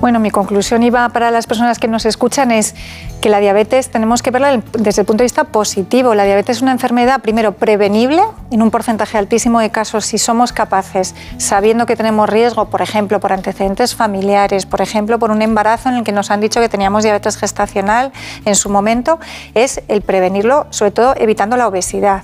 Bueno, 0.00 0.20
mi 0.20 0.30
conclusión 0.30 0.82
iba 0.82 1.08
para 1.08 1.30
las 1.30 1.46
personas 1.46 1.78
que 1.78 1.88
nos 1.88 2.04
escuchan 2.04 2.50
es 2.50 2.74
que 3.20 3.28
la 3.28 3.40
diabetes 3.40 3.90
tenemos 3.90 4.22
que 4.22 4.30
verla 4.30 4.62
desde 4.72 5.02
el 5.02 5.06
punto 5.06 5.22
de 5.22 5.24
vista 5.24 5.44
positivo. 5.44 6.14
La 6.14 6.24
diabetes 6.24 6.58
es 6.58 6.62
una 6.62 6.72
enfermedad, 6.72 7.20
primero, 7.20 7.52
prevenible 7.52 8.22
en 8.50 8.62
un 8.62 8.70
porcentaje 8.70 9.18
altísimo 9.18 9.60
de 9.60 9.70
casos 9.70 10.04
si 10.06 10.18
somos 10.18 10.52
capaces, 10.52 11.14
sabiendo 11.38 11.86
que 11.86 11.96
tenemos 11.96 12.28
riesgo, 12.28 12.66
por 12.66 12.82
ejemplo, 12.82 13.20
por 13.20 13.32
antecedentes 13.32 13.94
familiares, 13.94 14.66
por 14.66 14.80
ejemplo, 14.80 15.18
por 15.18 15.30
un 15.30 15.42
embarazo 15.42 15.88
en 15.88 15.96
el 15.96 16.04
que 16.04 16.12
nos 16.12 16.30
han 16.30 16.40
dicho 16.40 16.60
que 16.60 16.68
teníamos 16.68 17.02
diabetes 17.02 17.36
gestacional 17.36 18.12
en 18.44 18.54
su 18.54 18.70
momento, 18.70 19.18
es 19.54 19.82
el 19.88 20.02
prevenirlo, 20.02 20.66
sobre 20.70 20.90
todo 20.90 21.14
evitando 21.16 21.56
la 21.56 21.68
obesidad 21.68 22.22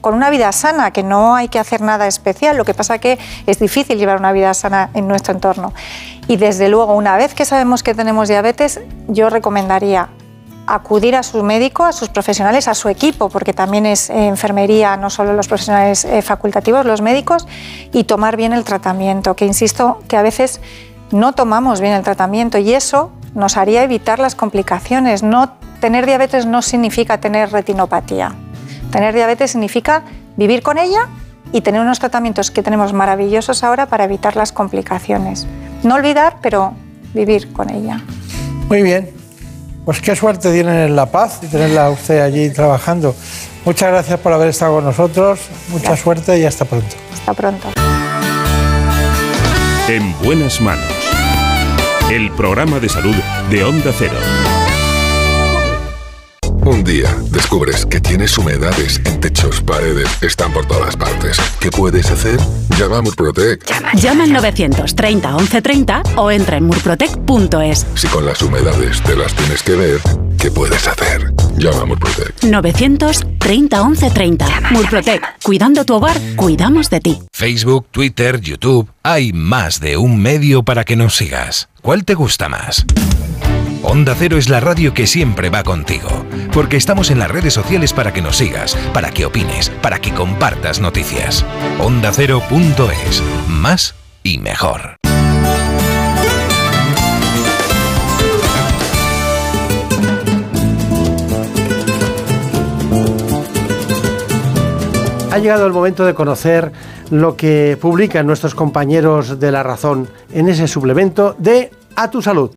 con 0.00 0.14
una 0.14 0.30
vida 0.30 0.50
sana, 0.52 0.90
que 0.90 1.02
no 1.02 1.34
hay 1.36 1.48
que 1.48 1.58
hacer 1.58 1.80
nada 1.80 2.06
especial, 2.06 2.56
lo 2.56 2.64
que 2.64 2.74
pasa 2.74 2.98
que 2.98 3.18
es 3.46 3.58
difícil 3.58 3.98
llevar 3.98 4.18
una 4.18 4.32
vida 4.32 4.52
sana 4.54 4.90
en 4.94 5.06
nuestro 5.06 5.34
entorno. 5.34 5.72
Y 6.28 6.36
desde 6.36 6.68
luego, 6.68 6.94
una 6.94 7.16
vez 7.16 7.34
que 7.34 7.44
sabemos 7.44 7.82
que 7.82 7.94
tenemos 7.94 8.28
diabetes, 8.28 8.80
yo 9.06 9.30
recomendaría 9.30 10.08
acudir 10.66 11.16
a 11.16 11.22
su 11.22 11.42
médico, 11.42 11.84
a 11.84 11.92
sus 11.92 12.08
profesionales, 12.08 12.68
a 12.68 12.74
su 12.74 12.88
equipo, 12.88 13.28
porque 13.28 13.52
también 13.52 13.86
es 13.86 14.10
enfermería, 14.10 14.96
no 14.96 15.10
solo 15.10 15.32
los 15.32 15.48
profesionales 15.48 16.04
eh, 16.04 16.22
facultativos, 16.22 16.84
los 16.84 17.00
médicos, 17.00 17.46
y 17.92 18.04
tomar 18.04 18.36
bien 18.36 18.52
el 18.52 18.64
tratamiento, 18.64 19.34
que 19.36 19.46
insisto 19.46 20.00
que 20.08 20.16
a 20.16 20.22
veces 20.22 20.60
no 21.12 21.32
tomamos 21.32 21.80
bien 21.80 21.92
el 21.92 22.02
tratamiento 22.02 22.58
y 22.58 22.74
eso 22.74 23.12
nos 23.34 23.56
haría 23.56 23.82
evitar 23.82 24.18
las 24.18 24.34
complicaciones. 24.34 25.22
No, 25.22 25.52
tener 25.80 26.06
diabetes 26.06 26.46
no 26.46 26.62
significa 26.62 27.18
tener 27.18 27.52
retinopatía. 27.52 28.32
Tener 28.90 29.14
diabetes 29.14 29.52
significa 29.52 30.02
vivir 30.36 30.62
con 30.62 30.78
ella 30.78 31.08
y 31.52 31.60
tener 31.60 31.80
unos 31.80 31.98
tratamientos 31.98 32.50
que 32.50 32.62
tenemos 32.62 32.92
maravillosos 32.92 33.62
ahora 33.62 33.86
para 33.86 34.04
evitar 34.04 34.36
las 34.36 34.52
complicaciones. 34.52 35.46
No 35.82 35.94
olvidar, 35.94 36.38
pero 36.42 36.74
vivir 37.14 37.52
con 37.52 37.70
ella. 37.70 38.00
Muy 38.68 38.82
bien. 38.82 39.25
Pues 39.86 40.00
qué 40.00 40.16
suerte 40.16 40.52
tienen 40.52 40.74
en 40.74 40.96
La 40.96 41.06
Paz 41.06 41.38
y 41.42 41.46
tenerla 41.46 41.90
usted 41.90 42.20
allí 42.20 42.50
trabajando. 42.50 43.14
Muchas 43.64 43.88
gracias 43.88 44.18
por 44.18 44.32
haber 44.32 44.48
estado 44.48 44.74
con 44.74 44.84
nosotros. 44.84 45.38
Mucha 45.68 45.96
suerte 45.96 46.36
y 46.40 46.44
hasta 46.44 46.64
pronto. 46.64 46.96
Hasta 47.14 47.34
pronto. 47.34 47.68
En 49.86 50.12
buenas 50.24 50.60
manos. 50.60 50.92
El 52.10 52.32
programa 52.32 52.80
de 52.80 52.88
salud 52.88 53.14
de 53.48 53.62
Onda 53.62 53.92
Cero. 53.96 54.16
Un 56.66 56.82
día 56.82 57.16
descubres 57.30 57.86
que 57.86 58.00
tienes 58.00 58.36
humedades 58.36 59.00
en 59.04 59.20
techos, 59.20 59.60
paredes, 59.60 60.08
están 60.20 60.52
por 60.52 60.66
todas 60.66 60.96
partes. 60.96 61.36
¿Qué 61.60 61.70
puedes 61.70 62.10
hacer? 62.10 62.40
Llama 62.76 62.98
a 62.98 63.02
Murprotec. 63.02 63.64
Llama 63.94 64.24
al 64.24 64.32
930 64.32 65.30
1130 65.30 66.02
o 66.16 66.28
entra 66.28 66.56
en 66.56 66.64
murprotec.es. 66.64 67.86
Si 67.94 68.08
con 68.08 68.26
las 68.26 68.42
humedades 68.42 69.00
te 69.02 69.14
las 69.14 69.32
tienes 69.34 69.62
que 69.62 69.76
ver, 69.76 70.00
¿qué 70.40 70.50
puedes 70.50 70.88
hacer? 70.88 71.32
Llama 71.56 71.82
a 71.82 71.84
Murprotec. 71.84 72.42
930 72.42 73.84
1130. 73.84 74.46
Murprotec. 74.72 75.22
Cuidando 75.44 75.84
tu 75.84 75.94
hogar, 75.94 76.20
cuidamos 76.34 76.90
de 76.90 77.00
ti. 77.00 77.22
Facebook, 77.32 77.86
Twitter, 77.92 78.40
YouTube. 78.40 78.90
Hay 79.04 79.32
más 79.32 79.78
de 79.78 79.98
un 79.98 80.20
medio 80.20 80.64
para 80.64 80.82
que 80.82 80.96
nos 80.96 81.14
sigas. 81.14 81.68
¿Cuál 81.80 82.04
te 82.04 82.14
gusta 82.14 82.48
más? 82.48 82.84
Onda 83.82 84.14
Cero 84.16 84.36
es 84.36 84.48
la 84.48 84.60
radio 84.60 84.94
que 84.94 85.06
siempre 85.06 85.50
va 85.50 85.62
contigo, 85.62 86.08
porque 86.52 86.76
estamos 86.76 87.10
en 87.10 87.18
las 87.18 87.30
redes 87.30 87.54
sociales 87.54 87.92
para 87.92 88.12
que 88.12 88.22
nos 88.22 88.36
sigas, 88.36 88.76
para 88.92 89.10
que 89.10 89.26
opines, 89.26 89.70
para 89.82 90.00
que 90.00 90.12
compartas 90.12 90.80
noticias. 90.80 91.44
OndaCero.es, 91.78 93.22
más 93.48 93.94
y 94.22 94.38
mejor. 94.38 94.96
Ha 105.30 105.38
llegado 105.38 105.66
el 105.66 105.72
momento 105.72 106.06
de 106.06 106.14
conocer 106.14 106.72
lo 107.10 107.36
que 107.36 107.76
publican 107.78 108.26
nuestros 108.26 108.54
compañeros 108.54 109.38
de 109.38 109.52
La 109.52 109.62
Razón 109.62 110.08
en 110.32 110.48
ese 110.48 110.66
suplemento 110.66 111.36
de 111.38 111.70
A 111.94 112.10
tu 112.10 112.22
Salud. 112.22 112.50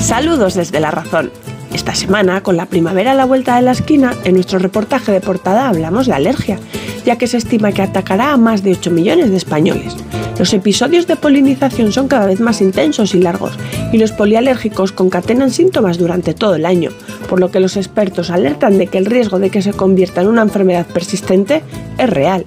Saludos 0.00 0.54
desde 0.54 0.80
La 0.80 0.90
Razón. 0.90 1.30
Esta 1.72 1.94
semana, 1.94 2.42
con 2.42 2.56
la 2.56 2.66
primavera 2.66 3.12
a 3.12 3.14
la 3.14 3.26
vuelta 3.26 3.56
de 3.56 3.62
la 3.62 3.72
esquina, 3.72 4.14
en 4.24 4.34
nuestro 4.34 4.58
reportaje 4.58 5.12
de 5.12 5.20
portada 5.20 5.68
hablamos 5.68 6.06
de 6.06 6.14
alergia, 6.14 6.58
ya 7.04 7.16
que 7.16 7.26
se 7.26 7.36
estima 7.36 7.72
que 7.72 7.82
atacará 7.82 8.32
a 8.32 8.36
más 8.36 8.62
de 8.62 8.72
8 8.72 8.90
millones 8.90 9.30
de 9.30 9.36
españoles. 9.36 9.96
Los 10.38 10.54
episodios 10.54 11.06
de 11.06 11.16
polinización 11.16 11.92
son 11.92 12.08
cada 12.08 12.24
vez 12.24 12.40
más 12.40 12.62
intensos 12.62 13.14
y 13.14 13.20
largos, 13.20 13.58
y 13.92 13.98
los 13.98 14.12
polialérgicos 14.12 14.90
concatenan 14.90 15.50
síntomas 15.50 15.98
durante 15.98 16.32
todo 16.32 16.54
el 16.54 16.64
año, 16.64 16.92
por 17.28 17.40
lo 17.40 17.50
que 17.50 17.60
los 17.60 17.76
expertos 17.76 18.30
alertan 18.30 18.78
de 18.78 18.86
que 18.86 18.96
el 18.96 19.04
riesgo 19.04 19.38
de 19.38 19.50
que 19.50 19.60
se 19.60 19.74
convierta 19.74 20.22
en 20.22 20.28
una 20.28 20.40
enfermedad 20.40 20.86
persistente 20.86 21.62
es 21.98 22.08
real. 22.08 22.46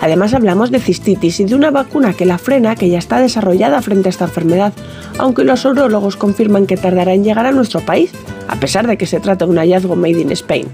Además 0.00 0.32
hablamos 0.32 0.70
de 0.70 0.80
cistitis 0.80 1.40
y 1.40 1.44
de 1.44 1.54
una 1.54 1.70
vacuna 1.70 2.14
que 2.14 2.24
la 2.24 2.38
frena 2.38 2.76
que 2.76 2.88
ya 2.88 2.98
está 2.98 3.20
desarrollada 3.20 3.82
frente 3.82 4.08
a 4.08 4.10
esta 4.10 4.24
enfermedad, 4.24 4.72
aunque 5.18 5.44
los 5.44 5.64
urólogos 5.66 6.16
confirman 6.16 6.66
que 6.66 6.76
tardará 6.76 7.12
en 7.12 7.24
llegar 7.24 7.44
a 7.44 7.52
nuestro 7.52 7.80
país, 7.80 8.10
a 8.48 8.56
pesar 8.56 8.86
de 8.86 8.96
que 8.96 9.06
se 9.06 9.20
trata 9.20 9.44
de 9.44 9.50
un 9.50 9.58
hallazgo 9.58 9.96
made 9.96 10.20
in 10.20 10.32
Spain. 10.32 10.66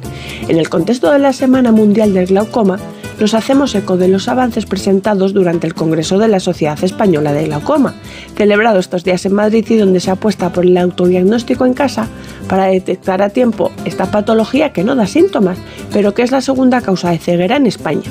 En 0.48 0.58
el 0.58 0.68
contexto 0.68 1.10
de 1.10 1.18
la 1.18 1.32
Semana 1.32 1.72
Mundial 1.72 2.14
del 2.14 2.26
Glaucoma, 2.26 2.78
nos 3.20 3.34
hacemos 3.34 3.74
eco 3.74 3.98
de 3.98 4.08
los 4.08 4.28
avances 4.28 4.64
presentados 4.64 5.34
durante 5.34 5.66
el 5.66 5.74
Congreso 5.74 6.18
de 6.18 6.26
la 6.26 6.40
Sociedad 6.40 6.82
Española 6.82 7.34
de 7.34 7.44
Glaucoma, 7.44 7.94
celebrado 8.34 8.78
estos 8.78 9.04
días 9.04 9.26
en 9.26 9.34
Madrid 9.34 9.66
y 9.68 9.76
donde 9.76 10.00
se 10.00 10.10
apuesta 10.10 10.50
por 10.50 10.64
el 10.64 10.78
autodiagnóstico 10.78 11.66
en 11.66 11.74
casa 11.74 12.08
para 12.48 12.64
detectar 12.64 13.20
a 13.20 13.28
tiempo 13.28 13.72
esta 13.84 14.10
patología 14.10 14.72
que 14.72 14.84
no 14.84 14.96
da 14.96 15.06
síntomas, 15.06 15.58
pero 15.92 16.14
que 16.14 16.22
es 16.22 16.30
la 16.30 16.40
segunda 16.40 16.80
causa 16.80 17.10
de 17.10 17.18
ceguera 17.18 17.56
en 17.56 17.66
España. 17.66 18.10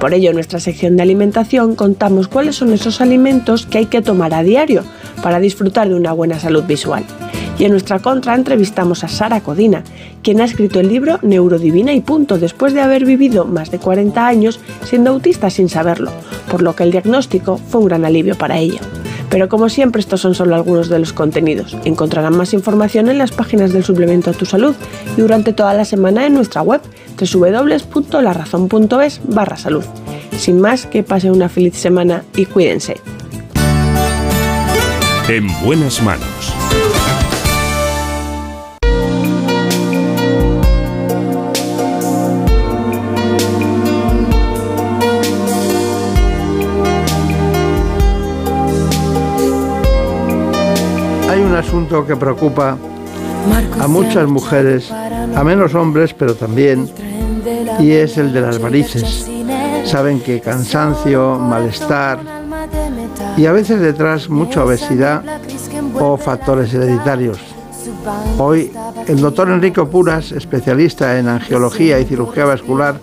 Por 0.00 0.14
ello, 0.14 0.30
en 0.30 0.36
nuestra 0.36 0.60
sección 0.60 0.96
de 0.96 1.02
alimentación 1.02 1.74
contamos 1.74 2.26
cuáles 2.26 2.56
son 2.56 2.72
esos 2.72 3.02
alimentos 3.02 3.66
que 3.66 3.78
hay 3.78 3.86
que 3.86 4.00
tomar 4.00 4.32
a 4.32 4.42
diario 4.42 4.82
para 5.22 5.40
disfrutar 5.40 5.90
de 5.90 5.94
una 5.94 6.12
buena 6.12 6.40
salud 6.40 6.64
visual. 6.64 7.04
Y 7.58 7.64
en 7.64 7.72
nuestra 7.72 7.98
contra 7.98 8.34
entrevistamos 8.34 9.02
a 9.02 9.08
Sara 9.08 9.40
Codina, 9.40 9.82
quien 10.22 10.40
ha 10.40 10.44
escrito 10.44 10.78
el 10.78 10.88
libro 10.88 11.18
Neurodivina 11.22 11.92
y 11.92 12.00
punto, 12.00 12.38
después 12.38 12.72
de 12.72 12.80
haber 12.80 13.04
vivido 13.04 13.44
más 13.44 13.70
de 13.70 13.78
40 13.78 14.26
años 14.26 14.60
siendo 14.84 15.10
autista 15.10 15.50
sin 15.50 15.68
saberlo, 15.68 16.12
por 16.50 16.62
lo 16.62 16.76
que 16.76 16.84
el 16.84 16.92
diagnóstico 16.92 17.58
fue 17.58 17.80
un 17.80 17.88
gran 17.88 18.04
alivio 18.04 18.36
para 18.36 18.58
ella. 18.58 18.80
Pero 19.30 19.48
como 19.48 19.68
siempre 19.68 20.00
estos 20.00 20.20
son 20.20 20.34
solo 20.34 20.54
algunos 20.54 20.88
de 20.88 20.98
los 20.98 21.12
contenidos. 21.12 21.76
Encontrarán 21.84 22.36
más 22.36 22.54
información 22.54 23.08
en 23.08 23.18
las 23.18 23.32
páginas 23.32 23.72
del 23.72 23.84
suplemento 23.84 24.30
a 24.30 24.34
tu 24.34 24.46
salud 24.46 24.74
y 25.16 25.20
durante 25.20 25.52
toda 25.52 25.74
la 25.74 25.84
semana 25.84 26.26
en 26.26 26.34
nuestra 26.34 26.62
web 26.62 26.80
www.larazón.es 27.18 29.20
barra 29.24 29.56
salud. 29.56 29.84
Sin 30.38 30.60
más, 30.60 30.86
que 30.86 31.02
pasen 31.02 31.32
una 31.32 31.48
feliz 31.48 31.74
semana 31.74 32.22
y 32.36 32.46
cuídense. 32.46 32.96
En 35.28 35.48
buenas 35.62 36.02
manos. 36.02 36.37
Asunto 51.58 52.06
que 52.06 52.16
preocupa 52.16 52.76
a 53.80 53.88
muchas 53.88 54.28
mujeres, 54.28 54.90
a 54.90 55.44
menos 55.44 55.74
hombres, 55.74 56.14
pero 56.14 56.34
también, 56.34 56.88
y 57.80 57.92
es 57.92 58.16
el 58.16 58.32
de 58.32 58.40
las 58.40 58.60
varices. 58.60 59.28
Saben 59.84 60.20
que 60.20 60.40
cansancio, 60.40 61.38
malestar 61.38 62.18
y 63.36 63.46
a 63.46 63.52
veces 63.52 63.80
detrás 63.80 64.28
mucha 64.28 64.64
obesidad 64.64 65.22
o 65.98 66.16
factores 66.16 66.72
hereditarios. 66.74 67.38
Hoy 68.38 68.72
el 69.06 69.20
doctor 69.20 69.48
Enrico 69.50 69.88
Puras, 69.88 70.32
especialista 70.32 71.18
en 71.18 71.28
angiología 71.28 71.98
y 71.98 72.04
cirugía 72.04 72.44
vascular, 72.44 73.00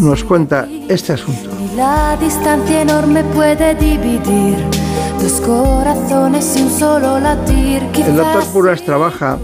nos 0.00 0.24
cuenta 0.24 0.68
este 0.88 1.14
asunto. 1.14 1.50
La 1.76 2.16
distancia 2.20 2.82
enorme 2.82 3.24
puede 3.24 3.74
dividir 3.74 4.81
dos 5.22 5.40
corazones 5.40 6.56
y 6.56 6.62
un 6.62 6.70
solo 6.70 7.20
latir. 7.20 7.82
El 7.94 8.16
doctor 8.16 8.44
Puras 8.46 8.82
trabaja 8.82 9.38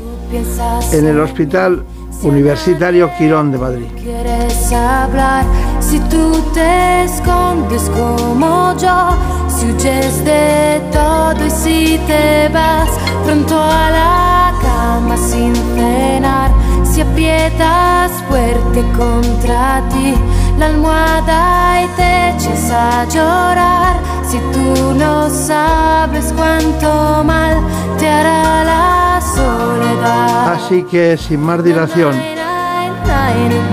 en 0.92 1.06
el 1.06 1.20
Hospital 1.20 1.84
Universitario 2.22 3.09
Quirón 3.16 3.52
de 3.52 3.59
Madrid. 3.59 3.86
Quieres 3.96 4.72
hablar 4.72 5.44
si 5.80 6.00
tú 6.00 6.42
te 6.52 7.05
escondes 7.05 7.88
como 7.90 8.74
yo, 8.76 9.16
si 9.48 9.66
huyes 9.66 10.24
de 10.24 10.82
todo 10.92 11.46
y 11.46 11.50
si 11.50 12.00
te 12.09 12.48
vas 12.52 12.90
pronto 13.24 13.56
a 13.56 13.90
la 13.90 14.52
cama 14.60 15.16
sin 15.16 15.55
cenar, 15.55 16.50
si 16.82 17.02
aprietas 17.02 18.10
fuerte 18.28 18.82
contra 18.96 19.88
ti 19.90 20.14
la 20.59 20.66
almohada 20.66 21.82
y 21.85 21.86
te 21.97 22.30
echas 22.30 22.70
a 22.70 23.05
llorar, 23.05 23.97
si 24.28 24.39
tú 24.52 24.94
no 24.94 25.30
sabes 25.30 26.32
cuánto 26.36 27.22
mal 27.24 27.59
te 27.98 28.09
hará 28.09 28.64
la 28.64 29.20
soledad. 29.20 30.52
Así 30.55 30.82
que 30.82 31.16
sin 31.16 31.40
más 31.40 31.62
dilación, 31.62 32.14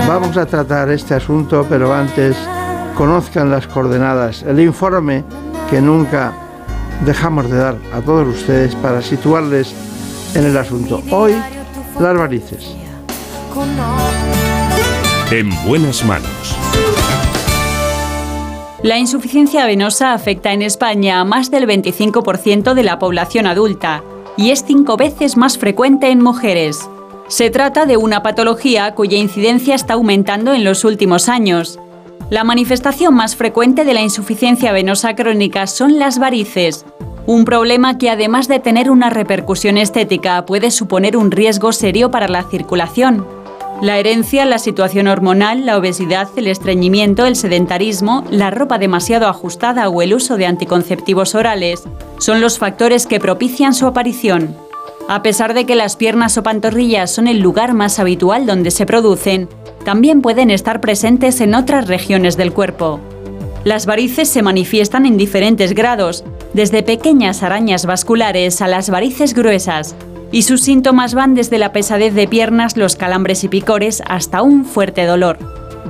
vamos 0.08 0.38
a 0.38 0.46
tratar 0.46 0.90
este 0.90 1.16
asunto, 1.16 1.66
pero 1.68 1.94
antes 1.94 2.38
conozcan 2.96 3.50
las 3.50 3.68
coordenadas, 3.68 4.44
el 4.44 4.60
informe 4.60 5.24
que 5.70 5.82
nunca 5.82 6.34
dejamos 7.04 7.50
de 7.50 7.58
dar 7.58 7.78
a 7.94 8.02
todos 8.02 8.28
ustedes 8.28 8.76
para 8.76 9.02
situarles 9.02 9.74
en 10.36 10.46
el 10.46 10.58
asunto. 10.58 11.02
Hoy, 11.10 11.34
las 12.00 12.18
varices. 12.18 12.76
En 15.32 15.50
buenas 15.66 16.06
manos. 16.06 16.65
La 18.86 19.00
insuficiencia 19.00 19.66
venosa 19.66 20.14
afecta 20.14 20.54
en 20.54 20.62
España 20.62 21.20
a 21.20 21.24
más 21.26 21.50
del 21.50 21.68
25% 21.68 22.76
de 22.76 22.84
la 22.84 23.00
población 23.00 23.48
adulta 23.48 24.04
y 24.38 24.52
es 24.52 24.64
cinco 24.64 24.96
veces 24.96 25.38
más 25.38 25.58
frecuente 25.58 26.12
en 26.12 26.22
mujeres. 26.22 26.88
Se 27.28 27.50
trata 27.50 27.88
de 27.88 27.98
una 27.98 28.22
patología 28.22 28.94
cuya 28.94 29.18
incidencia 29.18 29.74
está 29.74 29.96
aumentando 29.96 30.54
en 30.54 30.64
los 30.64 30.86
últimos 30.86 31.30
años. 31.30 31.80
La 32.30 32.44
manifestación 32.44 33.16
más 33.16 33.36
frecuente 33.36 33.86
de 33.86 33.96
la 33.96 34.04
insuficiencia 34.04 34.72
venosa 34.72 35.16
crónica 35.16 35.66
son 35.66 35.98
las 35.98 36.20
varices, 36.20 36.86
un 37.26 37.44
problema 37.44 37.98
que 37.98 38.12
además 38.12 38.48
de 38.48 38.60
tener 38.60 38.92
una 38.92 39.10
repercusión 39.10 39.80
estética 39.80 40.46
puede 40.46 40.70
suponer 40.70 41.18
un 41.18 41.32
riesgo 41.32 41.72
serio 41.72 42.12
para 42.12 42.28
la 42.28 42.44
circulación. 42.44 43.26
La 43.82 44.00
herencia, 44.00 44.46
la 44.46 44.58
situación 44.58 45.08
hormonal, 45.08 45.66
la 45.66 45.78
obesidad, 45.78 46.30
el 46.38 46.48
estreñimiento, 46.48 47.26
el 47.26 47.36
sedentarismo, 47.36 48.24
la 48.32 48.50
ropa 48.50 48.78
demasiado 48.78 49.28
ajustada 49.28 49.90
o 49.90 50.02
el 50.02 50.14
uso 50.14 50.38
de 50.38 50.46
anticonceptivos 50.46 51.36
orales 51.36 51.84
son 52.18 52.40
los 52.40 52.58
factores 52.58 53.06
que 53.06 53.20
propician 53.20 53.74
su 53.74 53.86
aparición. 53.86 54.56
A 55.10 55.22
pesar 55.22 55.54
de 55.54 55.66
que 55.66 55.76
las 55.76 55.98
piernas 55.98 56.38
o 56.38 56.44
pantorrillas 56.44 57.12
son 57.12 57.28
el 57.28 57.40
lugar 57.40 57.74
más 57.74 58.00
habitual 58.00 58.46
donde 58.46 58.72
se 58.72 58.86
producen, 58.86 59.50
también 59.84 60.22
pueden 60.22 60.52
estar 60.52 60.80
presentes 60.80 61.42
en 61.42 61.54
otras 61.54 61.88
regiones 61.88 62.38
del 62.38 62.54
cuerpo. 62.54 63.02
Las 63.66 63.86
varices 63.86 64.30
se 64.30 64.42
manifiestan 64.42 65.06
en 65.06 65.18
diferentes 65.18 65.74
grados, 65.74 66.24
desde 66.54 66.82
pequeñas 66.82 67.44
arañas 67.44 67.86
vasculares 67.86 68.62
a 68.62 68.68
las 68.68 68.90
varices 68.90 69.34
gruesas, 69.34 69.96
y 70.32 70.44
sus 70.44 70.62
síntomas 70.62 71.14
van 71.14 71.34
desde 71.34 71.58
la 71.58 71.72
pesadez 71.72 72.14
de 72.14 72.28
piernas, 72.28 72.78
los 72.78 72.96
calambres 72.96 73.44
y 73.44 73.48
picores 73.48 74.02
hasta 74.08 74.42
un 74.42 74.66
fuerte 74.66 75.06
dolor. 75.06 75.38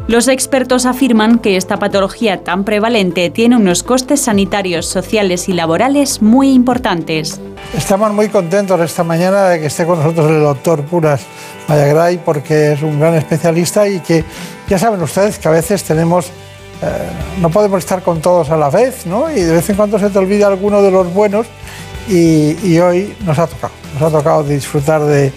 Los 0.07 0.27
expertos 0.27 0.85
afirman 0.85 1.39
que 1.39 1.57
esta 1.57 1.77
patología 1.77 2.43
tan 2.43 2.63
prevalente 2.63 3.31
tiene 3.31 3.55
unos 3.55 3.81
costes 3.81 4.21
sanitarios, 4.21 4.85
sociales 4.85 5.49
y 5.49 5.53
laborales 5.53 6.21
muy 6.21 6.51
importantes. 6.51 7.41
Estamos 7.75 8.13
muy 8.13 8.29
contentos 8.29 8.79
esta 8.81 9.03
mañana 9.03 9.49
de 9.49 9.61
que 9.61 9.65
esté 9.65 9.83
con 9.83 9.97
nosotros 9.97 10.29
el 10.29 10.41
doctor 10.41 10.83
Puras 10.83 11.21
Mayagray 11.67 12.19
porque 12.23 12.73
es 12.73 12.83
un 12.83 12.99
gran 12.99 13.15
especialista 13.15 13.87
y 13.87 13.99
que 13.99 14.23
ya 14.69 14.77
saben 14.77 15.01
ustedes 15.01 15.39
que 15.39 15.47
a 15.47 15.51
veces 15.51 15.83
tenemos, 15.83 16.27
eh, 16.27 17.09
no 17.41 17.49
podemos 17.49 17.79
estar 17.79 18.03
con 18.03 18.21
todos 18.21 18.51
a 18.51 18.57
la 18.57 18.69
vez, 18.69 19.07
¿no? 19.07 19.31
Y 19.31 19.41
de 19.41 19.53
vez 19.53 19.67
en 19.71 19.75
cuando 19.75 19.97
se 19.97 20.11
te 20.11 20.19
olvida 20.19 20.45
alguno 20.45 20.83
de 20.83 20.91
los 20.91 21.11
buenos 21.11 21.47
y, 22.07 22.55
y 22.63 22.79
hoy 22.79 23.15
nos 23.25 23.39
ha 23.39 23.47
tocado, 23.47 23.73
nos 23.95 24.13
ha 24.13 24.17
tocado 24.17 24.43
disfrutar 24.43 25.01
de, 25.03 25.31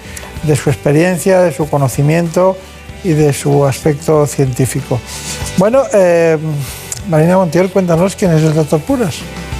su 0.57 0.71
experiencia, 0.71 1.41
de 1.41 1.53
su 1.53 1.69
conocimiento 1.69 2.57
y 3.05 3.11
de 3.11 3.33
su 3.33 3.65
aspecto 3.65 4.27
científico. 4.27 5.01
Bueno, 5.57 5.83
eh, 5.93 6.37
Marina 7.09 7.37
Montiel, 7.37 7.71
cuéntanos 7.71 8.17
quién 8.17 8.33
es 8.33 8.43
el 8.43 8.55
doctor 8.55 8.81
Puras. 8.81 9.17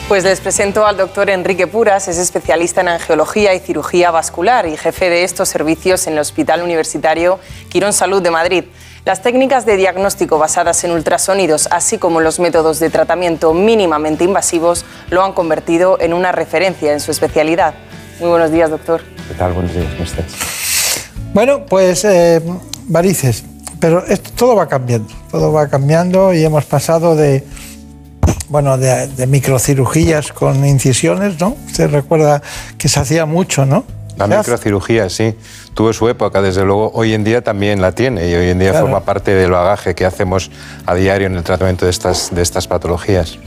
Pues 0.09 0.25
les 0.25 0.41
presento 0.41 0.87
al 0.87 0.97
doctor 0.97 1.29
Enrique 1.29 1.67
Puras, 1.67 2.09
es 2.09 2.17
especialista 2.17 2.81
en 2.81 2.89
angiología 2.89 3.55
y 3.55 3.61
cirugía 3.61 4.11
vascular 4.11 4.67
y 4.67 4.77
jefe 4.77 5.11
de 5.11 5.23
estos 5.23 5.51
servicios 5.51 6.07
en 6.07 6.15
el 6.15 6.21
Hospital 6.21 6.63
Universitario 6.63 7.39
Quirón 7.69 7.93
Salud 7.93 8.23
de 8.23 8.31
Madrid. 8.31 8.65
Las 9.05 9.23
técnicas 9.23 9.65
de 9.67 9.77
diagnóstico 9.77 10.39
basadas 10.39 10.83
en 10.85 10.93
ultrasonidos, 10.93 11.69
así 11.71 11.99
como 11.99 12.21
los 12.21 12.41
métodos 12.41 12.79
de 12.79 12.91
tratamiento 12.91 13.55
mínimamente 13.55 14.25
invasivos, 14.25 14.85
lo 15.11 15.23
han 15.23 15.33
convertido 15.33 15.99
en 16.01 16.13
una 16.13 16.33
referencia 16.33 16.93
en 16.93 17.01
su 17.01 17.11
especialidad. 17.11 17.75
Muy 18.21 18.29
buenos 18.31 18.51
días, 18.51 18.71
doctor. 18.71 19.01
¿Qué 19.29 19.35
tal? 19.35 19.53
Buenos 19.53 19.73
días, 19.75 19.87
¿cómo 19.93 20.05
estás? 20.05 20.27
Bueno, 21.35 21.67
pues 21.67 22.05
eh, 22.05 22.43
varices, 22.87 23.45
pero 23.81 24.05
esto, 24.07 24.31
todo 24.35 24.57
va 24.57 24.67
cambiando, 24.67 25.13
todo 25.31 25.53
va 25.53 25.69
cambiando 25.69 26.35
y 26.35 26.43
hemos 26.45 26.65
pasado 26.65 27.15
de, 27.15 27.45
bueno, 28.49 28.77
de, 28.77 29.07
de 29.09 29.27
microcirugías 29.27 30.33
con 30.33 30.65
incisiones, 30.65 31.39
¿no? 31.41 31.57
Usted 31.67 31.91
recuerda 31.91 32.43
que 32.77 32.89
se 32.89 32.99
hacía 32.99 33.25
mucho, 33.27 33.67
¿no? 33.67 33.85
La 34.17 34.27
microcirugía, 34.27 35.09
sí, 35.11 35.37
tuvo 35.75 35.93
su 35.93 36.09
época, 36.09 36.43
desde 36.43 36.65
luego, 36.65 36.91
hoy 36.93 37.15
en 37.15 37.23
día 37.23 37.45
también 37.45 37.81
la 37.81 37.93
tiene 37.93 38.29
y 38.29 38.35
hoy 38.35 38.49
en 38.49 38.59
día 38.59 38.71
Claro. 38.71 38.87
forma 38.87 39.05
parte 39.05 39.33
del 39.33 39.53
bagaje 39.53 39.95
que 39.95 40.05
hacemos 40.05 40.51
a 40.87 40.95
diario 40.97 41.29
en 41.29 41.37
el 41.37 41.45
tratamiento 41.45 41.85
de 41.85 41.93
estas, 41.93 42.35
de 42.35 42.43
estas 42.43 42.67
patologías. 42.67 43.39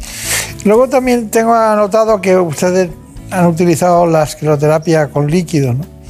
Luego 0.64 0.88
también 0.88 1.30
tengo 1.30 1.53
anotado 1.53 2.22
que 2.22 2.38
ustedes 2.38 2.89
han 3.32 3.45
utilizado 3.48 4.06
la 4.06 4.24
escleroterapia 4.24 5.08
con 5.08 5.30
líquido, 5.30 5.74
¿no? 5.74 6.02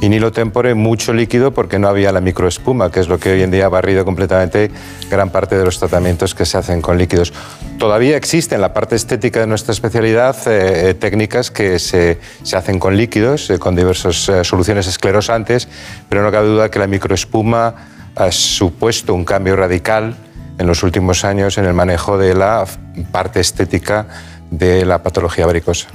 Y 0.00 0.10
Nilo 0.10 0.30
Tempore, 0.30 0.74
mucho 0.74 1.14
líquido 1.14 1.52
porque 1.52 1.78
no 1.78 1.88
había 1.88 2.12
la 2.12 2.20
microespuma, 2.20 2.90
que 2.90 3.00
es 3.00 3.08
lo 3.08 3.18
que 3.18 3.32
hoy 3.32 3.42
en 3.42 3.50
día 3.50 3.64
ha 3.64 3.68
barrido 3.70 4.04
completamente 4.04 4.70
gran 5.10 5.30
parte 5.30 5.56
de 5.56 5.64
los 5.64 5.78
tratamientos 5.78 6.34
que 6.34 6.44
se 6.44 6.58
hacen 6.58 6.82
con 6.82 6.98
líquidos. 6.98 7.32
Todavía 7.78 8.16
existe 8.16 8.54
en 8.54 8.60
la 8.60 8.74
parte 8.74 8.94
estética 8.94 9.40
de 9.40 9.46
nuestra 9.46 9.72
especialidad 9.72 10.36
eh, 10.46 10.90
eh, 10.90 10.94
técnicas 10.94 11.50
que 11.50 11.78
se, 11.78 12.18
se 12.42 12.56
hacen 12.56 12.78
con 12.78 12.94
líquidos, 12.96 13.48
eh, 13.48 13.58
con 13.58 13.74
diversas 13.74 14.28
eh, 14.28 14.44
soluciones 14.44 14.86
esclerosantes, 14.86 15.66
pero 16.10 16.22
no 16.22 16.30
cabe 16.30 16.48
duda 16.48 16.70
que 16.70 16.78
la 16.78 16.86
microespuma 16.86 17.74
ha 18.14 18.30
supuesto 18.30 19.14
un 19.14 19.24
cambio 19.24 19.56
radical 19.56 20.14
en 20.58 20.66
los 20.66 20.82
últimos 20.82 21.24
años 21.24 21.56
en 21.56 21.64
el 21.64 21.72
manejo 21.72 22.18
de 22.18 22.34
la 22.34 22.66
parte 23.12 23.40
estética 23.40 24.06
de 24.50 24.84
la 24.84 25.02
patología 25.02 25.46
varicosa. 25.46 25.88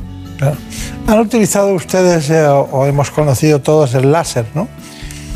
Han 1.07 1.19
utilizado 1.19 1.73
ustedes, 1.73 2.30
eh, 2.30 2.47
o 2.47 2.85
hemos 2.85 3.11
conocido 3.11 3.59
todos, 3.59 3.93
el 3.93 4.11
láser, 4.11 4.45
¿no? 4.55 4.68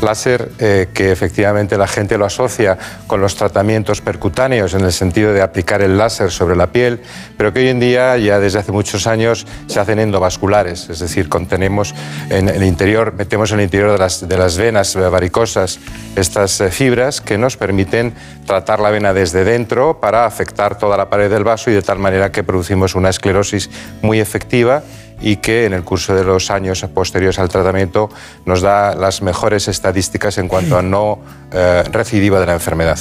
Láser 0.00 0.50
eh, 0.58 0.88
que 0.92 1.10
efectivamente 1.10 1.78
la 1.78 1.86
gente 1.86 2.18
lo 2.18 2.24
asocia 2.26 2.78
con 3.06 3.20
los 3.20 3.34
tratamientos 3.34 4.00
percutáneos 4.00 4.74
en 4.74 4.82
el 4.82 4.92
sentido 4.92 5.32
de 5.32 5.42
aplicar 5.42 5.82
el 5.82 5.96
láser 5.96 6.30
sobre 6.30 6.56
la 6.56 6.68
piel, 6.68 7.00
pero 7.36 7.52
que 7.52 7.60
hoy 7.60 7.68
en 7.68 7.80
día 7.80 8.16
ya 8.18 8.38
desde 8.38 8.58
hace 8.58 8.72
muchos 8.72 9.06
años 9.06 9.46
se 9.66 9.80
hacen 9.80 9.98
endovasculares, 9.98 10.88
es 10.90 10.98
decir, 10.98 11.28
contenemos 11.28 11.94
en 12.30 12.48
el 12.48 12.62
interior, 12.62 13.14
metemos 13.14 13.52
en 13.52 13.60
el 13.60 13.64
interior 13.64 13.92
de 13.92 13.98
las, 13.98 14.28
de 14.28 14.36
las 14.36 14.56
venas 14.56 14.94
varicosas 14.96 15.78
estas 16.14 16.60
eh, 16.60 16.70
fibras 16.70 17.20
que 17.20 17.38
nos 17.38 17.56
permiten 17.56 18.14
tratar 18.46 18.80
la 18.80 18.90
vena 18.90 19.12
desde 19.12 19.44
dentro 19.44 20.00
para 20.00 20.26
afectar 20.26 20.78
toda 20.78 20.96
la 20.96 21.10
pared 21.10 21.30
del 21.30 21.44
vaso 21.44 21.70
y 21.70 21.74
de 21.74 21.82
tal 21.82 21.98
manera 21.98 22.32
que 22.32 22.44
producimos 22.44 22.94
una 22.94 23.08
esclerosis 23.08 23.70
muy 24.02 24.20
efectiva 24.20 24.82
y 25.20 25.36
que 25.36 25.64
en 25.64 25.72
el 25.72 25.82
curso 25.82 26.14
de 26.14 26.24
los 26.24 26.50
años 26.50 26.84
posteriores 26.94 27.38
al 27.38 27.48
tratamiento 27.48 28.10
nos 28.44 28.60
da 28.60 28.94
las 28.94 29.22
mejores 29.22 29.68
estadísticas 29.68 30.38
en 30.38 30.48
cuanto 30.48 30.78
a 30.78 30.82
no 30.82 31.18
eh, 31.52 31.84
recidiva 31.90 32.40
de 32.40 32.46
la 32.46 32.54
enfermedad. 32.54 32.98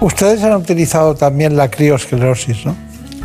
Ustedes 0.00 0.42
han 0.42 0.54
utilizado 0.54 1.14
también 1.14 1.56
la 1.56 1.70
criosclerosis, 1.70 2.66
¿no? 2.66 2.76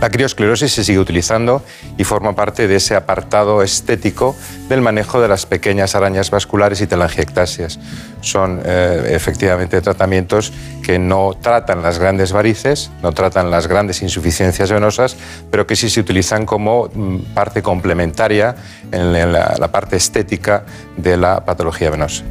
La 0.01 0.09
criosclerosis 0.09 0.71
se 0.71 0.83
sigue 0.85 0.99
utilizando 0.99 1.61
y 1.97 2.05
forma 2.05 2.33
parte 2.33 2.69
de 2.69 2.77
ese 2.77 2.95
apartado 2.95 3.61
estético 3.63 4.33
del 4.69 4.79
manejo 4.81 5.19
de 5.21 5.27
las 5.27 5.45
pequeñas 5.45 5.93
arañas 5.93 6.31
vasculares 6.31 6.79
y 6.79 6.87
telangiectasias. 6.87 7.79
Son 8.21 8.61
eh, 8.63 9.09
efectivamente 9.11 9.81
tratamientos 9.81 10.53
que 10.83 10.99
no 10.99 11.33
tratan 11.41 11.81
las 11.81 11.99
grandes 11.99 12.31
varices, 12.31 12.91
no 13.03 13.11
tratan 13.11 13.51
las 13.51 13.67
grandes 13.67 14.01
insuficiencias 14.01 14.71
venosas, 14.71 15.17
pero 15.51 15.67
que 15.67 15.75
sí 15.75 15.89
se 15.89 15.99
utilizan 15.99 16.45
como 16.45 16.89
mm, 16.93 17.33
parte 17.33 17.61
complementaria 17.61 18.55
en 18.93 19.11
la- 19.33 19.69
parte 19.69 19.97
estética 19.97 20.63
de 20.95 21.17
la 21.17 21.43
patología 21.43 21.89
venosa. 21.89 22.23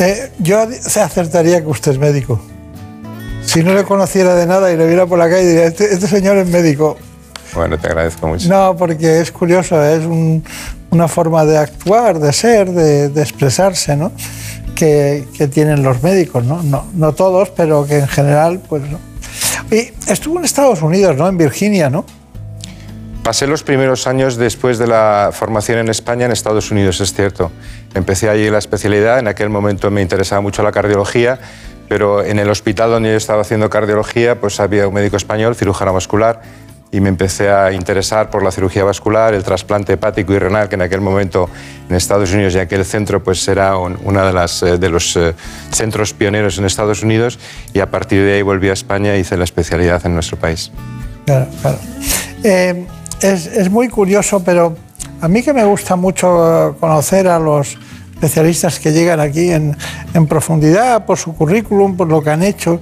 Eh, 0.00 0.32
yo 0.38 0.66
se 0.72 1.00
acertaría 1.00 1.60
que 1.60 1.66
usted 1.68 1.92
es 1.92 1.98
médico. 1.98 2.40
Si 3.44 3.62
no 3.64 3.74
le 3.74 3.84
conociera 3.84 4.34
de 4.34 4.46
nada 4.46 4.72
y 4.72 4.76
le 4.76 4.86
viera 4.86 5.06
por 5.06 5.18
la 5.18 5.28
calle, 5.28 5.46
diría, 5.46 5.64
este, 5.66 5.92
este 5.92 6.06
señor 6.06 6.36
es 6.36 6.46
médico. 6.48 6.96
Bueno, 7.54 7.78
te 7.78 7.88
agradezco 7.88 8.28
mucho. 8.28 8.48
No, 8.48 8.76
porque 8.76 9.20
es 9.20 9.32
curioso, 9.32 9.82
es 9.84 10.04
un- 10.04 10.44
una 10.90 11.08
forma 11.08 11.44
de 11.44 11.58
actuar, 11.58 12.18
de 12.20 12.32
ser, 12.32 12.70
de, 12.70 13.08
de 13.08 13.22
expresarse, 13.22 13.96
¿no? 13.96 14.12
Que, 14.74 15.24
que 15.36 15.48
tienen 15.48 15.82
los 15.82 16.02
médicos, 16.02 16.44
¿no? 16.44 16.62
¿no? 16.62 16.86
No 16.94 17.12
todos, 17.12 17.50
pero 17.50 17.86
que 17.86 17.98
en 17.98 18.08
general, 18.08 18.60
pues 18.68 18.82
no. 18.88 18.98
Y 19.70 19.90
estuvo 20.10 20.38
en 20.38 20.44
Estados 20.44 20.82
Unidos, 20.82 21.16
¿no? 21.16 21.28
En 21.28 21.36
Virginia, 21.38 21.90
¿no? 21.90 22.04
Pasé 23.22 23.46
los 23.46 23.62
primeros 23.62 24.06
años 24.06 24.36
después 24.36 24.78
de 24.78 24.86
la 24.86 25.30
formación 25.32 25.78
en 25.78 25.88
España 25.88 26.24
en 26.26 26.32
Estados 26.32 26.70
Unidos, 26.70 27.00
es 27.00 27.12
cierto. 27.12 27.50
Empecé 27.94 28.28
allí 28.30 28.48
la 28.48 28.58
especialidad, 28.58 29.18
en 29.18 29.28
aquel 29.28 29.50
momento 29.50 29.90
me 29.90 30.00
interesaba 30.02 30.40
mucho 30.40 30.62
la 30.62 30.72
cardiología, 30.72 31.38
Pero 31.90 32.24
en 32.24 32.38
el 32.38 32.48
hospital 32.48 32.88
donde 32.88 33.10
yo 33.10 33.16
estaba 33.16 33.42
haciendo 33.42 33.68
cardiología, 33.68 34.40
pues 34.40 34.60
había 34.60 34.86
un 34.86 34.94
médico 34.94 35.16
español, 35.16 35.56
cirujano 35.56 35.92
vascular, 35.92 36.40
y 36.92 37.00
me 37.00 37.08
empecé 37.08 37.50
a 37.50 37.72
interesar 37.72 38.30
por 38.30 38.44
la 38.44 38.52
cirugía 38.52 38.84
vascular, 38.84 39.34
el 39.34 39.42
trasplante 39.42 39.94
hepático 39.94 40.32
y 40.32 40.38
renal, 40.38 40.68
que 40.68 40.76
en 40.76 40.82
aquel 40.82 41.00
momento 41.00 41.50
en 41.88 41.96
Estados 41.96 42.32
Unidos 42.32 42.54
y 42.54 42.60
aquel 42.60 42.84
centro 42.84 43.24
pues 43.24 43.48
era 43.48 43.76
uno 43.76 44.24
de, 44.24 44.32
las, 44.32 44.62
eh, 44.62 44.78
de 44.78 44.88
los 44.88 45.16
eh, 45.16 45.34
centros 45.72 46.14
pioneros 46.14 46.58
en 46.58 46.64
Estados 46.64 47.02
Unidos 47.02 47.40
y 47.74 47.80
a 47.80 47.90
partir 47.90 48.24
de 48.24 48.34
ahí 48.34 48.42
volví 48.42 48.68
a 48.68 48.72
España 48.72 49.16
y 49.16 49.22
hice 49.22 49.36
la 49.36 49.42
especialidad 49.42 50.00
en 50.06 50.14
nuestro 50.14 50.38
país. 50.38 50.70
Claro, 51.26 51.48
claro. 51.60 51.78
Eh, 52.44 52.86
es, 53.20 53.46
es, 53.46 53.68
muy 53.68 53.88
curioso, 53.88 54.44
pero 54.44 54.76
a 55.20 55.26
mí 55.26 55.42
que 55.42 55.52
me 55.52 55.64
gusta 55.64 55.96
mucho 55.96 56.76
conocer 56.78 57.26
a 57.26 57.40
los 57.40 57.76
especialistas 58.20 58.78
que 58.78 58.92
llegan 58.92 59.18
aquí 59.18 59.50
en, 59.50 59.74
en 60.12 60.26
profundidad 60.26 61.06
por 61.06 61.16
su 61.16 61.34
currículum, 61.34 61.96
por 61.96 62.06
lo 62.06 62.22
que 62.22 62.28
han 62.28 62.42
hecho, 62.42 62.80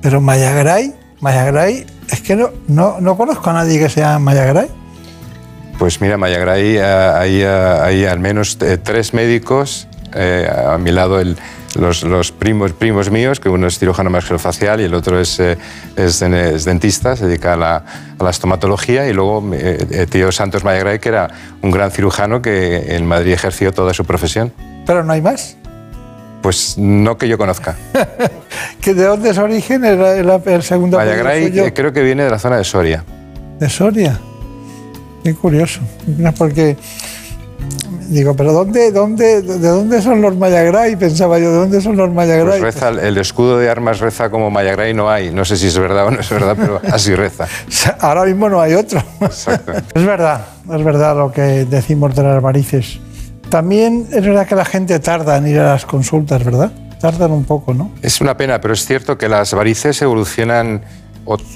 pero 0.00 0.20
Mayagray, 0.20 0.94
Mayagray 1.18 1.84
es 2.08 2.20
que 2.20 2.36
no, 2.36 2.50
no, 2.68 3.00
no 3.00 3.16
conozco 3.16 3.50
a 3.50 3.54
nadie 3.54 3.80
que 3.80 3.88
sea 3.88 4.20
Mayagray. 4.20 4.68
Pues 5.76 6.00
mira, 6.00 6.16
Mayagray, 6.16 6.76
eh, 6.76 6.82
hay, 6.84 7.42
eh, 7.42 7.78
hay, 7.82 8.04
al 8.04 8.20
menos 8.20 8.58
eh, 8.60 8.78
tres 8.78 9.12
médicos, 9.12 9.88
a 10.14 10.78
mi 10.78 10.92
lado 10.92 11.18
el, 11.20 11.36
los, 11.78 12.02
los, 12.02 12.32
primos, 12.32 12.72
primos 12.72 13.10
míos, 13.10 13.40
que 13.40 13.48
uno 13.48 13.66
es 13.66 13.78
cirujano 13.78 14.10
maxilofacial 14.10 14.80
y 14.80 14.84
el 14.84 14.94
otro 14.94 15.20
es, 15.20 15.40
es, 15.40 16.20
dentista, 16.64 17.16
se 17.16 17.26
dedica 17.26 17.54
a 17.54 17.56
la, 17.56 17.84
a 18.18 18.24
la 18.24 18.30
estomatología, 18.30 19.08
y 19.08 19.12
luego 19.12 19.42
tío 20.10 20.32
Santos 20.32 20.64
Mayagray, 20.64 20.98
que 20.98 21.08
era 21.08 21.30
un 21.62 21.70
gran 21.70 21.90
cirujano 21.90 22.42
que 22.42 22.96
en 22.96 23.06
Madrid 23.06 23.32
ejerció 23.32 23.72
toda 23.72 23.94
su 23.94 24.04
profesión. 24.04 24.52
¿Pero 24.86 25.04
no 25.04 25.12
hay 25.12 25.22
más? 25.22 25.56
Pues 26.42 26.78
no 26.78 27.18
que 27.18 27.28
yo 27.28 27.38
conozca. 27.38 27.76
¿Que 28.80 28.94
¿De 28.94 29.04
dónde 29.04 29.30
es 29.30 29.38
origen 29.38 29.84
el, 29.84 30.00
el, 30.00 30.30
el 30.46 30.62
segundo 30.62 30.96
Mayagray 30.98 31.72
creo 31.72 31.92
que 31.92 32.02
viene 32.02 32.24
de 32.24 32.30
la 32.30 32.38
zona 32.38 32.56
de 32.56 32.64
Soria. 32.64 33.04
¿De 33.58 33.68
Soria? 33.68 34.18
Qué 35.24 35.34
curioso. 35.34 35.80
Porque 36.38 36.76
digo, 38.08 38.34
pero 38.34 38.52
¿dónde, 38.52 38.90
dónde, 38.90 39.42
¿de 39.42 39.68
dónde 39.68 40.00
son 40.02 40.20
los 40.20 40.36
Mayagray? 40.36 40.96
Pensaba 40.96 41.38
yo, 41.38 41.50
¿de 41.50 41.58
dónde 41.58 41.80
son 41.80 41.96
los 41.96 42.12
Mayagray? 42.12 42.60
Pues 42.60 42.74
reza, 42.74 42.88
el 42.88 43.18
escudo 43.18 43.58
de 43.58 43.68
armas 43.68 44.00
reza 44.00 44.30
como 44.30 44.50
Mayagray 44.50 44.94
no 44.94 45.10
hay. 45.10 45.30
No 45.30 45.44
sé 45.44 45.56
si 45.56 45.66
es 45.66 45.78
verdad 45.78 46.06
o 46.06 46.10
no 46.10 46.20
es 46.20 46.30
verdad, 46.30 46.56
pero 46.58 46.80
así 46.92 47.14
reza. 47.14 47.46
Ahora 48.00 48.24
mismo 48.24 48.48
no 48.48 48.60
hay 48.60 48.74
otro. 48.74 49.02
Exacto. 49.20 49.72
Es 49.94 50.04
verdad, 50.04 50.46
es 50.72 50.84
verdad 50.84 51.16
lo 51.16 51.32
que 51.32 51.64
decimos 51.64 52.14
de 52.14 52.22
las 52.22 52.42
varices. 52.42 52.98
También 53.50 54.06
es 54.12 54.24
verdad 54.24 54.46
que 54.46 54.54
la 54.54 54.64
gente 54.64 54.98
tarda 54.98 55.36
en 55.36 55.46
ir 55.46 55.58
a 55.58 55.72
las 55.72 55.86
consultas, 55.86 56.44
¿verdad? 56.44 56.72
Tardan 57.00 57.30
un 57.30 57.44
poco, 57.44 57.74
¿no? 57.74 57.92
Es 58.02 58.20
una 58.20 58.36
pena, 58.36 58.60
pero 58.60 58.74
es 58.74 58.84
cierto 58.84 59.18
que 59.18 59.28
las 59.28 59.52
varices 59.54 60.00
evolucionan, 60.02 60.82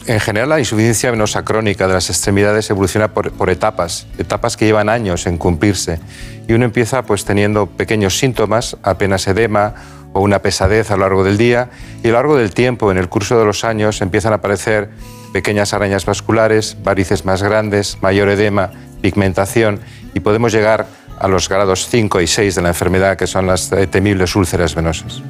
en 0.07 0.21
general 0.21 0.49
la 0.49 0.59
insuficiencia 0.59 1.11
venosa 1.11 1.45
crónica 1.45 1.87
de 1.87 1.95
las 1.95 2.11
extremidades 2.11 2.69
evoluciona 2.71 3.15
por, 3.15 3.51
etapas, 3.51 4.07
etapas 4.19 4.57
que 4.57 4.67
llevan 4.67 4.89
años 4.89 5.27
en 5.27 5.39
cumplirse. 5.39 6.01
Y 6.49 6.55
uno 6.55 6.65
empieza 6.65 7.03
pues 7.03 7.25
teniendo 7.25 7.67
pequeños 7.67 8.19
síntomas, 8.19 8.77
apenas 8.83 9.27
edema 9.29 9.75
o 10.13 10.21
una 10.21 10.41
pesadez 10.41 10.91
a 10.91 10.97
lo 10.97 11.03
largo 11.03 11.23
del 11.23 11.39
día, 11.39 11.71
y 12.03 12.09
a 12.09 12.11
lo 12.11 12.17
largo 12.17 12.37
del 12.37 12.53
tiempo, 12.53 12.91
en 12.91 12.99
el 12.99 13.09
curso 13.09 13.39
de 13.39 13.45
los 13.45 13.63
años, 13.63 14.01
empiezan 14.01 14.33
a 14.33 14.37
aparecer 14.37 14.91
pequeñas 15.33 15.73
arañas 15.73 16.05
vasculares, 16.05 16.77
varices 16.83 17.25
más 17.25 17.41
grandes, 17.41 17.99
mayor 18.03 18.29
edema, 18.29 18.73
pigmentación, 19.01 19.79
y 20.13 20.19
podemos 20.19 20.51
llegar 20.51 20.87
a 21.21 21.29
los 21.29 21.49
grados 21.49 21.87
5 21.89 22.21
y 22.21 22.27
6 22.27 22.57
de 22.57 22.63
la 22.63 22.69
enfermedad, 22.71 23.17
que 23.17 23.29
son 23.29 23.47
las 23.47 23.71
temibles 23.91 24.35
úlceras 24.35 24.75
venosas. 24.75 25.23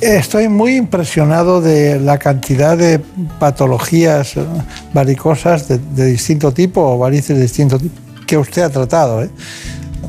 Estoy 0.00 0.48
muy 0.48 0.76
impresionado 0.76 1.60
de 1.60 2.00
la 2.00 2.18
cantidad 2.18 2.76
de 2.76 3.00
patologías 3.38 4.34
varicosas 4.94 5.68
de, 5.68 6.06
distinto 6.06 6.52
tipo 6.52 6.80
o 6.80 6.98
varices 6.98 7.36
de 7.36 7.42
distinto 7.42 7.78
tipo 7.78 8.00
que 8.26 8.38
usted 8.38 8.62
ha 8.62 8.70
tratado. 8.70 9.22
¿eh? 9.22 9.30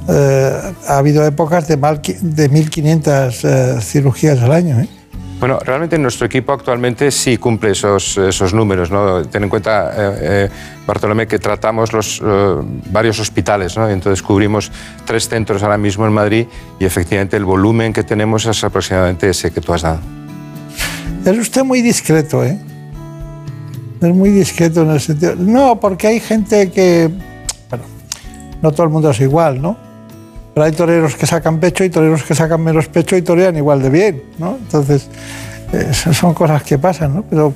Eh, 0.07 0.73
ha 0.87 0.97
habido 0.97 1.25
épocas 1.25 1.67
de, 1.67 1.75
mal, 1.75 2.01
de 2.01 2.49
1.500 2.49 3.39
eh, 3.43 3.81
cirugías 3.81 4.39
al 4.39 4.53
año. 4.53 4.79
¿eh? 4.79 4.87
Bueno, 5.41 5.57
realmente 5.57 5.97
nuestro 5.97 6.27
equipo 6.27 6.53
actualmente 6.53 7.09
sí 7.09 7.37
cumple 7.37 7.71
esos, 7.71 8.15
esos 8.15 8.53
números. 8.53 8.91
¿no? 8.91 9.25
Ten 9.25 9.41
en 9.41 9.49
cuenta, 9.49 9.89
eh, 9.89 10.17
eh, 10.21 10.49
Bartolomé, 10.85 11.25
que 11.25 11.39
tratamos 11.39 11.91
los, 11.93 12.21
eh, 12.23 12.55
varios 12.91 13.19
hospitales. 13.19 13.75
¿no? 13.75 13.89
Entonces 13.89 14.21
cubrimos 14.21 14.71
tres 15.03 15.27
centros 15.27 15.63
ahora 15.63 15.79
mismo 15.79 16.05
en 16.05 16.13
Madrid 16.13 16.45
y 16.79 16.85
efectivamente 16.85 17.37
el 17.37 17.45
volumen 17.45 17.91
que 17.91 18.03
tenemos 18.03 18.45
es 18.45 18.63
aproximadamente 18.63 19.29
ese 19.29 19.49
que 19.49 19.61
tú 19.61 19.73
has 19.73 19.81
dado. 19.81 19.99
Es 21.25 21.37
usted 21.39 21.63
muy 21.63 21.81
discreto, 21.81 22.45
¿eh? 22.45 22.59
Es 23.99 24.13
muy 24.13 24.29
discreto 24.29 24.83
en 24.83 24.91
el 24.91 25.01
sentido... 25.01 25.35
No, 25.37 25.79
porque 25.79 26.05
hay 26.05 26.19
gente 26.19 26.69
que... 26.69 27.09
Bueno, 27.67 27.85
no 28.61 28.71
todo 28.71 28.83
el 28.83 28.89
mundo 28.91 29.09
es 29.09 29.19
igual, 29.19 29.59
¿no? 29.59 29.90
Pero 30.53 30.65
hay 30.65 30.71
toreros 30.71 31.15
que 31.15 31.25
sacan 31.25 31.59
pecho 31.59 31.83
y 31.83 31.89
toreros 31.89 32.23
que 32.23 32.35
sacan 32.35 32.61
menos 32.61 32.87
pecho 32.87 33.15
y 33.15 33.21
torean 33.21 33.55
igual 33.55 33.81
de 33.81 33.89
bien, 33.89 34.23
¿no? 34.37 34.57
Entonces, 34.57 35.07
son 36.13 36.33
cosas 36.33 36.63
que 36.63 36.77
pasan, 36.77 37.15
¿no? 37.15 37.23
Pero 37.23 37.53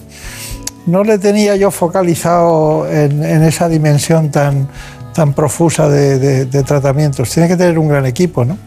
no 0.85 1.03
le 1.03 1.17
tenía 1.17 1.55
yo 1.55 1.71
focalizado 1.71 2.89
en, 2.89 3.21
esa 3.43 3.67
dimensión 3.67 4.31
tan, 4.31 4.67
tan 5.13 5.33
profusa 5.33 5.89
de, 5.89 6.45
de, 6.45 6.63
tratamientos. 6.63 7.29
Tiene 7.31 7.49
que 7.49 7.57
tener 7.57 7.77
un 7.79 7.89
gran 7.89 8.05
equipo, 8.05 8.45
¿no? 8.45 8.57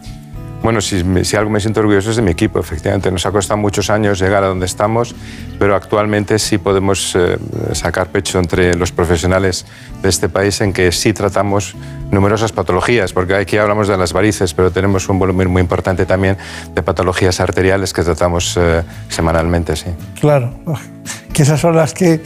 Bueno, 0.63 0.81
si, 0.81 1.05
si, 1.25 1.37
algo 1.37 1.51
me 1.51 1.61
siento 1.61 1.81
orgulloso 1.81 2.11
es 2.11 2.17
de 2.17 2.23
mi 2.23 2.33
equipo, 2.33 2.59
efectivamente. 2.59 3.11
Nos 3.11 3.25
ha 3.27 3.31
costado 3.31 3.59
muchos 3.59 3.91
años 3.91 4.19
llegar 4.19 4.43
a 4.43 4.49
donde 4.49 4.67
estamos, 4.67 5.15
pero 5.59 5.77
actualmente 5.77 6.39
sí 6.39 6.59
podemos 6.59 7.15
eh, 7.15 7.39
sacar 7.73 8.09
pecho 8.09 8.39
entre 8.39 8.75
los 8.75 8.91
profesionales 8.91 9.67
de 10.03 10.09
este 10.09 10.29
país 10.29 10.61
en 10.61 10.73
que 10.73 10.91
sí 10.93 11.13
tratamos 11.13 11.75
numerosas 12.11 12.53
patologías, 12.53 13.13
porque 13.13 13.35
aquí 13.35 13.57
hablamos 13.57 13.89
de 13.89 13.97
las 13.97 14.13
varices, 14.13 14.55
pero 14.55 14.71
tenemos 14.71 15.09
un 15.09 15.19
volumen 15.19 15.49
muy 15.49 15.63
importante 15.63 16.07
también 16.07 16.37
de 16.75 16.83
patologías 16.83 17.39
arteriales 17.41 17.93
que 17.93 18.03
tratamos 18.03 18.57
eh, 18.57 18.83
semanalmente, 19.09 19.77
sí. 19.77 19.91
Claro, 20.21 20.55
que 21.33 21.43
esas 21.43 21.61
son 21.61 21.77
las 21.77 21.95
que 21.95 22.23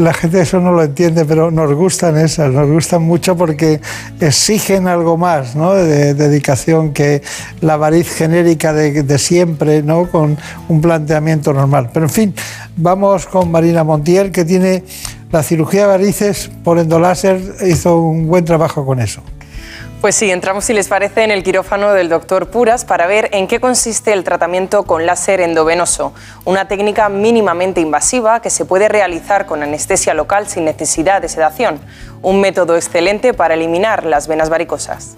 la 0.00 0.12
gente 0.14 0.40
eso 0.40 0.60
no 0.60 0.72
lo 0.72 0.82
entiende, 0.82 1.24
pero 1.24 1.50
nos 1.50 1.72
gustan 1.74 2.16
esas, 2.16 2.52
nos 2.52 2.68
gustan 2.68 3.02
mucho 3.02 3.36
porque 3.36 3.80
exigen 4.20 4.88
algo 4.88 5.16
más 5.16 5.56
¿no? 5.56 5.74
de, 5.74 6.14
de 6.14 6.14
dedicación 6.14 6.92
que 6.92 7.22
la 7.60 7.76
variz 7.76 8.08
genérica 8.12 8.72
de, 8.72 9.02
de, 9.02 9.18
siempre, 9.18 9.82
¿no? 9.82 10.10
con 10.10 10.36
un 10.68 10.80
planteamiento 10.80 11.52
normal. 11.52 11.90
Pero 11.92 12.06
en 12.06 12.10
fin, 12.10 12.34
vamos 12.76 13.26
con 13.26 13.50
Marina 13.50 13.84
Montiel, 13.84 14.30
que 14.30 14.44
tiene 14.44 14.84
la 15.32 15.42
cirugía 15.42 15.82
de 15.82 15.88
varices 15.88 16.50
por 16.64 16.78
endoláser, 16.78 17.40
hizo 17.66 17.98
un 17.98 18.26
buen 18.26 18.44
trabajo 18.44 18.84
con 18.84 19.00
eso. 19.00 19.22
Pues 20.00 20.14
sí, 20.14 20.30
entramos, 20.30 20.66
si 20.66 20.74
les 20.74 20.88
parece, 20.88 21.24
en 21.24 21.30
el 21.30 21.42
quirófano 21.42 21.94
del 21.94 22.10
doctor 22.10 22.48
Puras 22.48 22.84
para 22.84 23.06
ver 23.06 23.30
en 23.32 23.48
qué 23.48 23.60
consiste 23.60 24.12
el 24.12 24.24
tratamiento 24.24 24.82
con 24.82 25.06
láser 25.06 25.40
endovenoso, 25.40 26.12
una 26.44 26.68
técnica 26.68 27.08
mínimamente 27.08 27.80
invasiva 27.80 28.40
que 28.40 28.50
se 28.50 28.66
puede 28.66 28.88
realizar 28.88 29.46
con 29.46 29.62
anestesia 29.62 30.12
local 30.12 30.48
sin 30.48 30.66
necesidad 30.66 31.22
de 31.22 31.30
sedación, 31.30 31.80
un 32.20 32.42
método 32.42 32.76
excelente 32.76 33.32
para 33.32 33.54
eliminar 33.54 34.04
las 34.04 34.28
venas 34.28 34.50
varicosas. 34.50 35.16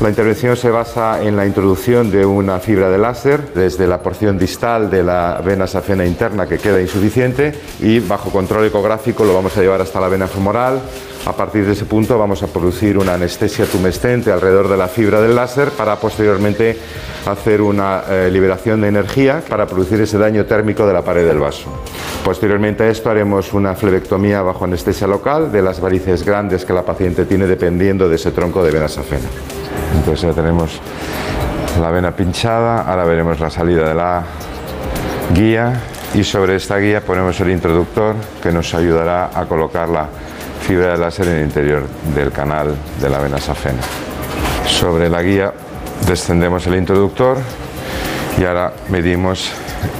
La 0.00 0.08
intervención 0.08 0.56
se 0.56 0.70
basa 0.70 1.20
en 1.20 1.36
la 1.36 1.44
introducción 1.44 2.12
de 2.12 2.24
una 2.24 2.60
fibra 2.60 2.88
de 2.88 2.98
láser 2.98 3.52
desde 3.52 3.88
la 3.88 4.00
porción 4.00 4.38
distal 4.38 4.90
de 4.90 5.02
la 5.02 5.42
vena 5.44 5.66
safena 5.66 6.06
interna 6.06 6.46
que 6.46 6.58
queda 6.58 6.80
insuficiente 6.80 7.52
y 7.80 7.98
bajo 7.98 8.30
control 8.30 8.64
ecográfico 8.64 9.24
lo 9.24 9.34
vamos 9.34 9.56
a 9.56 9.60
llevar 9.60 9.80
hasta 9.80 10.00
la 10.00 10.06
vena 10.06 10.28
femoral. 10.28 10.80
A 11.28 11.32
partir 11.36 11.66
de 11.66 11.72
ese 11.72 11.84
punto 11.84 12.18
vamos 12.18 12.42
a 12.42 12.46
producir 12.46 12.96
una 12.96 13.12
anestesia 13.12 13.66
tumescente 13.66 14.32
alrededor 14.32 14.66
de 14.66 14.78
la 14.78 14.88
fibra 14.88 15.20
del 15.20 15.36
láser 15.36 15.68
para 15.72 15.96
posteriormente 15.96 16.74
hacer 17.26 17.60
una 17.60 18.02
eh, 18.08 18.30
liberación 18.32 18.80
de 18.80 18.88
energía 18.88 19.42
para 19.46 19.66
producir 19.66 20.00
ese 20.00 20.16
daño 20.16 20.46
térmico 20.46 20.86
de 20.86 20.94
la 20.94 21.02
pared 21.02 21.26
del 21.26 21.38
vaso. 21.38 21.68
Posteriormente 22.24 22.84
a 22.84 22.88
esto 22.88 23.10
haremos 23.10 23.52
una 23.52 23.74
flebectomía 23.74 24.40
bajo 24.40 24.64
anestesia 24.64 25.06
local 25.06 25.52
de 25.52 25.60
las 25.60 25.82
varices 25.82 26.24
grandes 26.24 26.64
que 26.64 26.72
la 26.72 26.82
paciente 26.82 27.26
tiene 27.26 27.46
dependiendo 27.46 28.08
de 28.08 28.16
ese 28.16 28.30
tronco 28.30 28.64
de 28.64 28.70
vena 28.70 28.88
safena. 28.88 29.28
Entonces 29.98 30.30
ya 30.30 30.32
tenemos 30.32 30.80
la 31.78 31.90
vena 31.90 32.16
pinchada, 32.16 32.90
ahora 32.90 33.04
veremos 33.04 33.38
la 33.38 33.50
salida 33.50 33.86
de 33.86 33.94
la 33.94 34.22
guía 35.34 35.78
y 36.14 36.24
sobre 36.24 36.56
esta 36.56 36.78
guía 36.78 37.02
ponemos 37.02 37.38
el 37.40 37.50
introductor 37.50 38.14
que 38.42 38.50
nos 38.50 38.72
ayudará 38.72 39.30
a 39.38 39.44
colocar 39.44 39.90
la 39.90 40.08
fibra 40.60 40.92
de 40.92 40.98
láser 40.98 41.28
en 41.28 41.36
el 41.36 41.44
interior 41.44 41.82
del 42.14 42.32
canal 42.32 42.74
de 43.00 43.08
la 43.08 43.18
vena 43.18 43.38
safena. 43.38 43.82
Sobre 44.66 45.08
la 45.08 45.22
guía 45.22 45.52
descendemos 46.06 46.66
el 46.66 46.76
introductor 46.76 47.38
y 48.38 48.44
ahora 48.44 48.72
medimos 48.88 49.50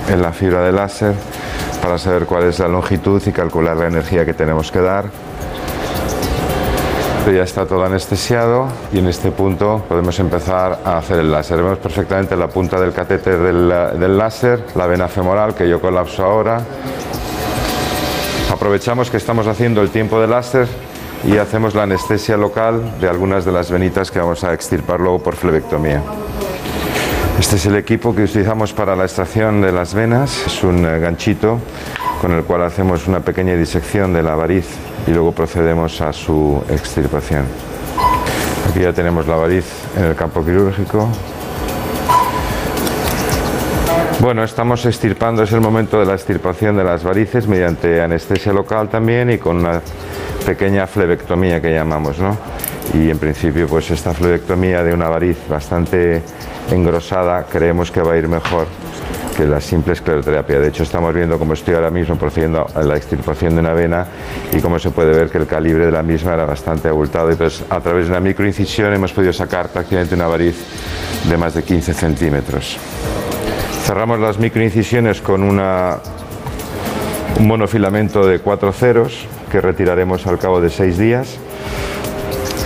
en 0.08 0.22
la 0.22 0.32
fibra 0.32 0.62
de 0.62 0.72
láser 0.72 1.14
para 1.82 1.98
saber 1.98 2.26
cuál 2.26 2.44
es 2.44 2.58
la 2.58 2.68
longitud 2.68 3.22
y 3.26 3.32
calcular 3.32 3.76
la 3.76 3.86
energía 3.86 4.24
que 4.24 4.34
tenemos 4.34 4.70
que 4.70 4.80
dar 4.80 5.06
ya 7.32 7.42
está 7.42 7.66
todo 7.66 7.84
anestesiado 7.84 8.68
y 8.92 8.98
en 8.98 9.08
este 9.08 9.30
punto 9.30 9.84
podemos 9.88 10.18
empezar 10.18 10.80
a 10.84 10.98
hacer 10.98 11.18
el 11.18 11.30
láser. 11.30 11.58
Vemos 11.58 11.78
perfectamente 11.78 12.36
la 12.36 12.48
punta 12.48 12.80
del 12.80 12.92
catéter 12.92 13.38
del, 13.38 13.68
del 14.00 14.16
láser, 14.16 14.64
la 14.74 14.86
vena 14.86 15.08
femoral 15.08 15.54
que 15.54 15.68
yo 15.68 15.80
colapso 15.80 16.24
ahora. 16.24 16.60
Aprovechamos 18.50 19.10
que 19.10 19.18
estamos 19.18 19.46
haciendo 19.46 19.82
el 19.82 19.90
tiempo 19.90 20.20
de 20.20 20.26
láser 20.26 20.66
y 21.24 21.36
hacemos 21.36 21.74
la 21.74 21.82
anestesia 21.82 22.36
local 22.36 22.98
de 23.00 23.08
algunas 23.08 23.44
de 23.44 23.52
las 23.52 23.70
venitas 23.70 24.10
que 24.10 24.18
vamos 24.18 24.42
a 24.42 24.54
extirpar 24.54 25.00
luego 25.00 25.18
por 25.18 25.36
flebectomía. 25.36 26.02
Este 27.38 27.56
es 27.56 27.66
el 27.66 27.76
equipo 27.76 28.14
que 28.14 28.24
utilizamos 28.24 28.72
para 28.72 28.96
la 28.96 29.04
extracción 29.04 29.60
de 29.60 29.70
las 29.70 29.94
venas. 29.94 30.46
Es 30.46 30.64
un 30.64 30.84
eh, 30.84 30.98
ganchito 30.98 31.60
con 32.20 32.32
el 32.32 32.42
cual 32.42 32.64
hacemos 32.64 33.06
una 33.06 33.20
pequeña 33.20 33.54
disección 33.54 34.12
de 34.12 34.22
la 34.22 34.34
variz 34.34 34.66
y 35.06 35.10
luego 35.10 35.32
procedemos 35.32 36.00
a 36.00 36.12
su 36.12 36.62
extirpación. 36.68 37.44
Aquí 38.68 38.80
ya 38.80 38.92
tenemos 38.92 39.26
la 39.26 39.36
variz 39.36 39.66
en 39.96 40.04
el 40.04 40.16
campo 40.16 40.44
quirúrgico. 40.44 41.08
Bueno, 44.20 44.42
estamos 44.42 44.84
extirpando, 44.84 45.44
es 45.44 45.52
el 45.52 45.60
momento 45.60 46.00
de 46.00 46.04
la 46.04 46.14
extirpación 46.14 46.76
de 46.76 46.82
las 46.82 47.04
varices 47.04 47.46
mediante 47.46 48.00
anestesia 48.00 48.52
local 48.52 48.88
también 48.88 49.30
y 49.30 49.38
con 49.38 49.58
una 49.58 49.80
pequeña 50.44 50.88
flebectomía 50.88 51.62
que 51.62 51.72
llamamos, 51.72 52.18
¿no? 52.18 52.36
Y 52.94 53.10
en 53.10 53.18
principio, 53.18 53.68
pues 53.68 53.92
esta 53.92 54.12
flebectomía 54.12 54.82
de 54.82 54.92
una 54.92 55.08
variz 55.08 55.38
bastante 55.48 56.20
engrosada 56.72 57.44
creemos 57.44 57.92
que 57.92 58.02
va 58.02 58.14
a 58.14 58.16
ir 58.16 58.26
mejor 58.26 58.66
que 59.36 59.46
la 59.46 59.60
simple 59.60 59.92
escleroterapia. 59.92 60.58
De 60.58 60.66
hecho, 60.66 60.82
estamos 60.82 61.14
viendo 61.14 61.38
cómo 61.38 61.52
estoy 61.52 61.74
ahora 61.74 61.90
mismo 61.90 62.16
procediendo 62.16 62.66
a 62.74 62.82
la 62.82 62.96
extirpación 62.96 63.54
de 63.54 63.60
una 63.60 63.72
vena 63.72 64.04
y 64.52 64.60
cómo 64.60 64.80
se 64.80 64.90
puede 64.90 65.16
ver 65.16 65.30
que 65.30 65.38
el 65.38 65.46
calibre 65.46 65.86
de 65.86 65.92
la 65.92 66.02
misma 66.02 66.34
era 66.34 66.44
bastante 66.44 66.88
abultado. 66.88 67.30
Entonces, 67.30 67.64
a 67.70 67.78
través 67.78 68.06
de 68.06 68.10
una 68.10 68.20
microincisión 68.20 68.92
hemos 68.92 69.12
podido 69.12 69.32
sacar 69.32 69.68
prácticamente 69.68 70.16
una 70.16 70.26
variz 70.26 70.56
de 71.28 71.36
más 71.36 71.54
de 71.54 71.62
15 71.62 71.94
centímetros. 71.94 72.78
Cerramos 73.88 74.20
las 74.20 74.38
microincisiones 74.38 75.22
con 75.22 75.42
un 75.42 75.62
monofilamento 77.40 78.26
de 78.26 78.38
cuatro 78.40 78.70
ceros 78.70 79.24
que 79.50 79.62
retiraremos 79.62 80.26
al 80.26 80.38
cabo 80.38 80.60
de 80.60 80.68
seis 80.68 80.98
días. 80.98 81.38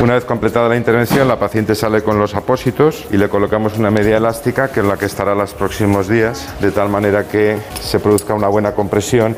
Una 0.00 0.14
vez 0.14 0.24
completada 0.24 0.68
la 0.68 0.76
intervención, 0.76 1.28
la 1.28 1.38
paciente 1.38 1.76
sale 1.76 2.02
con 2.02 2.18
los 2.18 2.34
apósitos 2.34 3.06
y 3.12 3.18
le 3.18 3.28
colocamos 3.28 3.78
una 3.78 3.92
media 3.92 4.16
elástica 4.16 4.72
que 4.72 4.80
es 4.80 4.86
la 4.86 4.96
que 4.96 5.06
estará 5.06 5.32
los 5.36 5.54
próximos 5.54 6.08
días, 6.08 6.52
de 6.60 6.72
tal 6.72 6.88
manera 6.88 7.28
que 7.28 7.56
se 7.80 8.00
produzca 8.00 8.34
una 8.34 8.48
buena 8.48 8.72
compresión 8.72 9.36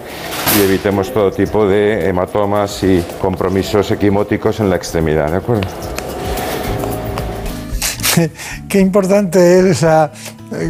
y 0.58 0.62
evitemos 0.62 1.12
todo 1.12 1.32
tipo 1.32 1.68
de 1.68 2.08
hematomas 2.08 2.82
y 2.82 3.04
compromisos 3.20 3.90
equimóticos 3.90 4.58
en 4.58 4.70
la 4.70 4.76
extremidad. 4.76 5.30
¿De 5.30 5.36
acuerdo? 5.36 5.68
Qué 8.68 8.80
importante 8.80 9.58
es 9.58 9.64
esa, 9.64 10.10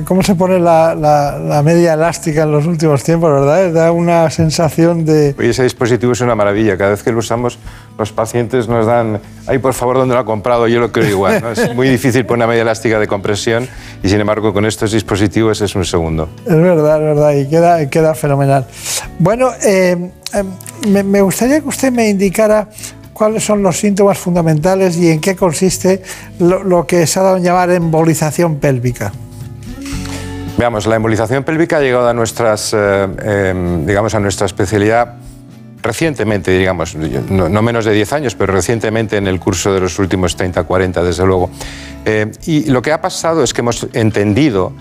cómo 0.05 0.23
se 0.23 0.35
pone 0.35 0.59
la, 0.59 0.95
la, 0.95 1.39
la, 1.39 1.63
media 1.63 1.95
elástica 1.95 2.43
en 2.43 2.53
los 2.53 2.67
últimos 2.67 3.03
tiempos, 3.03 3.31
¿verdad? 3.31 3.73
Da 3.73 3.93
una 3.93 4.31
sensación 4.31 5.05
de... 5.05 5.35
Oye, 5.39 5.51
ese 5.51 5.63
dispositivo 5.63 6.13
es 6.13 6.21
una 6.21 6.35
maravilla. 6.35 6.77
Cada 6.77 6.91
vez 6.91 7.03
que 7.03 7.13
lo 7.13 7.19
usamos, 7.19 7.59
los 7.99 8.13
pacientes 8.13 8.69
nos 8.69 8.87
dan, 8.87 9.21
ay, 9.47 9.59
por 9.59 9.75
favor, 9.75 9.97
¿dónde 9.97 10.15
lo 10.15 10.21
ha 10.21 10.25
comprado? 10.25 10.69
Yo 10.69 10.81
lo 10.81 10.93
creo 10.93 11.09
igual. 11.09 11.43
¿no? 11.43 11.51
Es 11.51 11.75
muy 11.75 11.89
difícil 11.89 12.25
poner 12.25 12.45
una 12.45 12.47
media 12.49 12.63
elástica 12.63 12.99
de 12.99 13.07
compresión 13.07 13.69
y, 14.03 14.09
sin 14.09 14.21
embargo, 14.21 14.53
con 14.53 14.65
estos 14.65 14.93
dispositivos 14.93 15.61
es 15.61 15.75
un 15.75 15.85
segundo. 15.85 16.29
Es 16.47 16.57
verdad, 16.57 16.97
es 16.97 17.03
verdad, 17.03 17.33
y 17.33 17.49
queda, 17.49 17.89
queda 17.89 18.15
fenomenal. 18.15 18.67
Bueno, 19.19 19.51
eh, 19.63 20.11
eh, 20.33 20.45
me, 20.89 21.03
me 21.03 21.21
gustaría 21.21 21.61
que 21.61 21.69
usted 21.69 21.93
me 21.93 22.09
indicara 22.09 22.69
cuáles 23.15 23.45
son 23.45 23.63
los 23.63 23.79
síntomas 23.79 24.19
fundamentales 24.19 24.99
y 24.99 25.11
en 25.11 25.21
qué 25.21 25.35
consiste 25.35 26.03
lo, 26.39 26.87
que 26.87 27.07
se 27.07 27.19
ha 27.19 27.23
dado 27.23 27.37
a 27.37 27.39
llamar 27.39 27.71
embolización 27.71 28.57
pélvica. 28.57 29.13
Veamos, 30.59 30.87
la 30.87 30.97
embolización 30.97 31.43
pélvica 31.43 31.79
ha 31.79 31.81
llegado 31.81 32.09
a 32.09 32.13
nuestras, 32.15 32.75
eh, 32.75 33.09
eh, 33.23 33.83
digamos, 33.87 34.15
a 34.15 34.21
nuestra 34.21 34.47
especialidad 34.47 35.15
recientemente, 35.83 36.51
digamos, 36.57 36.97
no, 36.97 37.49
no, 37.49 37.63
menos 37.63 37.85
de 37.85 37.93
10 37.93 38.13
años, 38.15 38.35
pero 38.35 38.55
recientemente 38.55 39.19
en 39.19 39.27
el 39.27 39.39
curso 39.39 39.73
de 39.73 39.81
los 39.81 39.99
últimos 39.99 40.35
30, 40.35 40.65
40, 40.65 41.03
desde 41.03 41.27
luego. 41.27 41.51
Eh, 42.07 42.33
y 42.47 42.71
lo 42.71 42.81
que 42.81 42.91
ha 42.91 43.03
pasado 43.03 43.43
es 43.43 43.53
que 43.53 43.61
hemos 43.61 43.87
entendido 43.93 44.73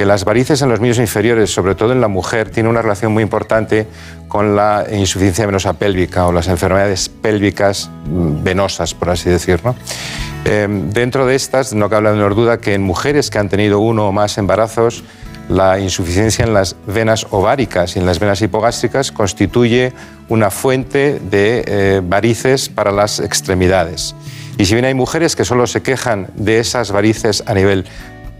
que 0.00 0.06
las 0.06 0.24
varices 0.24 0.62
en 0.62 0.70
los 0.70 0.80
miembros 0.80 0.98
inferiores, 0.98 1.52
sobre 1.52 1.74
todo 1.74 1.92
en 1.92 2.00
la 2.00 2.08
mujer, 2.08 2.48
tienen 2.48 2.70
una 2.70 2.80
relación 2.80 3.12
muy 3.12 3.22
importante 3.22 3.86
con 4.28 4.56
la 4.56 4.86
insuficiencia 4.90 5.44
venosa 5.44 5.74
pélvica 5.74 6.26
o 6.26 6.32
las 6.32 6.48
enfermedades 6.48 7.10
pélvicas 7.10 7.90
mm, 8.06 8.42
venosas, 8.42 8.94
por 8.94 9.10
así 9.10 9.28
decirlo. 9.28 9.74
Eh, 10.46 10.66
dentro 10.70 11.26
de 11.26 11.34
estas, 11.34 11.74
no 11.74 11.90
cabe 11.90 12.04
la 12.04 12.12
menor 12.12 12.34
duda 12.34 12.56
que 12.60 12.72
en 12.72 12.80
mujeres 12.80 13.28
que 13.28 13.40
han 13.40 13.50
tenido 13.50 13.78
uno 13.78 14.08
o 14.08 14.12
más 14.12 14.38
embarazos, 14.38 15.04
la 15.50 15.78
insuficiencia 15.78 16.46
en 16.46 16.54
las 16.54 16.76
venas 16.86 17.26
ováricas 17.28 17.94
y 17.94 17.98
en 17.98 18.06
las 18.06 18.20
venas 18.20 18.40
hipogástricas 18.40 19.12
constituye 19.12 19.92
una 20.30 20.50
fuente 20.50 21.20
de 21.20 21.62
eh, 21.66 22.00
varices 22.02 22.70
para 22.70 22.90
las 22.90 23.20
extremidades. 23.20 24.14
Y 24.56 24.64
si 24.64 24.72
bien 24.72 24.86
hay 24.86 24.94
mujeres 24.94 25.36
que 25.36 25.44
solo 25.44 25.66
se 25.66 25.82
quejan 25.82 26.28
de 26.36 26.58
esas 26.58 26.90
varices 26.90 27.42
a 27.46 27.52
nivel 27.52 27.84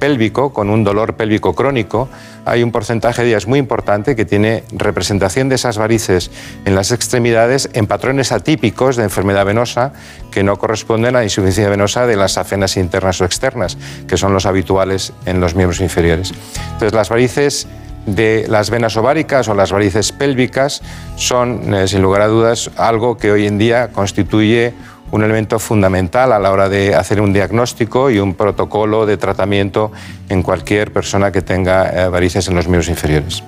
pélvico, 0.00 0.52
con 0.52 0.70
un 0.70 0.82
dolor 0.82 1.14
pélvico 1.14 1.54
crónico, 1.54 2.08
hay 2.44 2.64
un 2.64 2.72
porcentaje 2.72 3.22
de 3.22 3.28
ellas 3.28 3.46
muy 3.46 3.60
importante 3.60 4.16
que 4.16 4.24
tiene 4.24 4.64
representación 4.72 5.48
de 5.48 5.54
esas 5.54 5.78
varices 5.78 6.32
en 6.64 6.74
las 6.74 6.90
extremidades 6.90 7.70
en 7.74 7.86
patrones 7.86 8.32
atípicos 8.32 8.96
de 8.96 9.04
enfermedad 9.04 9.46
venosa 9.46 9.92
que 10.32 10.42
no 10.42 10.56
corresponden 10.56 11.14
a 11.14 11.18
la 11.18 11.24
insuficiencia 11.24 11.68
venosa 11.68 12.06
de 12.06 12.16
las 12.16 12.38
afenas 12.38 12.76
internas 12.76 13.20
o 13.20 13.24
externas, 13.24 13.78
que 14.08 14.16
son 14.16 14.32
los 14.32 14.46
habituales 14.46 15.12
en 15.26 15.40
los 15.40 15.54
miembros 15.54 15.80
inferiores. 15.80 16.32
Entonces, 16.72 16.94
las 16.94 17.08
varices 17.08 17.68
de 18.06 18.46
las 18.48 18.70
venas 18.70 18.96
ováricas 18.96 19.48
o 19.48 19.54
las 19.54 19.72
varices 19.72 20.12
pélvicas 20.12 20.82
son, 21.16 21.74
eh, 21.74 21.86
sin 21.86 22.02
lugar 22.02 22.22
a 22.22 22.28
dudas, 22.28 22.70
algo 22.76 23.18
que 23.18 23.30
hoy 23.30 23.46
en 23.46 23.58
día 23.58 23.88
constituye 23.92 24.72
un 25.12 25.22
elemento 25.24 25.58
fundamental 25.58 26.32
a 26.32 26.38
la 26.38 26.50
hora 26.50 26.68
de 26.68 26.94
hacer 26.94 27.20
un 27.20 27.32
diagnóstico 27.32 28.10
y 28.10 28.18
un 28.18 28.34
protocolo 28.34 29.06
de 29.06 29.16
tratamiento 29.16 29.90
en 30.28 30.42
cualquier 30.42 30.92
persona 30.92 31.32
que 31.32 31.42
tenga 31.42 31.88
eh, 31.88 32.08
varices 32.08 32.48
en 32.48 32.54
los 32.54 32.66
miembros 32.66 32.88
inferiores. 32.88 33.42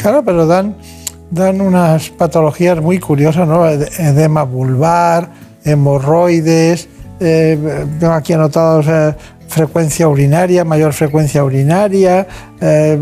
Claro, 0.00 0.22
pero 0.24 0.46
dan, 0.46 0.76
dan 1.30 1.60
unas 1.60 2.10
patologías 2.10 2.80
muy 2.80 2.98
curiosas, 2.98 3.48
¿no? 3.48 3.66
Edema 3.66 4.42
vulvar, 4.42 5.30
hemorroides, 5.64 6.88
eh, 7.20 7.86
tengo 8.00 8.12
aquí 8.12 8.32
anotados 8.32 8.86
eh, 8.88 9.14
frecuencia 9.48 10.08
urinaria, 10.08 10.64
mayor 10.64 10.92
frecuencia 10.92 11.44
urinaria, 11.44 12.26
eh, 12.60 12.98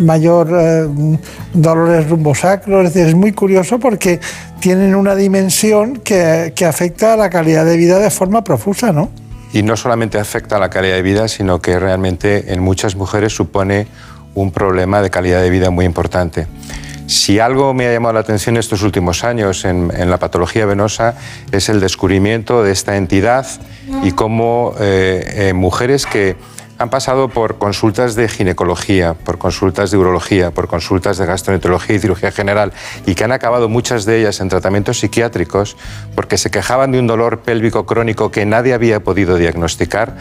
mayor 0.00 0.48
eh, 0.52 1.18
dolores 1.52 2.08
rumbosacros. 2.08 2.90
Es, 2.90 2.96
es 2.96 3.14
muy 3.14 3.32
curioso 3.32 3.78
porque 3.78 4.20
tienen 4.60 4.94
una 4.94 5.14
dimensión 5.14 5.96
que, 5.96 6.52
que, 6.54 6.64
afecta 6.64 7.14
a 7.14 7.16
la 7.16 7.30
calidad 7.30 7.64
de 7.64 7.76
vida 7.76 7.98
de 7.98 8.10
forma 8.10 8.44
profusa, 8.44 8.92
¿no? 8.92 9.10
Y 9.52 9.62
no 9.62 9.76
solamente 9.76 10.18
afecta 10.18 10.56
a 10.56 10.58
la 10.58 10.70
calidad 10.70 10.96
de 10.96 11.02
vida, 11.02 11.28
sino 11.28 11.60
que 11.60 11.78
realmente 11.78 12.52
en 12.52 12.62
muchas 12.62 12.96
mujeres 12.96 13.34
supone 13.34 13.86
un 14.34 14.50
problema 14.50 15.00
de 15.00 15.10
calidad 15.10 15.40
de 15.40 15.50
vida 15.50 15.70
muy 15.70 15.84
importante. 15.84 16.46
Si 17.06 17.38
algo 17.38 17.72
me 17.72 17.86
ha 17.86 17.92
llamado 17.92 18.14
la 18.14 18.20
atención 18.20 18.56
estos 18.56 18.82
últimos 18.82 19.22
años 19.22 19.64
en, 19.64 19.88
la 20.10 20.18
patología 20.18 20.66
venosa 20.66 21.14
es 21.52 21.68
el 21.68 21.80
descubrimiento 21.80 22.62
de 22.62 22.72
esta 22.72 22.96
entidad 22.96 23.46
y 24.02 24.12
cómo 24.12 24.74
eh, 24.80 25.48
eh, 25.48 25.52
mujeres 25.52 26.06
que 26.06 26.36
han 26.78 26.90
pasado 26.90 27.28
por 27.28 27.58
consultas 27.58 28.14
de 28.14 28.28
ginecología, 28.28 29.14
por 29.14 29.38
consultas 29.38 29.90
de 29.90 29.96
urología, 29.96 30.50
por 30.50 30.68
consultas 30.68 31.16
de 31.16 31.26
gastroenterología 31.26 31.96
y 31.96 31.98
cirugía 31.98 32.32
general 32.32 32.72
y 33.06 33.14
que 33.14 33.24
han 33.24 33.32
acabado 33.32 33.68
muchas 33.68 34.04
de 34.04 34.20
ellas 34.20 34.40
en 34.40 34.48
tratamientos 34.48 35.00
psiquiátricos 35.00 35.76
porque 36.14 36.36
se 36.38 36.50
quejaban 36.50 36.92
de 36.92 36.98
un 36.98 37.06
dolor 37.06 37.40
pélvico 37.40 37.86
crónico 37.86 38.30
que 38.30 38.44
nadie 38.44 38.74
había 38.74 39.00
podido 39.00 39.36
diagnosticar, 39.36 40.16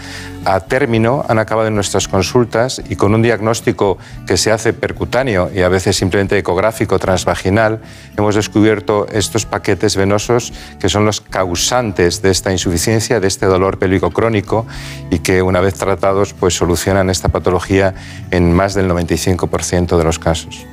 a 0.46 0.60
término 0.62 1.26
han 1.28 1.40
acabado 1.40 1.68
en 1.68 1.76
nuestras 1.76 2.08
consultas 2.08 2.82
y 2.88 2.96
con 2.96 3.14
un 3.14 3.22
diagnóstico 3.22 3.98
que 4.26 4.38
se 4.38 4.52
hace 4.52 4.74
percutáneo 4.74 5.50
y 5.54 5.62
a 5.62 5.70
veces 5.70 5.98
simplemente 5.98 6.38
ecográfico 6.38 7.00
transvaginal, 7.00 7.82
hemos 8.18 8.36
descubierto 8.36 9.08
estos 9.12 9.46
paquetes 9.46 9.96
venosos 9.96 10.54
que 10.80 10.90
son 10.90 11.06
los 11.06 11.20
causantes 11.20 12.22
de 12.22 12.32
esta 12.32 12.52
insuficiencia, 12.52 13.20
de 13.20 13.28
este 13.28 13.46
dolor 13.46 13.78
pélvico 13.78 14.12
crónico 14.12 14.66
y 15.10 15.20
que 15.20 15.42
una 15.42 15.60
vez 15.60 15.74
tratados 15.76 16.34
pues 16.46 16.54
solucionan 16.54 17.10
esta 17.10 17.30
patología 17.30 17.96
en 18.30 18.54
más 18.54 18.76
del 18.76 18.88
95% 18.88 19.98
de 19.98 20.04
los 20.04 20.20
casos. 20.20 20.64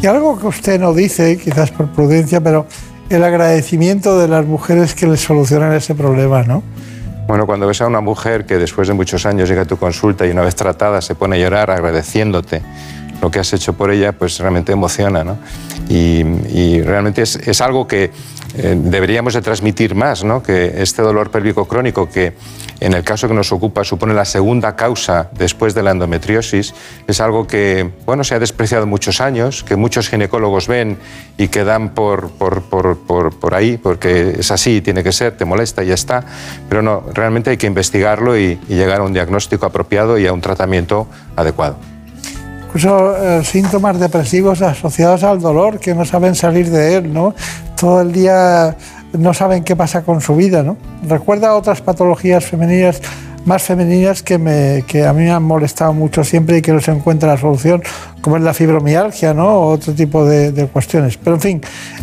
Y 0.00 0.06
algo 0.06 0.38
que 0.38 0.46
usted 0.46 0.78
no 0.78 0.94
dice, 0.94 1.36
quizás 1.38 1.72
por 1.72 1.88
prudencia, 1.88 2.40
pero 2.40 2.66
el 3.10 3.24
agradecimiento 3.24 4.16
de 4.16 4.28
las 4.28 4.46
mujeres 4.46 4.94
que 4.94 5.08
les 5.08 5.18
solucionan 5.18 5.72
ese 5.72 5.96
problema, 5.96 6.44
¿no? 6.44 6.62
Bueno, 7.26 7.46
cuando 7.46 7.66
ves 7.66 7.80
a 7.80 7.88
una 7.88 8.00
mujer 8.00 8.46
que 8.46 8.58
después 8.58 8.86
de 8.86 8.94
muchos 8.94 9.26
años 9.26 9.48
llega 9.48 9.62
a 9.62 9.64
tu 9.64 9.76
consulta 9.76 10.24
y 10.24 10.30
una 10.30 10.42
vez 10.42 10.54
tratada 10.54 11.00
se 11.00 11.16
pone 11.16 11.34
a 11.34 11.40
llorar 11.40 11.72
agradeciéndote 11.72 12.62
lo 13.20 13.30
que 13.30 13.38
has 13.38 13.52
hecho 13.52 13.72
por 13.72 13.90
ella, 13.90 14.12
pues 14.12 14.38
realmente 14.38 14.72
emociona, 14.72 15.24
¿no? 15.24 15.38
Y, 15.88 16.20
y 16.48 16.82
realmente 16.82 17.22
es, 17.22 17.36
es 17.36 17.60
algo 17.60 17.86
que 17.86 18.10
eh, 18.54 18.74
deberíamos 18.76 19.34
de 19.34 19.42
transmitir 19.42 19.94
más, 19.94 20.24
¿no? 20.24 20.42
que 20.42 20.82
este 20.82 21.02
dolor 21.02 21.30
pélvico 21.30 21.66
crónico, 21.66 22.08
que 22.08 22.32
en 22.80 22.94
el 22.94 23.04
caso 23.04 23.28
que 23.28 23.34
nos 23.34 23.52
ocupa 23.52 23.84
supone 23.84 24.14
la 24.14 24.24
segunda 24.24 24.74
causa 24.74 25.28
después 25.32 25.74
de 25.74 25.82
la 25.82 25.90
endometriosis, 25.90 26.74
es 27.06 27.20
algo 27.20 27.46
que 27.46 27.90
bueno, 28.06 28.24
se 28.24 28.34
ha 28.34 28.38
despreciado 28.38 28.86
muchos 28.86 29.20
años, 29.20 29.62
que 29.64 29.76
muchos 29.76 30.08
ginecólogos 30.08 30.66
ven 30.66 30.98
y 31.36 31.48
que 31.48 31.62
dan 31.64 31.90
por, 31.90 32.30
por, 32.30 32.62
por, 32.62 32.98
por 33.38 33.54
ahí, 33.54 33.76
porque 33.76 34.36
es 34.38 34.50
así, 34.50 34.80
tiene 34.80 35.04
que 35.04 35.12
ser, 35.12 35.36
te 35.36 35.44
molesta 35.44 35.84
y 35.84 35.88
ya 35.88 35.94
está, 35.94 36.24
pero 36.68 36.80
no, 36.80 37.04
realmente 37.12 37.50
hay 37.50 37.58
que 37.58 37.66
investigarlo 37.66 38.38
y, 38.38 38.58
y 38.68 38.74
llegar 38.74 39.00
a 39.00 39.04
un 39.04 39.12
diagnóstico 39.12 39.66
apropiado 39.66 40.18
y 40.18 40.26
a 40.26 40.32
un 40.32 40.40
tratamiento 40.40 41.06
adecuado. 41.36 41.97
Incluso 42.68 43.16
eh, 43.16 43.44
síntomas 43.44 43.98
depresivos 43.98 44.62
asociados 44.62 45.24
al 45.24 45.40
dolor, 45.40 45.78
que 45.80 45.94
no 45.94 46.04
saben 46.04 46.34
salir 46.34 46.70
de 46.70 46.96
él, 46.96 47.12
¿no? 47.12 47.34
Todo 47.80 48.02
el 48.02 48.12
día 48.12 48.76
no 49.12 49.32
saben 49.34 49.64
qué 49.64 49.74
pasa 49.74 50.02
con 50.02 50.20
su 50.20 50.36
vida, 50.36 50.62
¿no? 50.62 50.76
Recuerda 51.08 51.54
otras 51.54 51.80
patologías 51.80 52.44
femeninas 52.44 53.00
más 53.48 53.62
femeninas 53.62 54.22
que, 54.22 54.36
me, 54.36 54.84
que 54.86 55.06
a 55.06 55.12
mí 55.12 55.24
me 55.24 55.30
han 55.30 55.42
molestado 55.42 55.94
mucho 55.94 56.22
siempre 56.22 56.58
y 56.58 56.62
que 56.62 56.72
no 56.72 56.80
se 56.80 56.90
encuentra 56.90 57.30
la 57.30 57.38
solución, 57.38 57.82
como 58.20 58.36
es 58.36 58.42
la 58.42 58.52
fibromialgia 58.52 59.32
¿no? 59.32 59.48
o 59.48 59.70
otro 59.70 59.94
tipo 59.94 60.26
de, 60.26 60.52
de 60.52 60.66
cuestiones. 60.66 61.16
Pero 61.16 61.36
en 61.36 61.40
fin, 61.40 61.60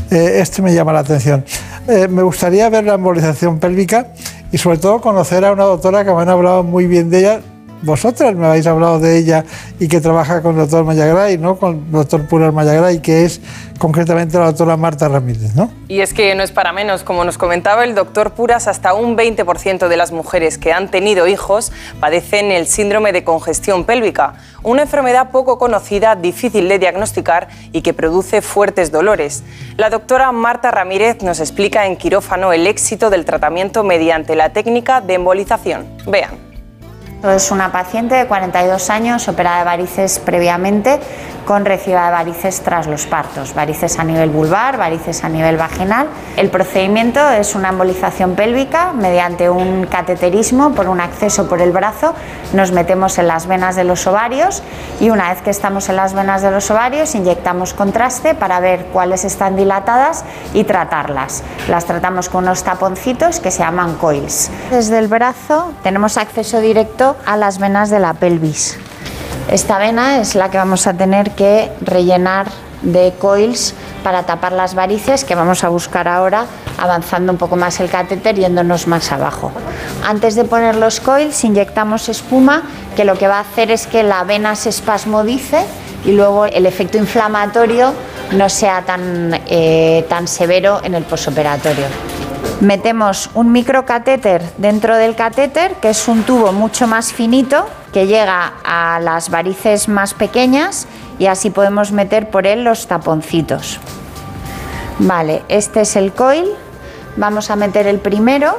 eh, 0.10 0.40
este 0.42 0.64
me 0.64 0.74
llama 0.74 0.92
la 0.92 1.00
atención. 1.00 1.46
Eh, 1.88 2.08
me 2.08 2.24
gustaría 2.24 2.68
ver 2.70 2.86
la 2.86 2.96
embolización 2.96 3.60
pélvica 3.60 4.08
y 4.52 4.58
sobre 4.58 4.80
todo 4.80 5.00
conocer 5.02 5.46
a 5.46 5.52
una 5.52 5.66
doctora 5.66 6.04
que 6.04 6.12
me 6.12 6.22
han 6.22 6.30
hablado 6.30 6.64
muy 6.64 6.88
bien 6.88 7.12
de 7.12 7.20
ella, 7.20 7.42
vosotras 7.82 8.36
me 8.36 8.48
habéis 8.48 8.68
hablado 8.68 9.00
de 9.00 9.18
ella 9.18 9.46
y 9.80 9.88
que 9.88 10.02
trabaja 10.02 10.42
con 10.42 10.54
el 10.56 10.62
doctor 10.62 10.84
Mayagray, 10.86 11.38
¿no? 11.38 11.58
Con 11.58 11.76
el 11.76 11.92
doctor 11.92 12.28
Purar 12.28 12.52
Mayagray, 12.52 13.02
que 13.02 13.26
es 13.26 13.42
concretamente 13.78 14.38
la 14.38 14.46
doctora 14.46 14.78
Marta 14.78 15.08
Ramírez, 15.08 15.56
¿no? 15.56 15.72
Y 15.88 16.00
es 16.00 16.14
que 16.14 16.34
no 16.36 16.44
es 16.44 16.52
para 16.52 16.74
menos, 16.74 17.04
como 17.04 17.24
nos 17.26 17.38
comentaba 17.38 17.84
el 17.84 17.94
doctor 17.96 18.32
Puras, 18.32 18.68
hasta 18.68 18.94
un 18.94 19.18
20% 19.18 19.88
de 19.88 19.98
las 19.98 20.12
mujeres 20.12 20.58
que 20.58 20.74
han 20.74 20.90
tenido 20.90 21.28
hijos 21.28 21.72
padecen 22.00 22.52
el 22.52 22.68
síndrome 22.68 23.12
de 23.12 23.24
congestión 23.24 23.84
pélvica, 23.84 24.36
una 24.64 24.84
enfermedad 24.84 25.30
poco 25.32 25.58
conocida, 25.58 26.16
difícil 26.16 26.68
de 26.68 26.80
diagnosticar 26.80 27.48
y 27.72 27.82
que 27.82 27.94
produce 27.94 28.42
fuertes 28.42 28.92
dolores. 28.92 29.44
La 29.78 29.90
doctora 29.90 30.32
Marta 30.32 30.72
Ramírez 30.72 31.22
nos 31.22 31.40
explica 31.40 31.86
en 31.86 31.98
quirófano 31.98 32.54
el 32.54 32.66
éxito 32.66 33.10
del 33.10 33.26
tratamiento 33.26 33.84
mediante 33.84 34.36
la 34.36 34.54
técnica 34.54 35.02
de 35.02 35.16
embolización. 35.16 35.86
Vean. 36.08 36.55
Es 37.24 37.50
una 37.50 37.72
paciente 37.72 38.16
de 38.16 38.28
42 38.28 38.90
años, 38.90 39.28
operada 39.28 39.60
de 39.60 39.64
varices 39.66 40.20
previamente, 40.20 41.00
con 41.46 41.64
reciba 41.64 42.06
de 42.06 42.12
varices 42.12 42.62
tras 42.62 42.88
los 42.88 43.06
partos, 43.06 43.54
varices 43.54 44.00
a 44.00 44.04
nivel 44.04 44.30
vulvar, 44.30 44.78
varices 44.78 45.24
a 45.24 45.30
nivel 45.30 45.58
vaginal. 45.58 46.08
El 46.38 46.50
procedimiento 46.50 47.20
es 47.30 47.56
una 47.56 47.70
embolización 47.70 48.36
pélvica 48.36 48.94
mediante 48.94 49.50
un 49.50 49.86
cateterismo 49.86 50.74
por 50.74 50.90
un 50.90 51.00
acceso 51.00 51.48
por 51.48 51.62
el 51.62 51.72
brazo. 51.72 52.14
Nos 52.54 52.72
metemos 52.72 53.18
en 53.20 53.28
las 53.28 53.48
venas 53.48 53.76
de 53.76 53.84
los 53.84 54.06
ovarios 54.08 54.64
y 55.00 55.12
una 55.12 55.30
vez 55.30 55.42
que 55.42 55.52
estamos 55.52 55.88
en 55.90 55.98
las 55.98 56.14
venas 56.14 56.42
de 56.42 56.52
los 56.52 56.70
ovarios 56.72 57.14
inyectamos 57.14 57.74
contraste 57.74 58.34
para 58.34 58.60
ver 58.60 58.88
cuáles 58.92 59.24
están 59.24 59.56
dilatadas 59.56 60.26
y 60.54 60.64
tratarlas. 60.64 61.44
Las 61.70 61.86
tratamos 61.86 62.30
con 62.30 62.46
unos 62.46 62.64
taponcitos 62.64 63.40
que 63.40 63.52
se 63.52 63.60
llaman 63.60 63.96
coils. 63.96 64.50
Desde 64.72 64.98
el 64.98 65.08
brazo 65.08 65.74
tenemos 65.84 66.18
acceso 66.18 66.60
directo 66.60 67.05
a 67.26 67.38
las 67.38 67.60
venas 67.60 67.90
de 67.90 68.00
la 68.00 68.14
pelvis. 68.14 68.78
Esta 69.50 69.78
vena 69.78 70.18
es 70.20 70.34
la 70.34 70.50
que 70.50 70.58
vamos 70.58 70.88
a 70.88 70.94
tener 70.94 71.32
que 71.32 71.72
rellenar 71.82 72.48
de 72.82 73.14
coils 73.20 73.74
para 74.04 74.24
tapar 74.24 74.52
las 74.52 74.76
varices 74.76 75.24
que 75.24 75.36
vamos 75.36 75.64
a 75.64 75.70
buscar 75.70 76.08
ahora 76.08 76.46
avanzando 76.78 77.32
un 77.32 77.38
poco 77.38 77.56
más 77.56 77.80
el 77.80 77.90
catéter 77.90 78.36
yéndonos 78.36 78.88
más 78.88 79.12
abajo. 79.12 79.52
Antes 80.08 80.36
de 80.36 80.46
poner 80.46 80.76
los 80.76 81.00
coils 81.00 81.44
inyectamos 81.44 82.10
espuma 82.10 82.64
que 82.96 83.06
lo 83.06 83.18
que 83.18 83.28
va 83.28 83.38
a 83.38 83.42
hacer 83.42 83.72
es 83.72 83.88
que 83.88 84.04
la 84.04 84.24
vena 84.24 84.56
se 84.56 84.70
espasmodice 84.70 85.66
y 86.06 86.12
luego 86.12 86.46
el 86.46 86.66
efecto 86.66 86.98
inflamatorio 86.98 87.94
no 88.32 88.50
sea 88.50 88.82
tan, 88.84 89.42
eh, 89.48 90.06
tan 90.10 90.28
severo 90.28 90.82
en 90.84 90.96
el 90.96 91.04
posoperatorio. 91.04 91.86
Metemos 92.62 93.30
un 93.34 93.52
microcatéter 93.52 94.42
dentro 94.58 94.96
del 94.96 95.16
catéter, 95.16 95.76
que 95.76 95.90
es 95.90 96.08
un 96.08 96.24
tubo 96.24 96.52
mucho 96.52 96.88
más 96.88 97.14
finito 97.14 97.66
que 97.94 98.08
llega 98.08 98.54
a 98.64 99.00
las 99.00 99.30
varices 99.30 99.88
más 99.88 100.14
pequeñas 100.14 100.88
y 101.20 101.28
así 101.28 101.50
podemos 101.50 101.92
meter 101.92 102.30
por 102.30 102.48
él 102.48 102.64
los 102.64 102.88
taponcitos. 102.88 103.80
Vale, 105.00 105.44
este 105.50 105.82
es 105.82 105.96
el 105.96 106.14
coil. 106.14 106.50
Vamos 107.18 107.52
a 107.52 107.56
meter 107.56 107.88
el 107.88 108.00
primero. 108.00 108.58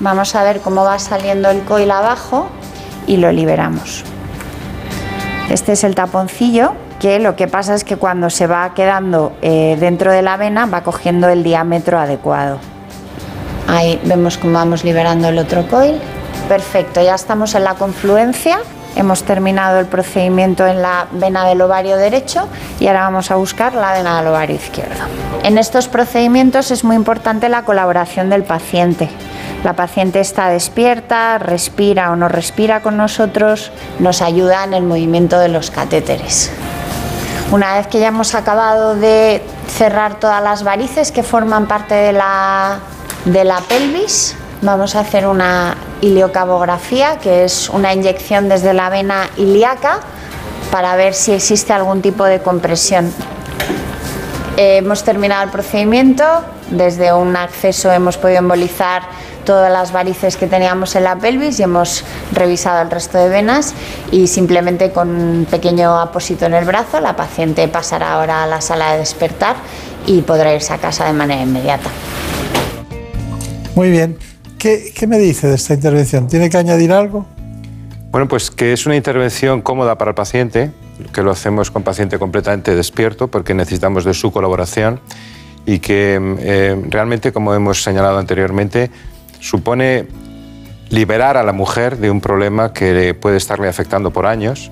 Vamos 0.00 0.34
a 0.34 0.42
ver 0.42 0.60
cómo 0.60 0.84
va 0.84 0.98
saliendo 0.98 1.50
el 1.50 1.62
coil 1.62 1.90
abajo 1.90 2.48
y 3.06 3.16
lo 3.16 3.30
liberamos. 3.32 4.04
Este 5.48 5.72
es 5.72 5.84
el 5.84 5.94
taponcillo 5.94 6.74
que 7.00 7.18
lo 7.18 7.34
que 7.34 7.48
pasa 7.48 7.74
es 7.74 7.82
que 7.82 7.96
cuando 7.96 8.30
se 8.30 8.46
va 8.46 8.74
quedando 8.74 9.32
eh, 9.42 9.76
dentro 9.80 10.12
de 10.12 10.22
la 10.22 10.36
vena 10.36 10.66
va 10.66 10.82
cogiendo 10.82 11.28
el 11.28 11.42
diámetro 11.42 11.98
adecuado. 11.98 12.58
Ahí 13.68 14.00
vemos 14.04 14.38
cómo 14.38 14.54
vamos 14.54 14.84
liberando 14.84 15.28
el 15.28 15.38
otro 15.38 15.66
coil. 15.68 16.00
Perfecto, 16.48 17.02
ya 17.02 17.14
estamos 17.14 17.54
en 17.54 17.64
la 17.64 17.74
confluencia. 17.74 18.58
Hemos 18.96 19.22
terminado 19.22 19.78
el 19.78 19.86
procedimiento 19.86 20.66
en 20.66 20.82
la 20.82 21.06
vena 21.12 21.46
del 21.46 21.60
ovario 21.62 21.96
derecho 21.96 22.48
y 22.80 22.88
ahora 22.88 23.02
vamos 23.02 23.30
a 23.30 23.36
buscar 23.36 23.74
la 23.74 23.92
vena 23.92 24.18
del 24.18 24.28
ovario 24.28 24.56
izquierdo. 24.56 25.04
En 25.44 25.58
estos 25.58 25.86
procedimientos 25.86 26.72
es 26.72 26.82
muy 26.82 26.96
importante 26.96 27.48
la 27.48 27.62
colaboración 27.62 28.30
del 28.30 28.42
paciente. 28.42 29.08
La 29.62 29.74
paciente 29.74 30.20
está 30.20 30.48
despierta, 30.48 31.38
respira 31.38 32.10
o 32.10 32.16
no 32.16 32.28
respira 32.28 32.80
con 32.80 32.96
nosotros, 32.96 33.70
nos 33.98 34.22
ayuda 34.22 34.64
en 34.64 34.74
el 34.74 34.82
movimiento 34.82 35.38
de 35.38 35.48
los 35.48 35.70
catéteres. 35.70 36.50
Una 37.52 37.74
vez 37.74 37.86
que 37.86 38.00
ya 38.00 38.08
hemos 38.08 38.34
acabado 38.34 38.94
de 38.94 39.42
cerrar 39.68 40.18
todas 40.18 40.42
las 40.42 40.62
varices 40.62 41.12
que 41.12 41.22
forman 41.22 41.66
parte 41.66 41.94
de 41.94 42.12
la 42.12 42.78
de 43.24 43.44
la 43.44 43.60
pelvis. 43.60 44.36
Vamos 44.62 44.94
a 44.94 45.00
hacer 45.00 45.26
una 45.26 45.76
iliocabografía, 46.00 47.18
que 47.18 47.44
es 47.44 47.68
una 47.68 47.92
inyección 47.94 48.48
desde 48.48 48.74
la 48.74 48.90
vena 48.90 49.28
ilíaca 49.36 50.00
para 50.70 50.96
ver 50.96 51.14
si 51.14 51.32
existe 51.32 51.72
algún 51.72 52.02
tipo 52.02 52.24
de 52.24 52.40
compresión. 52.40 53.12
Eh, 54.56 54.78
hemos 54.78 55.04
terminado 55.04 55.44
el 55.44 55.50
procedimiento, 55.50 56.24
desde 56.70 57.12
un 57.12 57.36
acceso 57.36 57.90
hemos 57.90 58.18
podido 58.18 58.38
embolizar 58.40 59.02
todas 59.44 59.72
las 59.72 59.90
varices 59.92 60.36
que 60.36 60.46
teníamos 60.46 60.94
en 60.96 61.04
la 61.04 61.16
pelvis 61.16 61.58
y 61.58 61.62
hemos 61.62 62.04
revisado 62.32 62.82
el 62.82 62.90
resto 62.90 63.18
de 63.18 63.28
venas 63.28 63.74
y 64.12 64.26
simplemente 64.26 64.92
con 64.92 65.08
un 65.08 65.46
pequeño 65.50 65.98
apósito 65.98 66.44
en 66.44 66.54
el 66.54 66.64
brazo 66.64 67.00
la 67.00 67.16
paciente 67.16 67.66
pasará 67.68 68.12
ahora 68.12 68.44
a 68.44 68.46
la 68.46 68.60
sala 68.60 68.92
de 68.92 68.98
despertar 68.98 69.56
y 70.06 70.22
podrá 70.22 70.54
irse 70.54 70.72
a 70.72 70.78
casa 70.78 71.06
de 71.06 71.14
manera 71.14 71.42
inmediata. 71.42 71.90
Muy 73.74 73.90
bien. 73.90 74.18
¿Qué, 74.58 74.92
¿Qué, 74.94 75.06
me 75.06 75.18
dice 75.18 75.48
de 75.48 75.54
esta 75.54 75.74
intervención? 75.74 76.28
¿Tiene 76.28 76.50
que 76.50 76.58
añadir 76.58 76.92
algo? 76.92 77.26
Bueno, 78.10 78.28
pues 78.28 78.50
que 78.50 78.72
es 78.72 78.86
una 78.86 78.96
intervención 78.96 79.62
cómoda 79.62 79.96
para 79.96 80.10
el 80.10 80.14
paciente, 80.14 80.72
que 81.12 81.22
lo 81.22 81.30
hacemos 81.30 81.70
con 81.70 81.82
paciente 81.82 82.18
completamente 82.18 82.74
despierto 82.74 83.28
porque 83.28 83.54
necesitamos 83.54 84.04
de 84.04 84.14
su 84.14 84.32
colaboración 84.32 85.00
y 85.64 85.78
que 85.78 86.18
eh, 86.40 86.76
realmente, 86.88 87.32
como 87.32 87.54
hemos 87.54 87.82
señalado 87.82 88.18
anteriormente, 88.18 88.90
supone 89.38 90.06
liberar 90.88 91.36
a 91.36 91.42
la 91.42 91.52
mujer 91.52 91.98
de 91.98 92.10
un 92.10 92.20
problema 92.20 92.72
que 92.72 93.14
puede 93.14 93.36
estarle 93.36 93.68
afectando 93.68 94.10
por 94.10 94.26
años 94.26 94.70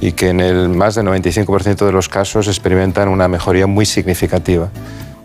y 0.00 0.12
que 0.12 0.30
en 0.30 0.40
el 0.40 0.68
más 0.68 0.96
del 0.96 1.06
95% 1.06 1.86
de 1.86 1.92
los 1.92 2.08
casos 2.08 2.48
experimentan 2.48 3.08
una 3.08 3.28
mejoría 3.28 3.66
muy 3.66 3.86
significativa. 3.86 4.70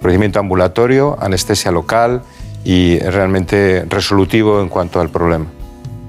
Procedimiento 0.02 0.40
ambulatorio, 0.40 1.18
anestesia 1.20 1.72
local, 1.72 2.22
y 2.66 3.00
realmente 3.00 3.86
resolutivo 3.88 4.60
en 4.62 4.68
cuanto 4.68 5.00
al 5.00 5.10
problema. 5.10 5.46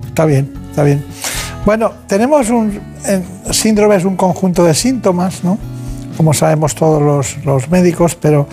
Está 0.06 0.24
bien, 0.24 0.52
está 0.70 0.82
bien. 0.82 1.04
Bueno, 1.64 1.92
tenemos 2.08 2.48
un 2.50 2.80
síndrome, 3.50 3.96
es 3.96 4.04
un 4.04 4.16
conjunto 4.16 4.64
de 4.64 4.74
síntomas, 4.74 5.44
¿no? 5.44 5.58
Como 6.16 6.32
sabemos 6.32 6.74
todos 6.74 7.02
los, 7.02 7.44
los 7.44 7.68
médicos, 7.68 8.14
pero 8.14 8.48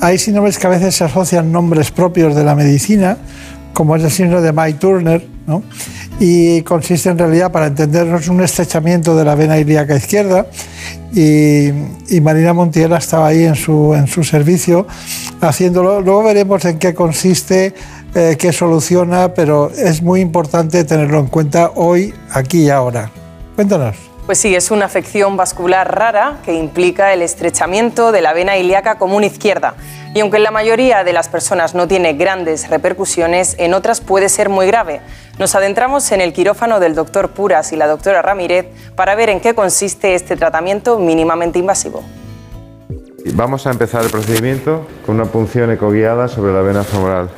hay 0.00 0.18
síndromes 0.18 0.58
que 0.58 0.66
a 0.66 0.70
veces 0.70 0.96
se 0.96 1.04
asocian 1.04 1.52
nombres 1.52 1.92
propios 1.92 2.34
de 2.34 2.42
la 2.42 2.56
medicina, 2.56 3.16
como 3.72 3.94
es 3.94 4.02
el 4.02 4.10
síndrome 4.10 4.42
de 4.42 4.52
Mike 4.52 4.78
Turner, 4.78 5.26
¿no? 5.46 5.62
y 6.20 6.62
consiste 6.62 7.08
en 7.08 7.18
realidad, 7.18 7.50
para 7.50 7.66
entendernos, 7.66 8.28
un 8.28 8.42
estrechamiento 8.42 9.16
de 9.16 9.24
la 9.24 9.34
vena 9.34 9.58
ilíaca 9.58 9.96
izquierda 9.96 10.46
y, 11.12 11.68
y, 12.08 12.20
Marina 12.20 12.52
Montiel 12.52 12.92
estaba 12.92 13.28
ahí 13.28 13.44
en 13.44 13.54
su, 13.54 13.94
en 13.94 14.06
su 14.06 14.22
servicio 14.24 14.86
haciéndolo. 15.48 16.00
Luego 16.00 16.22
veremos 16.22 16.64
en 16.64 16.78
qué 16.78 16.94
consiste, 16.94 17.74
eh, 18.14 18.36
qué 18.38 18.52
soluciona, 18.52 19.34
pero 19.34 19.70
es 19.70 20.02
muy 20.02 20.20
importante 20.20 20.84
tenerlo 20.84 21.18
en 21.18 21.26
cuenta 21.26 21.72
hoy, 21.74 22.14
aquí 22.30 22.64
y 22.64 22.70
ahora. 22.70 23.10
Cuéntanos. 23.54 23.96
Pues 24.26 24.38
sí, 24.38 24.54
es 24.54 24.70
una 24.70 24.86
afección 24.86 25.36
vascular 25.36 25.94
rara 25.94 26.38
que 26.46 26.54
implica 26.54 27.12
el 27.12 27.20
estrechamiento 27.20 28.10
de 28.10 28.22
la 28.22 28.32
vena 28.32 28.56
ilíaca 28.56 28.96
común 28.96 29.22
izquierda. 29.22 29.74
Y 30.14 30.20
aunque 30.20 30.38
en 30.38 30.44
la 30.44 30.50
mayoría 30.50 31.04
de 31.04 31.12
las 31.12 31.28
personas 31.28 31.74
no 31.74 31.86
tiene 31.88 32.14
grandes 32.14 32.70
repercusiones, 32.70 33.54
en 33.58 33.74
otras 33.74 34.00
puede 34.00 34.30
ser 34.30 34.48
muy 34.48 34.66
grave. 34.66 35.02
Nos 35.38 35.54
adentramos 35.54 36.10
en 36.12 36.22
el 36.22 36.32
quirófano 36.32 36.80
del 36.80 36.94
doctor 36.94 37.32
Puras 37.32 37.72
y 37.72 37.76
la 37.76 37.86
doctora 37.86 38.22
Ramírez 38.22 38.66
para 38.96 39.14
ver 39.14 39.28
en 39.28 39.40
qué 39.40 39.54
consiste 39.54 40.14
este 40.14 40.36
tratamiento 40.36 40.98
mínimamente 40.98 41.58
invasivo. 41.58 42.02
Vamos 43.32 43.66
a 43.66 43.70
empezar 43.70 44.04
el 44.04 44.10
procedimiento 44.10 44.86
con 45.06 45.14
una 45.14 45.24
punción 45.24 45.70
ecoguiada 45.70 46.28
sobre 46.28 46.52
la 46.52 46.60
vena 46.60 46.84
femoral. 46.84 47.30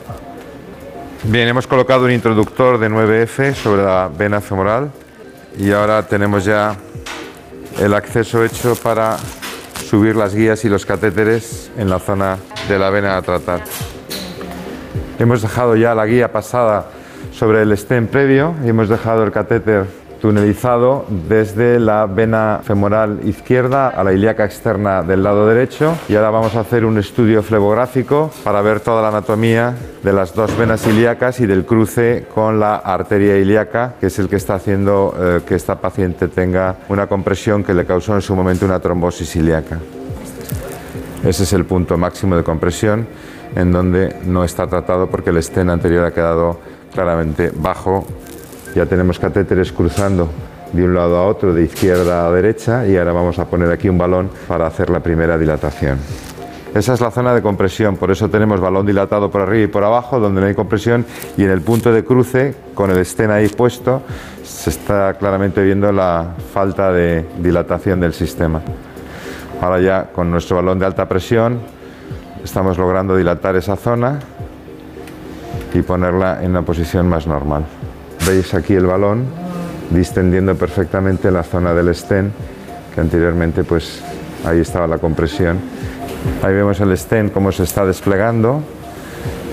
Bien, 1.23 1.47
hemos 1.47 1.69
colocado 1.69 2.07
un 2.07 2.11
introductor 2.11 2.79
de 2.79 2.91
9F 2.91 3.55
sobre 3.55 3.85
la 3.85 4.09
vena 4.09 4.41
femoral 4.41 4.91
y 5.57 5.71
ahora 5.71 6.03
tenemos 6.03 6.45
ya 6.45 6.77
el 7.79 7.95
acceso 7.95 8.45
hecho 8.45 8.75
para 8.75 9.17
subir 9.89 10.17
las 10.17 10.35
guías 10.35 10.65
y 10.65 10.69
los 10.69 10.85
catéteres 10.85 11.71
en 11.79 11.89
la 11.89 12.01
zona 12.01 12.37
de 12.69 12.79
la 12.81 12.91
vena 12.91 13.17
a 13.17 13.23
tratar. 13.23 13.63
Hemos 15.21 15.41
dejado 15.41 15.77
ya 15.77 15.95
la 15.95 16.05
guía 16.05 16.33
pasada 16.33 16.87
sobre 17.33 17.63
el 17.63 17.73
stem 17.77 18.09
previo 18.09 18.57
y 18.65 18.69
hemos 18.71 18.89
dejado 18.89 19.23
el 19.23 19.31
catéter 19.31 19.87
tunelizado 20.21 21.05
desde 21.29 21.79
la 21.79 22.07
vena 22.07 22.61
femoral 22.63 23.21
izquierda 23.25 23.89
a 23.89 24.03
la 24.05 24.13
ilíaca 24.13 24.45
externa 24.45 25.03
del 25.03 25.23
lado 25.23 25.47
derecho 25.47 25.97
y 26.09 26.15
ahora 26.17 26.31
vamos 26.31 26.55
a 26.57 26.61
hacer 26.61 26.85
un 26.85 26.99
estudio 26.99 27.43
flebográfico 27.43 28.31
para 28.45 28.63
ver 28.63 28.81
toda 28.81 29.03
la 29.03 29.09
anatomía 29.09 29.75
de 30.03 30.13
las 30.13 30.35
dos 30.35 30.57
venas 30.57 30.87
ilíacas 30.87 31.41
y 31.41 31.47
del 31.47 31.65
cruce 31.65 32.27
con 32.35 32.61
la 32.61 32.77
arteria 32.77 33.39
ilíaca 33.39 33.95
que 34.01 34.07
es 34.07 34.19
el 34.19 34.29
que 34.29 34.37
está 34.37 34.55
haciendo 34.55 35.15
eh, 35.19 35.41
que 35.47 35.55
esta 35.55 35.81
paciente 35.81 36.29
tenga 36.29 36.77
una 36.89 37.07
compresión 37.07 37.63
que 37.63 37.75
le 37.75 37.85
causó 37.85 38.15
en 38.15 38.23
su 38.23 38.35
momento 38.35 38.65
una 38.65 38.81
trombosis 38.81 39.37
ilíaca. 39.37 39.79
Ese 41.25 41.43
es 41.43 41.53
el 41.53 41.65
punto 41.65 41.97
máximo 41.97 42.37
de 42.37 42.45
compresión 42.45 43.07
en 43.55 43.73
donde 43.73 44.15
no 44.25 44.45
está 44.45 44.67
tratado 44.67 45.09
porque 45.09 45.31
el 45.31 45.39
estén 45.39 45.71
anterior 45.71 46.05
ha 46.05 46.13
quedado 46.13 46.61
claramente 46.93 47.51
bajo 47.55 48.07
ya 48.77 48.85
tenemos 48.85 49.19
catéteres 49.19 49.73
cruzando 49.73 50.29
de 50.71 50.85
un 50.85 50.95
lado 50.95 51.17
a 51.17 51.27
otro, 51.27 51.55
de 51.55 51.65
izquierda 51.65 52.27
a 52.27 52.31
derecha, 52.31 52.87
y 52.87 52.95
ahora 52.99 53.13
vamos 53.13 53.39
a 53.39 53.47
poner 53.47 53.71
aquí 53.71 53.89
un 53.89 53.97
balón 53.97 54.29
para 54.47 54.67
hacer 54.67 54.91
la 54.91 55.01
primera 55.01 55.39
dilatación. 55.39 55.99
Esa 56.75 56.93
es 56.93 57.01
la 57.01 57.11
zona 57.11 57.35
de 57.35 57.41
compresión, 57.41 57.97
por 57.97 58.11
eso 58.11 58.29
tenemos 58.29 58.61
balón 58.61 58.85
dilatado 58.85 59.31
por 59.31 59.41
arriba 59.41 59.65
y 59.65 59.67
por 59.69 59.83
abajo, 59.83 60.21
donde 60.21 60.43
no 60.43 60.47
hay 60.47 60.55
compresión, 60.55 61.07
y 61.39 61.45
en 61.45 61.53
el 61.53 61.63
punto 61.63 61.91
de 61.91 62.05
cruce, 62.05 62.55
con 62.75 62.91
el 62.91 62.99
estén 62.99 63.31
ahí 63.31 63.49
puesto, 63.49 64.03
se 64.45 64.69
está 64.69 65.15
claramente 65.15 65.63
viendo 65.63 65.91
la 65.91 66.35
falta 66.53 66.93
de 66.93 67.25
dilatación 67.39 67.99
del 67.99 68.13
sistema. 68.13 68.61
Ahora 69.63 69.81
ya 69.81 70.11
con 70.13 70.31
nuestro 70.31 70.57
balón 70.57 70.79
de 70.79 70.85
alta 70.85 71.09
presión 71.09 71.61
estamos 72.45 72.77
logrando 72.77 73.17
dilatar 73.17 73.57
esa 73.57 73.77
zona 73.77 74.19
y 75.73 75.81
ponerla 75.81 76.45
en 76.45 76.51
una 76.51 76.61
posición 76.61 77.09
más 77.09 77.27
normal. 77.27 77.65
Veis 78.27 78.55
aquí 78.55 78.75
el 78.75 78.87
balón 78.87 79.25
distendiendo 79.91 80.57
perfectamente 80.57 81.31
la 81.31 81.45
zona 81.45 81.73
del 81.73 81.89
estén, 81.89 82.33
que 82.93 83.01
anteriormente 83.01 83.63
pues 83.63 84.03
ahí 84.45 84.59
estaba 84.59 84.89
la 84.89 84.99
compresión. 84.99 85.59
Ahí 86.43 86.53
vemos 86.53 86.81
el 86.81 86.91
estén 86.91 87.31
cómo 87.31 87.53
se 87.53 87.63
está 87.63 87.87
desplegando 87.87 88.63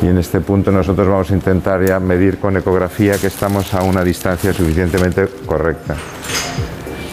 y 0.02 0.08
en 0.08 0.18
este 0.18 0.42
punto 0.42 0.72
nosotros 0.72 1.08
vamos 1.08 1.30
a 1.30 1.36
intentar 1.36 1.86
ya 1.86 2.00
medir 2.00 2.40
con 2.40 2.58
ecografía 2.58 3.18
que 3.20 3.28
estamos 3.28 3.76
a 3.76 3.84
una 3.84 4.04
distancia 4.04 4.52
suficientemente 4.54 5.28
correcta. 5.46 5.96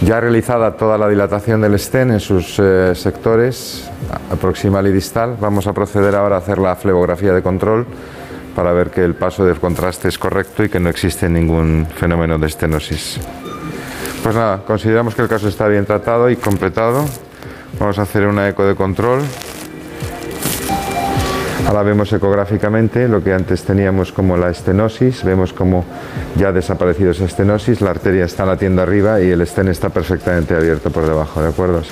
Ya 0.01 0.19
realizada 0.19 0.79
toda 0.79 0.97
la 0.97 1.09
dilatación 1.09 1.61
del 1.61 1.75
estén 1.75 2.11
en 2.11 2.21
sus 2.21 2.59
eh, 2.59 2.95
sectores 2.95 3.91
proximal 4.41 4.87
y 4.87 4.93
distal, 4.93 5.37
vamos 5.39 5.67
a 5.67 5.75
proceder 5.75 6.15
ahora 6.17 6.37
a 6.37 6.39
hacer 6.39 6.59
la 6.59 6.75
flebografía 6.75 7.35
de 7.35 7.43
control 7.43 7.87
para 8.55 8.73
ver 8.73 8.91
que 8.91 9.05
el 9.05 9.15
paso 9.15 9.45
del 9.45 9.59
contraste 9.59 10.09
es 10.09 10.19
correcto 10.19 10.65
y 10.65 10.69
que 10.69 10.81
no 10.81 10.89
existe 10.89 11.29
ningún 11.29 11.87
fenómeno 11.95 12.39
de 12.39 12.47
estenosis. 12.47 13.19
Pues 14.23 14.35
nada, 14.35 14.63
consideramos 14.67 15.15
que 15.15 15.23
el 15.23 15.29
caso 15.29 15.49
está 15.49 15.67
bien 15.67 15.87
tratado 15.87 16.29
y 16.31 16.37
completado. 16.37 17.05
Vamos 17.79 17.99
a 17.99 18.03
hacer 18.03 18.27
una 18.27 18.49
eco 18.49 18.65
de 18.67 18.75
control. 18.75 19.23
Ahora 21.67 21.83
vemos 21.83 22.13
ecográficamente 22.13 23.07
lo 23.07 23.23
que 23.23 23.33
antes 23.33 23.63
teníamos 23.63 24.13
como 24.13 24.37
la 24.37 24.51
estenosis. 24.51 25.23
Vemos 25.25 25.53
como 25.53 25.85
ya 26.37 26.49
ha 26.49 26.53
desaparecido 26.53 27.13
esa 27.13 27.25
estenosis, 27.25 27.81
la 27.81 27.91
arteria 27.91 28.25
está 28.25 28.45
latiendo 28.45 28.83
arriba 28.83 29.21
y 29.21 29.31
el 29.31 29.41
estén 29.41 29.69
está 29.69 29.89
perfectamente 29.89 30.55
abierto 30.55 30.91
por 30.91 31.07
debajo, 31.07 31.43
¿de 31.43 31.49
acuerdo? 31.49 31.83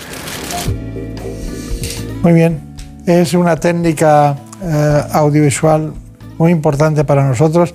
Muy 2.23 2.33
bien. 2.33 2.61
Es 3.07 3.35
una 3.35 3.57
técnica 3.57 4.37
eh, 4.63 5.03
audiovisual 5.13 5.93
muy 6.39 6.53
importante 6.53 7.05
para 7.05 7.27
nosotros 7.27 7.75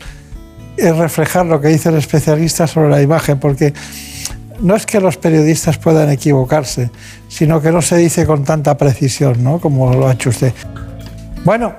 es 0.78 0.96
reflejar 0.98 1.46
lo 1.46 1.62
que 1.62 1.68
dice 1.68 1.90
el 1.90 1.96
especialista 1.96 2.66
sobre 2.68 2.90
la 2.90 3.02
imagen, 3.02 3.40
porque 3.40 3.74
no 4.60 4.76
es 4.76 4.86
que 4.86 5.00
los 5.00 5.18
periodistas 5.18 5.78
puedan 5.78 6.10
equivocarse, 6.10 6.90
sino 7.28 7.62
que 7.62 7.72
no 7.72 7.82
se 7.82 7.98
dice 7.98 8.26
con 8.26 8.44
tanta 8.44 8.78
precisión, 8.78 9.44
¿no? 9.44 9.60
Como 9.60 9.94
lo 9.94 10.08
ha 10.08 10.14
hecho 10.14 10.30
usted. 10.30 10.54
Bueno, 11.44 11.74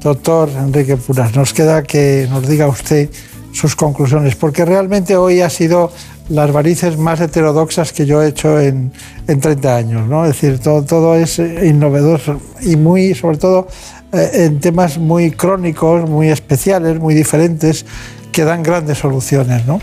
doctor 0.00 0.50
Enrique 0.50 0.96
Puras, 0.96 1.34
nos 1.34 1.52
queda 1.52 1.82
que 1.82 2.26
nos 2.30 2.46
diga 2.46 2.66
usted 2.66 3.08
sus 3.52 3.74
conclusiones, 3.74 4.34
porque 4.36 4.64
realmente 4.64 5.16
hoy 5.16 5.40
ha 5.40 5.48
sido 5.48 5.90
las 6.28 6.52
varices 6.52 6.98
más 6.98 7.20
heterodoxas 7.20 7.92
que 7.92 8.04
yo 8.04 8.22
he 8.22 8.28
hecho 8.28 8.60
en, 8.60 8.92
en 9.28 9.40
30 9.40 9.76
años, 9.76 10.08
¿no? 10.08 10.24
Es 10.24 10.32
decir, 10.32 10.58
todo, 10.58 10.82
todo 10.82 11.14
es 11.14 11.38
innovador 11.38 12.20
y 12.60 12.76
muy, 12.76 13.14
sobre 13.14 13.38
todo, 13.38 13.68
en 14.16 14.60
temas 14.60 14.98
muy 14.98 15.30
crónicos, 15.30 16.08
muy 16.08 16.28
especiales, 16.28 16.98
muy 16.98 17.14
diferentes, 17.14 17.86
que 18.32 18.44
dan 18.44 18.62
grandes 18.62 18.98
soluciones, 18.98 19.66
¿no? 19.66 19.80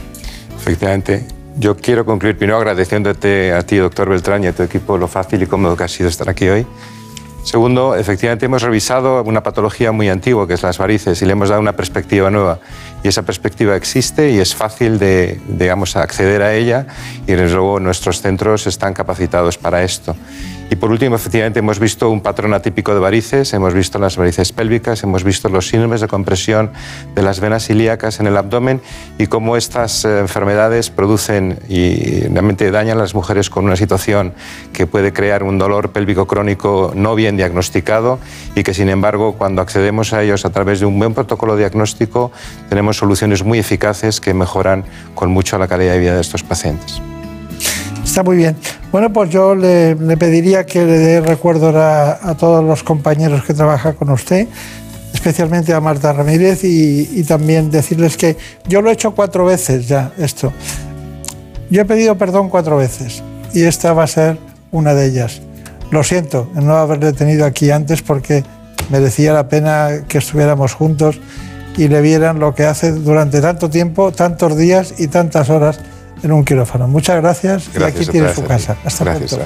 Efectivamente. 0.55 1.25
Yo 1.55 1.77
quiero 1.77 2.03
concluir 2.03 2.35
primero 2.35 2.57
agradeciéndote 2.57 3.53
a 3.53 3.61
ti, 3.61 3.77
doctor 3.77 4.09
Beltrán, 4.09 4.43
y 4.43 4.47
a 4.47 4.53
tu 4.53 4.63
equipo 4.63 4.97
lo 4.97 5.07
fácil 5.07 5.43
y 5.43 5.45
cómodo 5.45 5.77
que 5.77 5.83
ha 5.83 5.87
sido 5.87 6.09
estar 6.09 6.27
aquí 6.27 6.47
hoy. 6.47 6.65
Segundo, 7.43 7.95
efectivamente 7.95 8.45
hemos 8.45 8.61
revisado 8.61 9.21
una 9.23 9.43
patología 9.43 9.91
muy 9.91 10.09
antigua, 10.09 10.47
que 10.47 10.53
es 10.53 10.63
las 10.63 10.77
varices, 10.77 11.21
y 11.21 11.25
le 11.25 11.33
hemos 11.33 11.49
dado 11.49 11.61
una 11.61 11.75
perspectiva 11.75 12.31
nueva. 12.31 12.59
Y 13.03 13.09
esa 13.09 13.21
perspectiva 13.21 13.75
existe 13.75 14.31
y 14.31 14.39
es 14.39 14.55
fácil 14.55 14.97
de, 14.97 15.39
digamos, 15.47 15.95
acceder 15.95 16.41
a 16.41 16.55
ella, 16.55 16.87
y 17.27 17.33
desde 17.33 17.53
luego 17.53 17.79
nuestros 17.79 18.21
centros 18.21 18.65
están 18.65 18.93
capacitados 18.93 19.57
para 19.57 19.83
esto. 19.83 20.15
Y 20.73 20.75
por 20.75 20.89
último, 20.89 21.15
efectivamente, 21.15 21.59
hemos 21.59 21.77
visto 21.77 22.09
un 22.09 22.21
patrón 22.21 22.51
atípico 22.55 22.95
de 22.95 22.99
varices, 22.99 23.53
hemos 23.53 23.75
visto 23.75 23.99
las 23.99 24.17
varices 24.17 24.51
pélvicas, 24.51 25.03
hemos 25.03 25.23
visto 25.23 25.47
los 25.47 25.67
síndromes 25.67 26.01
de 26.01 26.07
compresión 26.07 26.71
de 27.13 27.21
las 27.21 27.39
venas 27.39 27.69
ilíacas 27.69 28.19
en 28.19 28.25
el 28.25 28.35
abdomen 28.35 28.81
y 29.19 29.27
cómo 29.27 29.55
estas 29.55 30.03
eh, 30.03 30.17
enfermedades 30.17 30.89
producen 30.89 31.59
y 31.69 32.21
realmente 32.21 32.71
dañan 32.71 32.97
a 32.97 33.01
las 33.01 33.13
mujeres 33.13 33.51
con 33.51 33.65
una 33.65 33.75
situación 33.75 34.33
que 34.73 34.87
puede 34.87 35.13
crear 35.13 35.43
un 35.43 35.59
dolor 35.59 35.91
pélvico 35.91 36.25
crónico 36.25 36.91
no 36.95 37.13
bien 37.13 37.37
diagnosticado 37.37 38.17
y 38.55 38.63
que, 38.63 38.73
sin 38.73 38.89
embargo, 38.89 39.33
cuando 39.33 39.61
accedemos 39.61 40.11
a 40.11 40.23
ellos 40.23 40.43
a 40.43 40.49
través 40.49 40.79
de 40.79 40.87
un 40.87 40.97
buen 40.97 41.13
protocolo 41.13 41.55
diagnóstico, 41.55 42.31
tenemos 42.69 42.97
soluciones 42.97 43.43
muy 43.43 43.59
eficaces 43.59 44.19
que 44.19 44.33
mejoran 44.33 44.85
con 45.13 45.29
mucho 45.29 45.59
la 45.59 45.67
calidad 45.67 45.93
de 45.93 45.99
vida 45.99 46.15
de 46.15 46.21
estos 46.21 46.41
pacientes. 46.41 46.99
Está 48.13 48.21
muy 48.21 48.37
bien. 48.37 48.55
Bueno, 48.91 49.11
pues 49.11 49.31
yo 49.31 49.55
le, 49.55 49.95
pediría 50.17 50.67
que 50.67 50.85
le 50.85 50.99
dé 50.99 51.19
recuerdo 51.19 51.73
a, 51.75 52.35
todos 52.37 52.63
los 52.63 52.83
compañeros 52.83 53.43
que 53.43 53.55
trabajan 53.55 53.93
con 53.93 54.11
usted, 54.11 54.47
especialmente 55.11 55.73
a 55.73 55.79
Marta 55.79 56.13
Ramírez, 56.13 56.63
y, 56.63 57.23
también 57.23 57.71
decirles 57.71 58.15
que 58.15 58.37
yo 58.67 58.83
lo 58.83 58.91
he 58.91 58.93
hecho 58.93 59.15
cuatro 59.15 59.45
veces 59.45 59.87
ya, 59.87 60.11
esto. 60.19 60.53
Yo 61.71 61.81
he 61.81 61.85
pedido 61.85 62.15
perdón 62.15 62.49
cuatro 62.49 62.77
veces 62.77 63.23
y 63.51 63.63
esta 63.63 63.93
va 63.93 64.03
a 64.03 64.07
ser 64.07 64.37
una 64.71 64.93
de 64.93 65.07
ellas. 65.07 65.41
Lo 65.89 66.03
siento 66.03 66.51
en 66.55 66.67
no 66.67 66.75
haberle 66.75 67.13
tenido 67.13 67.47
aquí 67.47 67.71
antes 67.71 68.03
porque 68.03 68.43
merecía 68.91 69.33
la 69.33 69.49
pena 69.49 70.03
que 70.07 70.19
estuviéramos 70.19 70.75
juntos 70.75 71.19
y 71.77 71.87
le 71.87 71.99
vieran 72.01 72.37
lo 72.37 72.53
que 72.53 72.65
hace 72.65 72.91
durante 72.91 73.41
tanto 73.41 73.71
tiempo, 73.71 74.11
tantos 74.11 74.55
días 74.55 74.93
y 74.99 75.07
tantas 75.07 75.49
horas 75.49 75.79
en 76.23 76.31
un 76.31 76.43
quirófano. 76.43 76.87
Muchas 76.87 77.21
gracias, 77.21 77.69
y 77.77 77.83
aquí 77.83 78.05
tiene 78.05 78.33
su 78.33 78.43
casa. 78.43 78.77
Hasta 78.83 79.05
pronto. 79.05 79.39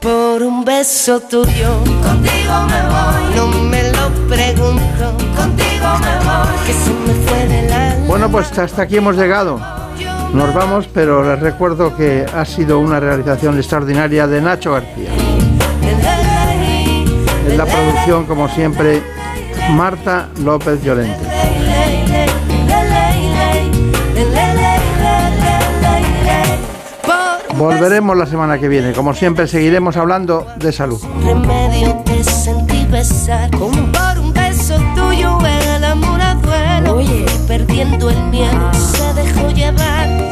Por 0.00 0.42
un 0.42 0.64
beso 0.64 1.20
tuyo, 1.20 1.78
contigo 2.02 2.54
me 2.68 2.80
voy. 2.88 3.34
No 3.34 3.46
me 3.48 3.82
lo 3.90 4.08
pregunto, 4.28 5.16
contigo 5.36 5.98
me 6.00 6.16
voy. 6.24 6.66
Que 6.66 6.72
se 6.72 6.90
me 6.90 7.26
fue 7.26 7.46
del 7.48 7.72
alma. 7.72 8.06
Bueno, 8.06 8.30
pues 8.30 8.56
hasta 8.56 8.82
aquí 8.82 8.96
hemos 8.98 9.16
llegado. 9.16 9.58
Nos 10.36 10.52
vamos, 10.52 10.86
pero 10.92 11.24
les 11.24 11.40
recuerdo 11.40 11.96
que 11.96 12.26
ha 12.30 12.44
sido 12.44 12.78
una 12.78 13.00
realización 13.00 13.56
extraordinaria 13.56 14.26
de 14.26 14.42
Nacho 14.42 14.72
García. 14.72 15.08
En 17.48 17.56
la 17.56 17.64
producción, 17.64 18.26
como 18.26 18.46
siempre, 18.46 19.02
Marta 19.70 20.28
López 20.44 20.82
Llorente. 20.82 21.26
Volveremos 27.56 28.14
la 28.14 28.26
semana 28.26 28.58
que 28.58 28.68
viene. 28.68 28.92
Como 28.92 29.14
siempre, 29.14 29.48
seguiremos 29.48 29.96
hablando 29.96 30.46
de 30.56 30.70
salud. 30.70 31.00
remedio 31.24 31.94
te 32.04 32.22
sentí 32.22 32.84
besar 32.90 33.50
como 33.52 33.90
por 33.90 34.18
un 34.18 34.34
beso 34.34 34.76
tuyo 34.94 35.38
el 35.76 35.84
amor 35.84 36.20
a 36.20 36.34
duelo 36.34 37.00
y 37.00 37.24
perdiendo 37.48 38.10
el 38.10 38.22
miedo 38.24 38.74
se 38.74 39.14
dejó 39.14 39.48
llevar 39.50 40.25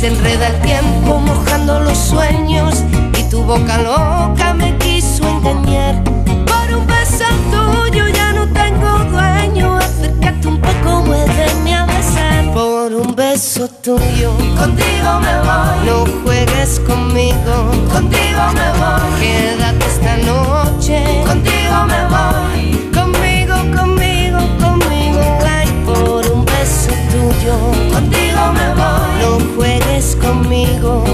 se 0.00 0.08
enreda 0.08 0.48
el 0.48 0.60
tiempo 0.60 1.18
mojando 1.20 1.80
los 1.80 1.96
sueños 1.96 2.84
y 3.18 3.22
tu 3.30 3.42
boca 3.42 3.78
loca 3.78 4.52
me 4.52 4.76
quiso 4.76 5.26
engañar. 5.26 6.04
Por 6.04 6.76
un 6.76 6.86
beso 6.86 7.24
tuyo 7.50 8.06
ya 8.08 8.32
no 8.34 8.46
tengo 8.52 8.98
dueño, 9.10 9.78
acércate 9.78 10.48
un 10.48 10.60
poco, 10.60 11.02
muéveme 11.06 11.74
a 11.74 11.86
besar. 11.86 12.52
Por 12.52 12.92
un 12.92 13.16
beso 13.16 13.68
tuyo, 13.68 14.36
contigo 14.58 15.10
me 15.24 15.34
voy. 15.46 15.86
No 15.86 16.04
juegues 16.24 16.78
conmigo, 16.80 17.54
contigo 17.90 18.42
me 18.52 18.68
voy. 18.80 19.20
Quédate 19.20 19.86
esta 19.86 20.16
noche, 20.30 21.02
contigo 21.26 21.76
me 21.86 22.00
voy. 22.12 22.90
Conmigo, 22.92 23.54
conmigo, 23.74 24.40
conmigo, 24.60 25.20
ay, 25.46 25.68
por 25.86 26.26
un 26.30 26.44
beso 26.44 26.90
tuyo, 27.10 27.54
contigo 27.94 28.25
conmigo. 30.26 31.05